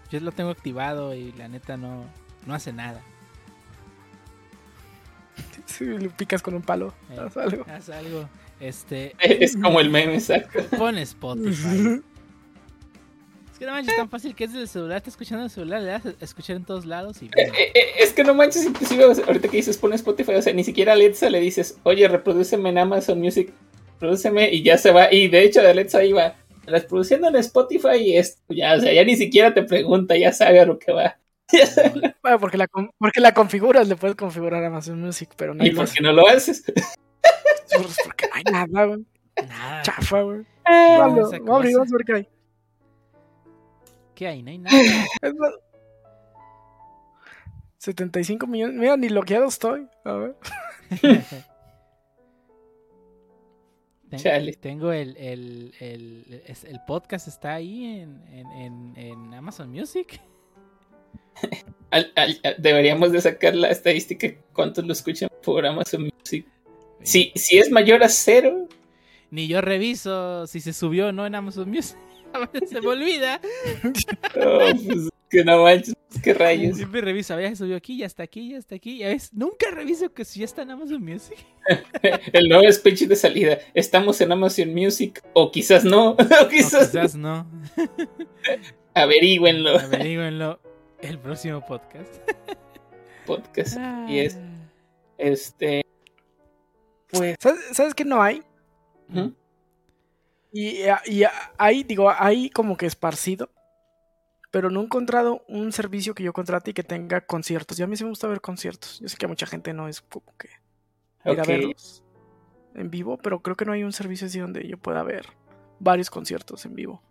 Yo 0.09 0.19
lo 0.19 0.31
tengo 0.31 0.49
activado 0.49 1.13
y 1.13 1.31
la 1.33 1.47
neta 1.47 1.77
no, 1.77 2.05
no 2.47 2.53
hace 2.55 2.73
nada. 2.73 3.01
Si 5.67 5.85
le 5.85 6.09
picas 6.09 6.41
con 6.41 6.55
un 6.55 6.63
palo. 6.63 6.93
Eh, 7.11 7.17
haz 7.19 7.37
algo. 7.37 7.65
Haz 7.69 7.89
algo. 7.89 8.27
Este. 8.59 9.15
Es 9.19 9.55
como 9.55 9.79
el 9.79 9.89
meme, 9.89 10.15
exacto. 10.15 10.63
Pon 10.77 10.97
Spotify. 10.97 12.01
Es 13.61 13.65
que 13.65 13.65
no 13.67 13.73
manches, 13.73 13.95
tan 13.95 14.09
fácil 14.09 14.33
que 14.33 14.45
es 14.45 14.53
del 14.53 14.67
celular. 14.67 14.97
Está 14.97 15.11
escuchando 15.11 15.43
el 15.43 15.51
celular, 15.51 15.81
le 15.83 15.91
das 15.91 16.05
a 16.07 16.13
escuchar 16.25 16.55
en 16.55 16.65
todos 16.65 16.87
lados 16.87 17.21
y. 17.21 17.29
bueno. 17.29 17.53
Eh, 17.53 17.71
eh, 17.75 17.85
Es 17.99 18.11
que 18.11 18.23
no 18.23 18.33
manches, 18.33 18.65
inclusive 18.65 19.03
ahorita 19.03 19.49
que 19.49 19.57
dices 19.57 19.77
pon 19.77 19.93
Spotify, 19.93 20.33
o 20.33 20.41
sea, 20.41 20.51
ni 20.51 20.63
siquiera 20.63 20.93
a 20.93 20.95
Alexa 20.95 21.29
le 21.29 21.39
dices, 21.39 21.77
oye, 21.83 22.07
reprodúceme 22.07 22.69
en 22.69 22.79
Amazon 22.79 23.19
Music, 23.19 23.53
reprodúceme 23.93 24.51
y 24.51 24.63
ya 24.63 24.79
se 24.79 24.89
va. 24.89 25.13
Y 25.13 25.27
de 25.27 25.43
hecho, 25.43 25.61
de 25.61 25.69
Alexa 25.69 26.03
iba, 26.03 26.37
reproduciendo 26.65 27.27
en 27.27 27.35
Spotify 27.35 27.97
y 27.97 28.17
es, 28.17 28.41
ya, 28.49 28.73
o 28.73 28.79
sea, 28.79 28.93
ya 28.93 29.03
ni 29.03 29.15
siquiera 29.15 29.53
te 29.53 29.61
pregunta, 29.61 30.17
ya 30.17 30.33
sabe 30.33 30.59
a 30.59 30.65
lo 30.65 30.79
que 30.79 30.91
va. 30.91 31.19
Bueno, 32.23 32.39
porque 32.39 32.57
la, 32.57 32.67
porque 32.97 33.19
la 33.19 33.35
configuras, 33.35 33.87
le 33.87 33.95
puedes 33.95 34.15
configurar 34.15 34.63
Amazon 34.63 34.99
Music, 34.99 35.29
pero 35.35 35.53
no 35.53 35.63
¿Y 35.63 35.69
por 35.69 35.87
qué 35.87 36.01
no 36.01 36.11
lo 36.13 36.27
haces? 36.27 36.63
Porque 38.05 38.25
no 38.27 38.33
hay 38.33 38.43
nada, 38.51 38.85
güey. 38.85 39.05
Nada. 39.47 39.81
Chafa, 39.83 40.21
güey. 40.23 40.41
Ah, 40.65 40.97
Vamos, 40.99 41.31
vamos 41.31 41.49
a 41.49 41.55
abrir, 41.57 41.75
vamos 41.75 41.93
a 41.93 41.97
ver 41.97 42.05
qué 42.07 42.13
hay. 42.13 42.40
¿Qué 44.15 44.27
hay? 44.27 44.41
No 44.43 44.51
hay 44.51 44.57
nada. 44.59 44.77
Es 45.21 45.35
más, 45.35 45.51
75 47.77 48.45
millones. 48.47 48.75
Mira, 48.77 48.95
ni 48.97 49.07
bloqueado 49.07 49.47
estoy. 49.47 49.87
A 50.05 50.13
ver. 50.13 50.35
Ten- 54.09 54.19
Chale. 54.19 54.53
Tengo 54.53 54.91
el, 54.91 55.15
el, 55.17 55.73
el, 55.79 56.41
el 56.45 56.79
podcast 56.85 57.27
está 57.27 57.53
ahí 57.55 57.85
en, 57.85 58.21
en, 58.31 58.93
en, 58.97 59.33
Amazon 59.33 59.71
Music. 59.71 60.19
al- 61.91 62.11
al- 62.15 62.39
al- 62.43 62.55
deberíamos 62.57 63.11
de 63.13 63.21
sacar 63.21 63.55
la 63.55 63.69
estadística 63.69 64.27
cuántos 64.53 64.85
lo 64.85 64.91
escuchan 64.93 65.29
por 65.43 65.65
Amazon 65.65 66.03
Music. 66.19 66.45
Si, 67.03 67.31
si 67.35 67.57
es 67.57 67.71
mayor 67.71 68.03
a 68.03 68.09
cero, 68.09 68.67
Ni 69.31 69.47
yo 69.47 69.61
reviso 69.61 70.45
si 70.45 70.59
se 70.59 70.73
subió 70.73 71.07
o 71.07 71.11
no 71.13 71.25
en 71.25 71.33
Amazon 71.35 71.69
Music. 71.69 71.97
A 72.33 72.39
veces 72.47 72.69
se 72.71 72.81
me 72.81 72.87
olvida. 72.87 73.39
oh, 74.35 74.59
pues, 74.59 75.09
que 75.29 75.43
no 75.45 75.63
manches, 75.63 75.95
qué 76.21 76.33
rayos. 76.33 76.75
Siempre 76.77 76.99
reviso, 77.01 77.33
a 77.33 77.37
ver, 77.37 77.49
se 77.51 77.55
subió 77.57 77.77
aquí, 77.77 77.97
ya 77.97 78.05
está 78.05 78.23
aquí, 78.23 78.49
ya 78.51 78.57
está 78.57 78.75
aquí. 78.75 78.97
Y 78.97 79.03
a 79.03 79.07
veces 79.07 79.33
nunca 79.33 79.71
reviso 79.71 80.13
que 80.13 80.25
si 80.25 80.39
ya 80.39 80.45
está 80.45 80.63
en 80.63 80.71
Amazon 80.71 81.01
Music. 81.03 81.37
El 82.33 82.49
nuevo 82.49 82.69
speech 82.71 83.01
de 83.03 83.15
salida. 83.15 83.57
Estamos 83.73 84.19
en 84.21 84.31
Amazon 84.31 84.73
Music, 84.73 85.21
o 85.33 85.51
quizás 85.51 85.85
no, 85.85 86.09
o 86.11 86.13
O 86.45 86.47
quizás, 86.49 87.15
no. 87.15 87.47
averígüenlo. 88.93 89.79
Averígüenlo 89.79 90.59
el 91.01 91.17
próximo 91.17 91.65
podcast. 91.65 92.13
Podcast. 93.25 93.77
Y 94.09 94.19
es, 94.19 94.37
este, 95.17 95.81
pues, 97.09 97.35
¿Sabes, 97.39 97.59
¿Sabes 97.73 97.93
qué 97.93 98.03
no 98.05 98.21
hay? 98.21 98.41
ujú. 99.09 99.33
Y, 100.51 100.81
y 101.05 101.23
hay, 101.57 101.83
digo, 101.83 102.11
hay 102.11 102.49
como 102.49 102.77
que 102.77 102.85
esparcido. 102.85 103.49
Pero 104.51 104.69
no 104.69 104.81
he 104.81 104.83
encontrado 104.83 105.45
un 105.47 105.71
servicio 105.71 106.13
que 106.13 106.23
yo 106.23 106.33
contrate 106.33 106.71
y 106.71 106.73
que 106.73 106.83
tenga 106.83 107.21
conciertos. 107.21 107.79
Y 107.79 107.83
a 107.83 107.87
mí 107.87 107.95
sí 107.95 108.03
me 108.03 108.09
gusta 108.09 108.27
ver 108.27 108.41
conciertos. 108.41 108.99
Yo 108.99 109.07
sé 109.07 109.15
que 109.15 109.25
a 109.25 109.29
mucha 109.29 109.45
gente 109.45 109.71
no 109.73 109.87
es 109.87 110.01
como 110.01 110.35
que 110.37 110.49
ir 111.31 111.39
a 111.39 111.43
Ok. 111.43 111.47
verlos 111.47 112.03
en 112.75 112.89
vivo, 112.89 113.17
pero 113.17 113.41
creo 113.41 113.55
que 113.55 113.63
no 113.65 113.71
hay 113.71 113.83
un 113.83 113.93
servicio 113.93 114.27
así 114.27 114.39
donde 114.39 114.67
yo 114.67 114.77
pueda 114.77 115.03
ver 115.03 115.25
varios 115.79 116.09
conciertos 116.09 116.65
en 116.65 116.75
vivo. 116.75 117.01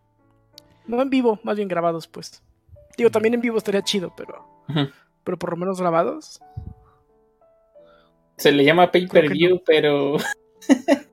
No 0.87 1.01
en 1.01 1.09
vivo, 1.09 1.41
más 1.43 1.57
bien 1.57 1.69
grabados, 1.69 2.09
pues. 2.09 2.43
Digo, 2.99 3.11
también 3.11 3.35
en 3.35 3.41
vivo 3.41 3.57
estaría 3.57 3.83
chido, 3.83 4.12
pero, 4.17 4.65
pero 5.25 5.39
por 5.39 5.51
lo 5.51 5.57
menos 5.57 5.81
grabados. 5.81 6.41
Se 8.37 8.53
le 8.53 8.65
llama 8.65 8.91
pay 8.91 9.07
per 9.07 9.29
view, 9.31 9.62
pero 9.65 10.17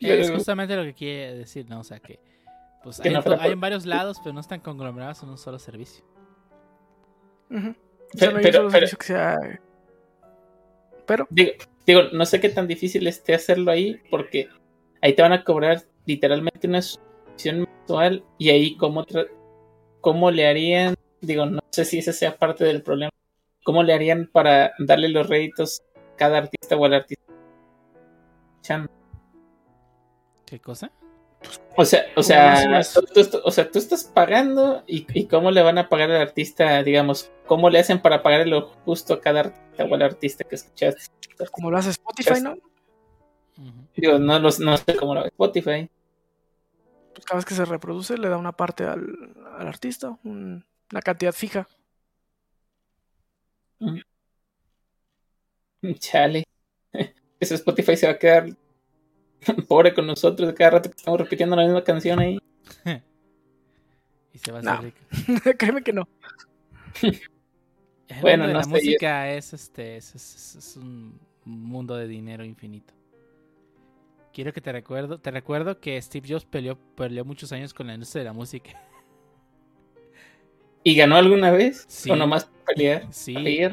Es 0.00 0.30
justamente 0.30 0.76
lo 0.76 0.82
que 0.84 0.94
quiere 0.94 1.34
decir, 1.36 1.68
¿no? 1.68 1.80
O 1.80 1.84
sea 1.84 2.00
que. 2.00 2.18
Pues 2.82 2.98
Que 3.00 3.08
hay, 3.10 3.14
no 3.14 3.20
en 3.20 3.40
hay 3.40 3.54
varios 3.54 3.84
lados, 3.84 4.18
pero 4.22 4.32
no 4.32 4.40
están 4.40 4.60
conglomerados 4.60 5.22
en 5.22 5.28
un 5.28 5.36
solo 5.38 5.58
servicio. 5.58 6.04
Pero- 7.48 7.74
sea, 8.14 8.30
no 8.30 8.36
hay 8.38 8.42
pero- 8.42 8.64
un 8.64 8.70
solo 8.70 8.70
pero- 8.70 8.70
servicio 8.70 8.98
que 8.98 9.04
sea. 9.06 9.38
Pero, 11.06 11.26
digo, 11.30 11.50
digo, 11.86 12.02
no 12.12 12.24
sé 12.24 12.40
qué 12.40 12.48
tan 12.48 12.66
difícil 12.66 13.06
esté 13.06 13.34
hacerlo 13.34 13.70
ahí, 13.72 14.00
porque 14.10 14.48
ahí 15.02 15.12
te 15.14 15.22
van 15.22 15.32
a 15.32 15.44
cobrar 15.44 15.82
literalmente 16.06 16.68
una, 16.68 16.80
suscripción 16.82 17.66
mensual 17.78 18.24
y 18.38 18.50
ahí 18.50 18.76
cómo, 18.76 19.04
tra- 19.04 19.28
cómo 20.00 20.30
le 20.30 20.46
harían, 20.46 20.94
digo, 21.20 21.46
no 21.46 21.60
sé 21.70 21.84
si 21.84 21.98
ese 21.98 22.12
sea 22.12 22.36
parte 22.36 22.64
del 22.64 22.82
problema, 22.82 23.10
cómo 23.64 23.82
le 23.82 23.92
harían 23.92 24.28
para 24.32 24.72
darle 24.78 25.08
los 25.08 25.28
réditos 25.28 25.82
a 25.96 26.16
cada 26.16 26.38
artista 26.38 26.76
o 26.76 26.84
al 26.84 26.94
artista. 26.94 27.24
escuchando. 28.52 28.90
¿Qué 30.50 30.58
cosa? 30.60 30.90
O 31.76 31.84
sea, 31.84 32.00
o 32.10 32.14
¿Cómo 32.16 32.24
sea, 32.24 32.82
tú, 32.92 33.24
tú- 33.24 33.40
o 33.44 33.50
sea, 33.52 33.70
tú 33.70 33.78
estás 33.78 34.02
pagando 34.04 34.82
y, 34.86 35.06
y 35.14 35.26
cómo 35.26 35.50
le 35.52 35.62
van 35.62 35.78
a 35.78 35.88
pagar 35.88 36.10
al 36.10 36.20
artista, 36.20 36.82
digamos, 36.82 37.30
cómo 37.46 37.70
le 37.70 37.78
hacen 37.78 38.02
para 38.02 38.22
pagar 38.22 38.46
lo 38.48 38.62
justo 38.84 39.14
a 39.14 39.20
cada 39.20 39.40
artista 39.40 39.84
o 39.84 39.94
al 39.94 40.02
artista 40.02 40.44
que 40.44 40.56
escuchaste. 40.56 41.00
Como 41.52 41.70
lo 41.70 41.78
hace 41.78 41.90
Spotify, 41.90 42.40
¿no? 42.42 42.52
Ujú. 43.56 43.86
Digo, 43.96 44.18
no, 44.18 44.38
los, 44.40 44.58
no 44.58 44.76
sé 44.76 44.96
cómo 44.96 45.14
lo 45.14 45.22
ve 45.22 45.28
Spotify. 45.28 45.88
Pues 47.14 47.24
cada 47.24 47.36
vez 47.38 47.44
que 47.44 47.54
se 47.54 47.64
reproduce 47.64 48.18
le 48.18 48.28
da 48.28 48.36
una 48.36 48.52
parte 48.52 48.84
al, 48.84 49.06
al 49.56 49.68
artista, 49.68 50.18
un- 50.24 50.66
una 50.90 51.00
cantidad 51.02 51.32
fija. 51.32 51.68
Chale. 55.98 56.44
Ese 57.40 57.54
Spotify 57.54 57.96
se 57.96 58.06
va 58.06 58.12
a 58.14 58.18
quedar 58.18 58.46
pobre 59.68 59.94
con 59.94 60.06
nosotros 60.06 60.48
de 60.48 60.54
cada 60.54 60.70
rato 60.72 60.90
que 60.90 60.96
estamos 60.96 61.20
repitiendo 61.20 61.56
la 61.56 61.64
misma 61.64 61.82
canción 61.84 62.18
ahí. 62.18 62.38
Y 64.32 64.38
se 64.38 64.52
va 64.52 64.58
a 64.58 64.60
hacer 64.60 64.72
No. 64.74 64.80
rico. 64.82 64.98
Créeme 65.58 65.82
que 65.82 65.92
no. 65.92 66.08
El 67.02 68.20
Bueno, 68.20 68.44
mundo 68.44 68.46
de 68.46 68.52
no 68.52 68.58
la 68.58 68.62
sé, 68.64 68.70
música 68.70 69.30
es 69.32 69.52
este 69.52 69.96
es, 69.96 70.14
es- 70.14 70.54
es 70.56 70.76
un 70.76 71.18
mundo 71.44 71.96
de 71.96 72.06
dinero 72.06 72.44
infinito. 72.44 72.94
Quiero 74.32 74.52
que 74.52 74.60
te 74.60 74.70
recuerdo, 74.70 75.18
te 75.18 75.32
recuerdo 75.32 75.80
que 75.80 76.00
Steve 76.00 76.28
Jobs 76.28 76.44
peleó, 76.44 76.78
peleó 76.94 77.24
muchos 77.24 77.50
años 77.50 77.74
con 77.74 77.88
la 77.88 77.94
industria 77.94 78.20
de 78.20 78.26
la 78.26 78.32
música. 78.32 78.70
¿Y 80.84 80.94
ganó 80.94 81.16
alguna 81.16 81.50
vez? 81.50 81.84
Sí. 81.88 82.08
¿O 82.10 82.14
nomás 82.16 82.48
pelear? 82.66 83.06
Sí. 83.12 83.34
Eh, 83.36 83.72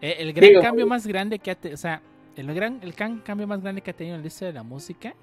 El 0.00 0.32
gran 0.32 0.48
Digo, 0.48 0.62
cambio 0.62 0.86
más 0.86 1.06
grande 1.06 1.38
que 1.40 1.50
ha 1.50 1.54
tenido, 1.56 1.74
o 1.74 1.78
sea, 1.78 2.00
el 2.38 2.54
gran, 2.54 2.78
el 2.82 2.92
gran 2.92 3.18
cambio 3.18 3.46
más 3.46 3.60
grande 3.62 3.82
que 3.82 3.90
ha 3.90 3.94
tenido 3.96 4.14
en 4.14 4.20
la 4.20 4.24
industria 4.24 4.48
de 4.48 4.54
la 4.54 4.62
música 4.62 5.14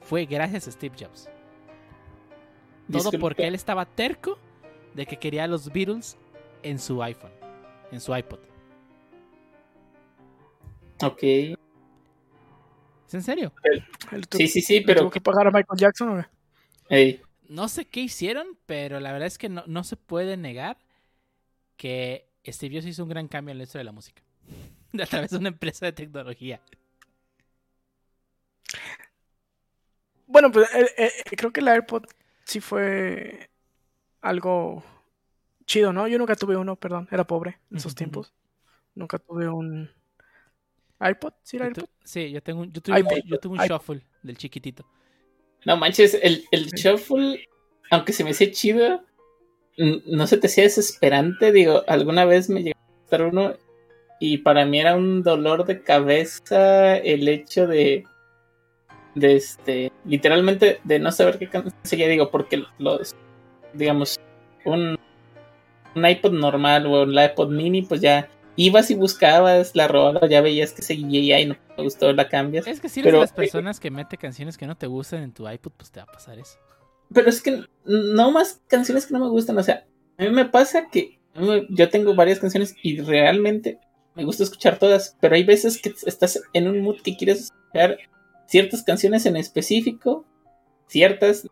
fue 0.00 0.24
gracias 0.24 0.68
a 0.68 0.72
Steve 0.72 0.94
Jobs. 0.98 1.28
Todo 2.90 2.98
Disculpa. 3.02 3.18
porque 3.18 3.46
él 3.46 3.54
estaba 3.54 3.84
terco 3.86 4.38
de 4.94 5.06
que 5.06 5.18
quería 5.18 5.46
los 5.46 5.72
Beatles 5.72 6.16
en 6.62 6.78
su 6.78 7.02
iPhone, 7.02 7.32
en 7.90 8.00
su 8.00 8.14
iPod. 8.14 8.38
Ok. 11.02 11.22
¿Es 11.22 11.56
en 13.14 13.22
serio? 13.22 13.52
Sí, 14.30 14.46
sí, 14.46 14.60
sí, 14.60 14.80
pero... 14.80 15.00
tuvo 15.00 15.10
que 15.10 15.20
pagar 15.20 15.48
a 15.48 15.50
Michael 15.50 15.78
Jackson. 15.78 16.08
¿o 16.10 16.22
qué? 16.22 16.28
Ey, 16.88 17.22
No 17.48 17.68
sé 17.68 17.84
qué 17.86 18.00
hicieron, 18.00 18.58
pero 18.66 19.00
la 19.00 19.12
verdad 19.12 19.26
es 19.26 19.38
que 19.38 19.48
no, 19.48 19.64
no 19.66 19.82
se 19.82 19.96
puede 19.96 20.36
negar 20.36 20.78
que 21.76 22.28
Steve 22.46 22.76
Jobs 22.76 22.86
hizo 22.86 23.02
un 23.02 23.08
gran 23.08 23.26
cambio 23.26 23.52
en 23.52 23.58
la 23.58 23.64
historia 23.64 23.80
de 23.80 23.84
la 23.86 23.92
música. 23.92 24.22
A 25.02 25.06
través 25.06 25.30
de 25.30 25.38
una 25.38 25.48
empresa 25.48 25.86
de 25.86 25.92
tecnología. 25.92 26.60
Bueno, 30.26 30.50
pues 30.50 30.68
eh, 30.74 30.86
eh, 30.96 31.10
creo 31.36 31.52
que 31.52 31.60
el 31.60 31.68
AirPod 31.68 32.04
sí 32.44 32.60
fue 32.60 33.50
algo 34.20 34.82
chido, 35.66 35.92
¿no? 35.92 36.08
Yo 36.08 36.18
nunca 36.18 36.34
tuve 36.34 36.56
uno, 36.56 36.76
perdón, 36.76 37.08
era 37.10 37.24
pobre 37.26 37.58
en 37.70 37.76
esos 37.78 37.94
tiempos. 37.94 38.32
Nunca 38.94 39.18
tuve 39.18 39.48
un 39.48 39.90
iPod, 41.00 41.32
¿sí 41.42 41.56
era 41.56 41.66
AirPod? 41.66 41.88
Sí, 42.04 42.30
yo, 42.30 42.42
tengo 42.42 42.62
un, 42.62 42.72
yo 42.72 42.80
tuve, 42.80 42.94
un- 42.94 43.00
iPod. 43.00 43.18
yo 43.26 43.38
tuve 43.38 43.58
un 43.58 43.64
iPod. 43.64 43.76
shuffle 43.76 44.06
del 44.22 44.38
chiquitito. 44.38 44.86
No 45.66 45.76
manches, 45.76 46.14
el, 46.22 46.44
el 46.50 46.66
shuffle, 46.70 47.48
aunque 47.90 48.12
se 48.12 48.24
me 48.24 48.30
hacía 48.30 48.50
chido, 48.50 49.04
no 49.76 50.26
se 50.26 50.36
te 50.38 50.46
hacía 50.46 50.64
desesperante. 50.64 51.52
Digo, 51.52 51.82
alguna 51.88 52.24
vez 52.24 52.48
me 52.48 52.62
llegó 52.62 52.78
a 52.78 53.00
gustar 53.00 53.22
uno 53.22 53.54
y 54.20 54.38
para 54.38 54.64
mí 54.64 54.80
era 54.80 54.96
un 54.96 55.22
dolor 55.22 55.64
de 55.66 55.82
cabeza 55.82 56.96
el 56.96 57.26
hecho 57.28 57.66
de, 57.66 58.04
de 59.14 59.36
este, 59.36 59.92
literalmente 60.04 60.80
de 60.84 60.98
no 60.98 61.12
saber 61.12 61.38
qué 61.38 61.48
canción 61.48 61.74
seguía. 61.82 62.08
Digo, 62.08 62.30
porque 62.30 62.62
los, 62.78 63.14
digamos, 63.72 64.18
un, 64.64 64.96
un 65.94 66.06
iPod 66.06 66.32
normal 66.32 66.86
o 66.86 67.02
un 67.02 67.18
iPod 67.18 67.50
mini, 67.50 67.82
pues 67.82 68.00
ya 68.00 68.28
ibas 68.56 68.90
y 68.90 68.94
buscabas 68.94 69.74
la 69.74 69.88
rola, 69.88 70.20
ya 70.28 70.40
veías 70.40 70.72
que 70.72 70.82
seguía 70.82 71.40
y 71.40 71.46
no 71.46 71.56
me 71.76 71.82
gustó, 71.82 72.12
la 72.12 72.28
cambias. 72.28 72.66
Es 72.66 72.80
que 72.80 72.88
si 72.88 73.00
eres 73.00 73.08
Pero- 73.08 73.18
de 73.18 73.22
las 73.24 73.32
personas 73.32 73.80
que 73.80 73.90
mete 73.90 74.16
canciones 74.16 74.56
que 74.56 74.66
no 74.66 74.76
te 74.76 74.86
gustan 74.86 75.22
en 75.22 75.32
tu 75.32 75.48
iPod, 75.48 75.72
pues 75.76 75.90
te 75.90 75.98
va 76.00 76.04
a 76.04 76.12
pasar 76.12 76.38
eso. 76.38 76.58
Pero 77.12 77.28
es 77.28 77.42
que 77.42 77.64
no 77.84 78.30
más 78.30 78.62
canciones 78.68 79.06
que 79.06 79.12
no 79.12 79.20
me 79.20 79.28
gustan. 79.28 79.58
O 79.58 79.62
sea, 79.62 79.84
a 80.18 80.22
mí 80.22 80.30
me 80.30 80.46
pasa 80.46 80.88
que 80.90 81.18
yo 81.68 81.88
tengo 81.90 82.14
varias 82.14 82.38
canciones 82.38 82.74
y 82.82 83.00
realmente 83.00 83.78
me 84.14 84.24
gusta 84.24 84.44
escuchar 84.44 84.78
todas. 84.78 85.16
Pero 85.20 85.34
hay 85.34 85.44
veces 85.44 85.80
que 85.80 85.94
estás 86.06 86.42
en 86.52 86.68
un 86.68 86.80
mood 86.80 87.00
que 87.02 87.16
quieres 87.16 87.42
escuchar 87.42 87.98
ciertas 88.46 88.82
canciones 88.82 89.26
en 89.26 89.36
específico. 89.36 90.24
Ciertas. 90.86 91.48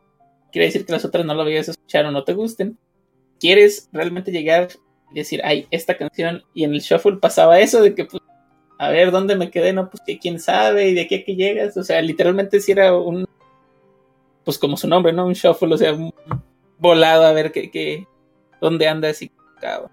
Quiere 0.51 0.67
decir 0.67 0.85
que 0.85 0.93
las 0.93 1.05
otras 1.05 1.25
no 1.25 1.35
lo 1.35 1.45
vayas 1.45 1.69
a 1.69 1.73
escuchar 1.73 2.05
o 2.07 2.11
no 2.11 2.25
te 2.25 2.35
gusten. 2.35 2.79
Quieres 3.41 3.89
realmente 3.93 4.31
llegar 4.31 4.69
y 5.11 5.15
decir, 5.15 5.41
ay, 5.45 5.67
esta 5.71 5.97
canción. 5.97 6.43
Y 6.55 6.65
en 6.65 6.75
el 6.75 6.81
shuffle 6.81 7.17
pasaba 7.17 7.61
eso 7.61 7.83
de 7.83 7.95
que, 7.95 8.05
pues, 8.05 8.23
a 8.79 8.91
ver, 8.91 9.11
¿dónde 9.11 9.37
me 9.37 9.51
quedé? 9.51 9.73
No, 9.73 9.89
pues 9.89 10.03
que 10.07 10.19
quién 10.19 10.39
sabe 10.41 10.89
y 10.89 10.95
de 10.95 11.03
aquí 11.03 11.15
a 11.17 11.25
que 11.25 11.37
llegas. 11.37 11.77
O 11.77 11.85
sea, 11.85 12.03
literalmente 12.03 12.61
si 12.61 12.73
era 12.73 12.97
un 12.97 13.27
pues 14.45 14.59
como 14.59 14.77
su 14.77 14.89
nombre, 14.89 15.13
¿no? 15.13 15.27
Un 15.27 15.35
shuffle, 15.35 15.75
o 15.75 15.79
sea, 15.79 15.97
volado 16.79 17.25
a 17.25 17.33
ver 17.33 17.53
qué, 17.53 17.71
qué 17.71 18.07
dónde 18.61 18.89
andas 18.89 19.23
y 19.23 19.31
cabrón. 19.61 19.91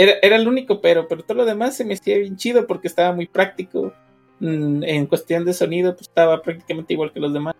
Era, 0.00 0.14
era 0.22 0.36
el 0.36 0.48
único 0.48 0.80
pero, 0.80 1.06
pero 1.08 1.22
todo 1.22 1.36
lo 1.36 1.44
demás 1.44 1.76
se 1.76 1.84
me 1.84 1.92
hacía 1.92 2.16
bien 2.16 2.36
chido 2.38 2.66
porque 2.66 2.88
estaba 2.88 3.12
muy 3.14 3.26
práctico. 3.26 3.92
Mm, 4.38 4.82
En 4.84 5.06
cuestión 5.06 5.44
de 5.44 5.52
sonido, 5.52 5.92
pues 5.94 6.08
estaba 6.08 6.40
prácticamente 6.40 6.94
igual 6.94 7.12
que 7.12 7.20
los 7.20 7.34
demás. 7.34 7.54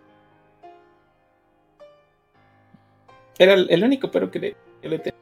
Era 3.37 3.53
el, 3.53 3.67
el 3.69 3.83
único 3.83 4.09
pero 4.09 4.31
que 4.31 4.39
le, 4.39 4.55
que 4.81 4.89
le 4.89 4.97
tenía. 4.97 5.19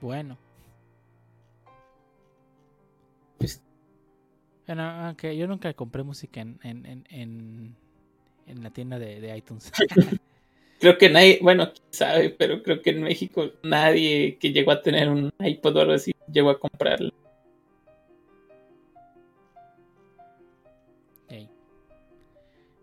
Bueno. 0.00 0.38
Pues- 3.38 3.62
Bueno, 4.66 4.82
aunque 4.84 5.36
yo 5.36 5.46
nunca 5.46 5.74
compré 5.74 6.02
música 6.02 6.40
en, 6.40 6.58
en, 6.62 6.86
en, 6.86 7.04
en, 7.10 7.76
en 8.46 8.62
la 8.62 8.70
tienda 8.70 8.98
de, 8.98 9.20
de 9.20 9.36
iTunes. 9.36 9.70
Creo 10.80 10.98
que 10.98 11.08
nadie, 11.08 11.38
bueno, 11.40 11.72
quién 11.72 11.86
sabe, 11.90 12.30
pero 12.30 12.62
creo 12.62 12.82
que 12.82 12.90
en 12.90 13.02
México 13.02 13.50
nadie 13.62 14.36
que 14.38 14.52
llegó 14.52 14.72
a 14.72 14.82
tener 14.82 15.08
un 15.08 15.32
iPod 15.38 15.76
o 15.76 15.80
algo 15.80 15.92
así 15.94 16.12
llegó 16.30 16.50
a 16.50 16.58
comprarlo. 16.58 17.12
Ey. 21.28 21.48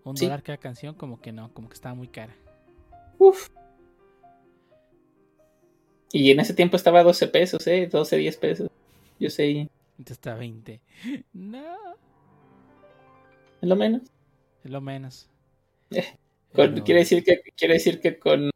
Un 0.04 0.18
Sí. 0.18 0.26
dólar 0.26 0.44
cada 0.44 0.58
canción, 0.58 0.96
como 0.96 1.22
que 1.22 1.32
no, 1.32 1.54
como 1.54 1.70
que 1.70 1.74
estaba 1.76 1.96
muy 1.96 2.08
cara. 2.08 2.36
Uf. 3.18 3.50
Y 6.14 6.32
en 6.32 6.40
ese 6.40 6.54
tiempo 6.54 6.76
estaba 6.76 7.00
a 7.00 7.04
12 7.04 7.28
pesos, 7.28 7.66
¿eh? 7.68 7.88
12, 7.88 8.18
10 8.18 8.38
pesos. 8.38 8.70
Yo 9.20 9.30
sé, 9.30 9.50
Entonces 9.98 10.18
está 10.18 10.36
20. 10.36 10.82
No, 11.34 11.76
lo 13.62 13.76
menos. 13.76 14.02
es 14.64 14.72
lo 14.72 14.82
menos. 14.82 15.30
Eh, 15.92 16.04
Con- 16.54 16.82
quiere, 16.82 17.02
decir 17.02 17.24
que, 17.24 17.42
quiere 17.56 17.76
decir 17.76 18.00
que 18.02 18.20
con 18.20 18.50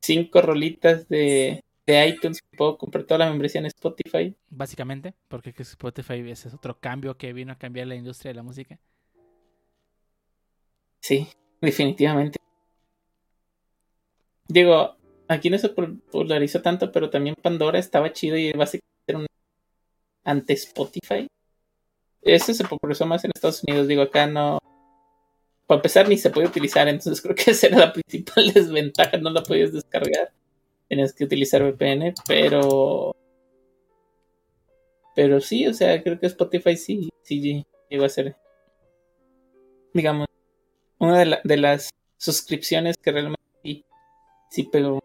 cinco 0.00 0.42
rolitas 0.42 1.08
de, 1.08 1.62
de 1.86 2.08
iTunes 2.08 2.40
puedo 2.56 2.76
comprar 2.78 3.04
toda 3.04 3.18
la 3.18 3.30
membresía 3.30 3.60
en 3.60 3.66
Spotify. 3.66 4.36
Básicamente, 4.48 5.14
porque 5.28 5.52
que 5.52 5.62
Spotify 5.62 6.30
ese 6.30 6.48
es 6.48 6.54
otro 6.54 6.78
cambio 6.78 7.16
que 7.16 7.32
vino 7.32 7.52
a 7.52 7.58
cambiar 7.58 7.86
la 7.86 7.94
industria 7.96 8.30
de 8.30 8.36
la 8.36 8.42
música. 8.42 8.78
Sí, 11.00 11.28
definitivamente. 11.60 12.38
Digo, 14.48 14.96
aquí 15.28 15.50
no 15.50 15.58
se 15.58 15.70
popularizó 15.70 16.62
tanto, 16.62 16.92
pero 16.92 17.10
también 17.10 17.34
Pandora 17.40 17.78
estaba 17.78 18.12
chido 18.12 18.36
y 18.36 18.52
básicamente 18.52 18.86
era 19.06 19.18
un 19.18 19.26
ante 20.24 20.52
Spotify. 20.54 21.26
Eso 22.22 22.52
se 22.52 22.64
popularizó 22.64 23.06
más 23.06 23.24
en 23.24 23.30
Estados 23.34 23.62
Unidos, 23.62 23.86
digo, 23.86 24.02
acá 24.02 24.26
no. 24.26 24.58
Para 25.66 25.78
empezar, 25.78 26.08
ni 26.08 26.16
se 26.16 26.30
puede 26.30 26.46
utilizar, 26.48 26.86
entonces 26.88 27.20
creo 27.22 27.34
que 27.34 27.50
esa 27.50 27.66
era 27.68 27.78
la 27.78 27.92
principal 27.92 28.52
desventaja, 28.54 29.16
no 29.18 29.30
la 29.30 29.42
podías 29.42 29.72
descargar. 29.72 30.32
Tenías 30.88 31.12
que 31.12 31.24
utilizar 31.24 31.62
VPN, 31.62 32.14
pero. 32.26 33.12
Pero 35.14 35.40
sí, 35.40 35.66
o 35.66 35.74
sea, 35.74 36.02
creo 36.02 36.18
que 36.20 36.26
Spotify 36.26 36.76
sí, 36.76 37.08
sí 37.22 37.64
llegó 37.90 38.04
a 38.04 38.08
ser. 38.08 38.36
Digamos, 39.94 40.26
una 40.98 41.18
de, 41.18 41.26
la- 41.26 41.40
de 41.42 41.56
las 41.56 41.90
suscripciones 42.18 42.96
que 42.98 43.12
realmente 43.12 43.40
sí, 43.62 43.84
sí 44.50 44.64
pegó. 44.64 45.00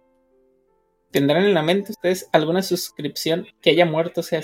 ¿Tendrán 1.11 1.45
en 1.45 1.53
la 1.53 1.61
mente 1.63 1.91
ustedes 1.91 2.29
alguna 2.31 2.61
suscripción 2.61 3.47
que 3.61 3.71
haya 3.71 3.85
muerto, 3.85 4.21
o 4.21 4.23
sea, 4.23 4.41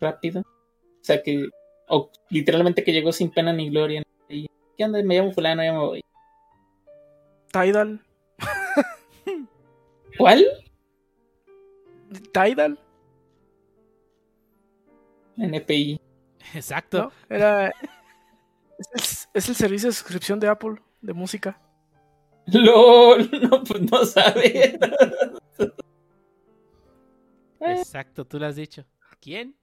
rápido? 0.00 0.40
O 0.42 1.04
sea, 1.04 1.22
que. 1.22 1.48
O 1.88 2.10
literalmente 2.28 2.84
que 2.84 2.92
llegó 2.92 3.12
sin 3.12 3.30
pena 3.30 3.52
ni 3.52 3.70
gloria 3.70 4.02
¿qué 4.78 4.84
onda? 4.84 5.02
Me 5.02 5.16
llamo 5.18 5.32
fulano, 5.32 5.62
ya 5.62 5.72
me 5.72 5.78
voy. 5.78 6.04
Tidal. 7.52 8.00
¿Cuál? 10.16 10.46
Tidal. 12.32 12.78
NPI. 15.36 16.00
Exacto. 16.54 17.12
¿no? 17.28 17.36
Era. 17.36 17.72
Es 18.78 19.26
el, 19.32 19.38
es 19.38 19.48
el 19.48 19.54
servicio 19.56 19.88
de 19.88 19.92
suscripción 19.92 20.38
de 20.38 20.46
Apple 20.46 20.76
de 21.00 21.12
música. 21.12 21.60
LOL, 22.46 23.28
no, 23.42 23.62
pues 23.64 23.82
no 23.90 24.04
sabe. 24.04 24.78
Exacto, 27.60 28.24
tú 28.24 28.38
lo 28.38 28.46
has 28.46 28.56
dicho. 28.56 28.84
¿Quién? 29.20 29.56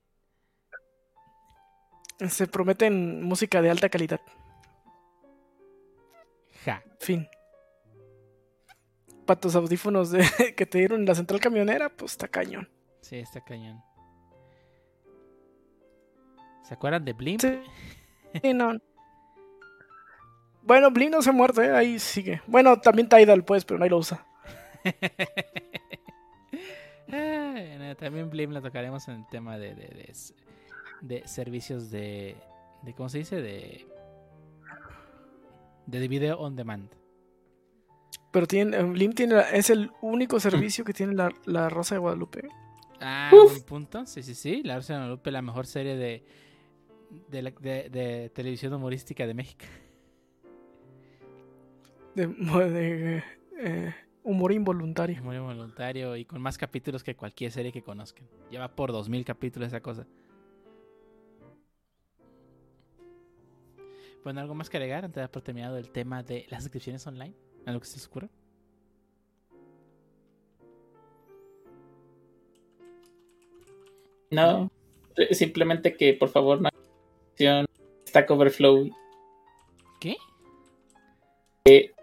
Se 2.27 2.47
prometen 2.47 3.23
música 3.23 3.61
de 3.61 3.69
alta 3.69 3.89
calidad. 3.89 4.19
Ja. 6.65 6.83
Fin. 6.99 7.27
Para 9.25 9.39
tus 9.39 9.55
audífonos 9.55 10.11
de, 10.11 10.25
que 10.57 10.65
te 10.65 10.79
dieron 10.79 11.01
en 11.01 11.05
la 11.05 11.15
central 11.15 11.39
camionera, 11.39 11.89
pues 11.89 12.13
está 12.13 12.27
cañón. 12.27 12.67
Sí, 13.01 13.17
está 13.17 13.41
cañón. 13.41 13.81
¿Se 16.63 16.73
acuerdan 16.73 17.05
de 17.05 17.13
Blimp? 17.13 17.41
Sí. 17.41 17.59
Sí, 18.41 18.53
no. 18.53 18.73
Bueno, 20.63 20.89
Blim 20.89 21.11
no 21.11 21.21
se 21.21 21.29
ha 21.29 21.33
muerto, 21.33 21.61
¿eh? 21.61 21.71
ahí 21.71 21.99
sigue. 21.99 22.41
Bueno, 22.47 22.79
también 22.81 23.07
Tidal, 23.07 23.45
pues, 23.45 23.63
pero 23.63 23.77
nadie 23.77 23.91
lo 23.91 23.97
usa. 23.99 24.25
Ah, 27.07 27.53
no, 27.77 27.95
también 27.95 28.31
Blim 28.31 28.49
lo 28.49 28.63
tocaremos 28.63 29.07
en 29.07 29.17
el 29.17 29.27
tema 29.27 29.59
de, 29.59 29.75
de, 29.75 29.87
de, 29.89 30.13
de 31.01 31.27
servicios 31.27 31.91
de, 31.91 32.35
de. 32.81 32.93
¿Cómo 32.95 33.09
se 33.09 33.19
dice? 33.19 33.43
De. 33.43 33.85
De 35.87 36.07
video 36.07 36.39
on 36.39 36.55
demand. 36.55 36.89
Pero 38.31 38.47
tiene, 38.47 38.81
Blim 38.83 39.13
tiene, 39.13 39.35
la- 39.35 39.49
es 39.51 39.69
el 39.69 39.91
único 40.01 40.39
servicio 40.39 40.83
que 40.83 40.93
tiene 40.93 41.13
la, 41.13 41.31
la 41.45 41.69
Rosa 41.69 41.95
de 41.95 41.99
Guadalupe. 41.99 42.47
Ah, 42.99 43.29
Uf. 43.33 43.51
buen 43.53 43.63
punto. 43.63 44.05
Sí, 44.05 44.23
sí, 44.23 44.35
sí. 44.35 44.61
La 44.63 44.75
Rosa 44.75 44.93
de 44.93 44.99
Guadalupe, 44.99 45.31
la 45.31 45.41
mejor 45.41 45.65
serie 45.67 45.95
de, 45.95 46.25
de, 47.29 47.41
la- 47.41 47.51
de- 47.51 47.89
de 47.89 48.29
televisión 48.33 48.73
humorística 48.73 49.25
de 49.27 49.33
México. 49.33 49.65
De, 52.15 52.27
de, 52.27 53.23
eh, 53.59 53.93
humor 54.23 54.51
involuntario. 54.53 55.21
Muy 55.23 55.37
voluntario 55.37 56.15
y 56.15 56.25
con 56.25 56.41
más 56.41 56.57
capítulos 56.57 57.03
que 57.03 57.15
cualquier 57.15 57.51
serie 57.51 57.71
que 57.71 57.81
conozcan. 57.81 58.25
Lleva 58.49 58.69
por 58.75 58.91
2000 58.91 59.25
capítulos 59.25 59.67
esa 59.67 59.81
cosa. 59.81 60.07
Bueno, 64.25 64.41
¿algo 64.41 64.55
más 64.55 64.71
que 64.71 64.77
agregar 64.77 65.05
antes 65.05 65.21
de 65.21 65.27
por 65.27 65.43
terminado 65.43 65.77
el 65.77 65.91
tema 65.91 66.23
de 66.23 66.47
las 66.49 66.63
suscripciones 66.63 67.05
online? 67.05 67.35
¿Algo 67.67 67.79
que 67.79 67.85
se 67.85 67.99
os 67.99 68.07
ocurra? 68.07 68.27
No, 74.31 74.71
simplemente 75.29 75.95
que 75.95 76.15
por 76.15 76.29
favor 76.29 76.59
no 76.59 76.69
hagan 77.39 77.67
Stack 78.07 78.31
Overflow. 78.31 78.89
¿Qué? 79.99 80.17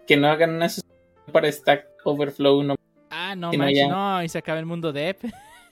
Que 0.07 0.15
no 0.15 0.29
hagan 0.29 0.51
una 0.51 0.69
suscripción 0.69 1.33
para 1.33 1.51
Stack 1.51 1.89
Overflow. 2.05 2.63
No. 2.63 2.75
Ah, 3.09 3.35
no, 3.35 3.51
Que 3.51 3.57
no 3.57 4.23
y 4.23 4.29
se 4.29 4.37
acaba 4.37 4.59
el 4.59 4.65
mundo 4.65 4.93
de 4.93 5.09
Ep. 5.09 5.23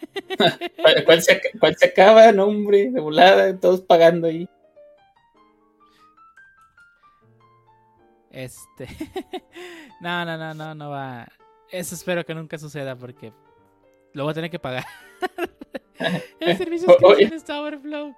¿Cuál, 1.05 1.21
se, 1.21 1.41
cuál 1.57 1.77
se 1.77 1.85
acaba? 1.85 2.29
No, 2.33 2.47
hombre, 2.47 2.91
de 2.91 2.99
volada, 2.99 3.57
todos 3.57 3.79
pagando 3.79 4.27
ahí. 4.27 4.49
Este. 8.31 8.87
no, 10.01 10.25
no, 10.25 10.37
no, 10.37 10.53
no, 10.53 10.75
no 10.75 10.89
va. 10.89 11.27
Eso 11.69 11.95
espero 11.95 12.25
que 12.25 12.33
nunca 12.33 12.57
suceda 12.57 12.95
porque 12.95 13.33
lo 14.13 14.23
voy 14.23 14.31
a 14.31 14.35
tener 14.35 14.49
que 14.49 14.59
pagar. 14.59 14.85
el 16.39 16.57
servicio 16.57 16.87
de 16.87 16.93
suscripción 16.93 17.33
está 17.33 17.61
overflow. 17.61 18.15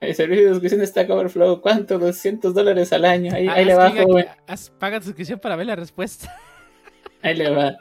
El 0.00 0.14
servicio 0.14 0.44
de 0.44 0.50
suscripción 0.52 0.86
Stack 0.86 1.08
Overflow, 1.08 1.60
¿cuánto? 1.62 1.98
200 1.98 2.52
dólares 2.52 2.92
al 2.92 3.06
año. 3.06 3.34
Ahí, 3.34 3.64
le 3.64 3.74
va, 3.74 3.90
joven. 3.90 4.26
haz- 4.46 4.70
paga 4.78 5.00
tu 5.00 5.06
suscripción 5.06 5.38
para 5.38 5.56
ver 5.56 5.66
la 5.66 5.76
respuesta. 5.76 6.34
Ahí 7.22 7.34
le 7.34 7.50
va. 7.50 7.76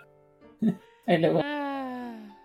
Ahí 1.06 1.18
le 1.18 1.30
va. 1.30 1.42
Ah. 1.44 2.36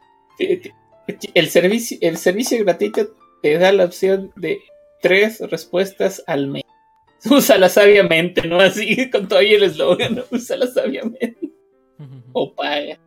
El 1.35 1.49
servicio, 1.51 1.99
el 2.01 2.17
servicio 2.17 2.63
gratuito 2.65 3.15
te 3.43 3.59
da 3.59 3.73
la 3.73 3.85
opción 3.85 4.33
de 4.37 4.61
tres 5.01 5.41
respuestas 5.41 6.23
al 6.27 6.49
mes. 6.49 6.65
Úsala 7.31 7.69
sabiamente, 7.69 8.47
¿no? 8.47 8.59
Así 8.61 9.11
con 9.11 9.29
todo 9.29 9.39
ahí 9.41 9.55
el 9.55 9.65
eslogan, 9.65 10.17
¿no? 10.17 10.23
Úsala 10.31 10.67
sabiamente. 10.67 11.37
O 12.33 12.55
paga. 12.55 12.99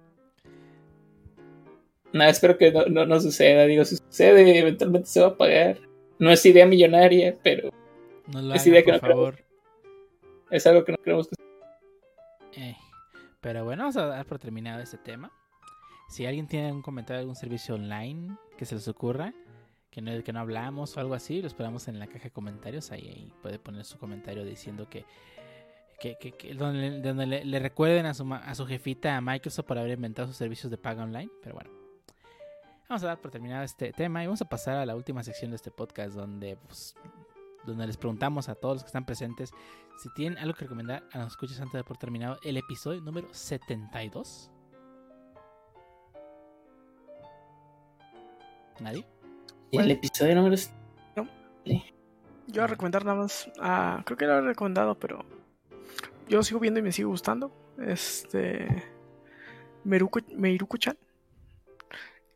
No, 2.11 2.23
espero 2.25 2.57
que 2.57 2.71
no, 2.71 2.85
no, 2.85 3.05
no 3.05 3.19
suceda. 3.19 3.65
Digo, 3.65 3.85
si 3.85 3.97
sucede, 3.97 4.59
eventualmente 4.59 5.07
se 5.07 5.21
va 5.21 5.27
a 5.27 5.37
pagar. 5.37 5.79
No 6.19 6.31
es 6.31 6.45
idea 6.45 6.65
millonaria, 6.67 7.35
pero 7.41 7.71
No 8.27 8.41
lo 8.41 8.53
Es 8.53 8.61
hagan, 8.61 8.73
idea 8.73 8.83
que 8.83 8.91
por 8.93 9.01
no 9.01 9.07
favor. 9.07 9.43
es 10.51 10.67
algo 10.67 10.85
que 10.85 10.91
no 10.91 10.97
queremos 10.99 11.27
que 11.27 11.35
Eh, 12.61 12.75
Pero 13.41 13.63
bueno, 13.65 13.83
vamos 13.83 13.97
a 13.97 14.05
dar 14.05 14.25
por 14.27 14.37
terminado 14.37 14.81
este 14.81 14.97
tema. 14.99 15.31
Si 16.09 16.27
alguien 16.27 16.47
tiene 16.47 16.71
un 16.71 16.83
comentario 16.83 17.17
de 17.17 17.21
algún 17.21 17.35
servicio 17.35 17.73
online 17.75 18.37
que 18.57 18.65
se 18.65 18.75
les 18.75 18.87
ocurra, 18.87 19.33
que 19.93 20.01
no, 20.01 20.23
que 20.23 20.33
no 20.33 20.39
hablamos 20.39 20.97
o 20.97 20.99
algo 20.99 21.13
así, 21.13 21.39
lo 21.39 21.47
esperamos 21.47 21.87
en 21.87 21.99
la 21.99 22.07
caja 22.07 22.23
de 22.23 22.31
comentarios. 22.31 22.91
Ahí, 22.91 23.07
ahí 23.09 23.33
puede 23.43 23.59
poner 23.59 23.85
su 23.85 23.99
comentario 23.99 24.43
diciendo 24.43 24.89
que, 24.89 25.05
que, 25.99 26.15
que- 26.17 26.55
donde, 26.55 27.27
le, 27.45 27.59
recuerden 27.59 28.07
a 28.07 28.15
su, 28.15 28.31
a 28.33 28.55
su 28.55 28.65
jefita 28.65 29.15
a 29.15 29.21
Microsoft 29.21 29.67
por 29.67 29.77
haber 29.77 29.91
inventado 29.91 30.27
sus 30.27 30.35
servicios 30.37 30.71
de 30.71 30.79
paga 30.79 31.03
online. 31.03 31.29
Pero 31.43 31.53
bueno, 31.53 31.69
vamos 32.89 33.03
a 33.03 33.07
dar 33.07 33.21
por 33.21 33.29
terminado 33.29 33.63
este 33.63 33.93
tema 33.93 34.23
y 34.23 34.25
vamos 34.25 34.41
a 34.41 34.49
pasar 34.49 34.77
a 34.77 34.85
la 34.87 34.95
última 34.95 35.23
sección 35.23 35.51
de 35.51 35.57
este 35.57 35.69
podcast 35.69 36.15
donde, 36.15 36.57
pues, 36.57 36.95
donde 37.63 37.85
les 37.85 37.95
preguntamos 37.95 38.49
a 38.49 38.55
todos 38.55 38.77
los 38.77 38.83
que 38.83 38.87
están 38.87 39.05
presentes 39.05 39.51
si 40.01 40.11
tienen 40.15 40.39
algo 40.39 40.55
que 40.55 40.65
recomendar 40.65 41.03
a 41.13 41.19
los 41.19 41.27
escuchas 41.27 41.59
antes 41.61 41.73
de 41.73 41.83
por 41.83 41.97
terminado 41.97 42.39
el 42.43 42.57
episodio 42.57 42.99
número 42.99 43.31
72. 43.31 44.49
¿Nadie? 48.79 49.05
El 49.73 49.91
episodio 49.91 50.35
número. 50.35 50.55
Yo 51.15 51.25
voy 52.47 52.63
a 52.63 52.67
recomendar 52.67 53.05
nada 53.05 53.17
más. 53.17 53.49
ah, 53.59 54.01
creo 54.05 54.17
que 54.17 54.25
lo 54.25 54.37
he 54.37 54.41
recomendado, 54.41 54.95
pero. 54.99 55.25
Yo 56.27 56.37
lo 56.37 56.43
sigo 56.43 56.59
viendo 56.59 56.79
y 56.79 56.83
me 56.83 56.91
sigue 56.91 57.05
gustando. 57.07 57.51
Este. 57.79 58.83
Meruko- 59.85 60.23
Meiruko-chan. 60.35 60.97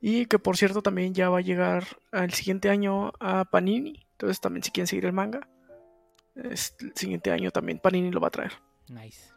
Y 0.02 0.26
que 0.28 0.40
por 0.40 0.58
cierto 0.58 0.82
también 0.82 1.14
ya 1.14 1.30
va 1.30 1.40
a 1.40 1.42
llegar 1.42 1.84
al 2.12 2.32
siguiente 2.34 2.70
año 2.70 3.12
a 3.20 3.46
Panini. 3.46 4.06
Entonces 4.14 4.40
también 4.40 4.64
si 4.64 4.72
quieren 4.72 4.88
seguir 4.88 5.06
el 5.06 5.14
manga. 5.14 5.48
este, 6.36 6.86
el 6.86 6.94
siguiente 6.96 7.32
año 7.32 7.52
también 7.52 7.80
Panini 7.80 8.12
lo 8.12 8.20
va 8.20 8.28
a 8.28 8.32
traer. 8.32 8.54
Nice. 8.90 9.32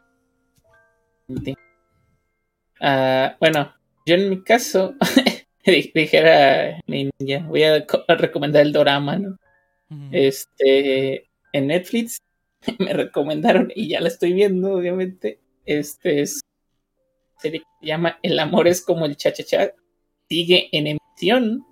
Ah, 2.79 3.35
bueno, 3.39 3.73
yo 4.05 4.15
en 4.15 4.29
mi 4.29 4.43
caso, 4.43 4.95
dijera 5.93 6.79
Ninja, 6.87 7.45
voy 7.47 7.63
a, 7.63 7.85
co- 7.85 8.03
a 8.07 8.15
recomendar 8.15 8.61
el 8.63 8.73
dorama, 8.73 9.17
¿no? 9.17 9.37
Este, 10.11 11.29
en 11.51 11.67
Netflix 11.67 12.19
me 12.79 12.93
recomendaron, 12.93 13.71
y 13.75 13.89
ya 13.89 13.99
la 13.99 14.07
estoy 14.07 14.33
viendo, 14.33 14.75
obviamente. 14.75 15.39
Este 15.65 16.21
es 16.21 16.41
serie 17.39 17.59
que 17.59 17.65
se 17.81 17.87
llama 17.87 18.19
El 18.23 18.39
amor 18.39 18.67
es 18.67 18.83
como 18.83 19.05
el 19.05 19.17
cha-cha-cha. 19.17 19.73
Sigue 20.29 20.69
en 20.71 20.87
emisión. 20.87 21.65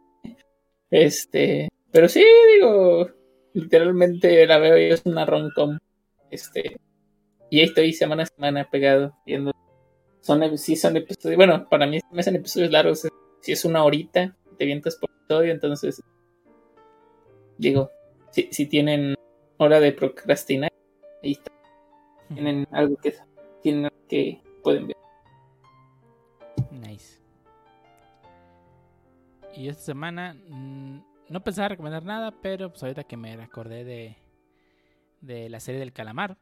Este, 0.92 1.70
pero 1.92 2.10
sí, 2.10 2.24
digo, 2.56 3.10
literalmente 3.54 4.46
la 4.48 4.58
veo 4.58 4.78
y 4.78 4.92
es 4.92 5.02
una 5.06 5.26
rom-com. 5.26 5.78
Este, 6.32 6.78
y 7.50 7.60
ahí 7.60 7.66
estoy 7.66 7.94
semana 7.94 8.24
a 8.24 8.26
semana 8.26 8.70
pegado 8.70 9.16
viendo. 9.26 9.52
Son, 10.22 10.58
sí 10.58 10.76
son 10.76 10.98
episodios, 10.98 11.38
bueno, 11.38 11.68
para 11.70 11.88
mí 11.88 12.00
me 12.12 12.20
hacen 12.22 12.36
episodios 12.36 12.72
largos. 12.72 13.08
Si 13.42 13.52
es 13.52 13.66
una 13.66 13.84
horita, 13.84 14.36
te 14.58 14.66
vientas 14.66 14.96
por 14.96 15.10
episodio, 15.10 15.52
entonces 15.52 16.02
digo, 17.58 17.92
si, 18.32 18.50
si 18.52 18.66
tienen 18.66 19.16
hora 19.58 19.80
de 19.80 19.92
procrastinar, 19.92 20.72
ahí 21.24 21.34
está. 21.34 21.52
Tienen 22.34 22.68
algo 22.72 22.96
que 22.98 23.16
tienen 23.62 23.86
algo 23.86 24.08
que 24.08 24.42
pueden 24.64 24.88
ver. 24.88 24.98
Nice. 26.72 27.20
Y 29.56 29.68
esta 29.68 29.84
semana 29.84 30.34
mm, 30.34 31.02
no 31.30 31.44
pensaba 31.44 31.70
recomendar 31.70 32.04
nada, 32.04 32.32
pero 32.42 32.70
pues 32.70 32.82
ahorita 32.84 33.04
que 33.04 33.18
me 33.18 33.34
acordé 33.42 33.84
de, 33.84 34.18
de 35.22 35.50
la 35.50 35.60
serie 35.60 35.80
del 35.80 35.94
calamar. 35.94 36.38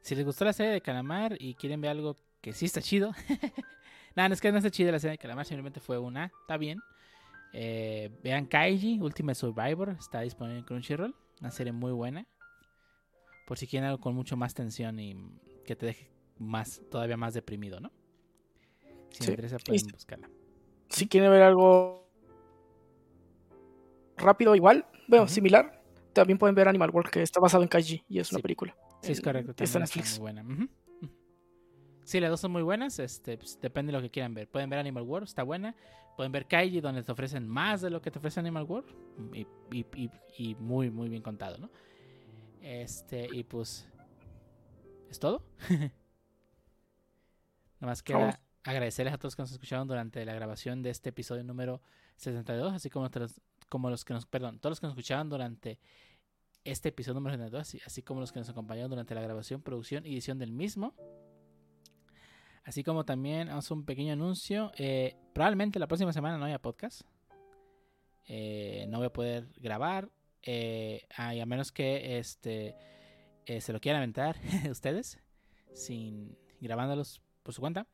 Si 0.00 0.14
les 0.14 0.24
gustó 0.24 0.44
la 0.44 0.52
serie 0.52 0.72
del 0.72 0.82
calamar 0.82 1.36
y 1.38 1.54
quieren 1.54 1.80
ver 1.80 1.90
algo 1.90 2.16
que 2.40 2.52
sí 2.52 2.66
está 2.66 2.80
chido. 2.80 3.12
Nada, 4.18 4.30
no 4.30 4.34
es 4.34 4.40
que 4.40 4.50
no 4.50 4.58
está 4.58 4.68
chida 4.68 4.90
la 4.90 4.98
serie 4.98 5.12
del 5.12 5.18
calamar, 5.20 5.46
simplemente 5.46 5.78
fue 5.78 5.96
una. 5.96 6.24
Está 6.40 6.56
bien. 6.56 6.80
Eh, 7.52 8.10
vean 8.20 8.46
Kaiji, 8.46 8.98
Ultimate 9.00 9.36
Survivor. 9.36 9.90
Está 9.90 10.22
disponible 10.22 10.58
en 10.58 10.64
Crunchyroll. 10.64 11.14
Una 11.40 11.52
serie 11.52 11.72
muy 11.72 11.92
buena. 11.92 12.26
Por 13.46 13.58
si 13.58 13.68
quieren 13.68 13.88
algo 13.88 14.00
con 14.00 14.16
mucho 14.16 14.36
más 14.36 14.54
tensión 14.54 14.98
y 14.98 15.14
que 15.64 15.76
te 15.76 15.86
deje 15.86 16.10
más, 16.36 16.82
todavía 16.90 17.16
más 17.16 17.32
deprimido, 17.32 17.78
¿no? 17.78 17.92
Si 19.10 19.22
Sí. 19.22 19.30
interesa, 19.30 19.56
pueden 19.64 19.86
Y- 19.86 19.92
buscarla. 19.92 20.28
Si 20.88 21.06
quieren 21.06 21.30
ver 21.30 21.42
algo 21.44 22.10
rápido, 24.16 24.56
igual, 24.56 24.84
bueno, 25.06 25.28
similar, 25.28 25.80
también 26.12 26.38
pueden 26.38 26.56
ver 26.56 26.66
Animal 26.66 26.90
World, 26.90 27.10
que 27.12 27.22
está 27.22 27.38
basado 27.38 27.62
en 27.62 27.68
Kaiji 27.68 28.02
y 28.08 28.18
es 28.18 28.32
una 28.32 28.40
película. 28.42 28.76
Sí, 29.00 29.12
es 29.12 29.20
correcto. 29.20 29.52
está 29.62 29.78
en 29.78 29.82
Netflix. 29.84 30.18
muy 30.18 30.32
buena. 30.32 30.42
Ujú. 30.42 30.68
Sí, 32.08 32.20
las 32.20 32.30
dos 32.30 32.40
son 32.40 32.52
muy 32.52 32.62
buenas. 32.62 32.98
Este, 33.00 33.36
pues, 33.36 33.60
depende 33.60 33.92
de 33.92 33.98
lo 33.98 34.02
que 34.02 34.10
quieran 34.10 34.32
ver. 34.32 34.48
Pueden 34.48 34.70
ver 34.70 34.78
Animal 34.78 35.02
World, 35.02 35.28
está 35.28 35.42
buena. 35.42 35.74
Pueden 36.16 36.32
ver 36.32 36.46
Kaiji, 36.46 36.80
donde 36.80 37.02
te 37.02 37.12
ofrecen 37.12 37.46
más 37.46 37.82
de 37.82 37.90
lo 37.90 38.00
que 38.00 38.10
te 38.10 38.18
ofrece 38.18 38.40
Animal 38.40 38.64
World. 38.64 38.88
Y, 39.34 39.46
y- 39.76 39.86
y- 39.94 40.10
y 40.38 40.54
muy, 40.54 40.90
muy 40.90 41.10
bien 41.10 41.20
contado, 41.20 41.58
¿no? 41.58 41.68
Este, 42.62 43.28
y 43.30 43.44
pues. 43.44 43.86
¿Es 45.10 45.18
todo? 45.18 45.42
Nomás 47.80 48.02
queda 48.02 48.18
Vamos. 48.18 48.34
agradecerles 48.64 49.12
a 49.12 49.18
todos 49.18 49.36
que 49.36 49.42
nos 49.42 49.52
escucharon 49.52 49.86
durante 49.86 50.24
la 50.24 50.32
grabación 50.32 50.82
de 50.82 50.88
este 50.88 51.10
episodio 51.10 51.44
número 51.44 51.82
72, 52.16 52.72
así 52.72 52.88
como, 52.88 53.04
otros- 53.04 53.38
como 53.68 53.90
los 53.90 54.06
que 54.06 54.14
nos, 54.14 54.24
perdón, 54.24 54.60
todos 54.60 54.70
los 54.72 54.80
que 54.80 54.86
nos 54.86 54.94
escucharon 54.94 55.28
durante 55.28 55.78
este 56.64 56.88
episodio 56.88 57.16
número 57.16 57.34
72, 57.34 57.60
así, 57.60 57.80
así 57.84 58.02
como 58.02 58.20
los 58.20 58.32
que 58.32 58.38
nos 58.38 58.48
acompañaron 58.48 58.88
durante 58.90 59.14
la 59.14 59.20
grabación, 59.20 59.60
producción 59.60 60.06
y 60.06 60.12
edición 60.14 60.38
del 60.38 60.52
mismo. 60.52 60.94
Así 62.64 62.82
como 62.84 63.04
también 63.04 63.48
vamos 63.48 63.70
un 63.70 63.84
pequeño 63.84 64.12
anuncio. 64.12 64.72
eh, 64.76 65.16
probablemente 65.32 65.78
la 65.78 65.86
próxima 65.86 66.12
semana 66.12 66.36
no 66.38 66.44
haya 66.44 66.58
podcast. 66.58 67.02
Eh, 68.26 68.86
no 68.88 68.98
voy 68.98 69.06
a 69.06 69.12
poder 69.12 69.48
grabar. 69.56 70.10
eh, 70.42 71.06
a 71.16 71.46
menos 71.46 71.72
que 71.72 72.18
este 72.18 72.74
eh, 73.46 73.60
se 73.60 73.72
lo 73.72 73.80
quieran 73.80 74.00
aventar 74.00 74.36
ustedes. 74.70 75.18
Sin 75.72 76.36
grabándolos 76.60 77.22
por 77.42 77.54
su 77.54 77.60
cuenta. 77.60 77.86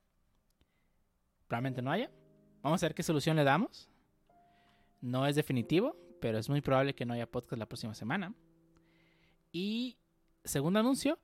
Probablemente 1.47 1.82
no 1.82 1.91
haya. 1.93 2.11
Vamos 2.62 2.82
a 2.82 2.86
ver 2.86 2.95
qué 2.95 3.03
solución 3.03 3.36
le 3.36 3.45
damos. 3.45 3.89
No 5.01 5.27
es 5.27 5.36
definitivo, 5.36 5.97
pero 6.20 6.39
es 6.39 6.49
muy 6.49 6.61
probable 6.62 6.95
que 6.95 7.05
no 7.05 7.12
haya 7.15 7.31
podcast 7.31 7.59
la 7.59 7.66
próxima 7.66 7.95
semana. 7.95 8.35
Y 9.53 9.99
segundo 10.45 10.81
anuncio 10.81 11.19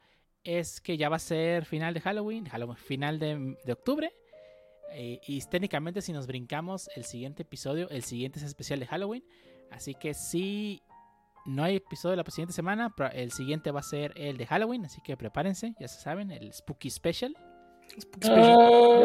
es 0.45 0.81
que 0.81 0.97
ya 0.97 1.09
va 1.09 1.17
a 1.17 1.21
ser 1.21 1.65
final 1.65 1.95
de 1.95 2.01
Halloween, 2.01 2.47
Halloween 2.47 2.77
final 2.77 3.19
de, 3.19 3.57
de 3.65 3.73
octubre. 3.73 4.12
Eh, 4.93 5.21
y 5.27 5.41
técnicamente 5.43 6.03
si 6.03 6.12
nos 6.12 6.27
brincamos 6.27 6.89
el 6.97 7.05
siguiente 7.05 7.43
episodio, 7.43 7.89
el 7.91 8.03
siguiente 8.03 8.39
es 8.39 8.45
especial 8.45 8.81
de 8.81 8.87
Halloween. 8.87 9.25
Así 9.71 9.95
que 9.95 10.15
si 10.15 10.83
no 11.47 11.62
hay 11.62 11.77
episodio 11.77 12.17
la 12.17 12.25
siguiente 12.25 12.53
semana, 12.55 12.93
pero 12.97 13.11
el 13.12 13.31
siguiente 13.33 13.71
va 13.71 13.81
a 13.81 13.85
ser 13.85 14.12
el 14.17 14.37
de 14.37 14.47
Halloween. 14.47 14.85
Así 14.85 15.01
que 15.01 15.17
prepárense, 15.17 15.75
ya 15.79 15.89
se 15.89 16.01
saben, 16.01 16.31
el 16.31 16.53
Spooky 16.53 16.91
Special. 16.91 17.37
Spooky 18.01 18.27
Special. 18.27 18.57
Oh. 18.59 19.05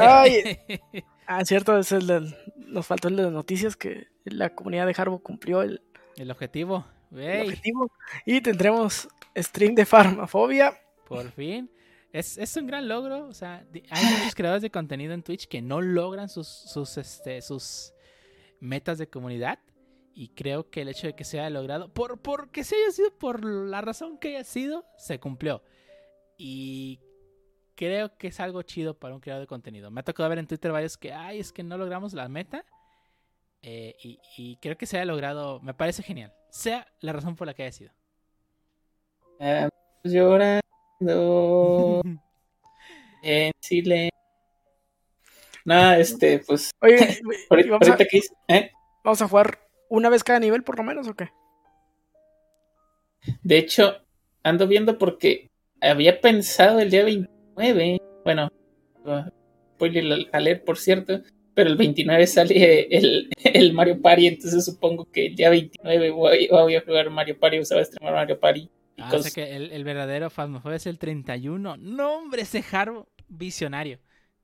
Ay, 0.00 0.58
ah, 1.26 1.44
cierto, 1.44 1.76
es 1.78 1.90
el 1.92 2.06
del- 2.06 2.36
nos 2.56 2.86
faltó 2.86 3.08
el 3.08 3.16
de 3.16 3.30
noticias 3.30 3.76
que 3.76 4.06
la 4.24 4.54
comunidad 4.54 4.86
de 4.86 4.94
Harbo 4.96 5.18
cumplió 5.22 5.62
el, 5.62 5.82
el 6.16 6.30
objetivo. 6.30 6.84
Y 8.26 8.40
tendremos 8.40 9.08
stream 9.36 9.74
de 9.74 9.84
Farmafobia. 9.86 10.78
Por 11.06 11.30
fin. 11.32 11.70
Es, 12.12 12.36
es 12.38 12.56
un 12.56 12.66
gran 12.66 12.88
logro. 12.88 13.26
O 13.26 13.34
sea, 13.34 13.66
hay 13.90 14.04
muchos 14.18 14.34
creadores 14.34 14.62
de 14.62 14.70
contenido 14.70 15.14
en 15.14 15.22
Twitch 15.22 15.46
que 15.46 15.62
no 15.62 15.80
logran 15.80 16.28
sus, 16.28 16.46
sus, 16.48 16.96
este, 16.98 17.42
sus 17.42 17.92
metas 18.60 18.98
de 18.98 19.08
comunidad. 19.08 19.58
Y 20.14 20.28
creo 20.28 20.68
que 20.68 20.82
el 20.82 20.88
hecho 20.88 21.06
de 21.06 21.14
que 21.14 21.24
se 21.24 21.40
haya 21.40 21.48
logrado, 21.48 21.92
por, 21.92 22.20
por 22.20 22.50
que 22.50 22.64
se 22.64 22.76
haya 22.76 22.90
sido, 22.90 23.10
por 23.18 23.44
la 23.44 23.80
razón 23.80 24.18
que 24.18 24.28
haya 24.28 24.44
sido, 24.44 24.84
se 24.98 25.18
cumplió. 25.18 25.62
Y 26.36 27.00
creo 27.74 28.16
que 28.18 28.28
es 28.28 28.40
algo 28.40 28.62
chido 28.62 28.98
para 28.98 29.14
un 29.14 29.20
creador 29.20 29.42
de 29.42 29.46
contenido. 29.46 29.90
Me 29.90 30.00
ha 30.00 30.04
tocado 30.04 30.28
ver 30.28 30.38
en 30.38 30.46
Twitter 30.46 30.70
varios 30.70 30.98
que, 30.98 31.12
ay, 31.12 31.40
es 31.40 31.50
que 31.50 31.62
no 31.62 31.78
logramos 31.78 32.12
la 32.12 32.28
meta. 32.28 32.66
Eh, 33.62 33.94
y, 34.02 34.18
y 34.36 34.56
creo 34.56 34.76
que 34.76 34.86
se 34.86 34.96
haya 34.96 35.04
logrado, 35.06 35.60
me 35.60 35.72
parece 35.74 36.02
genial. 36.02 36.34
Sea 36.50 36.86
la 37.00 37.12
razón 37.12 37.36
por 37.36 37.46
la 37.46 37.54
que 37.54 37.62
haya 37.62 37.72
sido. 37.72 37.92
Ah, 39.40 39.68
llorando 40.04 40.62
en 43.22 43.52
silencio. 43.60 44.10
No, 45.64 45.92
este, 45.92 46.40
pues, 46.40 46.72
Oye, 46.80 46.96
ahorita, 47.50 47.66
¿y 47.66 47.70
vamos, 47.70 47.88
a, 47.88 47.96
que 47.96 48.16
hice- 48.18 48.34
¿eh? 48.48 48.72
vamos 49.04 49.22
a 49.22 49.28
jugar 49.28 49.58
una 49.88 50.08
vez 50.08 50.24
cada 50.24 50.40
nivel 50.40 50.64
por 50.64 50.76
lo 50.76 50.82
menos 50.82 51.06
o 51.06 51.14
qué? 51.14 51.30
De 53.42 53.58
hecho, 53.58 54.04
ando 54.42 54.66
viendo 54.66 54.98
porque 54.98 55.50
había 55.80 56.20
pensado 56.20 56.80
el 56.80 56.90
día 56.90 57.04
29, 57.04 58.00
bueno, 58.24 58.48
spoiler 59.76 60.28
alert 60.32 60.64
por 60.64 60.78
cierto, 60.78 61.20
pero 61.54 61.70
el 61.70 61.76
29 61.76 62.26
sale 62.26 62.88
el, 62.90 63.30
el 63.44 63.72
Mario 63.72 64.00
Party, 64.00 64.26
entonces 64.26 64.64
supongo 64.64 65.04
que 65.10 65.26
el 65.26 65.36
día 65.36 65.50
29 65.50 66.10
voy, 66.10 66.48
voy 66.50 66.74
a 66.76 66.80
jugar 66.80 67.10
Mario 67.10 67.38
Party 67.38 67.58
o 67.58 67.64
se 67.64 67.74
va 67.74 67.80
a 67.80 67.82
estrenar 67.82 68.14
Mario 68.14 68.38
Party. 68.40 68.68
Ah, 68.98 69.08
o 69.12 69.16
because- 69.16 69.30
sea 69.30 69.44
que 69.44 69.56
el, 69.56 69.72
el 69.72 69.84
verdadero 69.84 70.30
Phasmophobia 70.30 70.76
es 70.76 70.86
el 70.86 70.98
31. 70.98 71.76
No, 71.78 72.18
hombre, 72.18 72.42
ese 72.42 72.62
Harbo 72.70 73.08
visionario. 73.28 73.98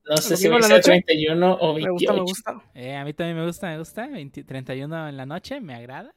no 0.09 0.17
sé 0.17 0.31
¿Lo 0.31 0.37
si 0.37 0.49
va 0.49 0.57
a 0.59 0.63
ser 0.63 0.71
noche? 0.77 0.83
31 1.05 1.55
o 1.55 1.75
Me 1.75 1.81
28. 1.85 1.93
gusta, 1.93 2.13
me 2.15 2.21
gusta. 2.21 2.71
Eh, 2.75 2.95
a 2.97 3.05
mí 3.05 3.13
también 3.13 3.37
me 3.37 3.47
gusta, 3.47 3.69
me 3.69 3.79
gusta. 3.79 4.07
20 4.07 4.45
31 4.45 5.09
en 5.11 5.17
la 5.17 5.27
noche, 5.27 5.61
me 5.61 5.75
agrada. 5.75 6.15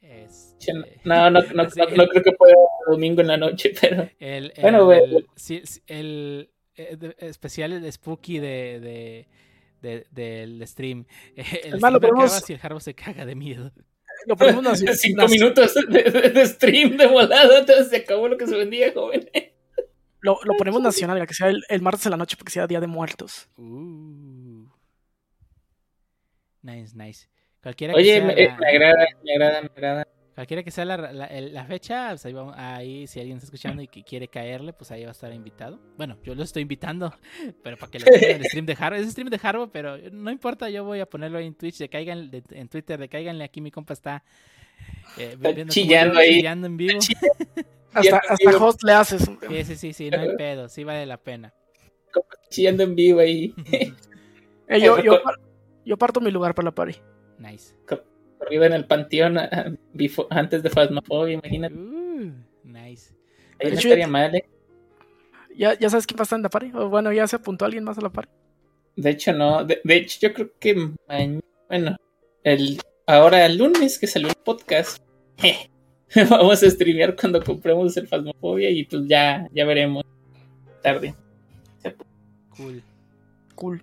Este, 0.00 0.72
No, 1.04 1.30
no, 1.30 1.40
no, 1.42 1.42
no, 1.54 1.62
no 1.64 2.06
creo 2.08 2.22
que 2.22 2.32
pueda 2.32 2.54
domingo 2.88 3.20
en 3.20 3.26
la 3.28 3.36
noche, 3.36 3.72
pero 3.80 4.08
El, 4.18 4.52
el, 4.56 4.62
Bueno, 4.62 4.84
güey. 4.84 5.00
el- 5.02 5.26
sí, 5.36 5.60
sí, 5.64 5.80
el, 5.86 6.50
eh, 6.74 6.96
de- 6.96 7.14
especial 7.20 7.80
de 7.80 7.92
Spooky 7.92 8.38
de, 8.38 8.80
de, 8.80 9.28
de- 9.82 10.06
del 10.10 10.66
stream. 10.66 11.04
El 11.36 11.74
Es 11.74 11.80
más, 11.80 11.92
lo 11.92 11.98
stream 11.98 12.14
acaba 12.14 12.26
podemos- 12.28 12.44
si 12.46 12.52
el 12.54 12.60
Harbo 12.62 12.80
se 12.80 12.94
caga 12.94 13.26
de 13.26 13.34
miedo. 13.34 13.70
Lo 14.26 14.36
ponemos 14.36 14.62
naci- 14.64 14.94
cinco 14.94 15.22
naci- 15.22 15.30
minutos 15.30 15.74
de, 15.74 16.02
de- 16.04 16.30
de 16.30 16.46
stream 16.46 16.96
de 16.96 17.06
volada, 17.08 17.58
entonces 17.58 17.88
se 17.88 17.96
acabó 17.96 18.28
lo 18.28 18.36
que 18.38 18.46
se 18.46 18.56
vendía, 18.56 18.92
joven. 18.92 19.28
Lo, 20.20 20.38
lo 20.44 20.54
ponemos 20.56 20.80
nacional, 20.80 21.18
ya 21.18 21.26
que 21.26 21.34
sea 21.34 21.48
el, 21.48 21.60
el 21.68 21.82
martes 21.82 22.06
en 22.06 22.10
la 22.12 22.16
noche 22.16 22.36
porque 22.36 22.52
sea 22.52 22.68
Día 22.68 22.78
de 22.78 22.86
Muertos. 22.86 23.48
Uh. 23.56 24.68
Nice, 26.62 26.96
nice. 26.96 27.28
Cualquiera 27.60 27.94
Oye, 27.94 28.04
que 28.04 28.18
sea 28.20 28.24
me, 28.26 28.34
la- 28.46 28.56
me 28.56 28.68
agrada, 28.68 29.06
me 29.24 29.32
agrada, 29.32 29.60
me 29.62 29.66
agrada. 29.68 30.08
Cualquiera 30.34 30.62
que 30.62 30.70
sea 30.70 30.84
la, 30.86 30.96
la- 30.96 31.64
fecha, 31.66 32.08
pues 32.10 32.24
ahí, 32.24 32.32
vamos- 32.32 32.54
ahí 32.56 33.06
si 33.06 33.20
alguien 33.20 33.36
está 33.36 33.44
escuchando 33.46 33.82
y 33.82 33.88
que 33.88 34.02
quiere 34.02 34.28
caerle, 34.28 34.72
pues 34.72 34.90
ahí 34.90 35.02
va 35.02 35.10
a 35.10 35.12
estar 35.12 35.32
invitado. 35.32 35.78
Bueno, 35.98 36.16
yo 36.24 36.34
lo 36.34 36.42
estoy 36.42 36.62
invitando, 36.62 37.12
pero 37.62 37.76
para 37.76 37.90
que 37.92 37.98
lo 38.00 38.06
vean 38.06 38.24
en 38.24 38.36
el 38.38 38.44
stream 38.46 38.64
de 38.66 38.76
Harbo. 38.78 38.96
Es 38.96 39.10
stream 39.10 39.28
de 39.28 39.40
Harbo, 39.42 39.68
pero 39.70 39.98
no 40.10 40.30
importa, 40.30 40.70
yo 40.70 40.84
voy 40.84 41.00
a 41.00 41.06
ponerlo 41.06 41.36
ahí 41.38 41.46
en 41.46 41.54
Twitch, 41.54 41.76
de 41.78 41.88
caigan, 41.90 42.30
de- 42.30 42.42
en 42.50 42.68
Twitter, 42.68 42.98
de 42.98 43.08
caiganle 43.08 43.44
aquí, 43.44 43.60
mi 43.60 43.70
compa 43.70 43.92
está, 43.92 44.24
eh, 45.18 45.36
Está 45.40 45.66
chillando 45.66 46.18
ahí. 46.18 46.36
chillando 46.38 46.66
en 46.66 46.76
vivo. 46.78 46.98
Hasta, 47.94 48.22
hasta 48.26 48.56
host 48.56 48.82
le 48.84 48.92
haces. 48.94 49.22
Sí, 49.48 49.64
sí, 49.64 49.76
sí, 49.76 49.92
sí, 49.92 50.08
no 50.10 50.18
hay 50.18 50.34
pedo, 50.38 50.66
sí 50.70 50.82
vale 50.82 51.04
la 51.04 51.18
pena. 51.18 51.52
Chillando 52.48 52.84
en 52.84 52.94
vivo 52.94 53.20
ahí. 53.20 53.54
Eh, 54.68 54.80
yo, 54.80 54.98
yo, 55.02 55.20
yo 55.84 55.98
parto 55.98 56.18
mi 56.22 56.30
lugar 56.30 56.54
para 56.54 56.64
la 56.66 56.70
party. 56.74 56.94
Nice. 57.38 57.74
Corrido 58.42 58.64
en 58.64 58.72
el 58.72 58.86
panteón 58.86 59.38
ah, 59.38 59.72
antes 60.30 60.62
de 60.62 60.70
Phasmophobia, 60.70 61.34
imagínate. 61.34 61.74
Uh, 61.74 62.32
nice. 62.64 63.14
Ahí 63.60 63.70
no 63.70 63.78
estaría 63.78 64.08
mal, 64.08 64.34
¿eh? 64.34 64.44
¿Ya, 65.56 65.78
¿Ya 65.78 65.88
sabes 65.90 66.06
quién 66.06 66.18
va 66.18 66.22
a 66.22 66.24
estar 66.24 66.38
en 66.38 66.42
la 66.42 66.48
party? 66.48 66.72
O 66.74 66.88
bueno, 66.88 67.12
ya 67.12 67.26
se 67.28 67.36
apuntó 67.36 67.64
alguien 67.64 67.84
más 67.84 67.98
a 67.98 68.00
la 68.00 68.10
party. 68.10 68.32
De 68.96 69.10
hecho, 69.10 69.32
no. 69.32 69.64
De, 69.64 69.80
de 69.84 69.96
hecho, 69.96 70.18
yo 70.22 70.34
creo 70.34 70.50
que 70.58 70.74
mañana, 71.06 71.40
bueno, 71.68 71.96
el, 72.42 72.80
ahora 73.06 73.46
el 73.46 73.58
lunes 73.58 73.98
que 73.98 74.08
salió 74.08 74.28
el 74.28 74.34
podcast, 74.34 75.00
vamos 76.30 76.62
a 76.62 76.70
streamear 76.70 77.14
cuando 77.14 77.42
compremos 77.42 77.96
el 77.96 78.08
Phasmophobia 78.08 78.70
y 78.70 78.84
pues 78.84 79.06
ya, 79.06 79.48
ya 79.52 79.64
veremos. 79.64 80.04
Tarde. 80.82 81.14
Cool. 82.56 82.82
Cool. 83.54 83.82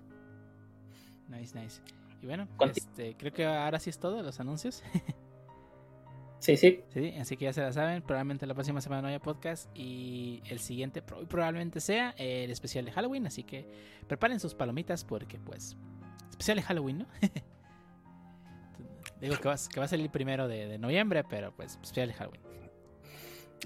Nice, 1.28 1.58
nice. 1.58 1.80
Y 2.22 2.26
bueno, 2.26 2.48
este, 2.76 3.14
creo 3.16 3.32
que 3.32 3.46
ahora 3.46 3.78
sí 3.78 3.90
es 3.90 3.98
todo, 3.98 4.22
los 4.22 4.40
anuncios. 4.40 4.82
Sí, 6.42 6.56
sí. 6.56 6.80
Sí, 6.94 7.12
así 7.20 7.36
que 7.36 7.44
ya 7.44 7.52
se 7.52 7.60
la 7.60 7.70
saben. 7.70 8.00
Probablemente 8.00 8.46
la 8.46 8.54
próxima 8.54 8.80
semana 8.80 9.02
no 9.02 9.08
haya 9.08 9.20
podcast. 9.20 9.68
Y 9.76 10.40
el 10.46 10.58
siguiente 10.58 11.02
pro- 11.02 11.28
probablemente 11.28 11.80
sea 11.80 12.14
el 12.16 12.50
especial 12.50 12.86
de 12.86 12.92
Halloween. 12.92 13.26
Así 13.26 13.44
que 13.44 13.68
preparen 14.08 14.40
sus 14.40 14.54
palomitas 14.54 15.04
porque, 15.04 15.38
pues, 15.38 15.76
especial 16.30 16.56
de 16.56 16.62
Halloween, 16.62 16.98
¿no? 17.00 17.06
Digo 19.20 19.36
que 19.36 19.48
va, 19.48 19.56
que 19.70 19.78
va 19.80 19.84
a 19.84 19.88
salir 19.88 20.08
primero 20.10 20.48
de, 20.48 20.66
de 20.66 20.78
noviembre, 20.78 21.24
pero 21.24 21.54
pues 21.54 21.72
especial 21.72 22.08
de 22.08 22.14
Halloween. 22.14 22.40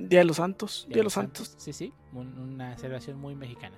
Día 0.01 0.19
de 0.19 0.25
los 0.25 0.39
Santos. 0.39 0.87
Día 0.89 0.97
de 0.97 1.05
los 1.05 1.13
Santos. 1.13 1.55
Sí, 1.59 1.73
sí, 1.73 1.93
un- 2.13 2.37
una 2.37 2.77
celebración 2.77 3.21
muy 3.21 3.37
mexicana. 3.37 3.77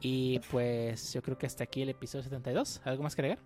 Y 0.00 0.38
pues 0.50 1.14
yo 1.14 1.22
creo 1.22 1.38
que 1.38 1.46
hasta 1.46 1.64
aquí 1.64 1.80
el 1.80 1.88
episodio 1.88 2.24
72. 2.24 2.82
¿Algo 2.84 3.04
más 3.04 3.16
que 3.16 3.22
agregar? 3.22 3.38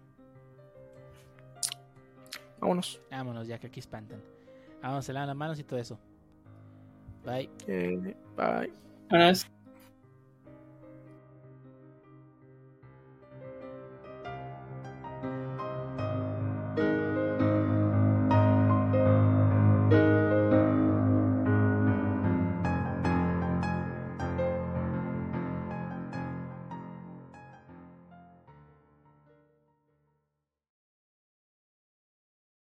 Vámonos. 2.60 3.00
Vámonos, 3.10 3.46
ya 3.46 3.58
que 3.58 3.66
aquí 3.66 3.80
espantan. 3.80 4.20
Vamos, 4.82 5.04
se 5.04 5.12
lavan 5.12 5.28
las 5.28 5.36
manos 5.36 5.58
y 5.58 5.64
todo 5.64 5.78
eso. 5.78 5.98
Bye. 7.24 7.50
Eh, 7.66 8.16
bye. 8.36 8.72
Buenas. 9.08 9.46